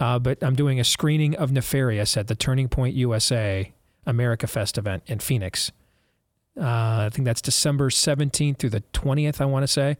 Uh, 0.00 0.18
but 0.18 0.42
I'm 0.42 0.56
doing 0.56 0.80
a 0.80 0.84
screening 0.84 1.36
of 1.36 1.52
Nefarious 1.52 2.16
at 2.16 2.26
the 2.26 2.34
Turning 2.34 2.68
Point 2.68 2.94
USA 2.96 3.72
America 4.06 4.46
Fest 4.46 4.78
event 4.78 5.02
in 5.06 5.18
Phoenix. 5.20 5.70
Uh, 6.58 6.62
I 7.06 7.10
think 7.12 7.26
that's 7.26 7.42
December 7.42 7.90
17th 7.90 8.58
through 8.58 8.70
the 8.70 8.80
20th, 8.94 9.40
I 9.40 9.44
want 9.44 9.62
to 9.62 9.68
say. 9.68 9.96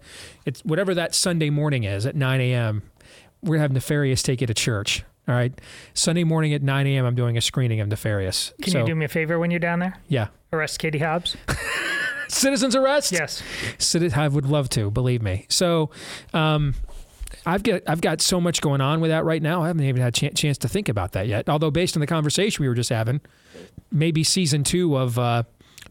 It's 0.46 0.64
whatever 0.64 0.94
that 0.94 1.14
Sunday 1.14 1.50
morning 1.50 1.84
is 1.84 2.06
at 2.06 2.16
9 2.16 2.40
a.m. 2.40 2.82
We're 3.42 3.48
going 3.50 3.58
to 3.58 3.62
have 3.62 3.72
Nefarious 3.72 4.22
take 4.22 4.40
you 4.40 4.46
to 4.46 4.54
church. 4.54 5.04
All 5.28 5.34
right. 5.34 5.52
Sunday 5.92 6.24
morning 6.24 6.54
at 6.54 6.62
9 6.62 6.86
a.m., 6.86 7.04
I'm 7.04 7.14
doing 7.14 7.36
a 7.36 7.40
screening 7.42 7.80
of 7.80 7.88
Nefarious. 7.88 8.54
Can 8.62 8.72
So- 8.72 8.78
you 8.80 8.86
do 8.86 8.94
me 8.94 9.04
a 9.04 9.08
favor 9.08 9.38
when 9.38 9.50
you're 9.50 9.60
down 9.60 9.80
there? 9.80 9.98
Yeah. 10.08 10.28
Arrest 10.52 10.78
Katie 10.78 10.98
Hobbs. 11.00 11.36
Citizens 12.28 12.74
arrest? 12.74 13.12
Yes. 13.12 13.43
Citi- 13.78 14.16
I 14.16 14.28
would 14.28 14.47
love 14.47 14.69
to, 14.70 14.90
believe 14.90 15.23
me. 15.23 15.47
So, 15.48 15.90
um, 16.35 16.74
I've 17.44 17.62
got 17.62 17.82
I've 17.86 18.01
got 18.01 18.20
so 18.20 18.40
much 18.40 18.61
going 18.61 18.81
on 18.81 19.01
with 19.01 19.11
that 19.11 19.24
right 19.24 19.43
now. 19.43 19.62
I 19.62 19.69
haven't 19.69 19.85
even 19.85 20.03
had 20.03 20.16
a 20.16 20.31
ch- 20.31 20.35
chance 20.36 20.59
to 20.59 20.69
think 20.69 20.89
about 20.89 21.12
that 21.12 21.27
yet. 21.27 21.48
Although, 21.48 21.70
based 21.70 21.97
on 21.97 22.01
the 22.01 22.07
conversation 22.07 22.62
we 22.62 22.69
were 22.69 22.74
just 22.74 22.90
having, 22.90 23.20
maybe 23.90 24.24
season 24.24 24.65
two 24.65 24.97
of 24.97 25.19
uh, 25.19 25.43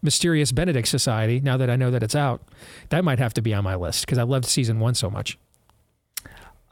Mysterious 0.01 0.51
Benedict 0.51 0.87
Society. 0.87 1.39
Now 1.39 1.57
that 1.57 1.69
I 1.69 1.75
know 1.75 1.91
that 1.91 2.03
it's 2.03 2.15
out, 2.15 2.41
that 2.89 3.03
might 3.03 3.19
have 3.19 3.33
to 3.35 3.41
be 3.41 3.53
on 3.53 3.63
my 3.63 3.75
list 3.75 4.05
because 4.05 4.17
I 4.17 4.23
loved 4.23 4.45
season 4.45 4.79
one 4.79 4.95
so 4.95 5.09
much. 5.09 5.37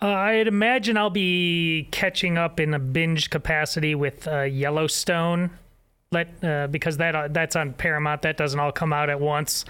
Uh, 0.01 0.07
I'd 0.07 0.47
imagine 0.47 0.97
I'll 0.97 1.09
be 1.09 1.87
catching 1.91 2.37
up 2.37 2.59
in 2.59 2.73
a 2.73 2.79
binge 2.79 3.29
capacity 3.29 3.95
with 3.95 4.27
uh, 4.27 4.41
Yellowstone. 4.41 5.51
Let 6.13 6.43
uh, 6.43 6.67
because 6.67 6.97
that 6.97 7.15
uh, 7.15 7.27
that's 7.29 7.55
on 7.55 7.73
Paramount. 7.73 8.21
That 8.21 8.37
doesn't 8.37 8.59
all 8.59 8.71
come 8.71 8.93
out 8.93 9.09
at 9.09 9.19
once. 9.19 9.65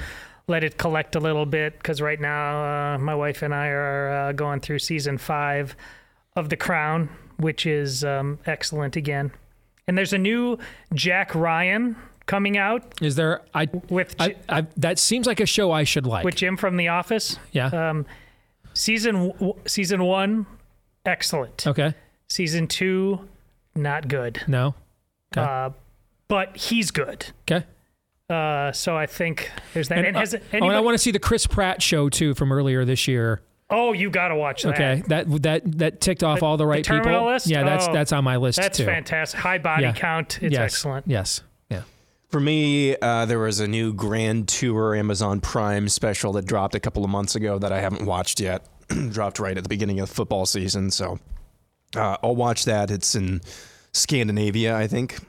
Let 0.48 0.64
it 0.64 0.78
collect 0.78 1.16
a 1.16 1.20
little 1.20 1.46
bit 1.46 1.78
because 1.78 2.02
right 2.02 2.20
now 2.20 2.94
uh, 2.94 2.98
my 2.98 3.16
wife 3.16 3.42
and 3.42 3.56
I 3.56 3.68
are 3.70 4.10
uh, 4.10 4.32
going 4.34 4.60
through 4.60 4.80
season 4.80 5.18
five 5.18 5.76
of 6.36 6.50
The 6.50 6.58
Crown, 6.58 7.10
which 7.38 7.66
is 7.66 8.04
um, 8.04 8.40
excellent 8.46 8.96
again. 8.98 9.32
And 9.88 9.98
there's 9.98 10.14
a 10.14 10.18
new 10.18 10.58
Jack 10.94 11.34
Ryan 11.34 11.96
coming 12.26 12.58
out. 12.58 13.02
Is 13.02 13.16
there? 13.16 13.42
I 13.54 13.68
with 13.90 14.16
I, 14.20 14.36
I, 14.50 14.68
that 14.78 15.00
seems 15.00 15.28
like 15.28 15.40
a 15.40 15.46
show 15.46 15.72
I 15.72 15.84
should 15.86 16.06
like. 16.06 16.26
with 16.26 16.36
Jim 16.36 16.58
from 16.58 16.76
The 16.78 16.90
Office. 16.90 17.38
Yeah. 17.54 17.68
Um, 17.68 18.06
season 18.74 19.30
w- 19.30 19.56
season 19.66 20.04
one, 20.04 20.46
excellent. 21.06 21.66
Okay. 21.68 21.94
Season 22.28 22.68
two, 22.68 23.28
not 23.76 24.08
good. 24.08 24.42
No. 24.48 24.76
Okay. 25.38 25.74
Uh, 26.34 26.46
but 26.46 26.58
he's 26.58 26.92
good. 26.92 27.28
Okay. 27.50 27.66
Uh, 28.30 28.72
so 28.72 28.96
I 28.98 29.06
think 29.06 29.52
there's 29.74 29.90
that. 29.90 30.06
And, 30.06 30.16
uh, 30.16 30.20
has 30.20 30.34
oh, 30.36 30.40
and 30.52 30.66
I 30.66 30.80
want 30.80 30.96
to 30.96 30.98
see 30.98 31.12
the 31.12 31.20
Chris 31.20 31.46
Pratt 31.46 31.82
show 31.82 32.10
too 32.10 32.34
from 32.34 32.52
earlier 32.52 32.86
this 32.86 33.08
year. 33.08 33.42
Oh, 33.70 33.92
you 33.94 34.10
got 34.10 34.28
to 34.30 34.36
watch 34.36 34.64
that. 34.64 34.74
Okay, 34.74 35.04
that 35.08 35.42
that 35.44 35.78
that 35.80 36.02
ticked 36.02 36.24
off 36.24 36.44
all 36.44 36.58
the 36.58 36.66
right 36.66 36.84
terminal 36.84 37.20
people. 37.20 37.26
list? 37.28 37.48
Yeah, 37.48 37.64
that's 37.64 37.88
Oh, 37.88 37.94
that's 37.94 38.12
on 38.12 38.24
my 38.24 38.38
list 38.38 38.58
too. 38.58 38.62
That's 38.62 38.78
too. 38.78 38.86
fantastic. 38.86 39.40
High 39.40 39.58
body 39.58 39.84
Yeah. 39.84 39.94
count. 39.94 40.40
It's 40.42 40.54
yes. 40.54 40.62
excellent. 40.74 41.08
Yes. 41.08 41.42
Yeah. 41.70 41.82
For 42.30 42.40
me, 42.40 42.96
uh, 42.98 43.26
there 43.26 43.40
was 43.40 43.60
a 43.60 43.68
new 43.68 43.94
Grand 43.94 44.48
Tour 44.48 44.96
Amazon 44.96 45.42
Prime 45.42 45.90
special 45.90 46.34
that 46.34 46.46
dropped 46.46 46.76
a 46.76 46.80
couple 46.80 47.04
of 47.04 47.10
months 47.10 47.36
ago 47.36 47.60
that 47.60 47.72
I 47.72 47.82
haven't 47.82 48.06
watched 48.06 48.40
yet. 48.40 48.66
dropped 49.10 49.40
right 49.40 49.58
at 49.58 49.64
the 49.64 49.70
beginning 49.70 50.00
of 50.00 50.10
the 50.10 50.16
football 50.16 50.46
season, 50.46 50.92
so 50.92 51.20
uh, 51.96 52.18
I'll 52.24 52.36
watch 52.36 52.66
that. 52.66 52.92
It's 52.92 53.16
in 53.16 53.42
Scandinavia, 53.92 54.76
I 54.76 54.88
think. 54.88 55.20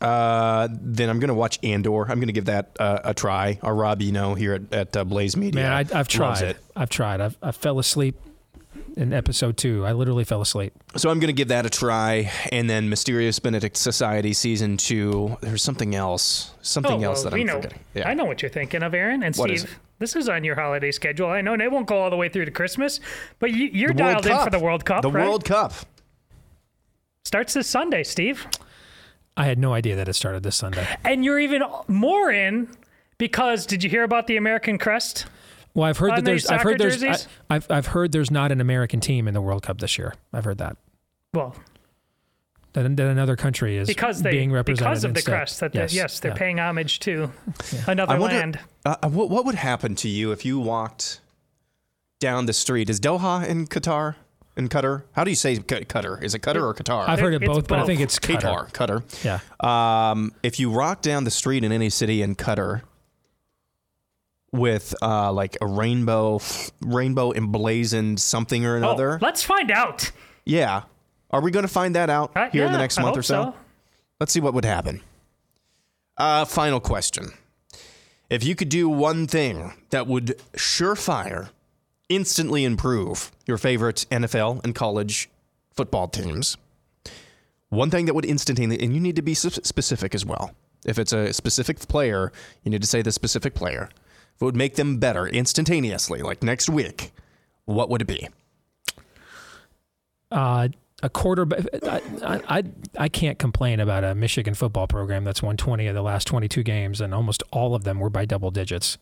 Uh, 0.00 0.68
then 0.70 1.08
I'm 1.08 1.18
gonna 1.20 1.34
watch 1.34 1.58
Andor. 1.62 2.02
I'm 2.10 2.20
gonna 2.20 2.32
give 2.32 2.46
that 2.46 2.76
uh, 2.78 3.00
a 3.04 3.14
try. 3.14 3.58
Our 3.62 3.74
Rob, 3.74 4.02
you 4.02 4.12
know, 4.12 4.34
here 4.34 4.54
at, 4.54 4.72
at 4.72 4.96
uh, 4.96 5.04
Blaze 5.04 5.36
Media, 5.36 5.62
Man, 5.62 5.72
I, 5.72 5.98
I've 5.98 6.08
tried. 6.08 6.42
it. 6.42 6.58
I've 6.74 6.90
tried. 6.90 7.20
I've, 7.20 7.36
I 7.42 7.52
fell 7.52 7.78
asleep 7.78 8.16
in 8.96 9.12
episode 9.12 9.56
two. 9.56 9.84
I 9.84 9.92
literally 9.92 10.24
fell 10.24 10.40
asleep. 10.40 10.72
So 10.96 11.10
I'm 11.10 11.18
going 11.18 11.28
to 11.28 11.34
give 11.34 11.48
that 11.48 11.66
a 11.66 11.70
try. 11.70 12.30
And 12.50 12.68
then 12.68 12.88
Mysterious 12.88 13.38
Benedict 13.38 13.76
Society 13.76 14.32
season 14.32 14.76
two. 14.76 15.36
There's 15.40 15.62
something 15.62 15.94
else. 15.94 16.52
Something 16.62 17.04
oh, 17.04 17.08
else 17.08 17.22
well, 17.22 17.30
that 17.30 17.40
I'm 17.40 17.46
know. 17.46 17.54
forgetting. 17.56 17.78
Yeah. 17.94 18.08
I 18.08 18.14
know 18.14 18.24
what 18.24 18.42
you're 18.42 18.50
thinking 18.50 18.82
of, 18.82 18.94
Aaron 18.94 19.22
and 19.22 19.36
What 19.36 19.50
is 19.50 19.62
Steve. 19.62 19.78
This 19.98 20.16
is 20.16 20.28
on 20.28 20.44
your 20.44 20.56
holiday 20.56 20.90
schedule. 20.90 21.28
I 21.28 21.40
know 21.40 21.54
and 21.54 21.62
it 21.62 21.70
won't 21.70 21.86
go 21.86 21.96
all 21.98 22.10
the 22.10 22.16
way 22.16 22.28
through 22.28 22.44
to 22.46 22.50
Christmas, 22.50 23.00
but 23.38 23.50
you, 23.52 23.66
you're 23.72 23.94
The 23.94 24.02
World 24.02 24.24
dialed 24.24 24.40
in 24.40 24.44
for 24.44 24.50
the 24.50 24.62
World 24.62 24.84
Cup. 24.84 25.02
The 25.02 25.10
right? 25.10 25.26
World 25.26 25.44
Cup. 25.44 25.72
starts 27.24 27.54
this 27.54 27.66
Sunday, 27.66 28.02
Steve, 28.02 28.46
I 29.36 29.44
had 29.46 29.58
no 29.58 29.72
idea 29.74 29.96
that 29.96 30.08
it 30.08 30.14
started 30.14 30.42
this 30.42 30.56
Sunday. 30.56 30.86
and 31.04 31.24
you're 31.24 31.38
even 31.38 31.62
more 31.88 32.30
in 32.30 32.68
because 33.18 33.66
did 33.66 33.82
you 33.84 33.90
hear 33.90 34.02
about 34.02 34.26
the 34.26 34.36
American 34.36 34.78
crest? 34.78 35.26
Well, 35.74 35.84
I've 35.88 35.98
heard 35.98 36.12
that 36.16 36.24
there's. 36.24 36.46
I've 36.46 36.62
heard 36.62 36.80
soccer 36.80 36.96
there's. 36.96 37.28
I, 37.50 37.54
I've 37.56 37.70
I've 37.70 37.86
heard 37.88 38.12
there's 38.12 38.30
not 38.30 38.50
an 38.50 38.60
American 38.62 38.98
team 39.00 39.28
in 39.28 39.34
the 39.34 39.42
World 39.42 39.62
Cup 39.62 39.78
this 39.78 39.98
year. 39.98 40.14
I've 40.32 40.44
heard 40.44 40.56
that. 40.58 40.78
Well, 41.34 41.54
That, 42.72 42.96
that 42.96 43.06
another 43.08 43.36
country 43.36 43.76
is 43.76 43.86
because 43.86 44.22
they 44.22 44.30
being 44.30 44.52
represented 44.52 44.84
because 44.86 45.04
of 45.04 45.12
the 45.12 45.18
instead. 45.18 45.32
crest 45.32 45.60
that 45.60 45.74
yes, 45.74 45.92
yes 45.92 46.20
they're 46.20 46.30
yeah. 46.30 46.36
paying 46.38 46.58
homage 46.60 47.00
to 47.00 47.30
another 47.86 48.14
I 48.14 48.18
wonder, 48.18 48.36
land. 48.36 48.58
Uh, 48.86 48.96
uh, 49.02 49.08
what, 49.10 49.28
what 49.28 49.44
would 49.44 49.54
happen 49.56 49.94
to 49.96 50.08
you 50.08 50.32
if 50.32 50.46
you 50.46 50.58
walked 50.58 51.20
down 52.20 52.46
the 52.46 52.52
street? 52.54 52.88
Is 52.88 52.98
Doha 52.98 53.46
in 53.46 53.66
Qatar? 53.66 54.14
In 54.56 54.68
Qatar? 54.70 55.02
How 55.12 55.22
do 55.24 55.30
you 55.30 55.36
say 55.36 55.56
Q- 55.58 55.80
Qatar? 55.84 56.22
Is 56.22 56.34
it 56.34 56.40
Qatar 56.40 56.62
or 56.62 56.72
Qatar? 56.74 57.06
I've 57.08 57.20
heard 57.20 57.34
it 57.34 57.42
It's 57.42 57.52
both, 57.52 57.68
but 57.68 57.78
I 57.78 57.84
think 57.84 58.00
it's 58.00 58.18
Qatar. 58.18 58.70
Qatar. 58.72 59.02
Qatar. 59.02 59.24
Yeah. 59.62 60.10
Um, 60.10 60.32
if 60.42 60.58
you 60.58 60.70
walk 60.70 61.02
down 61.02 61.24
the 61.24 61.30
street 61.30 61.62
in 61.62 61.72
any 61.72 61.90
city 61.90 62.22
in 62.22 62.34
Qatar 62.36 62.80
with 64.52 64.94
uh, 65.02 65.30
like 65.32 65.58
a 65.60 65.66
rainbow, 65.66 66.40
rainbow 66.80 67.32
emblazoned 67.32 68.18
something 68.20 68.64
or 68.64 68.76
another, 68.76 69.14
Oh, 69.14 69.18
let's 69.20 69.42
find 69.42 69.70
out. 69.70 70.10
yeah, 70.44 70.82
are 71.30 71.40
we 71.42 71.50
going 71.50 71.64
to 71.66 71.72
find 71.72 71.94
that 71.94 72.08
out 72.08 72.32
Uh, 72.34 72.48
here 72.50 72.64
in 72.64 72.72
the 72.72 72.78
next 72.78 72.98
I 72.98 73.02
month 73.02 73.16
or 73.18 73.22
so? 73.22 73.44
so. 73.52 73.54
Let's 74.20 74.32
see 74.32 74.40
what 74.40 74.54
would 74.54 74.64
happen. 74.64 75.02
Uh, 76.16 76.46
final 76.46 76.80
question: 76.80 77.28
If 78.30 78.42
you 78.42 78.54
could 78.54 78.70
do 78.70 78.88
one 78.88 79.26
thing 79.26 79.74
that 79.90 80.06
would 80.06 80.40
surefire, 80.56 81.50
instantly 82.08 82.64
improve 82.64 83.32
your 83.46 83.58
favorite 83.58 84.06
NFL 84.10 84.64
and 84.64 84.74
college 84.74 85.28
football 85.72 86.08
teams, 86.08 86.56
one 87.68 87.90
thing 87.90 88.06
that 88.06 88.14
would 88.14 88.24
instantly, 88.24 88.64
and 88.64 88.94
you 88.94 89.00
need 89.00 89.16
to 89.16 89.22
be 89.22 89.34
specific 89.34 90.14
as 90.14 90.24
well. 90.24 90.52
If 90.84 90.98
it's 90.98 91.12
a 91.12 91.32
specific 91.32 91.78
player, 91.80 92.32
you 92.62 92.70
need 92.70 92.80
to 92.80 92.86
say 92.86 93.02
the 93.02 93.12
specific 93.12 93.54
player. 93.54 93.88
If 94.34 94.42
it 94.42 94.44
would 94.44 94.56
make 94.56 94.76
them 94.76 94.98
better 94.98 95.26
instantaneously, 95.26 96.22
like 96.22 96.42
next 96.42 96.68
week, 96.68 97.12
what 97.64 97.88
would 97.90 98.02
it 98.02 98.06
be? 98.06 98.28
Uh, 100.30 100.68
a 101.02 101.10
quarterback. 101.10 101.66
I, 101.82 102.00
I 102.48 102.62
I 102.98 103.08
can't 103.08 103.38
complain 103.38 103.80
about 103.80 104.04
a 104.04 104.14
Michigan 104.14 104.54
football 104.54 104.86
program 104.86 105.24
that's 105.24 105.42
won 105.42 105.56
20 105.56 105.86
of 105.86 105.94
the 105.94 106.02
last 106.02 106.26
22 106.26 106.62
games, 106.62 107.00
and 107.00 107.14
almost 107.14 107.42
all 107.50 107.74
of 107.74 107.84
them 107.84 107.98
were 107.98 108.10
by 108.10 108.24
double 108.24 108.50
digits. 108.50 108.98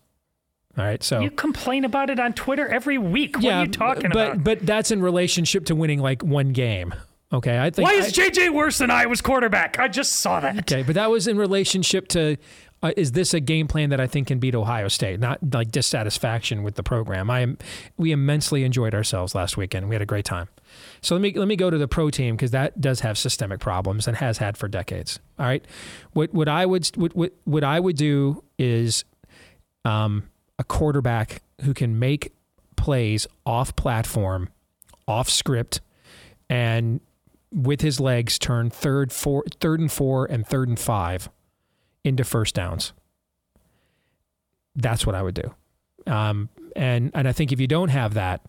All 0.77 0.85
right, 0.85 1.03
so 1.03 1.21
You 1.21 1.31
complain 1.31 1.85
about 1.85 2.11
it 2.11 2.19
on 2.19 2.33
Twitter 2.33 2.67
every 2.67 2.99
week. 2.99 3.37
What 3.37 3.45
yeah, 3.45 3.61
are 3.61 3.65
you 3.65 3.71
talking 3.71 4.11
but 4.11 4.33
about? 4.33 4.45
but 4.45 4.59
but 4.59 4.67
that's 4.67 4.91
in 4.91 5.01
relationship 5.01 5.67
to 5.67 5.75
winning 5.75 6.01
like 6.01 6.23
one 6.23 6.53
game. 6.53 6.95
Okay, 7.33 7.59
I 7.59 7.71
think. 7.71 7.87
Why 7.87 7.95
I- 7.95 7.99
is 7.99 8.13
JJ 8.13 8.51
worse 8.51 8.79
than 8.79 8.91
I 8.91 9.07
was 9.07 9.21
quarterback? 9.21 9.79
I 9.79 9.89
just 9.89 10.17
saw 10.17 10.41
that. 10.41 10.59
Okay, 10.61 10.83
but 10.83 10.95
that 10.95 11.11
was 11.11 11.27
in 11.29 11.37
relationship 11.37 12.09
to 12.09 12.37
uh, 12.85 12.93
is 12.99 13.13
this 13.13 13.33
a 13.33 13.41
game 13.41 13.67
plan 13.67 13.89
that 13.91 14.01
I 14.01 14.07
think 14.07 14.29
can 14.29 14.39
beat 14.39 14.55
Ohio 14.55 14.89
State? 14.89 15.19
Not 15.19 15.39
like 15.55 15.71
dissatisfaction 15.71 16.63
with 16.63 16.75
the 16.75 16.83
program. 16.83 17.31
I 17.31 17.41
am 17.41 17.57
we 17.97 18.13
immensely 18.13 18.63
enjoyed 18.63 18.95
ourselves 18.95 19.35
last 19.35 19.57
weekend. 19.57 19.89
We 19.89 19.95
had 19.95 20.03
a 20.03 20.07
great 20.07 20.27
time. 20.27 20.49
So 21.01 21.15
let 21.15 21.23
me 21.23 21.33
let 21.33 21.49
me 21.49 21.57
go 21.57 21.71
to 21.71 21.79
the 21.79 21.89
pro 21.89 22.11
team 22.11 22.37
because 22.37 22.51
that 22.51 22.81
does 22.81 23.01
have 23.01 23.17
systemic 23.17 23.61
problems 23.61 24.07
and 24.07 24.17
has 24.19 24.39
had 24.39 24.57
for 24.57 24.69
decades. 24.69 25.19
All 25.39 25.47
right, 25.47 25.65
what 26.13 26.35
what 26.35 26.49
I 26.49 26.67
would 26.67 26.87
what 26.97 27.17
what, 27.17 27.33
what 27.45 27.65
I 27.65 27.81
would 27.81 27.97
do 27.97 28.45
is 28.59 29.05
um, 29.85 30.25
a 30.59 30.65
quarterback 30.65 31.43
who 31.63 31.75
can 31.75 31.99
make 31.99 32.33
plays 32.77 33.27
off 33.47 33.75
platform, 33.77 34.49
off 35.07 35.29
script, 35.29 35.81
and 36.49 37.01
with 37.53 37.81
his 37.81 38.01
legs 38.01 38.39
turn 38.39 38.71
third, 38.71 39.13
four, 39.13 39.45
third 39.61 39.81
and 39.81 39.91
four, 39.91 40.27
and 40.27 40.47
third 40.47 40.69
and 40.69 40.79
five 40.79 41.29
into 42.03 42.25
first 42.25 42.55
downs. 42.55 42.93
That's 44.77 45.07
what 45.07 45.15
I 45.15 45.23
would 45.23 45.35
do. 45.35 45.55
Um, 46.07 46.49
and 46.77 47.11
and 47.15 47.29
I 47.29 47.33
think 47.33 47.53
if 47.53 47.61
you 47.61 47.67
don't 47.67 47.89
have 47.89 48.15
that, 48.15 48.43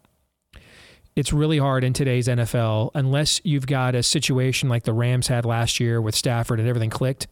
it's 1.15 1.31
really 1.31 1.59
hard 1.59 1.83
in 1.83 1.93
today's 1.93 2.27
NFL 2.27 2.91
unless 2.93 3.39
you've 3.43 3.67
got 3.67 3.95
a 3.95 4.03
situation 4.03 4.67
like 4.67 4.83
the 4.83 4.93
Rams 4.93 5.27
had 5.27 5.45
last 5.45 5.79
year 5.79 6.01
with 6.01 6.15
Stafford 6.15 6.59
and 6.59 6.67
everything 6.67 6.89
clicked. 6.89 7.27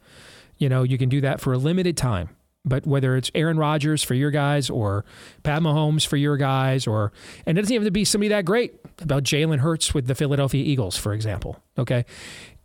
You 0.56 0.68
know, 0.68 0.84
you 0.84 0.96
can 0.96 1.08
do 1.08 1.20
that 1.20 1.40
for 1.40 1.52
a 1.52 1.58
limited 1.58 1.96
time. 1.96 2.30
But 2.64 2.86
whether 2.86 3.14
it's 3.16 3.30
Aaron 3.34 3.58
Rodgers 3.58 4.02
for 4.02 4.14
your 4.14 4.30
guys 4.30 4.70
or 4.70 5.04
Pat 5.42 5.60
Mahomes 5.60 6.06
for 6.06 6.16
your 6.16 6.38
guys, 6.38 6.86
or 6.86 7.12
and 7.44 7.58
it 7.58 7.62
doesn't 7.62 7.74
even 7.74 7.82
have 7.82 7.88
to 7.88 7.92
be 7.92 8.04
somebody 8.04 8.28
that 8.28 8.44
great. 8.44 8.74
About 9.02 9.24
Jalen 9.24 9.58
Hurts 9.58 9.92
with 9.92 10.06
the 10.06 10.14
Philadelphia 10.14 10.64
Eagles, 10.64 10.96
for 10.96 11.12
example. 11.12 11.60
Okay, 11.76 12.04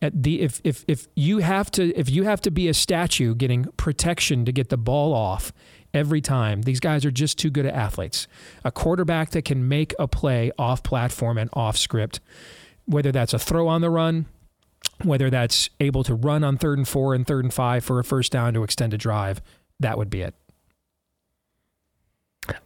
At 0.00 0.22
the 0.22 0.40
if 0.40 0.60
if 0.64 0.84
if 0.88 1.06
you 1.14 1.38
have 1.38 1.70
to 1.72 1.92
if 1.98 2.08
you 2.08 2.24
have 2.24 2.40
to 2.42 2.50
be 2.50 2.68
a 2.68 2.74
statue 2.74 3.34
getting 3.34 3.64
protection 3.76 4.44
to 4.46 4.52
get 4.52 4.70
the 4.70 4.78
ball 4.78 5.12
off 5.12 5.52
every 5.92 6.20
time, 6.20 6.62
these 6.62 6.80
guys 6.80 7.04
are 7.04 7.10
just 7.10 7.38
too 7.38 7.50
good 7.50 7.66
at 7.66 7.74
athletes. 7.74 8.26
A 8.64 8.70
quarterback 8.70 9.30
that 9.30 9.44
can 9.44 9.68
make 9.68 9.92
a 9.98 10.08
play 10.08 10.50
off 10.58 10.82
platform 10.82 11.36
and 11.36 11.50
off 11.52 11.76
script, 11.76 12.20
whether 12.86 13.12
that's 13.12 13.34
a 13.34 13.38
throw 13.38 13.68
on 13.68 13.80
the 13.80 13.90
run, 13.90 14.26
whether 15.02 15.28
that's 15.28 15.68
able 15.80 16.04
to 16.04 16.14
run 16.14 16.44
on 16.44 16.56
third 16.56 16.78
and 16.78 16.88
four 16.88 17.14
and 17.14 17.26
third 17.26 17.44
and 17.44 17.52
five 17.52 17.84
for 17.84 17.98
a 17.98 18.04
first 18.04 18.32
down 18.32 18.54
to 18.54 18.62
extend 18.62 18.94
a 18.94 18.98
drive, 18.98 19.42
that 19.80 19.98
would 19.98 20.10
be 20.10 20.22
it. 20.22 20.34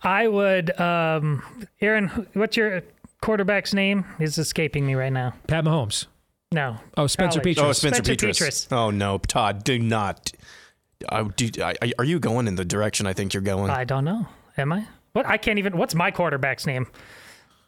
I 0.02 0.28
would, 0.28 0.78
um, 0.80 1.42
Aaron. 1.80 2.08
What's 2.34 2.56
your 2.56 2.82
quarterback's 3.20 3.74
name? 3.74 4.04
Is 4.18 4.38
escaping 4.38 4.86
me 4.86 4.94
right 4.94 5.12
now. 5.12 5.34
Pat 5.46 5.64
Mahomes. 5.64 6.06
No. 6.52 6.78
Oh, 6.96 7.06
Spencer 7.06 7.40
College. 7.40 7.56
Petras. 7.56 7.62
Oh, 7.62 7.72
Spencer, 7.72 8.04
Spencer 8.04 8.26
Petras. 8.26 8.68
Petras. 8.68 8.72
Oh 8.72 8.90
no, 8.90 9.18
Todd, 9.18 9.64
do 9.64 9.78
not. 9.78 10.32
I, 11.08 11.22
do, 11.24 11.50
I, 11.62 11.92
are 11.98 12.04
you 12.04 12.18
going 12.18 12.46
in 12.46 12.54
the 12.54 12.64
direction 12.64 13.06
I 13.06 13.12
think 13.12 13.34
you're 13.34 13.42
going? 13.42 13.70
I 13.70 13.84
don't 13.84 14.04
know. 14.04 14.26
Am 14.56 14.72
I? 14.72 14.86
What? 15.12 15.26
I 15.26 15.36
can't 15.36 15.58
even. 15.58 15.76
What's 15.76 15.94
my 15.94 16.10
quarterback's 16.10 16.66
name? 16.66 16.86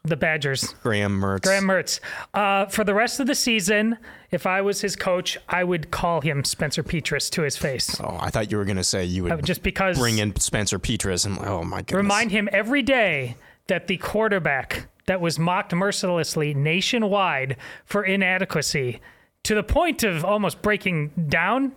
The 0.07 0.16
Badgers. 0.16 0.73
Graham 0.83 1.20
Mertz. 1.20 1.43
Graham 1.43 1.65
Mertz. 1.65 2.01
Uh, 2.33 2.66
for 2.66 2.85
the 2.85 2.95
rest 2.95 3.19
of 3.19 3.27
the 3.27 3.35
season, 3.35 3.99
if 4.31 4.47
I 4.47 4.61
was 4.61 4.81
his 4.81 4.95
coach, 4.95 5.37
I 5.49 5.65
would 5.65 5.91
call 5.91 6.20
him 6.20 6.45
Spencer 6.45 6.83
Petras 6.85 7.28
to 7.31 7.43
his 7.43 7.57
face. 7.57 8.01
Oh, 8.01 8.16
I 8.20 8.31
thought 8.31 8.51
you 8.53 8.57
were 8.57 8.65
going 8.65 8.77
to 8.77 8.85
say 8.85 9.05
you 9.05 9.24
would 9.24 9.33
Uh, 9.33 9.37
just 9.39 9.62
because- 9.65 9.99
bring 9.99 10.19
in 10.19 10.37
Spencer 10.37 10.78
Petras 10.78 11.27
and 11.27 11.39
oh 11.41 11.65
my 11.65 11.78
goodness. 11.78 11.97
Remind 11.97 12.31
him 12.31 12.49
every 12.53 12.83
day 12.83 13.37
that 13.66 13.89
the 13.89 13.97
quarterback 13.97 14.87
that 15.07 15.20
was 15.20 15.39
mocked 15.39 15.73
mercilessly 15.74 16.55
nationwide 16.55 17.57
for 17.85 18.05
inadequacy 18.05 19.01
to 19.43 19.55
the 19.57 19.62
point 19.65 20.03
of 20.05 20.24
almost 20.24 20.62
breaking 20.62 21.09
down 21.28 21.73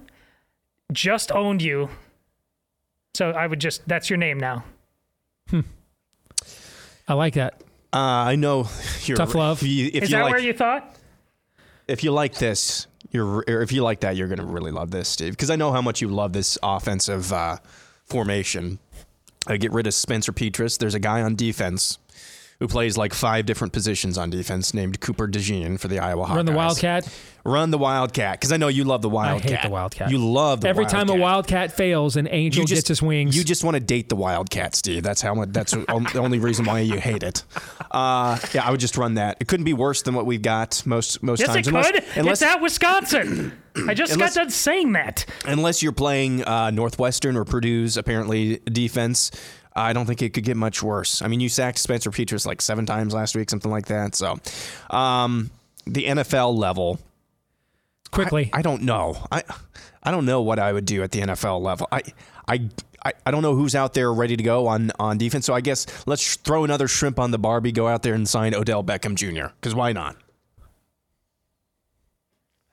just 0.92 1.32
owned 1.32 1.62
you. 1.64 1.90
So 3.16 3.32
I 3.32 3.48
would 3.48 3.60
just, 3.60 3.88
that's 3.88 4.10
your 4.10 4.18
name 4.18 4.40
now. 4.40 4.64
Hmm. 5.50 5.62
I 7.08 7.14
like 7.14 7.34
that. 7.34 7.62
Uh, 7.92 7.98
I 7.98 8.36
know 8.36 8.68
you're 9.04 9.18
Tough 9.18 9.36
love. 9.36 9.62
If 9.62 9.68
you, 9.68 9.90
if 9.94 10.04
Is 10.04 10.12
you 10.12 10.18
that 10.18 10.24
like, 10.24 10.32
where 10.32 10.42
you 10.42 10.54
thought? 10.54 10.96
if 11.88 12.04
you 12.04 12.12
like 12.12 12.36
this, 12.36 12.88
you're 13.12 13.44
or 13.48 13.62
if 13.62 13.72
you 13.72 13.82
like 13.84 14.02
that, 14.02 14.16
you're 14.16 14.28
going 14.28 14.40
to 14.40 14.46
really 14.46 14.72
love 14.72 14.92
this, 14.92 15.10
Steve. 15.10 15.32
Because 15.34 15.50
I 15.50 15.56
know 15.56 15.72
how 15.72 15.82
much 15.82 16.02
you 16.02 16.08
love 16.08 16.34
this 16.34 16.58
offensive 16.62 17.34
uh, 17.34 17.58
formation. 18.06 18.80
Uh, 19.48 19.58
get 19.58 19.72
rid 19.72 19.88
of 19.88 19.94
Spencer 19.94 20.32
Petras. 20.32 20.78
There's 20.78 20.94
a 20.94 21.00
guy 21.00 21.22
on 21.22 21.36
defense 21.36 21.98
who 22.60 22.68
plays 22.68 22.98
like 22.98 23.14
five 23.14 23.46
different 23.46 23.72
positions 23.72 24.18
on 24.18 24.30
defense, 24.30 24.74
named 24.74 25.00
Cooper 25.00 25.28
DeJean 25.28 25.80
for 25.80 25.88
the 25.88 26.00
Iowa 26.00 26.26
Hawkeyes. 26.26 26.36
Run 26.36 26.46
the 26.46 26.52
Wildcat. 26.52 27.20
Run 27.46 27.72
the 27.72 27.78
Wildcat, 27.78 28.38
because 28.38 28.52
I 28.52 28.58
know 28.58 28.68
you 28.68 28.84
love 28.84 29.02
the 29.02 29.10
Wildcat. 29.10 29.50
I 29.52 29.56
hate 29.56 29.64
the 29.64 29.70
Wildcat. 29.70 30.12
You 30.12 30.18
love 30.18 30.60
the 30.60 30.68
Every 30.68 30.84
Wildcat. 30.84 31.08
time 31.08 31.18
a 31.18 31.22
Wildcat 31.22 31.72
fails, 31.72 32.18
an 32.18 32.28
angel 32.30 32.66
just, 32.66 32.80
gets 32.80 32.88
his 32.90 33.02
wings. 33.02 33.36
You 33.36 33.46
just 33.46 33.64
want 33.64 33.76
to 33.76 33.80
date 33.80 34.10
the 34.10 34.18
Wildcat, 34.18 34.76
Steve. 34.76 35.04
That's 35.04 35.22
how 35.22 35.34
much. 35.34 35.50
That's 35.54 35.72
the 35.72 36.20
only 36.20 36.40
reason 36.40 36.66
why 36.66 36.82
you 36.82 37.00
hate 37.00 37.24
it. 37.24 37.46
Uh, 37.90 38.38
yeah, 38.54 38.68
I 38.68 38.72
would 38.72 38.82
just 38.82 38.98
run 38.98 39.14
that. 39.14 39.38
It 39.40 39.48
couldn't 39.48 39.64
be 39.64 39.74
worse 39.74 40.02
than 40.02 40.14
what 40.16 40.26
we've 40.26 40.42
got 40.42 40.86
most 40.86 41.24
most 41.24 41.40
yes, 41.40 41.48
times. 41.48 41.66
it 41.66 41.70
unless, 41.70 41.92
could. 41.92 42.04
Unless, 42.18 42.42
it's 42.42 42.52
at 42.52 42.62
Wisconsin. 42.62 43.54
I 43.88 43.94
just 43.94 44.12
Unless- 44.14 44.36
got 44.36 44.42
done 44.42 44.50
saying 44.52 44.92
that. 44.94 45.26
unless 45.46 45.82
you're 45.82 45.94
playing 45.94 46.44
uh, 46.44 46.72
Northwestern 46.72 47.38
or 47.38 47.46
Purdue's 47.46 47.96
apparently 47.96 48.58
defense. 48.66 49.32
I 49.76 49.94
don't 49.94 50.06
think 50.06 50.22
it 50.22 50.34
could 50.34 50.44
get 50.44 50.58
much 50.58 50.82
worse. 50.82 51.22
I 51.22 51.28
mean, 51.28 51.40
you 51.40 51.50
sacked 51.50 51.78
Spencer 51.78 52.12
Petras 52.12 52.46
like 52.46 52.62
seven 52.62 52.86
times 52.86 53.14
last 53.14 53.36
week, 53.36 53.50
something 53.50 53.72
like 53.72 53.88
that. 53.88 54.16
So, 54.16 54.38
um, 54.90 55.52
the 55.86 56.06
NFL 56.06 56.58
level, 56.58 57.00
quickly. 58.12 58.50
I, 58.54 58.60
I 58.60 58.62
don't 58.62 58.84
know. 58.84 59.26
I 59.32 59.44
I 60.04 60.12
don't 60.12 60.26
know 60.26 60.42
what 60.42 60.60
I 60.60 60.74
would 60.74 60.86
do 60.86 61.04
at 61.04 61.12
the 61.12 61.22
NFL 61.22 61.62
level. 61.62 61.88
I 61.92 62.02
I. 62.48 62.70
I, 63.06 63.14
I 63.26 63.32
don't 63.32 63.42
know 63.42 63.56
who's 63.56 63.76
out 63.76 63.94
there 63.94 64.14
ready 64.14 64.36
to 64.36 64.44
go 64.44 64.68
on, 64.68 64.92
on 65.00 65.18
defense. 65.18 65.46
So 65.46 65.54
I 65.54 65.62
guess 65.62 65.88
let's 66.06 66.36
throw 66.36 66.66
another 66.66 66.90
shrimp 66.90 67.18
on 67.18 67.32
the 67.32 67.40
Barbie, 67.40 67.72
go 67.72 67.88
out 67.88 68.04
there 68.04 68.14
and 68.14 68.28
sign 68.28 68.54
Odell 68.54 68.84
Beckham 68.84 69.16
Jr. 69.16 69.54
Because 69.56 69.74
why 69.74 69.94
not? 69.94 70.18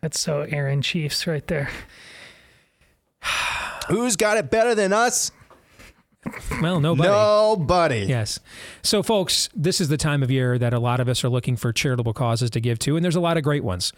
That's 0.01 0.19
so 0.19 0.43
Aaron 0.43 0.83
Chiefs 0.83 1.29
right 1.29 1.47
there. 1.47 1.71
Who's 3.89 4.17
got 4.17 4.37
it 4.37 4.51
better 4.51 4.75
than 4.75 4.93
us? 4.93 5.31
Well, 6.61 6.81
nobody. 6.81 7.09
Nobody. 7.09 8.07
Yes. 8.09 8.41
So, 8.83 9.03
folks, 9.03 9.49
this 9.55 9.81
is 9.81 9.89
the 9.89 9.97
time 9.97 10.23
of 10.23 10.31
year 10.31 10.59
that 10.59 10.73
a 10.73 10.79
lot 10.79 11.01
of 11.01 11.09
us 11.09 11.23
are 11.25 11.29
looking 11.29 11.57
for 11.57 11.73
charitable 11.73 12.13
causes 12.13 12.51
to 12.51 12.61
give 12.61 12.79
to, 12.81 12.97
and 12.97 13.05
there's 13.05 13.17
a 13.17 13.21
lot 13.21 13.37
of 13.37 13.43
great 13.43 13.65
ones. 13.65 13.93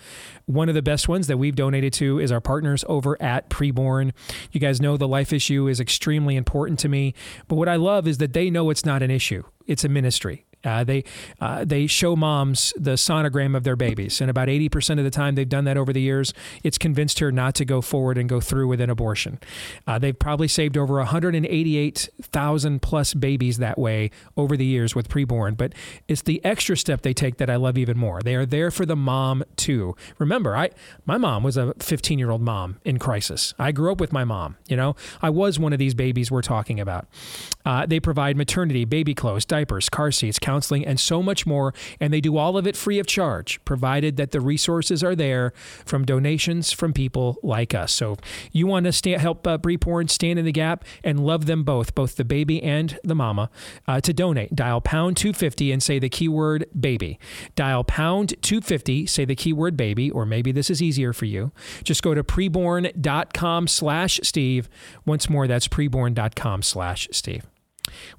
One 0.47 0.69
of 0.69 0.75
the 0.75 0.83
best 0.83 1.09
ones 1.09 1.27
that 1.29 1.37
we've 1.37 1.55
donated 1.55 1.93
to 1.95 2.19
is 2.19 2.33
our 2.33 2.41
partners 2.41 2.85
over 2.89 3.21
at 3.23 3.49
Preborn. 3.49 4.13
You 4.53 4.61
guys 4.61 4.81
know 4.81 4.97
the 4.97 5.09
life 5.09 5.33
issue 5.33 5.69
is 5.69 5.81
extremely 5.81 6.37
important 6.37 6.79
to 6.81 6.89
me, 6.89 7.15
but 7.47 7.57
what 7.57 7.69
I 7.69 7.77
love 7.77 8.09
is 8.09 8.19
that 8.19 8.33
they 8.33 8.51
know 8.51 8.71
it's 8.71 8.85
not 8.85 9.03
an 9.03 9.11
issue, 9.11 9.45
it's 9.67 9.85
a 9.85 9.89
ministry. 9.89 10.45
Uh, 10.69 10.85
they 10.85 11.05
uh, 11.41 11.65
they 11.65 11.87
show 11.87 12.15
moms 12.15 12.73
the 12.77 12.93
sonogram 12.93 13.57
of 13.57 13.65
their 13.65 13.77
babies, 13.77 14.21
and 14.21 14.31
about 14.31 14.49
80% 14.49 14.99
of 14.99 15.05
the 15.05 15.11
time 15.11 15.35
they've 15.35 15.49
done 15.49 15.65
that 15.65 15.77
over 15.77 15.93
the 15.93 16.01
years, 16.01 16.35
it's 16.63 16.79
convinced 16.79 17.19
her 17.21 17.33
not 17.33 17.55
to 17.57 17.65
go 17.65 17.81
forward 17.81 18.19
and 18.19 18.29
go 18.29 18.41
through 18.41 18.69
with 18.69 18.81
an 18.81 18.91
abortion. 18.91 19.39
Uh, 19.87 19.99
they've 19.99 20.19
probably 20.19 20.49
saved 20.49 20.77
over 20.77 20.97
188,000 20.97 22.83
plus 22.83 23.15
babies 23.15 23.59
that 23.59 23.79
way 23.79 24.11
over 24.37 24.57
the 24.57 24.65
years 24.65 24.95
with 24.95 25.09
preborn, 25.09 25.57
but 25.57 25.73
it's 26.07 26.23
the 26.23 26.45
extra 26.45 26.77
step 26.77 27.03
they 27.03 27.15
take 27.15 27.39
that 27.39 27.49
I 27.49 27.57
love 27.57 27.79
even 27.79 27.97
more. 27.97 28.21
They 28.21 28.35
are 28.35 28.47
there 28.47 28.71
for 28.71 28.85
the 28.85 28.97
mom 28.97 29.45
too. 29.57 29.97
Remember, 30.19 30.57
I 30.57 30.71
my 31.07 31.17
mom 31.17 31.43
was 31.43 31.57
a 31.57 31.75
15 31.79 32.19
year 32.19 32.31
old 32.31 32.43
mom 32.43 32.77
in 32.85 32.99
crisis. 32.99 33.55
I 33.59 33.73
grew 33.73 33.93
up 33.93 34.01
with 34.01 34.13
my 34.13 34.25
mom. 34.25 34.57
You 34.69 34.77
know, 34.77 34.97
I 35.23 35.31
was 35.31 35.59
one 35.59 35.73
of 35.73 35.79
these 35.79 35.95
babies 35.95 36.31
we're 36.31 36.43
talking 36.43 36.81
about. 36.81 37.07
Uh, 37.65 37.87
they 37.87 38.01
provide 38.01 38.37
maternity, 38.37 38.85
baby 38.85 39.15
clothes, 39.15 39.45
diapers, 39.45 39.89
car 39.89 40.11
seats, 40.11 40.39
counseling, 40.39 40.58
and 40.87 40.99
so 40.99 41.23
much 41.23 41.47
more. 41.47 41.75
And 42.01 42.13
they 42.13 42.21
do 42.21 42.37
all 42.37 42.57
of 42.57 42.67
it 42.67 42.77
free 42.77 42.99
of 42.99 43.07
charge, 43.07 43.63
provided 43.65 44.17
that 44.17 44.31
the 44.31 44.41
resources 44.41 45.03
are 45.03 45.15
there 45.15 45.53
from 45.85 46.05
donations 46.05 46.73
from 46.73 46.93
people 46.93 47.39
like 47.43 47.75
us. 47.75 47.93
So 47.93 48.17
you 48.53 48.67
want 48.67 48.93
to 48.93 49.19
help 49.19 49.47
uh, 49.47 49.59
Preborn 49.59 50.11
stand 50.11 50.39
in 50.39 50.45
the 50.45 50.53
gap 50.53 50.85
and 51.05 51.21
love 51.21 51.47
them 51.47 51.65
both, 51.65 51.95
both 51.95 52.17
the 52.17 52.25
baby 52.25 52.63
and 52.63 52.99
the 53.05 53.15
mama. 53.15 53.51
Uh, 53.87 54.01
to 54.01 54.13
donate, 54.13 54.55
dial 54.55 54.81
pound 54.81 55.17
250 55.17 55.73
and 55.73 55.83
say 55.83 55.99
the 55.99 56.09
keyword 56.09 56.67
baby. 56.79 57.19
Dial 57.55 57.85
pound 57.85 58.35
250, 58.43 59.07
say 59.07 59.25
the 59.25 59.37
keyword 59.37 59.77
baby, 59.77 60.11
or 60.11 60.25
maybe 60.25 60.53
this 60.53 60.71
is 60.71 60.83
easier 60.83 61.13
for 61.13 61.25
you. 61.25 61.53
Just 61.85 62.03
go 62.03 62.15
to 62.15 62.25
preborn.com 62.25 63.69
slash 63.69 64.21
Steve. 64.23 64.69
Once 65.05 65.29
more, 65.29 65.47
that's 65.47 65.69
preborn.com 65.69 66.63
slash 66.63 67.09
Steve. 67.13 67.47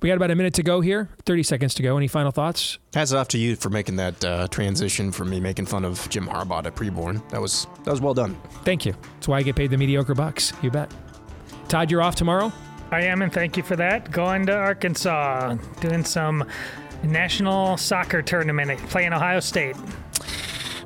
We 0.01 0.09
got 0.09 0.15
about 0.15 0.31
a 0.31 0.35
minute 0.35 0.53
to 0.55 0.63
go 0.63 0.81
here, 0.81 1.09
30 1.25 1.43
seconds 1.43 1.73
to 1.75 1.83
go. 1.83 1.97
Any 1.97 2.07
final 2.07 2.31
thoughts? 2.31 2.79
Hats 2.93 3.13
off 3.13 3.27
to 3.29 3.37
you 3.37 3.55
for 3.55 3.69
making 3.69 3.95
that 3.97 4.23
uh, 4.23 4.47
transition 4.49 5.11
from 5.11 5.29
me 5.29 5.39
making 5.39 5.65
fun 5.65 5.85
of 5.85 6.07
Jim 6.09 6.27
Harbaugh 6.27 6.65
at 6.65 6.75
preborn. 6.75 7.27
That 7.29 7.41
was 7.41 7.67
that 7.83 7.91
was 7.91 8.01
well 8.01 8.13
done. 8.13 8.37
Thank 8.63 8.85
you. 8.85 8.93
That's 9.15 9.27
why 9.27 9.37
I 9.37 9.43
get 9.43 9.55
paid 9.55 9.71
the 9.71 9.77
mediocre 9.77 10.15
bucks. 10.15 10.53
You 10.61 10.71
bet. 10.71 10.91
Todd, 11.67 11.91
you're 11.91 12.01
off 12.01 12.15
tomorrow? 12.15 12.51
I 12.91 13.01
am, 13.01 13.21
and 13.21 13.31
thank 13.31 13.55
you 13.55 13.63
for 13.63 13.75
that. 13.75 14.09
Going 14.11 14.47
to 14.47 14.55
Arkansas, 14.55 15.55
doing 15.79 16.03
some 16.03 16.43
national 17.03 17.77
soccer 17.77 18.21
tournament, 18.23 18.79
playing 18.89 19.13
Ohio 19.13 19.39
State. 19.39 19.75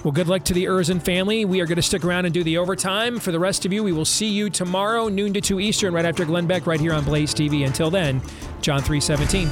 Well, 0.04 0.12
good 0.12 0.28
luck 0.28 0.44
to 0.46 0.54
the 0.54 0.66
Erzen 0.66 1.02
family. 1.02 1.46
We 1.46 1.62
are 1.62 1.66
going 1.66 1.78
to 1.78 1.82
stick 1.82 2.04
around 2.04 2.26
and 2.26 2.34
do 2.34 2.44
the 2.44 2.58
overtime. 2.58 3.20
For 3.20 3.32
the 3.32 3.40
rest 3.40 3.66
of 3.66 3.72
you, 3.72 3.84
we 3.84 3.94
will 3.94 4.04
see 4.04 4.28
you 4.28 4.50
tomorrow, 4.50 5.08
noon 5.08 5.34
to 5.34 5.40
2 5.40 5.62
Eastern, 5.62 5.94
right 5.94 6.04
after 6.04 6.26
Glenn 6.26 6.46
Beck, 6.46 6.68
right 6.68 6.80
here 6.80 6.92
on 6.94 7.06
Blaze 7.06 7.34
TV. 7.34 7.66
Until 7.66 7.90
then, 7.90 8.22
John 8.62 8.82
317. 8.82 9.50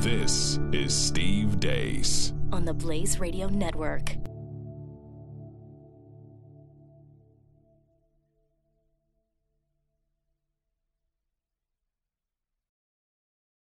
This 0.00 0.60
is 0.72 0.94
Steve 0.94 1.58
Deace. 1.58 2.32
on 2.52 2.64
the 2.64 2.74
Blaze 2.74 3.18
Radio 3.20 3.48
Network. 3.48 4.16